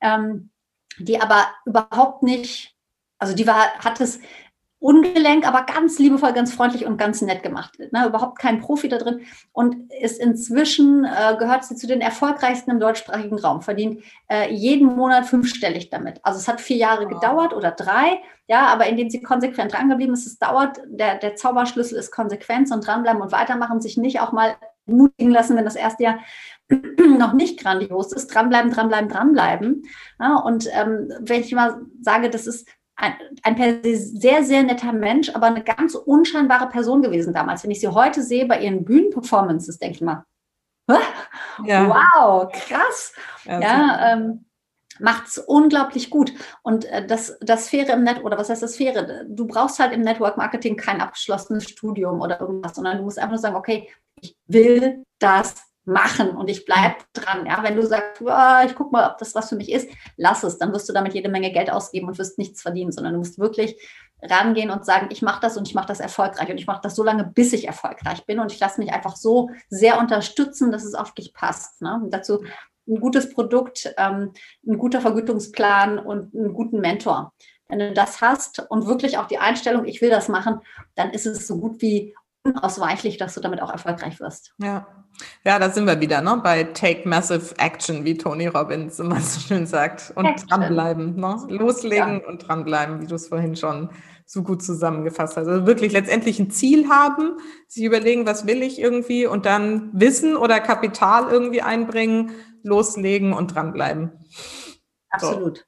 Ähm, 0.00 0.50
die 0.98 1.20
aber 1.20 1.48
überhaupt 1.66 2.22
nicht, 2.22 2.74
also 3.18 3.34
die 3.34 3.46
war, 3.46 3.78
hat 3.78 4.00
es 4.00 4.20
ungelenk, 4.80 5.46
aber 5.46 5.64
ganz 5.64 5.98
liebevoll, 5.98 6.32
ganz 6.32 6.52
freundlich 6.52 6.86
und 6.86 6.98
ganz 6.98 7.20
nett 7.20 7.42
gemacht. 7.42 7.78
Ne? 7.78 8.06
Überhaupt 8.06 8.38
kein 8.38 8.60
Profi 8.60 8.88
da 8.88 8.98
drin 8.98 9.22
und 9.52 9.92
ist 9.92 10.20
inzwischen, 10.20 11.04
äh, 11.04 11.36
gehört 11.36 11.64
sie 11.64 11.74
zu 11.74 11.88
den 11.88 12.00
erfolgreichsten 12.00 12.70
im 12.70 12.78
deutschsprachigen 12.78 13.38
Raum, 13.38 13.60
verdient 13.60 14.04
äh, 14.28 14.52
jeden 14.52 14.86
Monat 14.86 15.26
fünfstellig 15.26 15.90
damit. 15.90 16.20
Also 16.22 16.38
es 16.38 16.46
hat 16.46 16.60
vier 16.60 16.76
Jahre 16.76 17.04
wow. 17.04 17.10
gedauert 17.10 17.54
oder 17.54 17.72
drei, 17.72 18.20
ja, 18.46 18.66
aber 18.66 18.86
in 18.86 18.96
denen 18.96 19.10
sie 19.10 19.20
konsequent 19.20 19.72
drangeblieben 19.72 20.14
ist, 20.14 20.26
es 20.26 20.38
dauert, 20.38 20.78
der, 20.86 21.16
der 21.16 21.34
Zauberschlüssel 21.34 21.98
ist 21.98 22.12
Konsequenz 22.12 22.70
und 22.70 22.86
dranbleiben 22.86 23.20
und 23.20 23.32
weitermachen, 23.32 23.80
sich 23.80 23.96
nicht 23.96 24.20
auch 24.20 24.32
mal 24.32 24.56
mutigen 24.86 25.30
lassen, 25.30 25.56
wenn 25.56 25.64
das 25.64 25.76
erste 25.76 26.04
Jahr 26.04 26.18
noch 27.18 27.32
nicht 27.32 27.60
grandios 27.60 28.12
ist, 28.12 28.28
dranbleiben, 28.28 28.70
dranbleiben, 28.70 29.08
dranbleiben. 29.08 29.82
Ja, 30.20 30.36
und 30.36 30.68
ähm, 30.72 31.12
wenn 31.20 31.40
ich 31.40 31.52
mal 31.52 31.80
sage, 32.00 32.30
das 32.30 32.46
ist 32.46 32.68
ein, 32.98 33.14
ein 33.44 33.80
sehr, 33.82 34.42
sehr 34.42 34.62
netter 34.64 34.92
Mensch, 34.92 35.30
aber 35.30 35.46
eine 35.46 35.62
ganz 35.62 35.94
unscheinbare 35.94 36.68
Person 36.68 37.00
gewesen 37.00 37.32
damals. 37.32 37.62
Wenn 37.62 37.70
ich 37.70 37.80
sie 37.80 37.88
heute 37.88 38.22
sehe 38.22 38.46
bei 38.46 38.60
ihren 38.60 38.84
Bühnenperformances, 38.84 39.78
denke 39.78 39.96
ich 39.96 40.00
mal, 40.02 40.24
ja. 41.64 41.88
wow, 41.88 42.50
krass. 42.50 43.12
Ja, 43.44 43.60
ja 43.60 44.12
ähm, 44.12 44.46
macht 44.98 45.28
es 45.28 45.38
unglaublich 45.38 46.10
gut. 46.10 46.32
Und 46.62 46.86
äh, 46.86 47.06
das, 47.06 47.38
das 47.40 47.68
Faire 47.68 47.92
im 47.92 48.02
Network, 48.02 48.26
oder 48.26 48.38
was 48.38 48.50
heißt 48.50 48.62
das 48.62 48.76
Faire? 48.76 49.24
Du 49.28 49.46
brauchst 49.46 49.78
halt 49.78 49.92
im 49.92 50.00
Network 50.00 50.36
Marketing 50.36 50.76
kein 50.76 51.00
abgeschlossenes 51.00 51.68
Studium 51.68 52.20
oder 52.20 52.40
irgendwas, 52.40 52.74
sondern 52.74 52.98
du 52.98 53.04
musst 53.04 53.18
einfach 53.18 53.32
nur 53.32 53.38
sagen, 53.38 53.56
okay, 53.56 53.88
ich 54.20 54.36
will 54.46 55.04
das 55.20 55.67
machen 55.88 56.30
und 56.30 56.48
ich 56.48 56.64
bleibe 56.64 56.96
dran. 57.12 57.46
Ja, 57.46 57.62
wenn 57.62 57.76
du 57.76 57.86
sagst, 57.86 58.22
oh, 58.22 58.66
ich 58.66 58.74
gucke 58.74 58.92
mal, 58.92 59.10
ob 59.10 59.18
das 59.18 59.34
was 59.34 59.48
für 59.48 59.56
mich 59.56 59.72
ist, 59.72 59.90
lass 60.16 60.42
es. 60.42 60.58
Dann 60.58 60.72
wirst 60.72 60.88
du 60.88 60.92
damit 60.92 61.14
jede 61.14 61.28
Menge 61.28 61.50
Geld 61.50 61.70
ausgeben 61.70 62.08
und 62.08 62.18
wirst 62.18 62.38
nichts 62.38 62.62
verdienen, 62.62 62.92
sondern 62.92 63.14
du 63.14 63.18
musst 63.18 63.38
wirklich 63.38 63.76
rangehen 64.22 64.70
und 64.70 64.84
sagen, 64.84 65.08
ich 65.10 65.22
mache 65.22 65.40
das 65.40 65.56
und 65.56 65.66
ich 65.66 65.74
mache 65.74 65.86
das 65.86 66.00
erfolgreich 66.00 66.50
und 66.50 66.58
ich 66.58 66.66
mache 66.66 66.80
das 66.82 66.94
so 66.94 67.02
lange, 67.02 67.24
bis 67.24 67.52
ich 67.52 67.66
erfolgreich 67.66 68.26
bin 68.26 68.40
und 68.40 68.52
ich 68.52 68.60
lasse 68.60 68.80
mich 68.80 68.92
einfach 68.92 69.16
so 69.16 69.50
sehr 69.68 69.98
unterstützen, 69.98 70.72
dass 70.72 70.84
es 70.84 70.94
auf 70.94 71.14
dich 71.14 71.32
passt. 71.32 71.80
Ne? 71.82 72.00
Und 72.02 72.12
dazu 72.12 72.44
ein 72.88 73.00
gutes 73.00 73.32
Produkt, 73.32 73.92
ähm, 73.96 74.32
ein 74.66 74.78
guter 74.78 75.00
Vergütungsplan 75.00 75.98
und 75.98 76.34
einen 76.34 76.52
guten 76.52 76.80
Mentor. 76.80 77.32
Wenn 77.68 77.78
du 77.80 77.92
das 77.92 78.20
hast 78.20 78.66
und 78.70 78.86
wirklich 78.86 79.18
auch 79.18 79.26
die 79.26 79.38
Einstellung, 79.38 79.84
ich 79.84 80.00
will 80.00 80.10
das 80.10 80.28
machen, 80.28 80.60
dann 80.94 81.10
ist 81.10 81.26
es 81.26 81.46
so 81.46 81.58
gut 81.60 81.82
wie 81.82 82.14
unausweichlich, 82.48 83.16
dass 83.16 83.34
du 83.34 83.40
damit 83.40 83.62
auch 83.62 83.70
erfolgreich 83.70 84.20
wirst. 84.20 84.54
Ja. 84.58 84.86
Ja, 85.44 85.58
da 85.58 85.70
sind 85.70 85.86
wir 85.86 86.00
wieder, 86.00 86.20
ne? 86.20 86.40
Bei 86.42 86.62
Take 86.62 87.08
Massive 87.08 87.54
Action, 87.58 88.04
wie 88.04 88.16
Tony 88.16 88.46
Robbins 88.46 89.00
immer 89.00 89.20
so 89.20 89.40
schön 89.40 89.66
sagt. 89.66 90.12
Und 90.14 90.26
Action. 90.26 90.48
dranbleiben, 90.48 91.16
ne? 91.16 91.44
Loslegen 91.48 92.20
ja. 92.20 92.28
und 92.28 92.46
dranbleiben, 92.46 93.00
wie 93.00 93.06
du 93.06 93.16
es 93.16 93.28
vorhin 93.28 93.56
schon 93.56 93.90
so 94.26 94.42
gut 94.42 94.62
zusammengefasst 94.62 95.36
hast. 95.36 95.48
Also 95.48 95.66
wirklich 95.66 95.92
letztendlich 95.92 96.38
ein 96.38 96.50
Ziel 96.50 96.88
haben, 96.88 97.38
sich 97.66 97.82
überlegen, 97.82 98.26
was 98.26 98.46
will 98.46 98.62
ich 98.62 98.78
irgendwie 98.78 99.26
und 99.26 99.46
dann 99.46 99.90
Wissen 99.94 100.36
oder 100.36 100.60
Kapital 100.60 101.30
irgendwie 101.30 101.62
einbringen, 101.62 102.32
loslegen 102.62 103.32
und 103.32 103.54
dranbleiben. 103.54 104.12
Absolut. 105.08 105.58
So. 105.58 105.64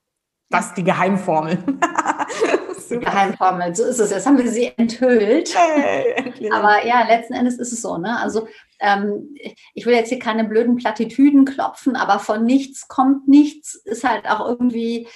Das 0.50 0.66
ist 0.66 0.76
die 0.76 0.84
Geheimformel. 0.84 1.58
Geheimformel, 2.98 3.74
so 3.74 3.84
ist 3.84 4.00
es. 4.00 4.10
Jetzt 4.10 4.26
haben 4.26 4.38
wir 4.38 4.50
sie 4.50 4.72
enthüllt. 4.76 5.54
Hey, 5.56 6.50
Aber 6.52 6.84
ja, 6.84 7.06
letzten 7.06 7.34
Endes 7.34 7.58
ist 7.58 7.72
es 7.72 7.82
so. 7.82 7.98
Ne? 7.98 8.18
Also 8.18 8.48
ähm, 8.80 9.34
ich 9.74 9.86
will 9.86 9.94
jetzt 9.94 10.08
hier 10.08 10.18
keine 10.18 10.44
blöden 10.44 10.76
Plattitüden 10.76 11.44
klopfen, 11.44 11.94
aber 11.94 12.18
von 12.18 12.44
nichts 12.44 12.88
kommt 12.88 13.28
nichts, 13.28 13.74
ist 13.74 14.02
halt 14.02 14.28
auch 14.28 14.46
irgendwie 14.48 15.06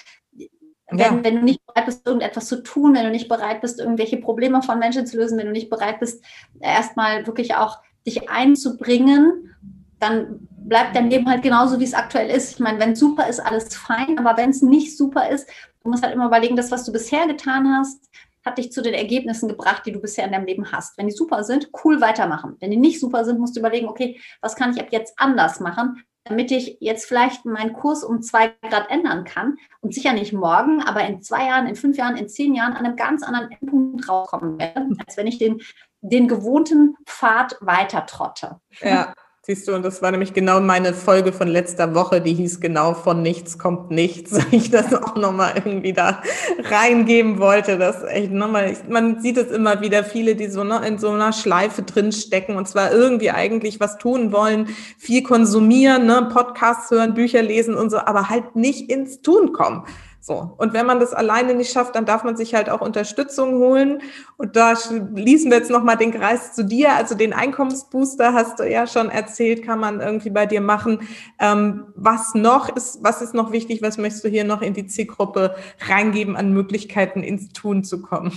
wenn, 0.88 0.98
ja. 0.98 1.24
wenn, 1.24 1.36
du 1.36 1.42
nicht 1.42 1.64
bereit 1.66 1.86
bist, 1.86 2.06
irgendetwas 2.06 2.46
zu 2.46 2.62
tun, 2.62 2.94
wenn 2.94 3.04
du 3.04 3.10
nicht 3.10 3.28
bereit 3.28 3.62
bist, 3.62 3.80
irgendwelche 3.80 4.18
Probleme 4.18 4.62
von 4.62 4.78
Menschen 4.78 5.06
zu 5.06 5.16
lösen, 5.16 5.38
wenn 5.38 5.46
du 5.46 5.52
nicht 5.52 5.70
bereit 5.70 5.98
bist, 5.98 6.22
erstmal 6.60 7.26
wirklich 7.26 7.54
auch 7.54 7.78
dich 8.06 8.28
einzubringen, 8.28 9.54
dann 9.98 10.48
bleibt 10.68 10.96
dein 10.96 11.10
Leben 11.10 11.28
halt 11.28 11.42
genauso, 11.42 11.78
wie 11.78 11.84
es 11.84 11.94
aktuell 11.94 12.30
ist. 12.30 12.52
Ich 12.52 12.60
meine, 12.60 12.80
wenn 12.80 12.92
es 12.92 13.00
super 13.00 13.28
ist, 13.28 13.40
alles 13.40 13.74
fein, 13.76 14.18
aber 14.18 14.36
wenn 14.36 14.50
es 14.50 14.62
nicht 14.62 14.96
super 14.96 15.28
ist, 15.28 15.48
du 15.82 15.90
musst 15.90 16.02
halt 16.02 16.14
immer 16.14 16.26
überlegen, 16.26 16.56
das, 16.56 16.70
was 16.70 16.84
du 16.84 16.92
bisher 16.92 17.26
getan 17.26 17.76
hast, 17.76 18.08
hat 18.44 18.58
dich 18.58 18.72
zu 18.72 18.82
den 18.82 18.94
Ergebnissen 18.94 19.48
gebracht, 19.48 19.86
die 19.86 19.92
du 19.92 20.00
bisher 20.00 20.26
in 20.26 20.32
deinem 20.32 20.46
Leben 20.46 20.70
hast. 20.70 20.98
Wenn 20.98 21.06
die 21.06 21.14
super 21.14 21.44
sind, 21.44 21.70
cool 21.84 22.00
weitermachen. 22.00 22.56
Wenn 22.60 22.70
die 22.70 22.76
nicht 22.76 23.00
super 23.00 23.24
sind, 23.24 23.38
musst 23.38 23.56
du 23.56 23.60
überlegen, 23.60 23.88
okay, 23.88 24.20
was 24.40 24.56
kann 24.56 24.72
ich 24.72 24.80
ab 24.80 24.88
jetzt 24.90 25.14
anders 25.16 25.60
machen, 25.60 26.04
damit 26.24 26.50
ich 26.50 26.78
jetzt 26.80 27.06
vielleicht 27.06 27.44
meinen 27.44 27.74
Kurs 27.74 28.02
um 28.02 28.22
zwei 28.22 28.54
Grad 28.68 28.90
ändern 28.90 29.24
kann 29.24 29.56
und 29.80 29.94
sicher 29.94 30.12
nicht 30.12 30.32
morgen, 30.32 30.82
aber 30.82 31.06
in 31.06 31.22
zwei 31.22 31.46
Jahren, 31.46 31.66
in 31.66 31.76
fünf 31.76 31.96
Jahren, 31.96 32.16
in 32.16 32.28
zehn 32.28 32.54
Jahren 32.54 32.72
an 32.72 32.84
einem 32.84 32.96
ganz 32.96 33.22
anderen 33.22 33.50
Punkt 33.66 34.08
rauskommen 34.08 34.58
werde, 34.58 34.88
als 35.06 35.16
wenn 35.16 35.26
ich 35.26 35.38
den, 35.38 35.60
den 36.00 36.28
gewohnten 36.28 36.96
Pfad 37.06 37.56
weiter 37.60 38.06
trotte. 38.06 38.60
Ja. 38.80 39.14
Siehst 39.46 39.68
du, 39.68 39.74
und 39.74 39.82
das 39.82 40.00
war 40.00 40.10
nämlich 40.10 40.32
genau 40.32 40.58
meine 40.60 40.94
Folge 40.94 41.30
von 41.30 41.48
letzter 41.48 41.94
Woche, 41.94 42.22
die 42.22 42.32
hieß 42.32 42.60
genau 42.62 42.94
von 42.94 43.20
nichts 43.20 43.58
kommt 43.58 43.90
nichts. 43.90 44.38
Ich 44.52 44.70
das 44.70 44.94
auch 44.94 45.16
nochmal 45.16 45.52
irgendwie 45.56 45.92
da 45.92 46.22
reingeben 46.70 47.38
wollte. 47.38 47.76
Das 47.76 48.04
echt 48.04 48.32
nochmal, 48.32 48.74
man 48.88 49.20
sieht 49.20 49.36
es 49.36 49.50
immer 49.50 49.82
wieder, 49.82 50.02
viele, 50.02 50.34
die 50.34 50.46
so 50.46 50.62
in 50.62 50.96
so 50.96 51.10
einer 51.10 51.34
Schleife 51.34 51.82
drin 51.82 52.10
stecken 52.12 52.56
und 52.56 52.66
zwar 52.66 52.92
irgendwie 52.92 53.32
eigentlich 53.32 53.80
was 53.80 53.98
tun 53.98 54.32
wollen, 54.32 54.68
viel 54.96 55.22
konsumieren, 55.22 56.06
ne, 56.06 56.26
Podcasts 56.32 56.90
hören, 56.90 57.12
Bücher 57.12 57.42
lesen 57.42 57.74
und 57.74 57.90
so, 57.90 57.98
aber 57.98 58.30
halt 58.30 58.56
nicht 58.56 58.88
ins 58.88 59.20
Tun 59.20 59.52
kommen. 59.52 59.84
So. 60.24 60.54
Und 60.56 60.72
wenn 60.72 60.86
man 60.86 61.00
das 61.00 61.12
alleine 61.12 61.54
nicht 61.54 61.70
schafft, 61.70 61.94
dann 61.96 62.06
darf 62.06 62.24
man 62.24 62.34
sich 62.34 62.54
halt 62.54 62.70
auch 62.70 62.80
Unterstützung 62.80 63.56
holen. 63.58 64.00
Und 64.38 64.56
da 64.56 64.74
schließen 64.74 65.50
wir 65.50 65.58
jetzt 65.58 65.70
nochmal 65.70 65.98
den 65.98 66.12
Kreis 66.12 66.54
zu 66.54 66.64
dir. 66.64 66.94
Also 66.94 67.14
den 67.14 67.34
Einkommensbooster 67.34 68.32
hast 68.32 68.58
du 68.58 68.62
ja 68.62 68.86
schon 68.86 69.10
erzählt, 69.10 69.62
kann 69.62 69.78
man 69.78 70.00
irgendwie 70.00 70.30
bei 70.30 70.46
dir 70.46 70.62
machen. 70.62 71.06
Ähm, 71.38 71.88
was 71.94 72.34
noch 72.34 72.74
ist, 72.74 73.04
was 73.04 73.20
ist 73.20 73.34
noch 73.34 73.52
wichtig? 73.52 73.82
Was 73.82 73.98
möchtest 73.98 74.24
du 74.24 74.30
hier 74.30 74.44
noch 74.44 74.62
in 74.62 74.72
die 74.72 74.86
Zielgruppe 74.86 75.56
reingeben 75.86 76.36
an 76.36 76.54
Möglichkeiten 76.54 77.22
ins 77.22 77.52
Tun 77.52 77.84
zu 77.84 78.00
kommen? 78.00 78.32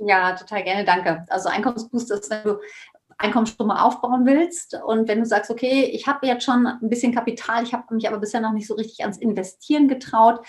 Ja, 0.00 0.34
total 0.34 0.64
gerne, 0.64 0.84
danke. 0.84 1.24
Also 1.28 1.50
Einkommensbooster 1.50 2.16
ist, 2.16 2.30
wenn 2.30 2.42
du 2.42 2.58
Einkommensströme 3.18 3.82
aufbauen 3.82 4.24
willst 4.26 4.78
und 4.86 5.08
wenn 5.08 5.18
du 5.18 5.26
sagst, 5.26 5.50
okay, 5.50 5.84
ich 5.92 6.06
habe 6.06 6.26
jetzt 6.26 6.44
schon 6.44 6.66
ein 6.66 6.88
bisschen 6.88 7.12
Kapital, 7.12 7.64
ich 7.64 7.72
habe 7.74 7.92
mich 7.94 8.06
aber 8.08 8.18
bisher 8.18 8.40
noch 8.40 8.52
nicht 8.52 8.68
so 8.68 8.74
richtig 8.74 9.00
ans 9.00 9.18
Investieren 9.18 9.88
getraut, 9.88 10.40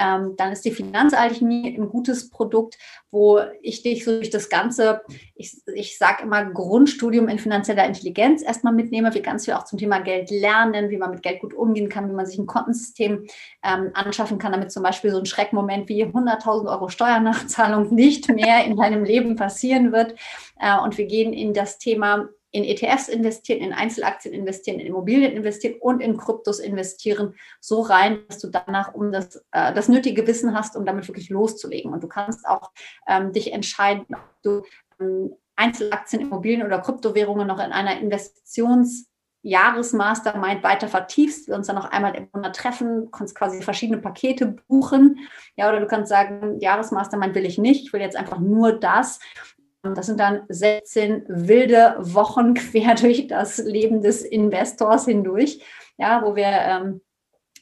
ähm, 0.00 0.34
dann 0.36 0.52
ist 0.52 0.64
die 0.64 0.70
Finanzalchemie 0.70 1.76
ein 1.76 1.88
gutes 1.90 2.30
Produkt, 2.30 2.78
wo 3.10 3.40
ich 3.60 3.82
dich 3.82 4.04
so 4.04 4.12
durch 4.12 4.30
das 4.30 4.48
ganze, 4.48 5.02
ich, 5.34 5.60
ich 5.74 5.98
sage 5.98 6.22
immer 6.22 6.44
Grundstudium 6.44 7.28
in 7.28 7.38
finanzieller 7.38 7.84
Intelligenz 7.84 8.42
erstmal 8.42 8.72
mitnehme, 8.72 9.12
wie 9.14 9.20
ganz 9.20 9.44
viel 9.44 9.54
auch 9.54 9.64
zum 9.64 9.78
Thema 9.78 9.98
Geld 9.98 10.30
lernen, 10.30 10.88
wie 10.90 10.96
man 10.96 11.10
mit 11.10 11.22
Geld 11.22 11.40
gut 11.40 11.52
umgehen 11.52 11.88
kann, 11.88 12.08
wie 12.08 12.14
man 12.14 12.24
sich 12.24 12.38
ein 12.38 12.46
Kontensystem 12.46 13.26
ähm, 13.62 13.90
anschaffen 13.92 14.38
kann, 14.38 14.52
damit 14.52 14.72
zum 14.72 14.82
Beispiel 14.82 15.10
so 15.10 15.18
ein 15.18 15.26
Schreckmoment 15.26 15.88
wie 15.88 16.04
100.000 16.04 16.70
Euro 16.70 16.88
Steuernachzahlung 16.88 17.94
nicht 17.94 18.28
mehr 18.28 18.64
in 18.64 18.76
deinem 18.76 19.04
Leben 19.04 19.36
passieren 19.36 19.92
wird. 19.92 20.14
Äh, 20.58 20.78
und 20.78 20.96
wir 20.96 21.06
gehen 21.06 21.32
in 21.32 21.52
das 21.52 21.78
Thema 21.78 22.28
in 22.52 22.64
ETFs 22.64 23.08
investieren, 23.08 23.60
in 23.60 23.72
Einzelaktien 23.72 24.34
investieren, 24.34 24.80
in 24.80 24.86
Immobilien 24.86 25.32
investieren 25.32 25.76
und 25.80 26.00
in 26.00 26.16
Kryptos 26.16 26.58
investieren, 26.58 27.34
so 27.60 27.80
rein, 27.80 28.20
dass 28.28 28.38
du 28.38 28.48
danach 28.48 28.94
um 28.94 29.12
das, 29.12 29.36
äh, 29.52 29.72
das 29.72 29.88
nötige 29.88 30.26
Wissen 30.26 30.54
hast, 30.54 30.76
um 30.76 30.84
damit 30.84 31.06
wirklich 31.08 31.30
loszulegen. 31.30 31.92
Und 31.92 32.02
du 32.02 32.08
kannst 32.08 32.46
auch 32.46 32.70
ähm, 33.06 33.32
dich 33.32 33.52
entscheiden, 33.52 34.06
ob 34.10 34.42
du 34.42 34.62
ähm, 35.00 35.34
Einzelaktien, 35.56 36.22
Immobilien 36.22 36.64
oder 36.64 36.80
Kryptowährungen 36.80 37.46
noch 37.46 37.58
in 37.58 37.72
einer 37.72 38.00
Investitions- 38.00 39.06
Jahresmastermind 39.42 40.62
weiter 40.62 40.88
vertiefst, 40.88 41.48
wir 41.48 41.54
uns 41.54 41.66
dann 41.66 41.76
noch 41.76 41.90
einmal 41.90 42.14
im 42.14 42.28
Monat 42.32 42.56
treffen, 42.56 43.10
kannst 43.10 43.34
quasi 43.34 43.62
verschiedene 43.62 43.98
Pakete 43.98 44.46
buchen. 44.68 45.18
Ja, 45.56 45.68
oder 45.70 45.80
du 45.80 45.86
kannst 45.86 46.10
sagen, 46.10 46.60
Jahresmastermind 46.60 47.34
will 47.34 47.46
ich 47.46 47.56
nicht, 47.56 47.86
ich 47.86 47.92
will 47.92 48.02
jetzt 48.02 48.16
einfach 48.16 48.38
nur 48.38 48.72
das. 48.72 49.18
Das 49.82 50.06
sind 50.06 50.20
dann 50.20 50.42
16 50.48 51.24
wilde 51.28 51.96
Wochen 51.98 52.54
quer 52.54 52.94
durch 52.94 53.26
das 53.28 53.58
Leben 53.58 54.02
des 54.02 54.22
Investors 54.22 55.06
hindurch, 55.06 55.60
ja, 55.96 56.22
wo 56.22 56.36
wir 56.36 56.46
ähm, 56.46 57.00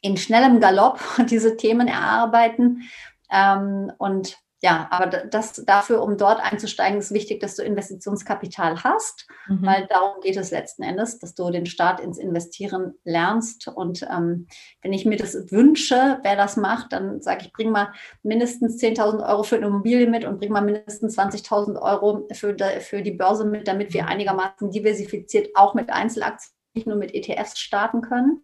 in 0.03 0.17
schnellem 0.17 0.61
Galopp 0.61 1.01
diese 1.31 1.57
Themen 1.57 1.89
erarbeiten. 1.89 2.83
Ähm, 3.31 3.93
und 3.99 4.39
ja, 4.61 4.89
aber 4.91 5.07
das 5.07 5.53
dafür, 5.65 6.03
um 6.03 6.17
dort 6.17 6.41
einzusteigen, 6.41 6.99
ist 6.99 7.13
wichtig, 7.13 7.39
dass 7.39 7.55
du 7.55 7.63
Investitionskapital 7.63 8.83
hast, 8.83 9.29
mhm. 9.47 9.65
weil 9.65 9.87
darum 9.87 10.21
geht 10.21 10.37
es 10.37 10.51
letzten 10.51 10.83
Endes, 10.83 11.21
dass 11.21 11.37
du 11.37 11.49
den 11.51 11.67
Start 11.67 12.01
ins 12.01 12.19
Investieren 12.19 12.95
lernst. 13.05 13.69
Und 13.69 14.03
ähm, 14.03 14.49
wenn 14.83 14.93
ich 14.93 15.05
mir 15.05 15.17
das 15.17 15.35
wünsche, 15.53 16.19
wer 16.23 16.35
das 16.35 16.57
macht, 16.57 16.93
dann 16.93 17.23
sage 17.23 17.43
ich, 17.43 17.53
bring 17.53 17.71
mal 17.71 17.93
mindestens 18.25 18.83
10.000 18.83 19.25
Euro 19.29 19.45
für 19.45 19.57
eine 19.57 19.67
Immobilie 19.67 20.09
mit 20.09 20.25
und 20.25 20.41
bring 20.41 20.51
mal 20.51 20.63
mindestens 20.63 21.17
20.000 21.17 21.81
Euro 21.81 22.27
für, 22.33 22.53
de, 22.53 22.81
für 22.81 23.03
die 23.03 23.13
Börse 23.13 23.45
mit, 23.45 23.69
damit 23.69 23.95
wir 23.95 24.09
einigermaßen 24.09 24.73
diversifiziert 24.73 25.51
auch 25.55 25.75
mit 25.75 25.91
Einzelaktien 25.91 26.58
nur 26.87 26.97
mit 26.97 27.15
ETFs 27.15 27.59
starten 27.59 28.01
können. 28.01 28.43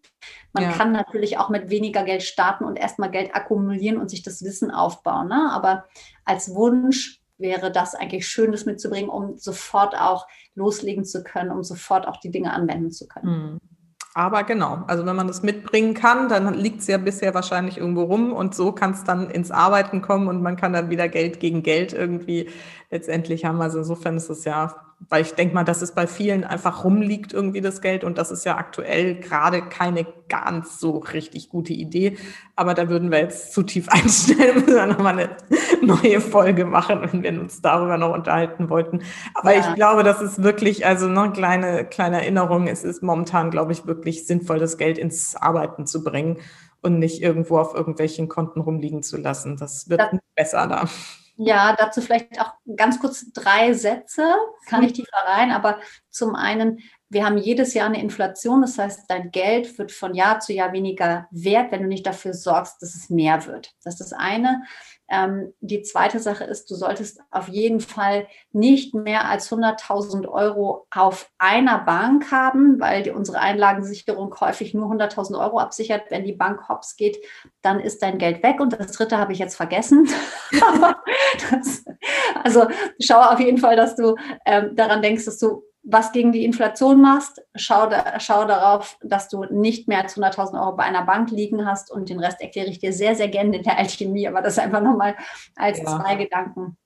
Man 0.53 0.65
ja. 0.65 0.73
kann 0.73 0.93
natürlich 0.93 1.39
auch 1.39 1.49
mit 1.49 1.71
weniger 1.71 2.05
Geld 2.05 2.23
starten 2.23 2.65
und 2.65 2.77
erstmal 2.77 3.11
Geld 3.11 3.35
akkumulieren 3.35 3.99
und 3.99 4.11
sich 4.11 4.23
das 4.23 4.43
Wissen 4.45 4.71
aufbauen. 4.71 5.29
Ne? 5.29 5.51
Aber 5.53 5.85
als 6.25 6.55
Wunsch 6.55 7.21
wäre 7.39 7.73
das 7.73 7.95
eigentlich 7.95 8.27
schön, 8.27 8.53
das 8.53 8.65
mitzubringen, 8.67 9.11
um 9.11 9.37
sofort 9.37 9.99
auch 9.99 10.27
loslegen 10.55 11.05
zu 11.05 11.25
können, 11.25 11.51
um 11.51 11.63
sofort 11.63 12.07
auch 12.07 12.19
die 12.19 12.31
Dinge 12.31 12.53
anwenden 12.53 12.91
zu 12.91 13.07
können. 13.09 13.29
Mhm. 13.29 13.59
Aber 14.17 14.45
genau, 14.45 14.85
also 14.87 15.05
wenn 15.05 15.17
man 15.17 15.27
das 15.27 15.43
mitbringen 15.43 15.93
kann, 15.93 16.29
dann 16.29 16.55
liegt 16.55 16.81
es 16.81 16.87
ja 16.87 16.99
bisher 16.99 17.35
wahrscheinlich 17.35 17.79
irgendwo 17.79 18.05
rum 18.05 18.33
und 18.33 18.55
so 18.55 18.71
kann 18.71 18.93
es 18.93 19.03
dann 19.03 19.29
ins 19.29 19.51
Arbeiten 19.51 20.03
kommen 20.03 20.29
und 20.29 20.41
man 20.41 20.55
kann 20.55 20.73
dann 20.73 20.89
wieder 20.89 21.09
Geld 21.09 21.41
gegen 21.41 21.65
Geld 21.65 21.93
irgendwie 21.93 22.49
letztendlich 22.93 23.45
haben. 23.45 23.61
Also 23.61 23.79
insofern 23.79 24.17
ist 24.17 24.31
es 24.31 24.45
ja 24.45 24.94
weil 25.09 25.23
ich 25.23 25.35
denke 25.35 25.55
mal, 25.55 25.65
dass 25.65 25.83
es 25.83 25.93
bei 25.93 26.07
vielen 26.07 26.45
einfach 26.45 26.85
rumliegt 26.85 27.33
irgendwie 27.33 27.61
das 27.61 27.81
Geld 27.81 28.05
und 28.05 28.19
das 28.19 28.31
ist 28.31 28.45
ja 28.45 28.57
aktuell 28.57 29.17
gerade 29.17 29.63
keine 29.63 30.07
ganz 30.29 30.79
so 30.79 30.99
richtig 30.99 31.49
gute 31.49 31.73
Idee. 31.73 32.17
Aber 32.57 32.75
da 32.75 32.89
würden 32.89 33.11
wir 33.11 33.19
jetzt 33.19 33.53
zu 33.53 33.63
tief 33.63 33.89
einstellen, 33.91 34.55
müssen 34.55 34.75
wir 34.75 34.87
nochmal 34.87 35.19
eine 35.19 35.37
neue 35.83 36.21
Folge 36.21 36.65
machen, 36.65 37.01
wenn 37.03 37.23
wir 37.23 37.41
uns 37.41 37.61
darüber 37.61 37.99
noch 37.99 38.15
unterhalten 38.15 38.71
wollten. 38.71 39.01
Aber 39.35 39.55
ja. 39.55 39.61
ich 39.61 39.75
glaube, 39.75 40.03
das 40.03 40.21
ist 40.21 40.43
wirklich, 40.43 40.87
also 40.87 41.07
eine 41.07 41.33
kleine, 41.33 41.85
kleine 41.85 42.21
Erinnerung, 42.21 42.67
es 42.67 42.85
ist 42.85 43.03
momentan, 43.03 43.51
glaube 43.51 43.73
ich, 43.73 43.87
wirklich 43.87 44.27
sinnvoll, 44.27 44.59
das 44.59 44.79
Geld 44.79 44.99
ins 44.99 45.37
Arbeiten 45.37 45.87
zu 45.87 46.03
bringen 46.03 46.39
und 46.83 46.99
nicht 46.99 47.23
irgendwo 47.23 47.59
auf 47.59 47.75
irgendwelchen 47.75 48.29
Konten 48.29 48.61
rumliegen 48.61 49.03
zu 49.03 49.17
lassen. 49.17 49.57
Das 49.57 49.89
wird 49.89 50.01
ja. 50.01 50.19
besser 50.35 50.67
da. 50.67 50.85
Ja, 51.37 51.75
dazu 51.77 52.01
vielleicht 52.01 52.41
auch 52.41 52.53
ganz 52.77 53.01
kurz 53.01 53.33
drei 53.33 53.73
Sätze, 53.73 54.35
kann 54.67 54.85
ich 54.85 54.93
tiefer 54.93 55.17
rein, 55.27 55.51
aber 55.51 55.81
zum 56.09 56.37
einen, 56.37 56.79
wir 57.09 57.25
haben 57.27 57.39
jedes 57.39 57.75
Jahr 57.75 57.87
eine 57.87 58.01
Inflation, 58.01 58.61
das 58.61 58.79
heißt, 58.79 59.11
dein 59.11 59.33
Geld 59.33 59.77
wird 59.79 59.91
von 59.91 60.15
Jahr 60.15 60.39
zu 60.39 60.53
Jahr 60.53 60.73
weniger 60.73 61.27
wert, 61.33 61.73
wenn 61.73 61.83
du 61.83 61.89
nicht 61.89 62.07
dafür 62.07 62.35
sorgst, 62.35 62.81
dass 62.81 62.95
es 62.95 63.11
mehr 63.11 63.47
wird. 63.47 63.73
Das 63.83 63.95
ist 63.95 64.01
das 64.01 64.13
eine. 64.13 64.63
Ähm, 65.15 65.55
die 65.61 65.83
zweite 65.83 66.19
Sache 66.19 66.43
ist, 66.43 66.69
du 66.71 66.75
solltest 66.75 67.21
auf 67.31 67.49
jeden 67.49 67.79
Fall 67.79 68.27
nicht 68.53 68.95
mehr 68.95 69.29
als 69.29 69.51
100.000 69.53 70.27
Euro 70.29 70.87
auf 70.91 71.31
einer 71.39 71.79
Bank 71.79 72.33
haben, 72.33 72.81
weil 72.81 73.05
die, 73.05 73.11
unsere 73.11 73.39
Einlagensicherung 73.39 74.35
häufig 74.41 74.75
nur 74.75 74.91
100.000 74.91 75.39
Euro 75.39 75.61
absichert. 75.61 76.11
Wenn 76.11 76.25
die 76.25 76.33
Bank 76.33 76.69
hops 76.69 76.97
geht, 76.97 77.19
dann 77.63 77.79
ist 77.79 78.03
dein 78.03 78.19
Geld 78.19 78.43
weg. 78.43 78.59
Und 78.59 78.73
das 78.73 78.93
dritte 78.93 79.19
habe 79.19 79.33
ich 79.33 79.39
jetzt 79.39 79.55
vergessen. 79.55 80.09
das, 81.51 81.85
also 82.43 82.67
schau 83.01 83.21
auf 83.21 83.39
jeden 83.39 83.59
Fall, 83.59 83.77
dass 83.77 83.95
du 83.95 84.17
ähm, 84.47 84.75
daran 84.75 85.01
denkst, 85.01 85.27
dass 85.27 85.39
du 85.39 85.63
was 85.85 86.13
gegen 86.13 86.33
die 86.33 86.45
Inflation 86.45 87.01
machst, 87.01 87.43
schau, 87.55 87.87
da, 87.87 88.19
schau 88.19 88.47
darauf, 88.47 88.99
dass 89.03 89.29
du 89.29 89.45
nicht 89.45 89.87
mehr 89.87 90.03
als 90.03 90.17
100.000 90.17 90.59
Euro 90.61 90.77
bei 90.77 90.85
einer 90.85 91.05
Bank 91.05 91.31
liegen 91.31 91.67
hast 91.67 91.91
und 91.91 92.09
den 92.09 92.19
Rest 92.19 92.41
erkläre 92.41 92.69
ich 92.69 92.79
dir 92.79 92.93
sehr, 92.93 93.15
sehr 93.15 93.29
gerne 93.29 93.57
in 93.59 93.63
der 93.63 93.79
Alchemie, 93.79 94.27
aber 94.27 94.41
das 94.41 94.59
einfach 94.59 94.81
nochmal 94.81 95.15
als 95.57 95.79
ja. 95.79 95.85
zwei 95.85 96.17
Gedanken. 96.17 96.77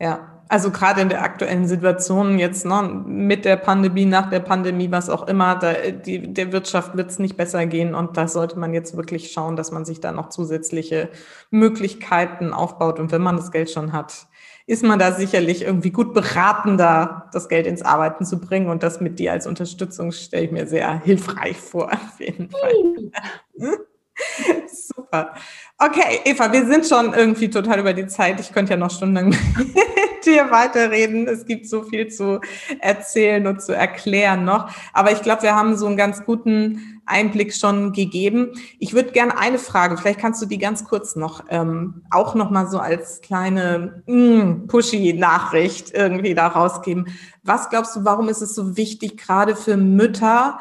Ja, 0.00 0.44
also 0.48 0.70
gerade 0.70 1.00
in 1.00 1.08
der 1.08 1.22
aktuellen 1.22 1.66
Situation 1.66 2.38
jetzt 2.38 2.64
ne, 2.64 3.02
mit 3.04 3.44
der 3.44 3.56
Pandemie, 3.56 4.04
nach 4.04 4.30
der 4.30 4.38
Pandemie, 4.38 4.92
was 4.92 5.10
auch 5.10 5.26
immer, 5.26 5.56
da, 5.56 5.72
die, 5.90 6.32
der 6.32 6.52
Wirtschaft 6.52 6.96
wird 6.96 7.10
es 7.10 7.18
nicht 7.18 7.36
besser 7.36 7.66
gehen 7.66 7.96
und 7.96 8.16
da 8.16 8.28
sollte 8.28 8.60
man 8.60 8.72
jetzt 8.72 8.96
wirklich 8.96 9.32
schauen, 9.32 9.56
dass 9.56 9.72
man 9.72 9.84
sich 9.84 10.00
da 10.00 10.12
noch 10.12 10.28
zusätzliche 10.28 11.10
Möglichkeiten 11.50 12.52
aufbaut 12.52 13.00
und 13.00 13.10
wenn 13.10 13.22
man 13.22 13.36
das 13.36 13.50
Geld 13.50 13.70
schon 13.70 13.92
hat, 13.92 14.27
ist 14.68 14.84
man 14.84 14.98
da 14.98 15.12
sicherlich 15.12 15.62
irgendwie 15.62 15.90
gut 15.90 16.12
beraten, 16.12 16.76
da 16.76 17.30
das 17.32 17.48
Geld 17.48 17.66
ins 17.66 17.80
Arbeiten 17.80 18.26
zu 18.26 18.38
bringen. 18.38 18.68
Und 18.68 18.82
das 18.82 19.00
mit 19.00 19.18
dir 19.18 19.32
als 19.32 19.46
Unterstützung 19.46 20.12
stelle 20.12 20.44
ich 20.44 20.52
mir 20.52 20.66
sehr 20.66 21.00
hilfreich 21.00 21.56
vor, 21.56 21.90
auf 21.90 22.20
jeden 22.20 22.50
Fall. 22.50 23.80
Super. 24.72 25.34
Okay, 25.78 26.20
Eva, 26.24 26.52
wir 26.52 26.66
sind 26.66 26.86
schon 26.86 27.14
irgendwie 27.14 27.50
total 27.50 27.80
über 27.80 27.92
die 27.92 28.06
Zeit. 28.06 28.40
Ich 28.40 28.52
könnte 28.52 28.72
ja 28.72 28.76
noch 28.76 28.90
stundenlang 28.90 29.28
mit 29.28 29.38
dir 30.26 30.50
weiterreden. 30.50 31.28
Es 31.28 31.46
gibt 31.46 31.68
so 31.68 31.82
viel 31.82 32.08
zu 32.08 32.40
erzählen 32.80 33.46
und 33.46 33.62
zu 33.62 33.74
erklären 33.74 34.44
noch. 34.44 34.70
Aber 34.92 35.12
ich 35.12 35.22
glaube, 35.22 35.42
wir 35.42 35.54
haben 35.54 35.76
so 35.76 35.86
einen 35.86 35.96
ganz 35.96 36.24
guten 36.24 37.00
Einblick 37.06 37.54
schon 37.54 37.92
gegeben. 37.92 38.52
Ich 38.78 38.92
würde 38.92 39.12
gerne 39.12 39.38
eine 39.38 39.58
Frage, 39.58 39.96
vielleicht 39.96 40.20
kannst 40.20 40.42
du 40.42 40.46
die 40.46 40.58
ganz 40.58 40.84
kurz 40.84 41.16
noch, 41.16 41.44
ähm, 41.48 42.02
auch 42.10 42.34
noch 42.34 42.50
mal 42.50 42.66
so 42.66 42.78
als 42.78 43.20
kleine 43.20 44.02
mm, 44.06 44.66
Pushy-Nachricht 44.66 45.94
irgendwie 45.94 46.34
da 46.34 46.48
rausgeben. 46.48 47.06
Was 47.42 47.70
glaubst 47.70 47.96
du, 47.96 48.04
warum 48.04 48.28
ist 48.28 48.42
es 48.42 48.54
so 48.54 48.76
wichtig, 48.76 49.16
gerade 49.16 49.56
für 49.56 49.76
Mütter, 49.76 50.58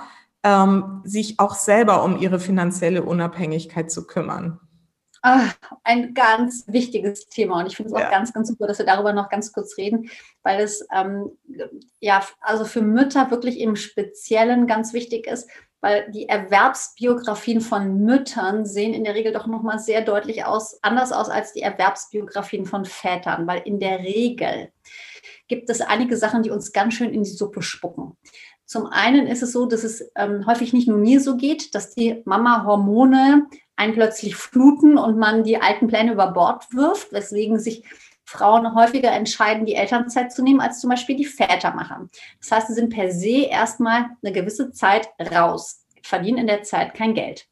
ähm, 0.47 1.01
sich 1.03 1.39
auch 1.39 1.55
selber 1.55 2.03
um 2.03 2.17
ihre 2.17 2.39
finanzielle 2.39 3.03
Unabhängigkeit 3.03 3.91
zu 3.91 4.07
kümmern? 4.07 4.59
Ach, 5.21 5.55
ein 5.83 6.13
ganz 6.13 6.63
wichtiges 6.67 7.27
Thema 7.27 7.59
und 7.59 7.67
ich 7.67 7.75
finde 7.75 7.89
es 7.89 7.95
auch 7.95 7.99
ja. 7.99 8.09
ganz, 8.09 8.31
ganz 8.33 8.47
super, 8.47 8.67
dass 8.67 8.77
wir 8.77 8.85
darüber 8.85 9.13
noch 9.13 9.29
ganz 9.29 9.51
kurz 9.51 9.75
reden, 9.77 10.09
weil 10.43 10.61
es 10.61 10.87
ähm, 10.95 11.31
ja 11.99 12.21
also 12.39 12.65
für 12.65 12.81
Mütter 12.81 13.29
wirklich 13.31 13.59
im 13.59 13.75
Speziellen 13.75 14.67
ganz 14.67 14.93
wichtig 14.93 15.27
ist, 15.27 15.49
weil 15.81 16.09
die 16.11 16.29
Erwerbsbiografien 16.29 17.61
von 17.61 18.03
Müttern 18.03 18.65
sehen 18.65 18.93
in 18.93 19.03
der 19.03 19.15
Regel 19.15 19.33
doch 19.33 19.47
noch 19.47 19.63
mal 19.63 19.79
sehr 19.79 20.01
deutlich 20.01 20.45
aus, 20.45 20.81
anders 20.81 21.11
aus 21.11 21.29
als 21.29 21.51
die 21.51 21.61
Erwerbsbiografien 21.61 22.65
von 22.65 22.85
Vätern, 22.85 23.47
weil 23.47 23.63
in 23.65 23.79
der 23.79 23.99
Regel 23.99 24.71
gibt 25.47 25.69
es 25.69 25.81
einige 25.81 26.17
Sachen, 26.17 26.43
die 26.43 26.51
uns 26.51 26.73
ganz 26.73 26.93
schön 26.93 27.13
in 27.13 27.23
die 27.23 27.29
Suppe 27.29 27.61
spucken. 27.61 28.17
Zum 28.67 28.85
einen 28.87 29.27
ist 29.27 29.41
es 29.41 29.53
so, 29.53 29.65
dass 29.65 29.85
es 29.85 30.11
ähm, 30.15 30.45
häufig 30.45 30.73
nicht 30.73 30.89
nur 30.89 30.97
mir 30.97 31.21
so 31.21 31.37
geht, 31.37 31.73
dass 31.73 31.95
die 31.95 32.21
Mama-Hormone 32.25 33.47
einen 33.77 33.93
plötzlich 33.93 34.35
fluten 34.35 34.97
und 34.97 35.17
man 35.17 35.45
die 35.45 35.61
alten 35.61 35.87
Pläne 35.87 36.11
über 36.11 36.31
Bord 36.31 36.65
wirft, 36.73 37.13
weswegen 37.13 37.59
sich 37.59 37.85
Frauen 38.25 38.75
häufiger 38.75 39.13
entscheiden, 39.13 39.65
die 39.65 39.75
Elternzeit 39.75 40.33
zu 40.33 40.43
nehmen, 40.43 40.59
als 40.59 40.81
zum 40.81 40.89
Beispiel 40.89 41.15
die 41.15 41.23
Väter 41.23 41.73
machen. 41.73 42.09
Das 42.41 42.51
heißt, 42.51 42.67
sie 42.67 42.73
sind 42.73 42.93
per 42.93 43.09
se 43.09 43.45
erstmal 43.45 44.07
eine 44.21 44.33
gewisse 44.33 44.73
Zeit 44.73 45.07
raus, 45.31 45.85
verdienen 46.03 46.39
in 46.39 46.47
der 46.47 46.63
Zeit 46.63 46.93
kein 46.93 47.13
Geld. 47.13 47.47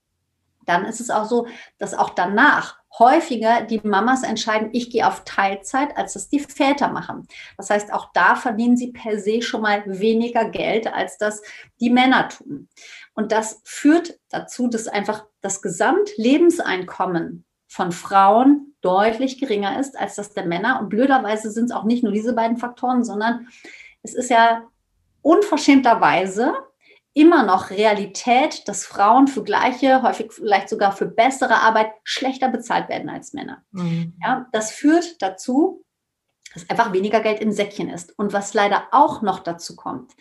Dann 0.65 0.83
ist 0.83 0.99
es 0.99 1.09
auch 1.09 1.25
so, 1.25 1.47
dass 1.77 1.93
auch 1.93 2.09
danach 2.09 2.77
häufiger 2.99 3.61
die 3.61 3.81
Mamas 3.83 4.23
entscheiden, 4.23 4.69
ich 4.71 4.89
gehe 4.89 5.07
auf 5.07 5.23
Teilzeit, 5.25 5.97
als 5.97 6.13
das 6.13 6.29
die 6.29 6.39
Väter 6.39 6.89
machen. 6.89 7.27
Das 7.57 7.69
heißt, 7.69 7.91
auch 7.93 8.11
da 8.13 8.35
verdienen 8.35 8.77
sie 8.77 8.91
per 8.91 9.19
se 9.19 9.41
schon 9.41 9.61
mal 9.61 9.83
weniger 9.85 10.49
Geld, 10.49 10.91
als 10.93 11.17
das 11.17 11.41
die 11.79 11.89
Männer 11.89 12.29
tun. 12.29 12.69
Und 13.13 13.31
das 13.31 13.61
führt 13.63 14.19
dazu, 14.29 14.67
dass 14.67 14.87
einfach 14.87 15.25
das 15.41 15.61
Gesamtlebenseinkommen 15.61 17.45
von 17.67 17.91
Frauen 17.91 18.75
deutlich 18.81 19.39
geringer 19.39 19.79
ist 19.79 19.97
als 19.97 20.15
das 20.15 20.33
der 20.33 20.45
Männer. 20.45 20.79
Und 20.79 20.89
blöderweise 20.89 21.51
sind 21.51 21.65
es 21.65 21.71
auch 21.71 21.83
nicht 21.83 22.03
nur 22.03 22.13
diese 22.13 22.33
beiden 22.33 22.57
Faktoren, 22.57 23.03
sondern 23.03 23.47
es 24.03 24.13
ist 24.13 24.29
ja 24.29 24.63
unverschämterweise 25.21 26.53
immer 27.15 27.43
noch 27.43 27.69
Realität, 27.69 28.67
dass 28.67 28.85
Frauen 28.85 29.27
für 29.27 29.41
gleiche, 29.41 30.03
häufig 30.03 30.33
vielleicht 30.33 30.67
sogar 30.69 30.91
für 30.91 31.05
bessere 31.05 31.61
Arbeit 31.61 31.91
schlechter 32.03 32.49
bezahlt 32.49 32.89
werden 32.89 33.09
als 33.09 33.33
Männer. 33.33 33.63
Mhm. 33.71 34.13
Ja, 34.21 34.47
das 34.51 34.71
führt 34.71 35.21
dazu, 35.21 35.83
dass 36.53 36.69
einfach 36.69 36.91
weniger 36.91 37.21
Geld 37.21 37.39
im 37.39 37.53
Säckchen 37.53 37.89
ist. 37.89 38.17
Und 38.19 38.33
was 38.33 38.53
leider 38.53 38.83
auch 38.91 39.21
noch 39.21 39.39
dazu 39.39 39.77
kommt, 39.77 40.11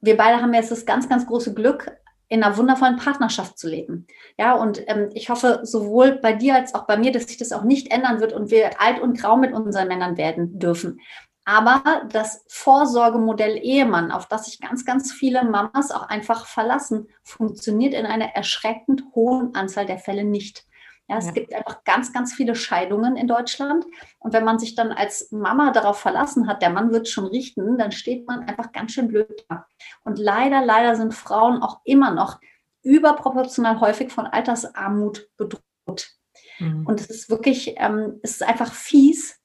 wir 0.00 0.16
beide 0.16 0.40
haben 0.40 0.54
jetzt 0.54 0.70
das 0.70 0.86
ganz, 0.86 1.08
ganz 1.08 1.26
große 1.26 1.52
Glück, 1.52 1.94
in 2.28 2.42
einer 2.42 2.56
wundervollen 2.56 2.96
Partnerschaft 2.96 3.58
zu 3.58 3.68
leben. 3.68 4.06
Ja, 4.36 4.54
und 4.54 4.82
ähm, 4.88 5.10
ich 5.14 5.28
hoffe 5.30 5.60
sowohl 5.62 6.12
bei 6.12 6.32
dir 6.32 6.54
als 6.54 6.74
auch 6.74 6.86
bei 6.86 6.96
mir, 6.96 7.12
dass 7.12 7.28
sich 7.28 7.36
das 7.36 7.52
auch 7.52 7.62
nicht 7.62 7.92
ändern 7.92 8.20
wird 8.20 8.32
und 8.32 8.50
wir 8.50 8.80
alt 8.80 9.00
und 9.00 9.18
grau 9.18 9.36
mit 9.36 9.52
unseren 9.52 9.86
Männern 9.86 10.16
werden 10.16 10.58
dürfen. 10.58 11.00
Aber 11.48 12.02
das 12.10 12.44
Vorsorgemodell 12.48 13.56
Ehemann, 13.56 14.10
auf 14.10 14.26
das 14.26 14.46
sich 14.46 14.60
ganz, 14.60 14.84
ganz 14.84 15.12
viele 15.12 15.44
Mamas 15.44 15.92
auch 15.92 16.08
einfach 16.08 16.44
verlassen, 16.44 17.08
funktioniert 17.22 17.94
in 17.94 18.04
einer 18.04 18.34
erschreckend 18.34 19.04
hohen 19.14 19.54
Anzahl 19.54 19.86
der 19.86 19.98
Fälle 19.98 20.24
nicht. 20.24 20.66
Ja, 21.08 21.18
es 21.18 21.26
ja. 21.26 21.32
gibt 21.32 21.54
einfach 21.54 21.84
ganz, 21.84 22.12
ganz 22.12 22.34
viele 22.34 22.56
Scheidungen 22.56 23.16
in 23.16 23.28
Deutschland. 23.28 23.84
Und 24.18 24.32
wenn 24.32 24.44
man 24.44 24.58
sich 24.58 24.74
dann 24.74 24.90
als 24.90 25.30
Mama 25.30 25.70
darauf 25.70 26.00
verlassen 26.00 26.48
hat, 26.48 26.62
der 26.62 26.70
Mann 26.70 26.90
wird 26.90 27.06
schon 27.06 27.26
richten, 27.26 27.78
dann 27.78 27.92
steht 27.92 28.26
man 28.26 28.40
einfach 28.40 28.72
ganz 28.72 28.90
schön 28.90 29.06
blöd 29.06 29.46
da. 29.48 29.66
Und 30.02 30.18
leider, 30.18 30.64
leider 30.64 30.96
sind 30.96 31.14
Frauen 31.14 31.62
auch 31.62 31.80
immer 31.84 32.10
noch 32.10 32.40
überproportional 32.82 33.78
häufig 33.78 34.10
von 34.10 34.26
Altersarmut 34.26 35.28
bedroht. 35.36 36.10
Mhm. 36.58 36.86
Und 36.86 37.00
es 37.00 37.08
ist 37.08 37.30
wirklich, 37.30 37.74
ähm, 37.76 38.18
es 38.24 38.32
ist 38.32 38.42
einfach 38.42 38.72
fies, 38.72 39.35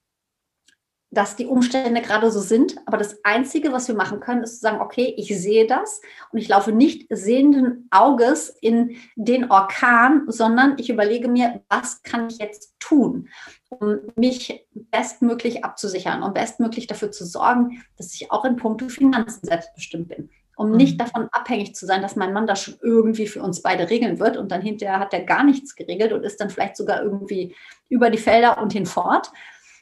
dass 1.12 1.36
die 1.36 1.46
Umstände 1.46 2.02
gerade 2.02 2.32
so 2.32 2.40
sind. 2.40 2.78
Aber 2.86 2.98
das 2.98 3.24
Einzige, 3.24 3.74
was 3.74 3.90
wir 3.90 3.96
machen 3.96 4.22
können, 4.22 4.44
ist 4.44 4.56
zu 4.56 4.62
sagen, 4.62 4.80
okay, 4.80 5.14
ich 5.18 5.28
sehe 5.38 5.68
das 5.68 6.02
und 6.32 6.40
ich 6.40 6.48
laufe 6.48 6.72
nicht 6.72 7.06
sehenden 7.10 7.88
Auges 7.92 8.50
in 8.62 8.96
den 9.18 9.52
Orkan, 9.52 10.24
sondern 10.28 10.76
ich 10.78 10.90
überlege 10.90 11.28
mir, 11.28 11.62
was 11.68 12.02
kann 12.04 12.30
ich 12.30 12.38
jetzt 12.38 12.76
tun, 12.80 13.28
um 13.70 14.00
mich 14.16 14.66
bestmöglich 14.74 15.66
abzusichern 15.66 16.24
und 16.24 16.34
bestmöglich 16.34 16.88
dafür 16.88 17.12
zu 17.12 17.26
sorgen, 17.26 17.84
dass 17.98 18.14
ich 18.16 18.32
auch 18.32 18.46
in 18.46 18.56
puncto 18.56 18.88
Finanzen 18.88 19.46
selbstbestimmt 19.46 20.08
bin. 20.08 20.30
Um 20.56 20.72
mhm. 20.72 20.78
nicht 20.78 21.02
davon 21.02 21.28
abhängig 21.32 21.76
zu 21.76 21.86
sein, 21.86 22.02
dass 22.02 22.16
mein 22.16 22.32
Mann 22.32 22.48
das 22.48 22.62
schon 22.62 22.76
irgendwie 22.82 23.28
für 23.28 23.42
uns 23.42 23.62
beide 23.62 23.90
regeln 23.90 24.20
wird 24.20 24.38
und 24.38 24.50
dann 24.52 24.62
hinterher 24.62 25.00
hat 25.00 25.14
er 25.14 25.24
gar 25.24 25.44
nichts 25.44 25.76
geregelt 25.76 26.14
und 26.14 26.24
ist 26.24 26.40
dann 26.40 26.50
vielleicht 26.50 26.78
sogar 26.78 27.02
irgendwie 27.02 27.54
über 27.90 28.10
die 28.10 28.18
Felder 28.18 28.62
und 28.62 28.72
hinfort. 28.72 29.32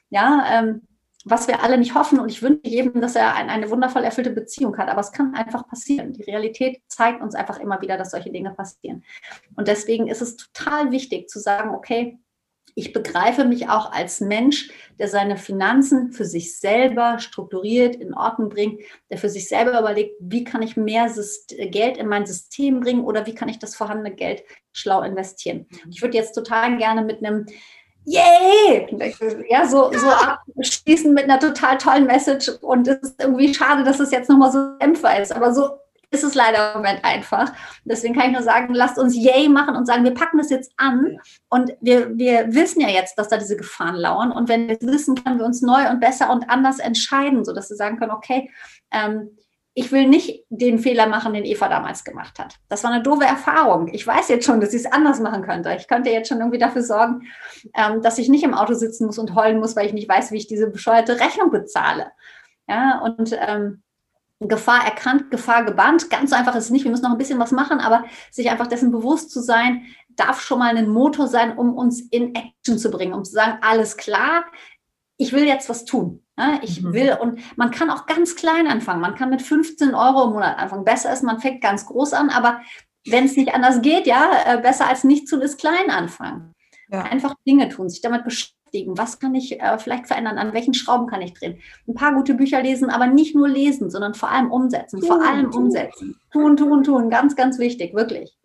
Ja, 0.10 0.44
ähm, 0.52 0.82
was 1.26 1.48
wir 1.48 1.64
alle 1.64 1.78
nicht 1.78 1.96
hoffen. 1.96 2.20
Und 2.20 2.30
ich 2.30 2.42
wünsche 2.42 2.62
jedem, 2.64 3.02
dass 3.02 3.16
er 3.16 3.36
ein, 3.36 3.50
eine 3.50 3.70
wundervoll 3.70 4.04
erfüllte 4.04 4.30
Beziehung 4.30 4.78
hat. 4.78 4.90
Aber 4.90 5.02
es 5.02 5.12
kann 5.12 5.36
einfach 5.36 5.68
passieren. 5.68 6.14
Die 6.14 6.24
Realität 6.24 6.82
zeigt 6.88 7.22
uns 7.22 7.36
einfach 7.36 7.60
immer 7.60 7.82
wieder, 7.82 7.98
dass 7.98 8.12
solche 8.12 8.32
Dinge 8.32 8.52
passieren. 8.52 9.04
Und 9.56 9.68
deswegen 9.68 10.08
ist 10.08 10.22
es 10.22 10.38
total 10.38 10.92
wichtig 10.92 11.30
zu 11.30 11.40
sagen, 11.40 11.76
okay, 11.76 12.20
ich 12.76 12.94
begreife 12.94 13.46
mich 13.46 13.68
auch 13.68 13.92
als 13.92 14.22
Mensch, 14.22 14.72
der 15.00 15.10
seine 15.10 15.38
Finanzen 15.38 16.14
für 16.14 16.24
sich 16.24 16.58
selber 16.60 17.20
strukturiert, 17.20 17.96
in 17.96 18.14
Ordnung 18.14 18.50
bringt, 18.50 18.82
der 19.10 19.18
für 19.18 19.28
sich 19.28 19.50
selber 19.50 19.78
überlegt, 19.78 20.16
wie 20.20 20.44
kann 20.46 20.62
ich 20.62 20.78
mehr 20.78 21.12
Geld 21.72 21.98
in 21.98 22.08
mein 22.08 22.26
System 22.26 22.80
bringen 22.80 23.04
oder 23.04 23.26
wie 23.26 23.36
kann 23.36 23.50
ich 23.50 23.60
das 23.60 23.76
vorhandene 23.76 24.16
Geld 24.16 24.44
schlau 24.72 25.02
investieren. 25.02 25.68
Ich 25.90 26.02
würde 26.02 26.18
jetzt 26.18 26.34
total 26.34 26.78
gerne 26.78 27.04
mit 27.04 27.24
einem 27.24 27.48
yay! 28.10 28.88
Ja, 29.50 29.68
so, 29.68 29.92
so 29.94 30.08
abschließen 30.08 31.14
mit 31.14 31.26
einer 31.26 31.40
total 31.40 31.78
tollen 31.78 32.06
Message. 32.06 32.50
Und 32.62 32.88
es 32.88 33.00
ist 33.00 33.22
irgendwie 33.22 33.54
schade, 33.54 33.84
dass 33.84 34.00
es 34.00 34.12
jetzt 34.12 34.30
nochmal 34.30 34.52
so 34.52 34.78
Dämpfer 34.78 35.22
ist. 35.22 35.32
Aber 35.32 35.54
so 35.54 35.70
ist 36.12 36.24
es 36.24 36.34
leider 36.34 36.72
im 36.72 36.78
Moment 36.80 37.06
einfach. 37.06 37.54
Deswegen 37.86 38.16
kann 38.16 38.28
ich 38.28 38.34
nur 38.34 38.42
sagen, 38.42 38.74
lasst 38.74 38.98
uns 38.98 39.16
yay 39.16 39.48
machen 39.48 39.76
und 39.76 39.86
sagen, 39.86 40.04
wir 40.04 40.14
packen 40.14 40.40
das 40.40 40.50
jetzt 40.50 40.72
an. 40.78 41.20
Und 41.50 41.72
wir, 41.82 42.18
wir 42.18 42.54
wissen 42.54 42.82
ja 42.82 42.90
jetzt, 42.90 43.18
dass 43.20 43.28
da 43.28 43.38
diese 43.38 43.58
Gefahren 43.58 43.96
lauern. 43.96 44.32
Und 44.32 44.50
wenn 44.50 44.68
wir 44.68 44.78
es 44.80 44.88
wissen, 44.88 45.16
können 45.16 45.38
wir 45.38 45.46
uns 45.46 45.62
neu 45.62 45.90
und 45.90 46.00
besser 46.00 46.32
und 46.32 46.50
anders 46.50 46.80
entscheiden, 46.80 47.46
sodass 47.46 47.70
wir 47.70 47.78
sagen 47.78 48.00
können, 48.00 48.12
okay, 48.12 48.50
ähm, 48.92 49.38
ich 49.80 49.94
will 49.94 50.10
nicht 50.10 50.44
den 50.50 50.78
Fehler 50.78 51.08
machen, 51.08 51.34
den 51.34 51.46
Eva 51.46 51.70
damals 51.70 52.04
gemacht 52.04 52.38
hat. 52.38 52.56
Das 52.68 52.84
war 52.84 52.92
eine 52.92 53.02
doofe 53.02 53.24
Erfahrung. 53.24 53.88
Ich 53.94 54.06
weiß 54.06 54.28
jetzt 54.28 54.46
schon, 54.46 54.60
dass 54.60 54.74
ich 54.74 54.82
es 54.82 54.92
anders 54.92 55.22
machen 55.22 55.42
könnte. 55.42 55.74
Ich 55.80 55.88
könnte 55.88 56.10
jetzt 56.10 56.28
schon 56.28 56.40
irgendwie 56.40 56.58
dafür 56.58 56.84
sorgen, 56.84 57.22
ähm, 57.74 58.02
dass 58.02 58.18
ich 58.18 58.28
nicht 58.28 58.44
im 58.44 58.54
Auto 58.54 58.74
sitzen 58.74 59.06
muss 59.06 59.18
und 59.18 59.36
heulen 59.36 59.62
muss, 59.62 59.78
weil 59.78 59.86
ich 59.86 59.94
nicht 59.94 60.10
weiß, 60.10 60.34
wie 60.34 60.38
ich 60.38 60.48
diese 60.48 60.70
bescheuerte 60.70 61.22
Rechnung 61.22 61.50
bezahle. 61.50 62.12
Ja, 62.68 63.00
und 63.00 63.34
ähm, 63.40 63.82
Gefahr 64.42 64.84
erkannt, 64.84 65.32
Gefahr 65.32 65.64
gebannt. 65.64 66.10
Ganz 66.10 66.32
so 66.32 66.36
einfach 66.36 66.56
ist 66.56 66.66
es 66.66 66.72
nicht. 66.72 66.84
Wir 66.84 66.92
müssen 66.92 67.04
noch 67.04 67.12
ein 67.12 67.18
bisschen 67.18 67.40
was 67.40 67.54
machen, 67.54 67.80
aber 67.80 68.04
sich 68.32 68.50
einfach 68.50 68.68
dessen 68.68 68.92
bewusst 68.92 69.32
zu 69.32 69.40
sein, 69.40 69.84
darf 70.10 70.42
schon 70.42 70.60
mal 70.60 70.76
ein 70.76 70.90
Motor 70.90 71.28
sein, 71.30 71.58
um 71.58 71.74
uns 71.74 72.02
in 72.02 72.36
Action 72.36 72.78
zu 72.78 72.92
bringen, 72.92 73.14
um 73.14 73.24
zu 73.24 73.32
sagen, 73.32 73.60
alles 73.62 73.96
klar, 73.96 74.44
ich 75.16 75.32
will 75.32 75.46
jetzt 75.46 75.70
was 75.70 75.86
tun. 75.86 76.22
Ich 76.62 76.82
mhm. 76.82 76.94
will, 76.94 77.18
und 77.20 77.40
man 77.58 77.72
kann 77.72 77.90
auch 77.90 78.06
ganz 78.06 78.36
klein 78.36 78.68
anfangen. 78.68 79.02
Man 79.02 79.16
kann 79.16 79.30
mit 79.30 79.42
15 79.42 79.94
Euro 79.94 80.26
im 80.26 80.34
Monat 80.34 80.58
anfangen. 80.58 80.86
Besser 80.86 81.12
ist, 81.12 81.24
man 81.24 81.40
fängt 81.40 81.62
ganz 81.62 81.86
groß 81.86 82.14
an, 82.14 82.30
aber 82.30 82.62
wenn 83.08 83.26
es 83.26 83.36
nicht 83.36 83.54
anders 83.54 83.82
geht, 83.82 84.08
ja, 84.08 84.30
äh, 84.46 84.62
besser 84.62 84.88
als 84.88 85.04
nicht 85.04 85.28
zu 85.28 85.40
ist 85.40 85.60
klein 85.60 85.90
anfangen. 85.90 86.54
Ja. 86.92 87.04
Einfach 87.04 87.36
Dinge 87.46 87.70
tun, 87.70 87.90
sich 87.90 88.02
damit 88.02 88.24
beschäftigen. 88.24 88.98
Was 88.98 89.20
kann 89.20 89.36
ich 89.36 89.60
äh, 89.60 89.78
vielleicht 89.78 90.08
verändern? 90.08 90.38
An 90.38 90.54
welchen 90.54 90.74
Schrauben 90.74 91.08
kann 91.08 91.22
ich 91.22 91.34
drehen? 91.34 91.60
Ein 91.88 91.94
paar 91.94 92.14
gute 92.14 92.34
Bücher 92.34 92.62
lesen, 92.62 92.90
aber 92.90 93.08
nicht 93.08 93.36
nur 93.36 93.48
lesen, 93.48 93.90
sondern 93.90 94.14
vor 94.14 94.30
allem 94.30 94.52
umsetzen. 94.52 95.00
Tun, 95.00 95.08
vor 95.08 95.24
allem 95.24 95.52
tun. 95.52 95.64
umsetzen. 95.66 96.20
Tun, 96.32 96.58
tun, 96.58 96.84
tun. 96.84 97.10
Ganz, 97.10 97.36
ganz 97.36 97.60
wichtig, 97.60 97.94
wirklich. 97.94 98.36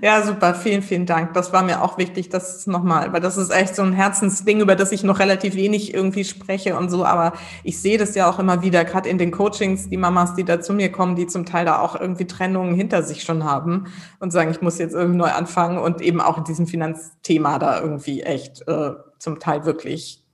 Ja. 0.00 0.22
super. 0.22 0.54
Vielen, 0.54 0.82
vielen 0.82 1.06
Dank. 1.06 1.34
Das 1.34 1.52
war 1.52 1.62
mir 1.62 1.82
auch 1.82 1.98
wichtig, 1.98 2.28
das 2.28 2.66
nochmal, 2.66 3.12
weil 3.12 3.20
das 3.20 3.36
ist 3.36 3.50
echt 3.50 3.74
so 3.74 3.82
ein 3.82 3.92
Herzensding, 3.92 4.60
über 4.60 4.76
das 4.76 4.92
ich 4.92 5.04
noch 5.04 5.18
relativ 5.18 5.54
wenig 5.54 5.94
irgendwie 5.94 6.24
spreche 6.24 6.76
und 6.76 6.90
so. 6.90 7.04
Aber 7.04 7.32
ich 7.62 7.80
sehe 7.80 7.98
das 7.98 8.14
ja 8.14 8.28
auch 8.28 8.38
immer 8.38 8.62
wieder, 8.62 8.84
gerade 8.84 9.08
in 9.08 9.18
den 9.18 9.30
Coachings, 9.30 9.88
die 9.88 9.96
Mamas, 9.96 10.34
die 10.34 10.44
da 10.44 10.60
zu 10.60 10.72
mir 10.72 10.90
kommen, 10.90 11.16
die 11.16 11.26
zum 11.26 11.44
Teil 11.44 11.64
da 11.64 11.78
auch 11.80 11.98
irgendwie 11.98 12.26
Trennungen 12.26 12.74
hinter 12.74 13.02
sich 13.02 13.22
schon 13.22 13.44
haben 13.44 13.86
und 14.20 14.32
sagen, 14.32 14.50
ich 14.50 14.60
muss 14.60 14.78
jetzt 14.78 14.94
irgendwie 14.94 15.18
neu 15.18 15.30
anfangen 15.30 15.78
und 15.78 16.00
eben 16.00 16.20
auch 16.20 16.38
in 16.38 16.44
diesem 16.44 16.66
Finanzthema 16.66 17.58
da 17.58 17.80
irgendwie 17.80 18.22
echt 18.22 18.66
äh, 18.68 18.92
zum 19.18 19.38
Teil 19.38 19.64
wirklich, 19.64 20.24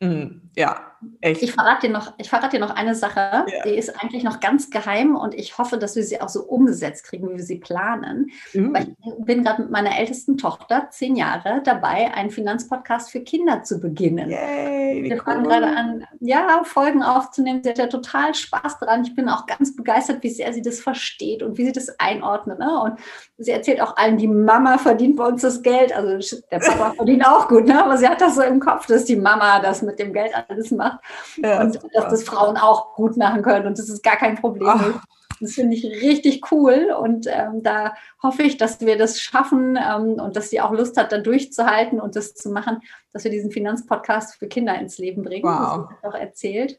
mh, 0.00 0.08
hm, 0.08 0.49
ja, 0.56 0.96
echt. 1.20 1.42
Ich 1.42 1.52
verrate 1.52 1.86
dir 1.86 1.92
noch, 1.92 2.12
ich 2.18 2.28
verrate 2.28 2.56
dir 2.56 2.60
noch 2.60 2.74
eine 2.74 2.94
Sache, 2.94 3.46
ja. 3.46 3.62
die 3.64 3.76
ist 3.76 4.02
eigentlich 4.02 4.24
noch 4.24 4.40
ganz 4.40 4.68
geheim 4.70 5.14
und 5.14 5.34
ich 5.34 5.58
hoffe, 5.58 5.78
dass 5.78 5.94
wir 5.94 6.02
sie 6.02 6.20
auch 6.20 6.28
so 6.28 6.42
umgesetzt 6.42 7.04
kriegen, 7.04 7.30
wie 7.30 7.36
wir 7.36 7.44
sie 7.44 7.58
planen. 7.58 8.30
Mhm. 8.52 8.74
Weil 8.74 8.88
ich 8.88 9.24
bin 9.24 9.44
gerade 9.44 9.62
mit 9.62 9.70
meiner 9.70 9.96
ältesten 9.96 10.36
Tochter, 10.36 10.88
zehn 10.90 11.14
Jahre, 11.14 11.62
dabei, 11.64 12.12
einen 12.14 12.30
Finanzpodcast 12.30 13.10
für 13.10 13.20
Kinder 13.20 13.62
zu 13.62 13.80
beginnen. 13.80 14.28
Yay, 14.28 15.04
wir 15.04 15.22
fangen 15.22 15.44
cool. 15.44 15.52
gerade 15.52 15.66
an, 15.66 16.04
ja, 16.18 16.62
Folgen 16.64 17.02
aufzunehmen. 17.02 17.62
Sie 17.62 17.70
hat 17.70 17.78
ja 17.78 17.86
total 17.86 18.34
Spaß 18.34 18.80
dran. 18.80 19.04
Ich 19.04 19.14
bin 19.14 19.28
auch 19.28 19.46
ganz 19.46 19.76
begeistert, 19.76 20.22
wie 20.22 20.30
sehr 20.30 20.52
sie 20.52 20.62
das 20.62 20.80
versteht 20.80 21.42
und 21.42 21.58
wie 21.58 21.64
sie 21.64 21.72
das 21.72 21.98
einordnet. 22.00 22.58
Ne? 22.58 22.80
Und 22.80 22.98
sie 23.38 23.52
erzählt 23.52 23.80
auch 23.80 23.96
allen, 23.96 24.18
die 24.18 24.28
Mama 24.28 24.78
verdient 24.78 25.16
bei 25.16 25.26
uns 25.26 25.42
das 25.42 25.62
Geld. 25.62 25.94
Also 25.94 26.36
der 26.50 26.58
Papa 26.58 26.92
verdient 26.94 27.24
auch 27.26 27.48
gut, 27.48 27.66
ne? 27.66 27.82
aber 27.82 27.96
sie 27.96 28.08
hat 28.08 28.20
das 28.20 28.34
so 28.34 28.42
im 28.42 28.58
Kopf, 28.58 28.86
dass 28.86 29.04
die 29.04 29.16
Mama 29.16 29.60
das 29.60 29.82
mit 29.82 29.98
dem 29.98 30.12
Geld 30.12 30.34
alles 30.48 30.70
macht 30.70 31.00
ja, 31.36 31.60
und 31.60 31.78
dass 31.92 32.08
das 32.08 32.24
Frauen 32.24 32.56
auch 32.56 32.94
gut 32.94 33.16
machen 33.16 33.42
können 33.42 33.66
und 33.66 33.78
das 33.78 33.88
ist 33.88 34.02
gar 34.02 34.16
kein 34.16 34.36
Problem. 34.36 34.68
Ach. 34.68 35.04
Das 35.40 35.52
finde 35.52 35.74
ich 35.74 35.84
richtig 35.84 36.52
cool 36.52 36.94
und 37.00 37.26
ähm, 37.26 37.62
da 37.62 37.94
hoffe 38.22 38.42
ich, 38.42 38.58
dass 38.58 38.80
wir 38.80 38.98
das 38.98 39.20
schaffen 39.20 39.76
ähm, 39.76 40.20
und 40.20 40.36
dass 40.36 40.50
sie 40.50 40.60
auch 40.60 40.70
Lust 40.70 40.98
hat, 40.98 41.12
da 41.12 41.18
durchzuhalten 41.18 41.98
und 41.98 42.14
das 42.14 42.34
zu 42.34 42.50
machen, 42.50 42.80
dass 43.12 43.24
wir 43.24 43.30
diesen 43.30 43.50
Finanzpodcast 43.50 44.36
für 44.36 44.48
Kinder 44.48 44.78
ins 44.78 44.98
Leben 44.98 45.22
bringen. 45.22 45.44
Wow. 45.44 45.88
Das 46.02 46.12
auch 46.12 46.18
erzählt. 46.18 46.78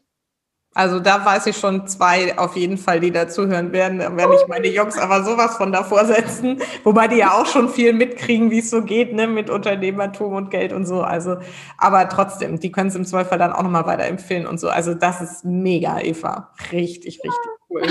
Also 0.74 1.00
da 1.00 1.24
weiß 1.24 1.46
ich 1.46 1.56
schon 1.58 1.86
zwei 1.86 2.38
auf 2.38 2.56
jeden 2.56 2.78
Fall, 2.78 3.00
die 3.00 3.10
dazuhören 3.10 3.72
werden. 3.72 3.98
Da 3.98 4.16
werde 4.16 4.36
ich 4.40 4.48
meine 4.48 4.68
Jungs 4.68 4.96
aber 4.96 5.22
sowas 5.22 5.56
von 5.56 5.70
davor 5.70 6.06
setzen. 6.06 6.62
Wobei 6.82 7.08
die 7.08 7.16
ja 7.16 7.32
auch 7.32 7.46
schon 7.46 7.68
viel 7.68 7.92
mitkriegen, 7.92 8.50
wie 8.50 8.60
es 8.60 8.70
so 8.70 8.82
geht, 8.82 9.12
ne, 9.12 9.26
mit 9.26 9.50
Unternehmertum 9.50 10.32
und 10.32 10.50
Geld 10.50 10.72
und 10.72 10.86
so. 10.86 11.02
Also, 11.02 11.36
aber 11.76 12.08
trotzdem, 12.08 12.58
die 12.58 12.72
können 12.72 12.88
es 12.88 12.94
im 12.94 13.04
Zweifel 13.04 13.36
dann 13.36 13.52
auch 13.52 13.62
nochmal 13.62 13.84
weiterempfehlen 13.84 14.46
und 14.46 14.58
so. 14.58 14.70
Also 14.70 14.94
das 14.94 15.20
ist 15.20 15.44
mega, 15.44 16.00
Eva. 16.00 16.50
Richtig, 16.72 17.20
richtig 17.22 17.52
cool. 17.68 17.82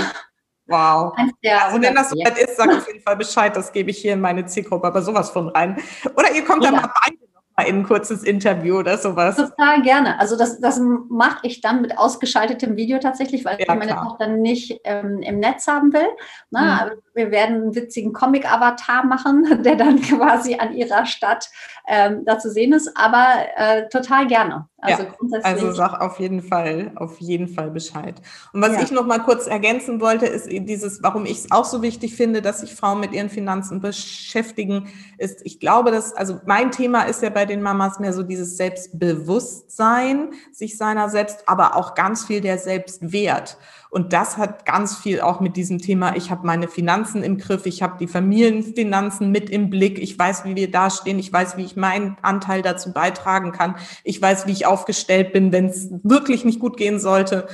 Wow. 0.66 1.12
Ja, 1.42 1.66
also 1.66 1.80
wenn 1.80 1.94
das 1.94 2.10
so 2.10 2.16
weit 2.16 2.38
ist, 2.38 2.56
sag 2.56 2.68
auf 2.70 2.86
jeden 2.86 3.00
Fall 3.00 3.16
Bescheid. 3.16 3.54
Das 3.54 3.72
gebe 3.72 3.90
ich 3.90 3.98
hier 3.98 4.14
in 4.14 4.20
meine 4.20 4.46
Zielgruppe, 4.46 4.86
aber 4.86 5.02
sowas 5.02 5.30
von 5.30 5.48
rein. 5.48 5.76
Oder 6.16 6.34
ihr 6.34 6.44
kommt 6.44 6.64
ja. 6.64 6.70
dann 6.70 6.80
mal 6.80 6.92
beide 7.04 7.31
in 7.60 7.80
ein 7.80 7.82
kurzes 7.84 8.22
Interview 8.22 8.78
oder 8.78 8.96
sowas. 8.96 9.36
Total 9.36 9.82
gerne. 9.82 10.18
Also 10.18 10.36
das, 10.36 10.60
das 10.60 10.80
mache 10.80 11.40
ich 11.42 11.60
dann 11.60 11.82
mit 11.82 11.98
ausgeschaltetem 11.98 12.76
Video 12.76 12.98
tatsächlich, 12.98 13.44
weil 13.44 13.58
ja, 13.58 13.66
ich 13.68 13.68
meine 13.68 13.94
Tochter 13.94 14.26
nicht 14.26 14.80
ähm, 14.84 15.20
im 15.20 15.38
Netz 15.38 15.66
haben 15.66 15.92
will. 15.92 16.08
Na, 16.50 16.86
mhm. 16.86 16.90
Wir 17.14 17.30
werden 17.30 17.56
einen 17.56 17.74
witzigen 17.74 18.12
Comic-Avatar 18.12 19.04
machen, 19.04 19.62
der 19.62 19.76
dann 19.76 20.00
quasi 20.00 20.56
an 20.56 20.72
ihrer 20.74 21.04
Stadt 21.04 21.50
ähm, 21.88 22.24
da 22.24 22.38
zu 22.38 22.50
sehen 22.50 22.72
ist, 22.72 22.90
aber 22.96 23.26
äh, 23.56 23.88
total 23.88 24.26
gerne. 24.26 24.68
Also, 24.78 25.04
ja, 25.04 25.40
also 25.44 25.72
sag 25.72 26.00
auf 26.00 26.18
jeden 26.18 26.42
Fall, 26.42 26.90
auf 26.96 27.20
jeden 27.20 27.46
Fall 27.46 27.70
Bescheid. 27.70 28.20
Und 28.52 28.62
was 28.62 28.72
ja. 28.72 28.82
ich 28.82 28.90
noch 28.90 29.06
mal 29.06 29.20
kurz 29.20 29.46
ergänzen 29.46 30.00
wollte, 30.00 30.26
ist 30.26 30.48
dieses, 30.50 31.02
warum 31.04 31.24
ich 31.24 31.38
es 31.38 31.52
auch 31.52 31.64
so 31.64 31.82
wichtig 31.82 32.16
finde, 32.16 32.42
dass 32.42 32.60
sich 32.60 32.74
Frauen 32.74 32.98
mit 32.98 33.12
ihren 33.12 33.30
Finanzen 33.30 33.80
beschäftigen, 33.80 34.88
ist, 35.18 35.40
ich 35.44 35.60
glaube, 35.60 35.92
dass, 35.92 36.12
also 36.14 36.40
mein 36.46 36.72
Thema 36.72 37.02
ist 37.02 37.22
ja 37.22 37.30
bei 37.30 37.46
den 37.46 37.62
Mamas 37.62 38.00
mehr 38.00 38.12
so 38.12 38.24
dieses 38.24 38.56
Selbstbewusstsein, 38.56 40.32
sich 40.50 40.76
seiner 40.76 41.08
selbst, 41.08 41.48
aber 41.48 41.76
auch 41.76 41.94
ganz 41.94 42.24
viel 42.24 42.40
der 42.40 42.58
Selbstwert. 42.58 43.56
Und 43.92 44.14
das 44.14 44.38
hat 44.38 44.64
ganz 44.64 44.96
viel 44.96 45.20
auch 45.20 45.40
mit 45.40 45.54
diesem 45.54 45.78
Thema, 45.78 46.16
ich 46.16 46.30
habe 46.30 46.46
meine 46.46 46.66
Finanzen 46.66 47.22
im 47.22 47.36
Griff, 47.36 47.66
ich 47.66 47.82
habe 47.82 47.98
die 48.00 48.06
Familienfinanzen 48.06 49.30
mit 49.30 49.50
im 49.50 49.68
Blick, 49.68 49.98
ich 49.98 50.18
weiß, 50.18 50.46
wie 50.46 50.56
wir 50.56 50.70
dastehen, 50.70 51.18
ich 51.18 51.30
weiß, 51.30 51.58
wie 51.58 51.64
ich 51.66 51.76
meinen 51.76 52.16
Anteil 52.22 52.62
dazu 52.62 52.94
beitragen 52.94 53.52
kann, 53.52 53.76
ich 54.02 54.20
weiß, 54.20 54.46
wie 54.46 54.52
ich 54.52 54.64
aufgestellt 54.64 55.34
bin, 55.34 55.52
wenn 55.52 55.66
es 55.66 55.90
wirklich 56.04 56.42
nicht 56.46 56.58
gut 56.58 56.78
gehen 56.78 56.98
sollte 56.98 57.46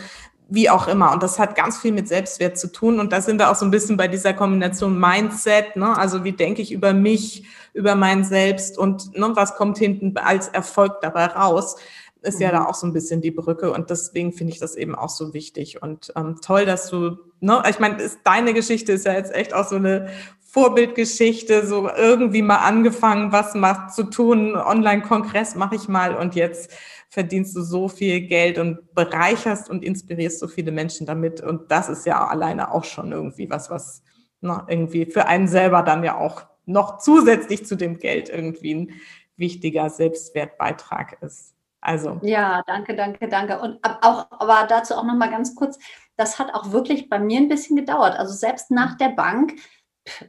wie 0.50 0.70
auch 0.70 0.88
immer. 0.88 1.12
Und 1.12 1.22
das 1.22 1.38
hat 1.38 1.56
ganz 1.56 1.76
viel 1.76 1.92
mit 1.92 2.08
Selbstwert 2.08 2.56
zu 2.56 2.72
tun. 2.72 3.00
Und 3.00 3.12
da 3.12 3.20
sind 3.20 3.38
wir 3.38 3.50
auch 3.50 3.54
so 3.54 3.66
ein 3.66 3.70
bisschen 3.70 3.98
bei 3.98 4.08
dieser 4.08 4.32
Kombination 4.32 4.98
Mindset. 4.98 5.76
Ne? 5.76 5.94
Also 5.94 6.24
wie 6.24 6.32
denke 6.32 6.62
ich 6.62 6.72
über 6.72 6.94
mich, 6.94 7.44
über 7.74 7.94
mein 7.96 8.24
Selbst 8.24 8.78
und 8.78 9.14
ne, 9.14 9.30
was 9.34 9.56
kommt 9.56 9.76
hinten 9.76 10.16
als 10.16 10.48
Erfolg 10.48 11.02
dabei 11.02 11.26
raus 11.26 11.76
ist 12.22 12.40
ja 12.40 12.50
da 12.50 12.60
mhm. 12.60 12.66
auch 12.66 12.74
so 12.74 12.86
ein 12.86 12.92
bisschen 12.92 13.20
die 13.20 13.30
Brücke 13.30 13.72
und 13.72 13.90
deswegen 13.90 14.32
finde 14.32 14.52
ich 14.52 14.58
das 14.58 14.74
eben 14.74 14.94
auch 14.94 15.08
so 15.08 15.34
wichtig 15.34 15.82
und 15.82 16.12
ähm, 16.16 16.36
toll, 16.42 16.64
dass 16.64 16.90
du, 16.90 17.18
ne, 17.40 17.62
ich 17.68 17.78
meine, 17.78 17.98
deine 18.24 18.54
Geschichte 18.54 18.92
ist 18.92 19.06
ja 19.06 19.12
jetzt 19.12 19.34
echt 19.34 19.54
auch 19.54 19.68
so 19.68 19.76
eine 19.76 20.08
Vorbildgeschichte, 20.40 21.66
so 21.66 21.90
irgendwie 21.90 22.42
mal 22.42 22.56
angefangen, 22.56 23.32
was 23.32 23.54
macht 23.54 23.94
zu 23.94 24.04
tun, 24.04 24.56
Online-Kongress 24.56 25.54
mache 25.54 25.76
ich 25.76 25.88
mal 25.88 26.16
und 26.16 26.34
jetzt 26.34 26.72
verdienst 27.10 27.54
du 27.56 27.62
so 27.62 27.88
viel 27.88 28.22
Geld 28.22 28.58
und 28.58 28.94
bereicherst 28.94 29.70
und 29.70 29.84
inspirierst 29.84 30.38
so 30.38 30.48
viele 30.48 30.72
Menschen 30.72 31.06
damit 31.06 31.40
und 31.40 31.70
das 31.70 31.88
ist 31.88 32.06
ja 32.06 32.26
alleine 32.26 32.72
auch 32.72 32.84
schon 32.84 33.12
irgendwie 33.12 33.48
was, 33.48 33.70
was 33.70 34.02
ne, 34.40 34.64
irgendwie 34.68 35.06
für 35.06 35.26
einen 35.26 35.48
selber 35.48 35.82
dann 35.82 36.04
ja 36.04 36.16
auch 36.16 36.42
noch 36.66 36.98
zusätzlich 36.98 37.64
zu 37.64 37.76
dem 37.76 37.98
Geld 37.98 38.28
irgendwie 38.28 38.74
ein 38.74 38.90
wichtiger 39.36 39.88
Selbstwertbeitrag 39.88 41.18
ist. 41.22 41.54
Also. 41.80 42.18
Ja, 42.22 42.62
danke, 42.66 42.96
danke, 42.96 43.28
danke. 43.28 43.60
Und 43.60 43.78
auch, 43.82 44.26
aber 44.30 44.66
dazu 44.68 44.94
auch 44.94 45.04
nochmal 45.04 45.30
ganz 45.30 45.54
kurz, 45.54 45.78
das 46.16 46.38
hat 46.38 46.52
auch 46.52 46.72
wirklich 46.72 47.08
bei 47.08 47.18
mir 47.18 47.38
ein 47.38 47.48
bisschen 47.48 47.76
gedauert. 47.76 48.18
Also 48.18 48.34
selbst 48.34 48.70
nach 48.70 48.96
der 48.96 49.10
Bank, 49.10 49.54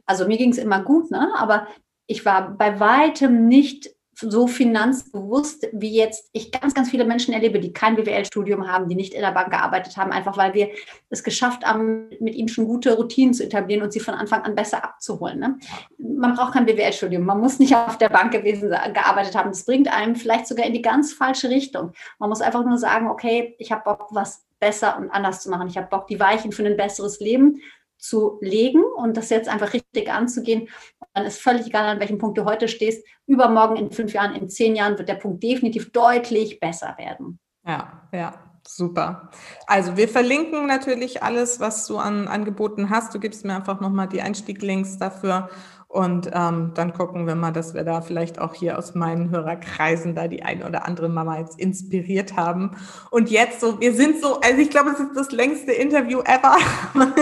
also 0.06 0.26
mir 0.26 0.38
ging 0.38 0.50
es 0.50 0.58
immer 0.58 0.82
gut, 0.82 1.10
ne? 1.10 1.32
aber 1.36 1.66
ich 2.06 2.24
war 2.24 2.50
bei 2.50 2.78
weitem 2.80 3.46
nicht 3.46 3.90
so 4.20 4.46
finanzbewusst, 4.46 5.68
wie 5.72 5.94
jetzt 5.96 6.28
ich 6.32 6.52
ganz, 6.52 6.74
ganz 6.74 6.90
viele 6.90 7.04
Menschen 7.04 7.32
erlebe, 7.32 7.60
die 7.60 7.72
kein 7.72 7.96
BWL-Studium 7.96 8.68
haben, 8.68 8.88
die 8.88 8.94
nicht 8.94 9.14
in 9.14 9.22
der 9.22 9.32
Bank 9.32 9.50
gearbeitet 9.50 9.96
haben, 9.96 10.12
einfach 10.12 10.36
weil 10.36 10.54
wir 10.54 10.70
es 11.08 11.24
geschafft 11.24 11.64
haben, 11.64 12.10
mit 12.20 12.34
ihnen 12.34 12.48
schon 12.48 12.66
gute 12.66 12.96
Routinen 12.96 13.34
zu 13.34 13.44
etablieren 13.44 13.82
und 13.82 13.92
sie 13.92 14.00
von 14.00 14.14
Anfang 14.14 14.42
an 14.42 14.54
besser 14.54 14.84
abzuholen. 14.84 15.38
Ne? 15.38 15.58
Man 15.98 16.34
braucht 16.34 16.52
kein 16.54 16.66
BWL-Studium, 16.66 17.24
man 17.24 17.40
muss 17.40 17.58
nicht 17.58 17.74
auf 17.74 17.98
der 17.98 18.08
Bank 18.08 18.32
gewesen 18.32 18.70
gearbeitet 18.70 19.34
haben. 19.34 19.50
Das 19.50 19.64
bringt 19.64 19.92
einem 19.92 20.16
vielleicht 20.16 20.46
sogar 20.46 20.66
in 20.66 20.74
die 20.74 20.82
ganz 20.82 21.12
falsche 21.12 21.50
Richtung. 21.50 21.92
Man 22.18 22.28
muss 22.28 22.40
einfach 22.40 22.64
nur 22.64 22.78
sagen, 22.78 23.08
okay, 23.08 23.54
ich 23.58 23.72
habe 23.72 23.82
Bock, 23.84 24.08
was 24.10 24.44
besser 24.60 24.98
und 24.98 25.10
anders 25.10 25.42
zu 25.42 25.50
machen. 25.50 25.68
Ich 25.68 25.76
habe 25.76 25.88
Bock, 25.88 26.06
die 26.06 26.20
Weichen 26.20 26.52
für 26.52 26.64
ein 26.64 26.76
besseres 26.76 27.18
Leben 27.18 27.60
zu 28.00 28.38
legen 28.40 28.82
und 28.96 29.16
das 29.16 29.30
jetzt 29.30 29.48
einfach 29.48 29.72
richtig 29.72 30.10
anzugehen. 30.10 30.68
dann 31.14 31.26
ist 31.26 31.40
völlig 31.40 31.66
egal, 31.66 31.86
an 31.86 32.00
welchem 32.00 32.18
Punkt 32.18 32.38
du 32.38 32.44
heute 32.44 32.68
stehst. 32.68 33.06
Übermorgen, 33.26 33.76
in 33.76 33.90
fünf 33.90 34.12
Jahren, 34.12 34.34
in 34.34 34.48
zehn 34.48 34.74
Jahren 34.74 34.98
wird 34.98 35.08
der 35.08 35.14
Punkt 35.14 35.42
definitiv 35.42 35.92
deutlich 35.92 36.60
besser 36.60 36.94
werden. 36.98 37.38
Ja, 37.66 38.08
ja. 38.12 38.46
Super. 38.66 39.30
Also 39.66 39.96
wir 39.96 40.08
verlinken 40.08 40.66
natürlich 40.66 41.22
alles, 41.22 41.60
was 41.60 41.86
du 41.86 41.96
an 41.98 42.28
Angeboten 42.28 42.90
hast. 42.90 43.14
Du 43.14 43.18
gibst 43.18 43.44
mir 43.44 43.56
einfach 43.56 43.80
nochmal 43.80 44.06
die 44.06 44.20
Einstieglinks 44.20 44.98
dafür 44.98 45.48
und 45.90 46.30
ähm, 46.32 46.70
dann 46.74 46.92
gucken 46.92 47.26
wir 47.26 47.34
mal, 47.34 47.50
dass 47.50 47.74
wir 47.74 47.82
da 47.82 48.00
vielleicht 48.00 48.38
auch 48.40 48.54
hier 48.54 48.78
aus 48.78 48.94
meinen 48.94 49.30
Hörerkreisen 49.30 50.14
da 50.14 50.28
die 50.28 50.44
ein 50.44 50.62
oder 50.62 50.86
andere 50.86 51.08
Mama 51.08 51.40
jetzt 51.40 51.58
inspiriert 51.58 52.36
haben. 52.36 52.76
Und 53.10 53.28
jetzt 53.28 53.58
so, 53.60 53.80
wir 53.80 53.92
sind 53.92 54.20
so, 54.20 54.38
also 54.38 54.58
ich 54.58 54.70
glaube, 54.70 54.90
es 54.90 55.00
ist 55.00 55.16
das 55.16 55.32
längste 55.32 55.72
Interview 55.72 56.20
ever. 56.20 56.56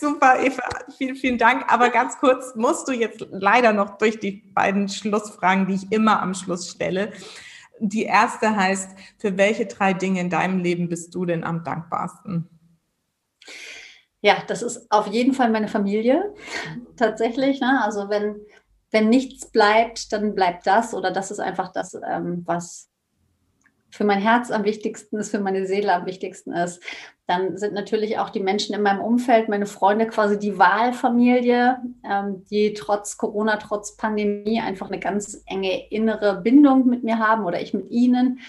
Super, 0.00 0.40
Eva, 0.42 0.62
vielen, 0.96 1.14
vielen 1.14 1.38
Dank. 1.38 1.72
Aber 1.72 1.90
ganz 1.90 2.18
kurz 2.18 2.56
musst 2.56 2.88
du 2.88 2.92
jetzt 2.92 3.24
leider 3.30 3.72
noch 3.72 3.96
durch 3.96 4.18
die 4.18 4.42
beiden 4.52 4.88
Schlussfragen, 4.88 5.68
die 5.68 5.74
ich 5.74 5.92
immer 5.92 6.20
am 6.20 6.34
Schluss 6.34 6.68
stelle. 6.68 7.12
Die 7.78 8.02
erste 8.02 8.56
heißt, 8.56 8.90
für 9.18 9.38
welche 9.38 9.66
drei 9.66 9.92
Dinge 9.92 10.20
in 10.20 10.30
deinem 10.30 10.58
Leben 10.58 10.88
bist 10.88 11.14
du 11.14 11.24
denn 11.24 11.44
am 11.44 11.62
dankbarsten? 11.62 12.48
Ja, 14.20 14.42
das 14.46 14.62
ist 14.62 14.90
auf 14.90 15.06
jeden 15.06 15.32
Fall 15.32 15.50
meine 15.50 15.68
Familie 15.68 16.34
tatsächlich. 16.96 17.60
Ne? 17.60 17.82
Also 17.84 18.08
wenn, 18.08 18.36
wenn 18.90 19.08
nichts 19.08 19.50
bleibt, 19.50 20.12
dann 20.12 20.34
bleibt 20.34 20.66
das 20.66 20.92
oder 20.92 21.10
das 21.10 21.30
ist 21.30 21.38
einfach 21.40 21.72
das, 21.72 21.94
ähm, 21.94 22.42
was 22.44 22.88
für 23.90 24.04
mein 24.04 24.20
Herz 24.20 24.50
am 24.50 24.64
wichtigsten 24.64 25.16
ist, 25.18 25.30
für 25.30 25.38
meine 25.38 25.66
Seele 25.66 25.94
am 25.94 26.04
wichtigsten 26.04 26.52
ist. 26.52 26.82
Dann 27.26 27.56
sind 27.56 27.74
natürlich 27.74 28.18
auch 28.18 28.30
die 28.30 28.40
Menschen 28.40 28.74
in 28.74 28.82
meinem 28.82 29.00
Umfeld, 29.00 29.48
meine 29.48 29.66
Freunde 29.66 30.06
quasi 30.06 30.38
die 30.38 30.58
Wahlfamilie, 30.58 31.78
ähm, 32.04 32.44
die 32.50 32.74
trotz 32.74 33.16
Corona, 33.16 33.56
trotz 33.56 33.96
Pandemie 33.96 34.60
einfach 34.60 34.88
eine 34.88 34.98
ganz 34.98 35.42
enge 35.46 35.88
innere 35.90 36.40
Bindung 36.40 36.86
mit 36.86 37.04
mir 37.04 37.18
haben 37.18 37.44
oder 37.44 37.60
ich 37.60 37.72
mit 37.72 37.90
ihnen. 37.90 38.40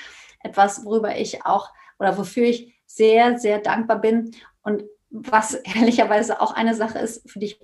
Etwas, 0.41 0.83
worüber 0.85 1.17
ich 1.17 1.45
auch 1.45 1.69
oder 1.99 2.17
wofür 2.17 2.45
ich 2.45 2.73
sehr, 2.85 3.37
sehr 3.37 3.59
dankbar 3.59 3.99
bin. 3.99 4.31
Und 4.61 4.83
was 5.09 5.53
ehrlicherweise 5.53 6.41
auch 6.41 6.53
eine 6.53 6.75
Sache 6.75 6.99
ist, 6.99 7.29
für 7.29 7.39
die 7.39 7.47
ich 7.47 7.61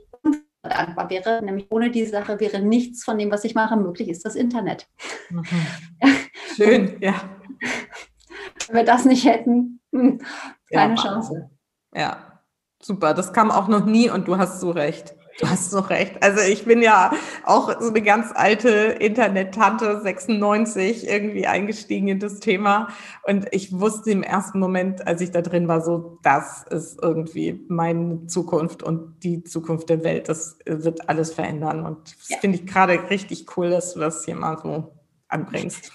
dankbar 0.63 1.09
wäre, 1.09 1.43
nämlich 1.43 1.67
ohne 1.69 1.91
die 1.91 2.05
Sache 2.05 2.39
wäre 2.39 2.59
nichts 2.59 3.03
von 3.03 3.17
dem, 3.17 3.31
was 3.31 3.43
ich 3.43 3.55
mache, 3.55 3.75
möglich, 3.77 4.09
ist 4.09 4.25
das 4.25 4.35
Internet. 4.35 4.87
Mhm. 5.29 5.45
Schön, 6.55 6.97
ja. 7.01 7.13
Wenn 8.67 8.75
wir 8.75 8.83
das 8.83 9.05
nicht 9.05 9.25
hätten, 9.25 9.79
hm, 9.91 10.19
keine 10.71 10.95
ja, 10.95 11.01
Chance. 11.01 11.49
Ja, 11.93 12.41
super. 12.81 13.13
Das 13.13 13.33
kam 13.33 13.51
auch 13.51 13.67
noch 13.67 13.85
nie 13.85 14.09
und 14.09 14.27
du 14.27 14.37
hast 14.37 14.59
so 14.59 14.71
recht. 14.71 15.15
Du 15.39 15.49
hast 15.49 15.69
so 15.69 15.79
recht. 15.79 16.23
Also 16.23 16.39
ich 16.41 16.63
bin 16.63 16.81
ja 16.81 17.11
auch 17.43 17.81
so 17.81 17.89
eine 17.89 18.01
ganz 18.01 18.31
alte 18.33 18.69
Internet-Tante, 18.69 20.01
96, 20.01 21.07
irgendwie 21.09 21.45
eingestiegen 21.45 22.07
in 22.07 22.19
das 22.19 22.39
Thema. 22.39 22.87
Und 23.23 23.47
ich 23.51 23.77
wusste 23.77 24.11
im 24.11 24.23
ersten 24.23 24.59
Moment, 24.59 25.05
als 25.05 25.19
ich 25.19 25.31
da 25.31 25.41
drin 25.41 25.67
war, 25.67 25.81
so, 25.81 26.19
das 26.23 26.63
ist 26.69 26.99
irgendwie 27.01 27.65
meine 27.67 28.27
Zukunft 28.27 28.81
und 28.81 29.23
die 29.23 29.43
Zukunft 29.43 29.89
der 29.89 30.05
Welt. 30.05 30.29
Das 30.29 30.57
wird 30.65 31.09
alles 31.09 31.33
verändern. 31.33 31.85
Und 31.85 32.15
das 32.17 32.29
ja. 32.29 32.37
finde 32.37 32.59
ich 32.59 32.65
gerade 32.65 33.09
richtig 33.09 33.45
cool, 33.57 33.69
dass 33.69 33.93
du 33.93 33.99
das 33.99 34.23
hier 34.23 34.35
mal 34.35 34.57
so 34.57 34.93
anbringst. 35.27 35.91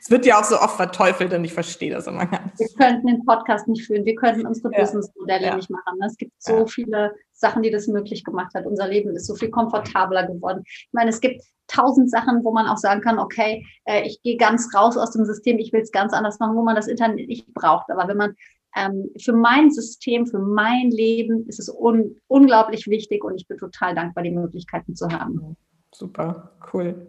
Es 0.00 0.10
wird 0.10 0.24
ja 0.26 0.40
auch 0.40 0.44
so 0.44 0.58
oft 0.58 0.76
verteufelt 0.76 1.32
und 1.32 1.44
ich 1.44 1.52
verstehe 1.52 1.92
das 1.92 2.06
immer 2.06 2.26
gar 2.26 2.44
nicht. 2.44 2.58
Wir 2.58 2.68
könnten 2.78 3.06
den 3.06 3.24
Podcast 3.24 3.68
nicht 3.68 3.86
führen, 3.86 4.04
wir 4.04 4.14
könnten 4.14 4.46
unsere 4.46 4.72
ja. 4.72 4.80
Businessmodelle 4.80 5.46
ja. 5.46 5.56
nicht 5.56 5.70
machen. 5.70 5.98
Es 6.06 6.16
gibt 6.16 6.32
so 6.38 6.58
ja. 6.58 6.66
viele 6.66 7.14
Sachen, 7.32 7.62
die 7.62 7.70
das 7.70 7.88
möglich 7.88 8.24
gemacht 8.24 8.54
hat. 8.54 8.66
Unser 8.66 8.88
Leben 8.88 9.14
ist 9.14 9.26
so 9.26 9.34
viel 9.34 9.50
komfortabler 9.50 10.26
geworden. 10.26 10.62
Ich 10.64 10.88
meine, 10.92 11.10
es 11.10 11.20
gibt 11.20 11.42
tausend 11.66 12.10
Sachen, 12.10 12.44
wo 12.44 12.52
man 12.52 12.66
auch 12.66 12.76
sagen 12.76 13.00
kann, 13.00 13.18
okay, 13.18 13.66
äh, 13.84 14.02
ich 14.06 14.22
gehe 14.22 14.36
ganz 14.36 14.74
raus 14.74 14.96
aus 14.96 15.12
dem 15.12 15.24
System, 15.24 15.58
ich 15.58 15.72
will 15.72 15.80
es 15.80 15.92
ganz 15.92 16.12
anders 16.12 16.38
machen, 16.38 16.56
wo 16.56 16.62
man 16.62 16.76
das 16.76 16.86
Internet 16.86 17.28
nicht 17.28 17.52
braucht. 17.54 17.90
Aber 17.90 18.08
wenn 18.08 18.16
man 18.16 18.34
ähm, 18.76 19.10
für 19.20 19.32
mein 19.32 19.70
System, 19.70 20.26
für 20.26 20.38
mein 20.38 20.90
Leben 20.90 21.46
ist 21.46 21.60
es 21.60 21.68
un 21.68 22.16
unglaublich 22.26 22.86
wichtig 22.86 23.24
und 23.24 23.36
ich 23.36 23.46
bin 23.46 23.58
total 23.58 23.94
dankbar, 23.94 24.24
die 24.24 24.30
Möglichkeiten 24.30 24.94
zu 24.96 25.08
haben. 25.08 25.56
Super, 25.94 26.52
cool. 26.72 27.06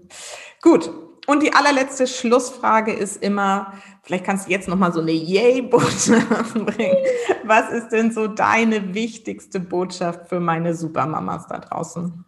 Gut, 0.62 0.92
und 1.26 1.42
die 1.42 1.54
allerletzte 1.54 2.06
Schlussfrage 2.06 2.92
ist 2.92 3.24
immer, 3.24 3.74
vielleicht 4.02 4.26
kannst 4.26 4.48
du 4.48 4.52
jetzt 4.52 4.68
noch 4.68 4.76
mal 4.76 4.92
so 4.92 5.02
eine 5.02 5.12
Yay-Botschaft 5.12 6.54
bringen. 6.66 6.98
Was 7.46 7.72
ist 7.72 7.90
denn 7.90 8.12
so 8.12 8.28
deine 8.28 8.94
wichtigste 8.94 9.60
Botschaft 9.60 10.28
für 10.28 10.40
meine 10.40 10.76
Supermamas 10.76 11.48
da 11.48 11.60
draußen? 11.60 12.26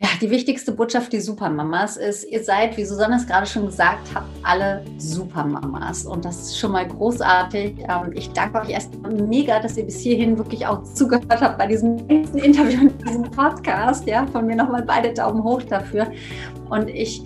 Ja, 0.00 0.10
die 0.20 0.30
wichtigste 0.30 0.70
Botschaft 0.70 1.12
die 1.12 1.18
Supermamas 1.18 1.96
ist, 1.96 2.22
ihr 2.22 2.44
seid, 2.44 2.76
wie 2.76 2.84
Susanne 2.84 3.16
es 3.16 3.26
gerade 3.26 3.46
schon 3.46 3.66
gesagt 3.66 4.14
hat, 4.14 4.22
alle 4.44 4.84
Supermamas. 4.96 6.06
Und 6.06 6.24
das 6.24 6.36
ist 6.40 6.58
schon 6.60 6.70
mal 6.70 6.86
großartig. 6.86 7.80
Ähm, 7.80 8.12
ich 8.14 8.30
danke 8.30 8.60
euch 8.60 8.70
erstmal 8.70 9.10
mega, 9.12 9.58
dass 9.58 9.76
ihr 9.76 9.84
bis 9.84 9.98
hierhin 9.98 10.38
wirklich 10.38 10.64
auch 10.64 10.84
zugehört 10.84 11.40
habt 11.40 11.58
bei 11.58 11.66
diesem 11.66 11.98
Interview 12.08 12.82
in 12.82 12.98
diesem 12.98 13.24
Podcast. 13.24 14.06
Ja, 14.06 14.24
von 14.28 14.46
mir 14.46 14.54
nochmal 14.54 14.84
beide 14.84 15.12
Daumen 15.12 15.42
hoch 15.42 15.62
dafür. 15.64 16.12
Und 16.70 16.88
ich 16.88 17.24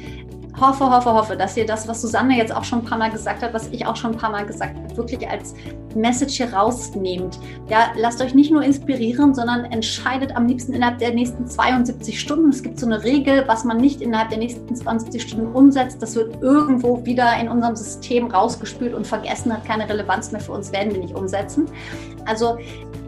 hoffe, 0.61 0.91
hoffe, 0.91 1.12
hoffe, 1.12 1.37
dass 1.37 1.57
ihr 1.57 1.66
das, 1.66 1.89
was 1.89 2.03
Susanne 2.03 2.37
jetzt 2.37 2.55
auch 2.55 2.65
schon 2.65 2.81
ein 2.81 2.85
paar 2.85 2.99
Mal 2.99 3.11
gesagt 3.11 3.43
hat, 3.43 3.55
was 3.55 3.69
ich 3.69 3.87
auch 3.87 3.97
schon 3.97 4.12
ein 4.12 4.19
paar 4.19 4.31
Mal 4.31 4.47
gesagt 4.47 4.77
habe, 4.77 4.97
wirklich 4.97 5.29
als 5.29 5.55
Message 5.95 6.37
hier 6.37 6.53
rausnehmt. 6.53 7.39
Ja, 7.69 7.93
lasst 7.97 8.20
euch 8.20 8.35
nicht 8.35 8.51
nur 8.51 8.62
inspirieren, 8.62 9.35
sondern 9.35 9.65
entscheidet 9.66 10.37
am 10.37 10.47
liebsten 10.47 10.73
innerhalb 10.73 10.99
der 10.99 11.15
nächsten 11.15 11.47
72 11.47 12.20
Stunden. 12.20 12.51
Es 12.51 12.62
gibt 12.62 12.79
so 12.79 12.87
eine 12.87 13.03
Regel, 13.03 13.45
was 13.47 13.65
man 13.65 13.79
nicht 13.79 14.01
innerhalb 14.01 14.29
der 14.29 14.39
nächsten 14.39 14.74
20 14.74 15.23
Stunden 15.23 15.53
umsetzt, 15.55 16.03
das 16.03 16.15
wird 16.15 16.43
irgendwo 16.43 17.05
wieder 17.05 17.37
in 17.41 17.49
unserem 17.49 17.77
System 17.77 18.31
rausgespült 18.31 18.95
und 18.95 19.07
vergessen, 19.07 19.53
hat 19.53 19.65
keine 19.65 19.89
Relevanz 19.89 20.33
mehr 20.33 20.41
für 20.41 20.53
uns, 20.53 20.73
werden 20.73 20.93
wir 20.93 21.01
nicht 21.01 21.15
umsetzen. 21.15 21.66
Also 22.24 22.59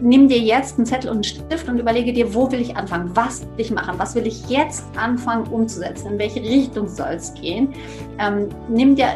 nimm 0.00 0.28
dir 0.28 0.38
jetzt 0.38 0.76
einen 0.76 0.86
Zettel 0.86 1.10
und 1.10 1.16
einen 1.16 1.24
Stift 1.24 1.68
und 1.68 1.78
überlege 1.78 2.12
dir, 2.12 2.34
wo 2.34 2.50
will 2.50 2.60
ich 2.60 2.76
anfangen? 2.76 3.10
Was 3.14 3.42
will 3.42 3.48
ich 3.58 3.70
machen? 3.70 3.94
Was 3.98 4.14
will 4.14 4.26
ich 4.26 4.48
jetzt 4.48 4.84
anfangen 4.96 5.46
umzusetzen? 5.48 6.12
In 6.12 6.18
welche 6.18 6.40
Richtung 6.40 6.88
soll 6.88 7.12
es 7.14 7.33
gehen? 7.34 7.74
Ähm, 8.18 8.48
nimm 8.68 8.94
dir 8.94 9.08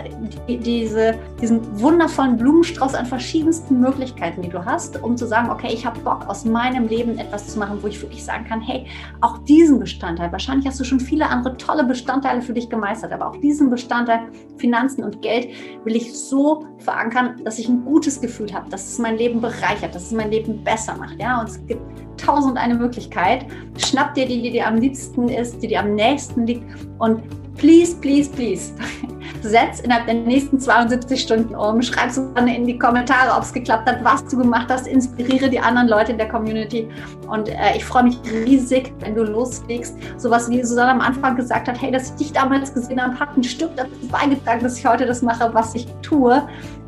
die, 0.49 0.59
diese, 0.59 1.15
diesen 1.41 1.81
wundervollen 1.81 2.37
Blumenstrauß 2.37 2.95
an 2.95 3.07
verschiedensten 3.07 3.81
Möglichkeiten, 3.81 4.43
die 4.43 4.49
du 4.49 4.65
hast, 4.65 5.03
um 5.03 5.17
zu 5.17 5.27
sagen, 5.27 5.51
okay, 5.51 5.69
ich 5.73 5.87
habe 5.87 5.99
Bock, 6.01 6.27
aus 6.29 6.45
meinem 6.45 6.89
Leben 6.89 7.19
etwas 7.19 7.49
zu 7.49 7.59
machen, 7.59 7.79
wo 7.83 7.87
ich 7.87 8.01
wirklich 8.01 8.25
sagen 8.25 8.45
kann, 8.45 8.61
hey, 8.61 8.87
auch 9.21 9.39
diesen 9.39 9.79
Bestandteil, 9.79 10.33
wahrscheinlich 10.33 10.67
hast 10.67 10.81
du 10.81 10.85
schon 10.85 11.01
viele 11.01 11.29
andere 11.29 11.57
tolle 11.57 11.85
Bestandteile 11.85 12.43
für 12.43 12.53
dich 12.53 12.69
gemeistert, 12.69 13.13
aber 13.13 13.29
auch 13.29 13.37
diesen 13.37 13.71
Bestandteil 13.71 14.21
Finanzen 14.57 15.05
und 15.05 15.23
Geld 15.23 15.49
will 15.85 15.97
ich 15.97 16.13
so 16.13 16.67
verankern, 16.79 17.41
dass 17.45 17.59
ich 17.59 17.69
ein 17.69 17.85
gutes 17.85 18.21
Gefühl 18.21 18.53
habe, 18.53 18.69
dass 18.71 18.89
es 18.89 18.99
mein 18.99 19.17
Leben 19.17 19.41
bereichert, 19.41 19.95
dass 19.95 20.07
es 20.07 20.13
mein 20.13 20.31
Leben 20.31 20.63
besser 20.65 20.97
macht. 20.97 21.21
Ja, 21.21 21.41
und 21.41 21.49
es 21.49 21.67
gibt 21.67 21.83
tausend 22.19 22.59
eine 22.59 22.75
Möglichkeit. 22.75 23.47
Schnapp 23.79 24.15
dir 24.15 24.27
die, 24.27 24.43
die 24.43 24.51
dir 24.51 24.67
am 24.67 24.77
liebsten 24.77 25.29
ist, 25.29 25.63
die 25.63 25.69
dir 25.69 25.81
am 25.81 25.95
nächsten 25.95 26.47
liegt 26.47 26.65
und 26.99 27.23
please, 27.59 27.95
please, 27.95 28.29
please, 28.31 28.73
setz 29.43 29.81
innerhalb 29.81 30.07
der 30.07 30.15
nächsten 30.15 30.59
72 30.59 31.21
Stunden 31.21 31.55
um, 31.55 31.83
schreib 31.83 32.11
es 32.11 32.21
dann 32.35 32.49
in 32.49 32.67
die 32.67 32.79
Kommentare, 32.79 33.37
ob 33.37 33.43
es 33.43 33.53
geklappt 33.53 33.89
hat, 33.89 34.03
was 34.03 34.25
du 34.27 34.39
gemacht 34.39 34.69
hast, 34.71 34.87
inspiriere 34.87 35.51
die 35.51 35.61
anderen 35.61 35.89
Leute 35.89 36.13
in 36.13 36.19
der 36.19 36.29
Community 36.29 36.89
und 37.29 37.49
äh, 37.49 37.77
ich 37.77 37.85
freue 37.85 38.05
mich 38.05 38.19
riesig, 38.25 38.93
wenn 39.01 39.15
du 39.15 39.25
loslegst. 39.25 39.97
Sowas 40.17 40.49
wie 40.51 40.63
Susanne 40.63 40.93
am 40.93 41.01
Anfang 41.01 41.37
gesagt 41.37 41.69
hat, 41.69 41.81
hey, 41.81 41.91
dass 41.91 42.11
ich 42.11 42.17
dich 42.17 42.33
damals 42.33 42.73
gesehen 42.73 43.03
habe, 43.03 43.19
hat 43.19 43.37
ein 43.37 43.45
Stück 43.45 43.71
dazu 43.77 43.91
beigetragen, 44.11 44.63
dass 44.63 44.79
ich 44.79 44.87
heute 44.87 45.07
das 45.07 45.23
mache, 45.23 45.53
was 45.53 45.75
ich 45.75 45.87
tue. 46.03 46.43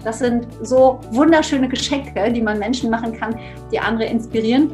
Das 0.05 0.21
sind 0.21 0.47
so 0.63 0.99
wunderschöne 1.11 1.69
Geschenke, 1.69 2.33
die 2.33 2.41
man 2.41 2.59
Menschen 2.59 2.91
machen 2.91 3.13
kann, 3.13 3.39
die 3.71 3.79
andere 3.79 4.07
inspirieren. 4.09 4.71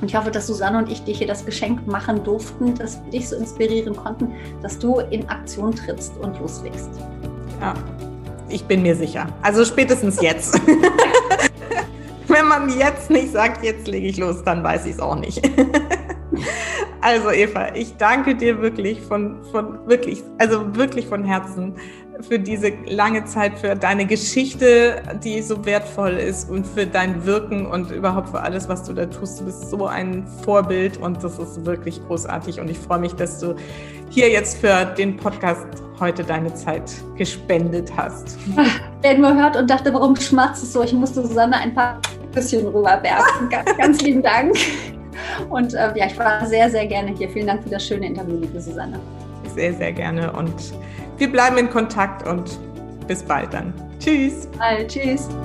Und 0.00 0.08
ich 0.08 0.16
hoffe, 0.16 0.30
dass 0.30 0.46
Susanne 0.46 0.78
und 0.78 0.90
ich 0.90 1.02
dir 1.02 1.14
hier 1.14 1.26
das 1.26 1.44
Geschenk 1.44 1.86
machen 1.86 2.22
durften, 2.22 2.74
dass 2.74 3.02
wir 3.04 3.10
dich 3.10 3.28
so 3.28 3.36
inspirieren 3.36 3.96
konnten, 3.96 4.32
dass 4.62 4.78
du 4.78 5.00
in 5.10 5.28
Aktion 5.28 5.74
trittst 5.74 6.16
und 6.18 6.38
loslegst. 6.38 6.90
Ja, 7.60 7.74
ich 8.48 8.64
bin 8.64 8.82
mir 8.82 8.94
sicher. 8.94 9.26
Also 9.42 9.64
spätestens 9.64 10.20
jetzt. 10.20 10.60
Wenn 12.28 12.46
man 12.46 12.68
jetzt 12.78 13.10
nicht 13.10 13.32
sagt, 13.32 13.64
jetzt 13.64 13.88
lege 13.88 14.06
ich 14.06 14.18
los, 14.18 14.42
dann 14.44 14.62
weiß 14.62 14.86
ich 14.86 14.92
es 14.92 15.00
auch 15.00 15.16
nicht. 15.16 15.42
also 17.00 17.30
Eva, 17.30 17.74
ich 17.74 17.96
danke 17.96 18.34
dir 18.34 18.60
wirklich 18.60 19.00
von, 19.00 19.42
von 19.50 19.78
wirklich, 19.88 20.22
also 20.38 20.76
wirklich 20.76 21.06
von 21.06 21.24
Herzen 21.24 21.74
für 22.20 22.38
diese 22.38 22.72
lange 22.86 23.24
Zeit, 23.24 23.58
für 23.58 23.74
deine 23.76 24.06
Geschichte, 24.06 25.02
die 25.22 25.40
so 25.42 25.64
wertvoll 25.64 26.12
ist 26.12 26.50
und 26.50 26.66
für 26.66 26.86
dein 26.86 27.24
Wirken 27.24 27.66
und 27.66 27.90
überhaupt 27.90 28.30
für 28.30 28.40
alles, 28.40 28.68
was 28.68 28.84
du 28.84 28.92
da 28.92 29.06
tust. 29.06 29.40
Du 29.40 29.44
bist 29.44 29.70
so 29.70 29.86
ein 29.86 30.26
Vorbild 30.42 30.96
und 30.98 31.22
das 31.22 31.38
ist 31.38 31.64
wirklich 31.64 32.04
großartig 32.06 32.60
und 32.60 32.70
ich 32.70 32.78
freue 32.78 32.98
mich, 32.98 33.14
dass 33.14 33.38
du 33.38 33.54
hier 34.10 34.30
jetzt 34.30 34.58
für 34.58 34.84
den 34.96 35.16
Podcast 35.16 35.66
heute 36.00 36.24
deine 36.24 36.52
Zeit 36.54 36.90
gespendet 37.16 37.92
hast. 37.96 38.38
Wer 39.02 39.18
nur 39.18 39.34
hört 39.34 39.56
und 39.56 39.68
dachte, 39.68 39.92
warum 39.92 40.16
schmatzt 40.16 40.62
es 40.62 40.72
so? 40.72 40.82
Ich 40.82 40.92
musste 40.92 41.22
Susanne 41.26 41.56
ein 41.56 41.74
paar 41.74 42.00
bisschen 42.32 42.66
rüberwerfen. 42.66 43.48
ganz, 43.50 43.76
ganz 43.76 44.00
lieben 44.02 44.22
Dank. 44.22 44.54
Und 45.50 45.74
äh, 45.74 45.92
ja, 45.96 46.06
ich 46.06 46.18
war 46.18 46.46
sehr, 46.46 46.70
sehr 46.70 46.86
gerne 46.86 47.14
hier. 47.16 47.28
Vielen 47.28 47.46
Dank 47.46 47.62
für 47.62 47.70
das 47.70 47.86
schöne 47.86 48.06
Interview, 48.06 48.36
liebe 48.36 48.60
Susanne. 48.60 48.98
Sehr, 49.54 49.74
sehr 49.74 49.92
gerne. 49.92 50.32
Und 50.32 50.54
wir 51.18 51.30
bleiben 51.30 51.58
in 51.58 51.68
Kontakt 51.68 52.26
und 52.26 52.58
bis 53.08 53.22
bald 53.22 53.52
dann. 53.52 53.74
Tschüss. 53.98 54.48
Bald. 54.56 54.88
Tschüss. 54.88 55.28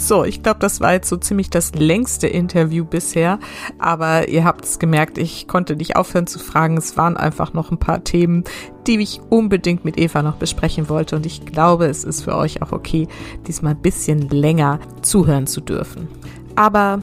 So, 0.00 0.24
ich 0.24 0.42
glaube, 0.42 0.60
das 0.60 0.80
war 0.80 0.94
jetzt 0.94 1.10
so 1.10 1.18
ziemlich 1.18 1.50
das 1.50 1.74
längste 1.74 2.28
Interview 2.28 2.86
bisher. 2.86 3.38
Aber 3.78 4.28
ihr 4.28 4.42
habt 4.42 4.64
es 4.64 4.78
gemerkt, 4.78 5.18
ich 5.18 5.46
konnte 5.48 5.76
nicht 5.76 5.96
aufhören 5.96 6.26
zu 6.26 6.38
fragen. 6.38 6.78
Es 6.78 6.96
waren 6.96 7.18
einfach 7.18 7.52
noch 7.52 7.70
ein 7.70 7.78
paar 7.78 8.04
Themen, 8.04 8.44
die 8.86 8.98
ich 9.00 9.20
unbedingt 9.28 9.84
mit 9.84 9.98
Eva 9.98 10.22
noch 10.22 10.36
besprechen 10.36 10.88
wollte. 10.88 11.14
Und 11.14 11.26
ich 11.26 11.44
glaube, 11.44 11.88
es 11.88 12.04
ist 12.04 12.22
für 12.22 12.36
euch 12.36 12.62
auch 12.62 12.72
okay, 12.72 13.06
diesmal 13.46 13.74
ein 13.74 13.82
bisschen 13.82 14.30
länger 14.30 14.80
zuhören 15.02 15.46
zu 15.46 15.60
dürfen. 15.60 16.08
Aber 16.58 17.00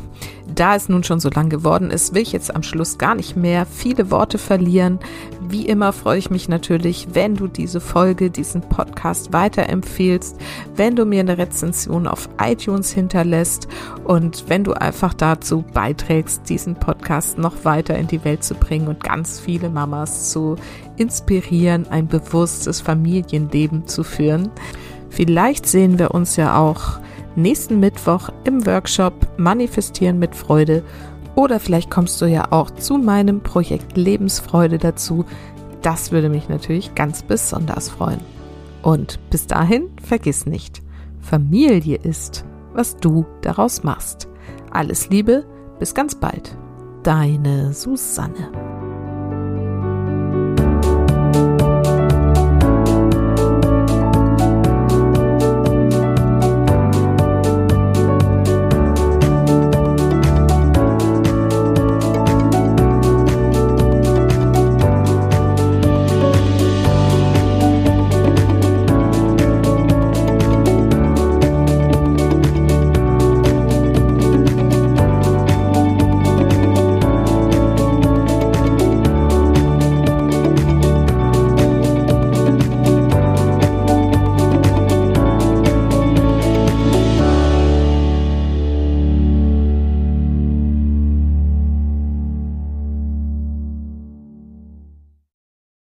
da 0.54 0.76
es 0.76 0.90
nun 0.90 1.06
schon 1.06 1.22
so 1.22 1.30
lang 1.30 1.48
geworden 1.48 1.90
ist, 1.90 2.14
will 2.14 2.24
ich 2.24 2.34
jetzt 2.34 2.54
am 2.54 2.62
Schluss 2.62 2.98
gar 2.98 3.16
nicht 3.16 3.38
mehr 3.38 3.66
viele 3.66 4.12
Worte 4.12 4.38
verlieren. 4.38 5.00
Wie 5.48 5.66
immer 5.66 5.94
freue 5.94 6.18
ich 6.18 6.30
mich 6.30 6.50
natürlich, 6.50 7.08
wenn 7.14 7.36
du 7.36 7.48
diese 7.48 7.80
Folge, 7.80 8.30
diesen 8.30 8.60
Podcast 8.60 9.32
weiterempfehlst, 9.32 10.36
wenn 10.76 10.98
du 10.98 11.06
mir 11.06 11.22
eine 11.22 11.38
Rezension 11.38 12.06
auf 12.06 12.28
iTunes 12.38 12.92
hinterlässt 12.92 13.70
und 14.04 14.44
wenn 14.50 14.66
du 14.66 14.74
einfach 14.74 15.14
dazu 15.14 15.64
beiträgst, 15.74 16.50
diesen 16.50 16.76
Podcast 16.76 17.38
noch 17.38 17.64
weiter 17.64 17.98
in 17.98 18.08
die 18.08 18.26
Welt 18.26 18.44
zu 18.44 18.56
bringen 18.56 18.90
und 18.90 19.02
ganz 19.06 19.40
viele 19.40 19.70
Mamas 19.70 20.32
zu 20.32 20.58
inspirieren, 20.98 21.88
ein 21.90 22.08
bewusstes 22.08 22.82
Familienleben 22.82 23.88
zu 23.88 24.04
führen. 24.04 24.52
Vielleicht 25.10 25.66
sehen 25.66 25.98
wir 25.98 26.12
uns 26.12 26.36
ja 26.36 26.58
auch 26.58 27.00
nächsten 27.36 27.80
Mittwoch 27.80 28.30
im 28.44 28.66
Workshop 28.66 29.14
Manifestieren 29.38 30.20
mit 30.20 30.36
Freude 30.36 30.84
oder 31.36 31.60
vielleicht 31.60 31.92
kommst 31.92 32.22
du 32.22 32.26
ja 32.26 32.52
auch 32.52 32.72
zu 32.72 32.98
meinem 32.98 33.42
Projekt 33.42 33.98
Lebensfreude 33.98 34.78
dazu. 34.78 35.26
Das 35.82 36.12
würde 36.12 36.30
mich 36.30 36.50
natürlich 36.50 36.96
ganz 36.96 37.24
besonders 37.24 37.90
freuen. 37.90 38.22
Und 38.82 39.20
bis 39.30 39.48
dahin 39.48 39.90
vergiss 40.02 40.46
nicht, 40.46 40.82
Familie 41.20 41.98
ist, 41.98 42.46
was 42.74 42.98
du 42.98 43.26
daraus 43.42 43.84
machst. 43.84 44.28
Alles 44.72 45.10
Liebe, 45.10 45.46
bis 45.80 45.94
ganz 45.94 46.16
bald. 46.16 46.58
Deine 47.04 47.74
Susanne. 47.74 48.85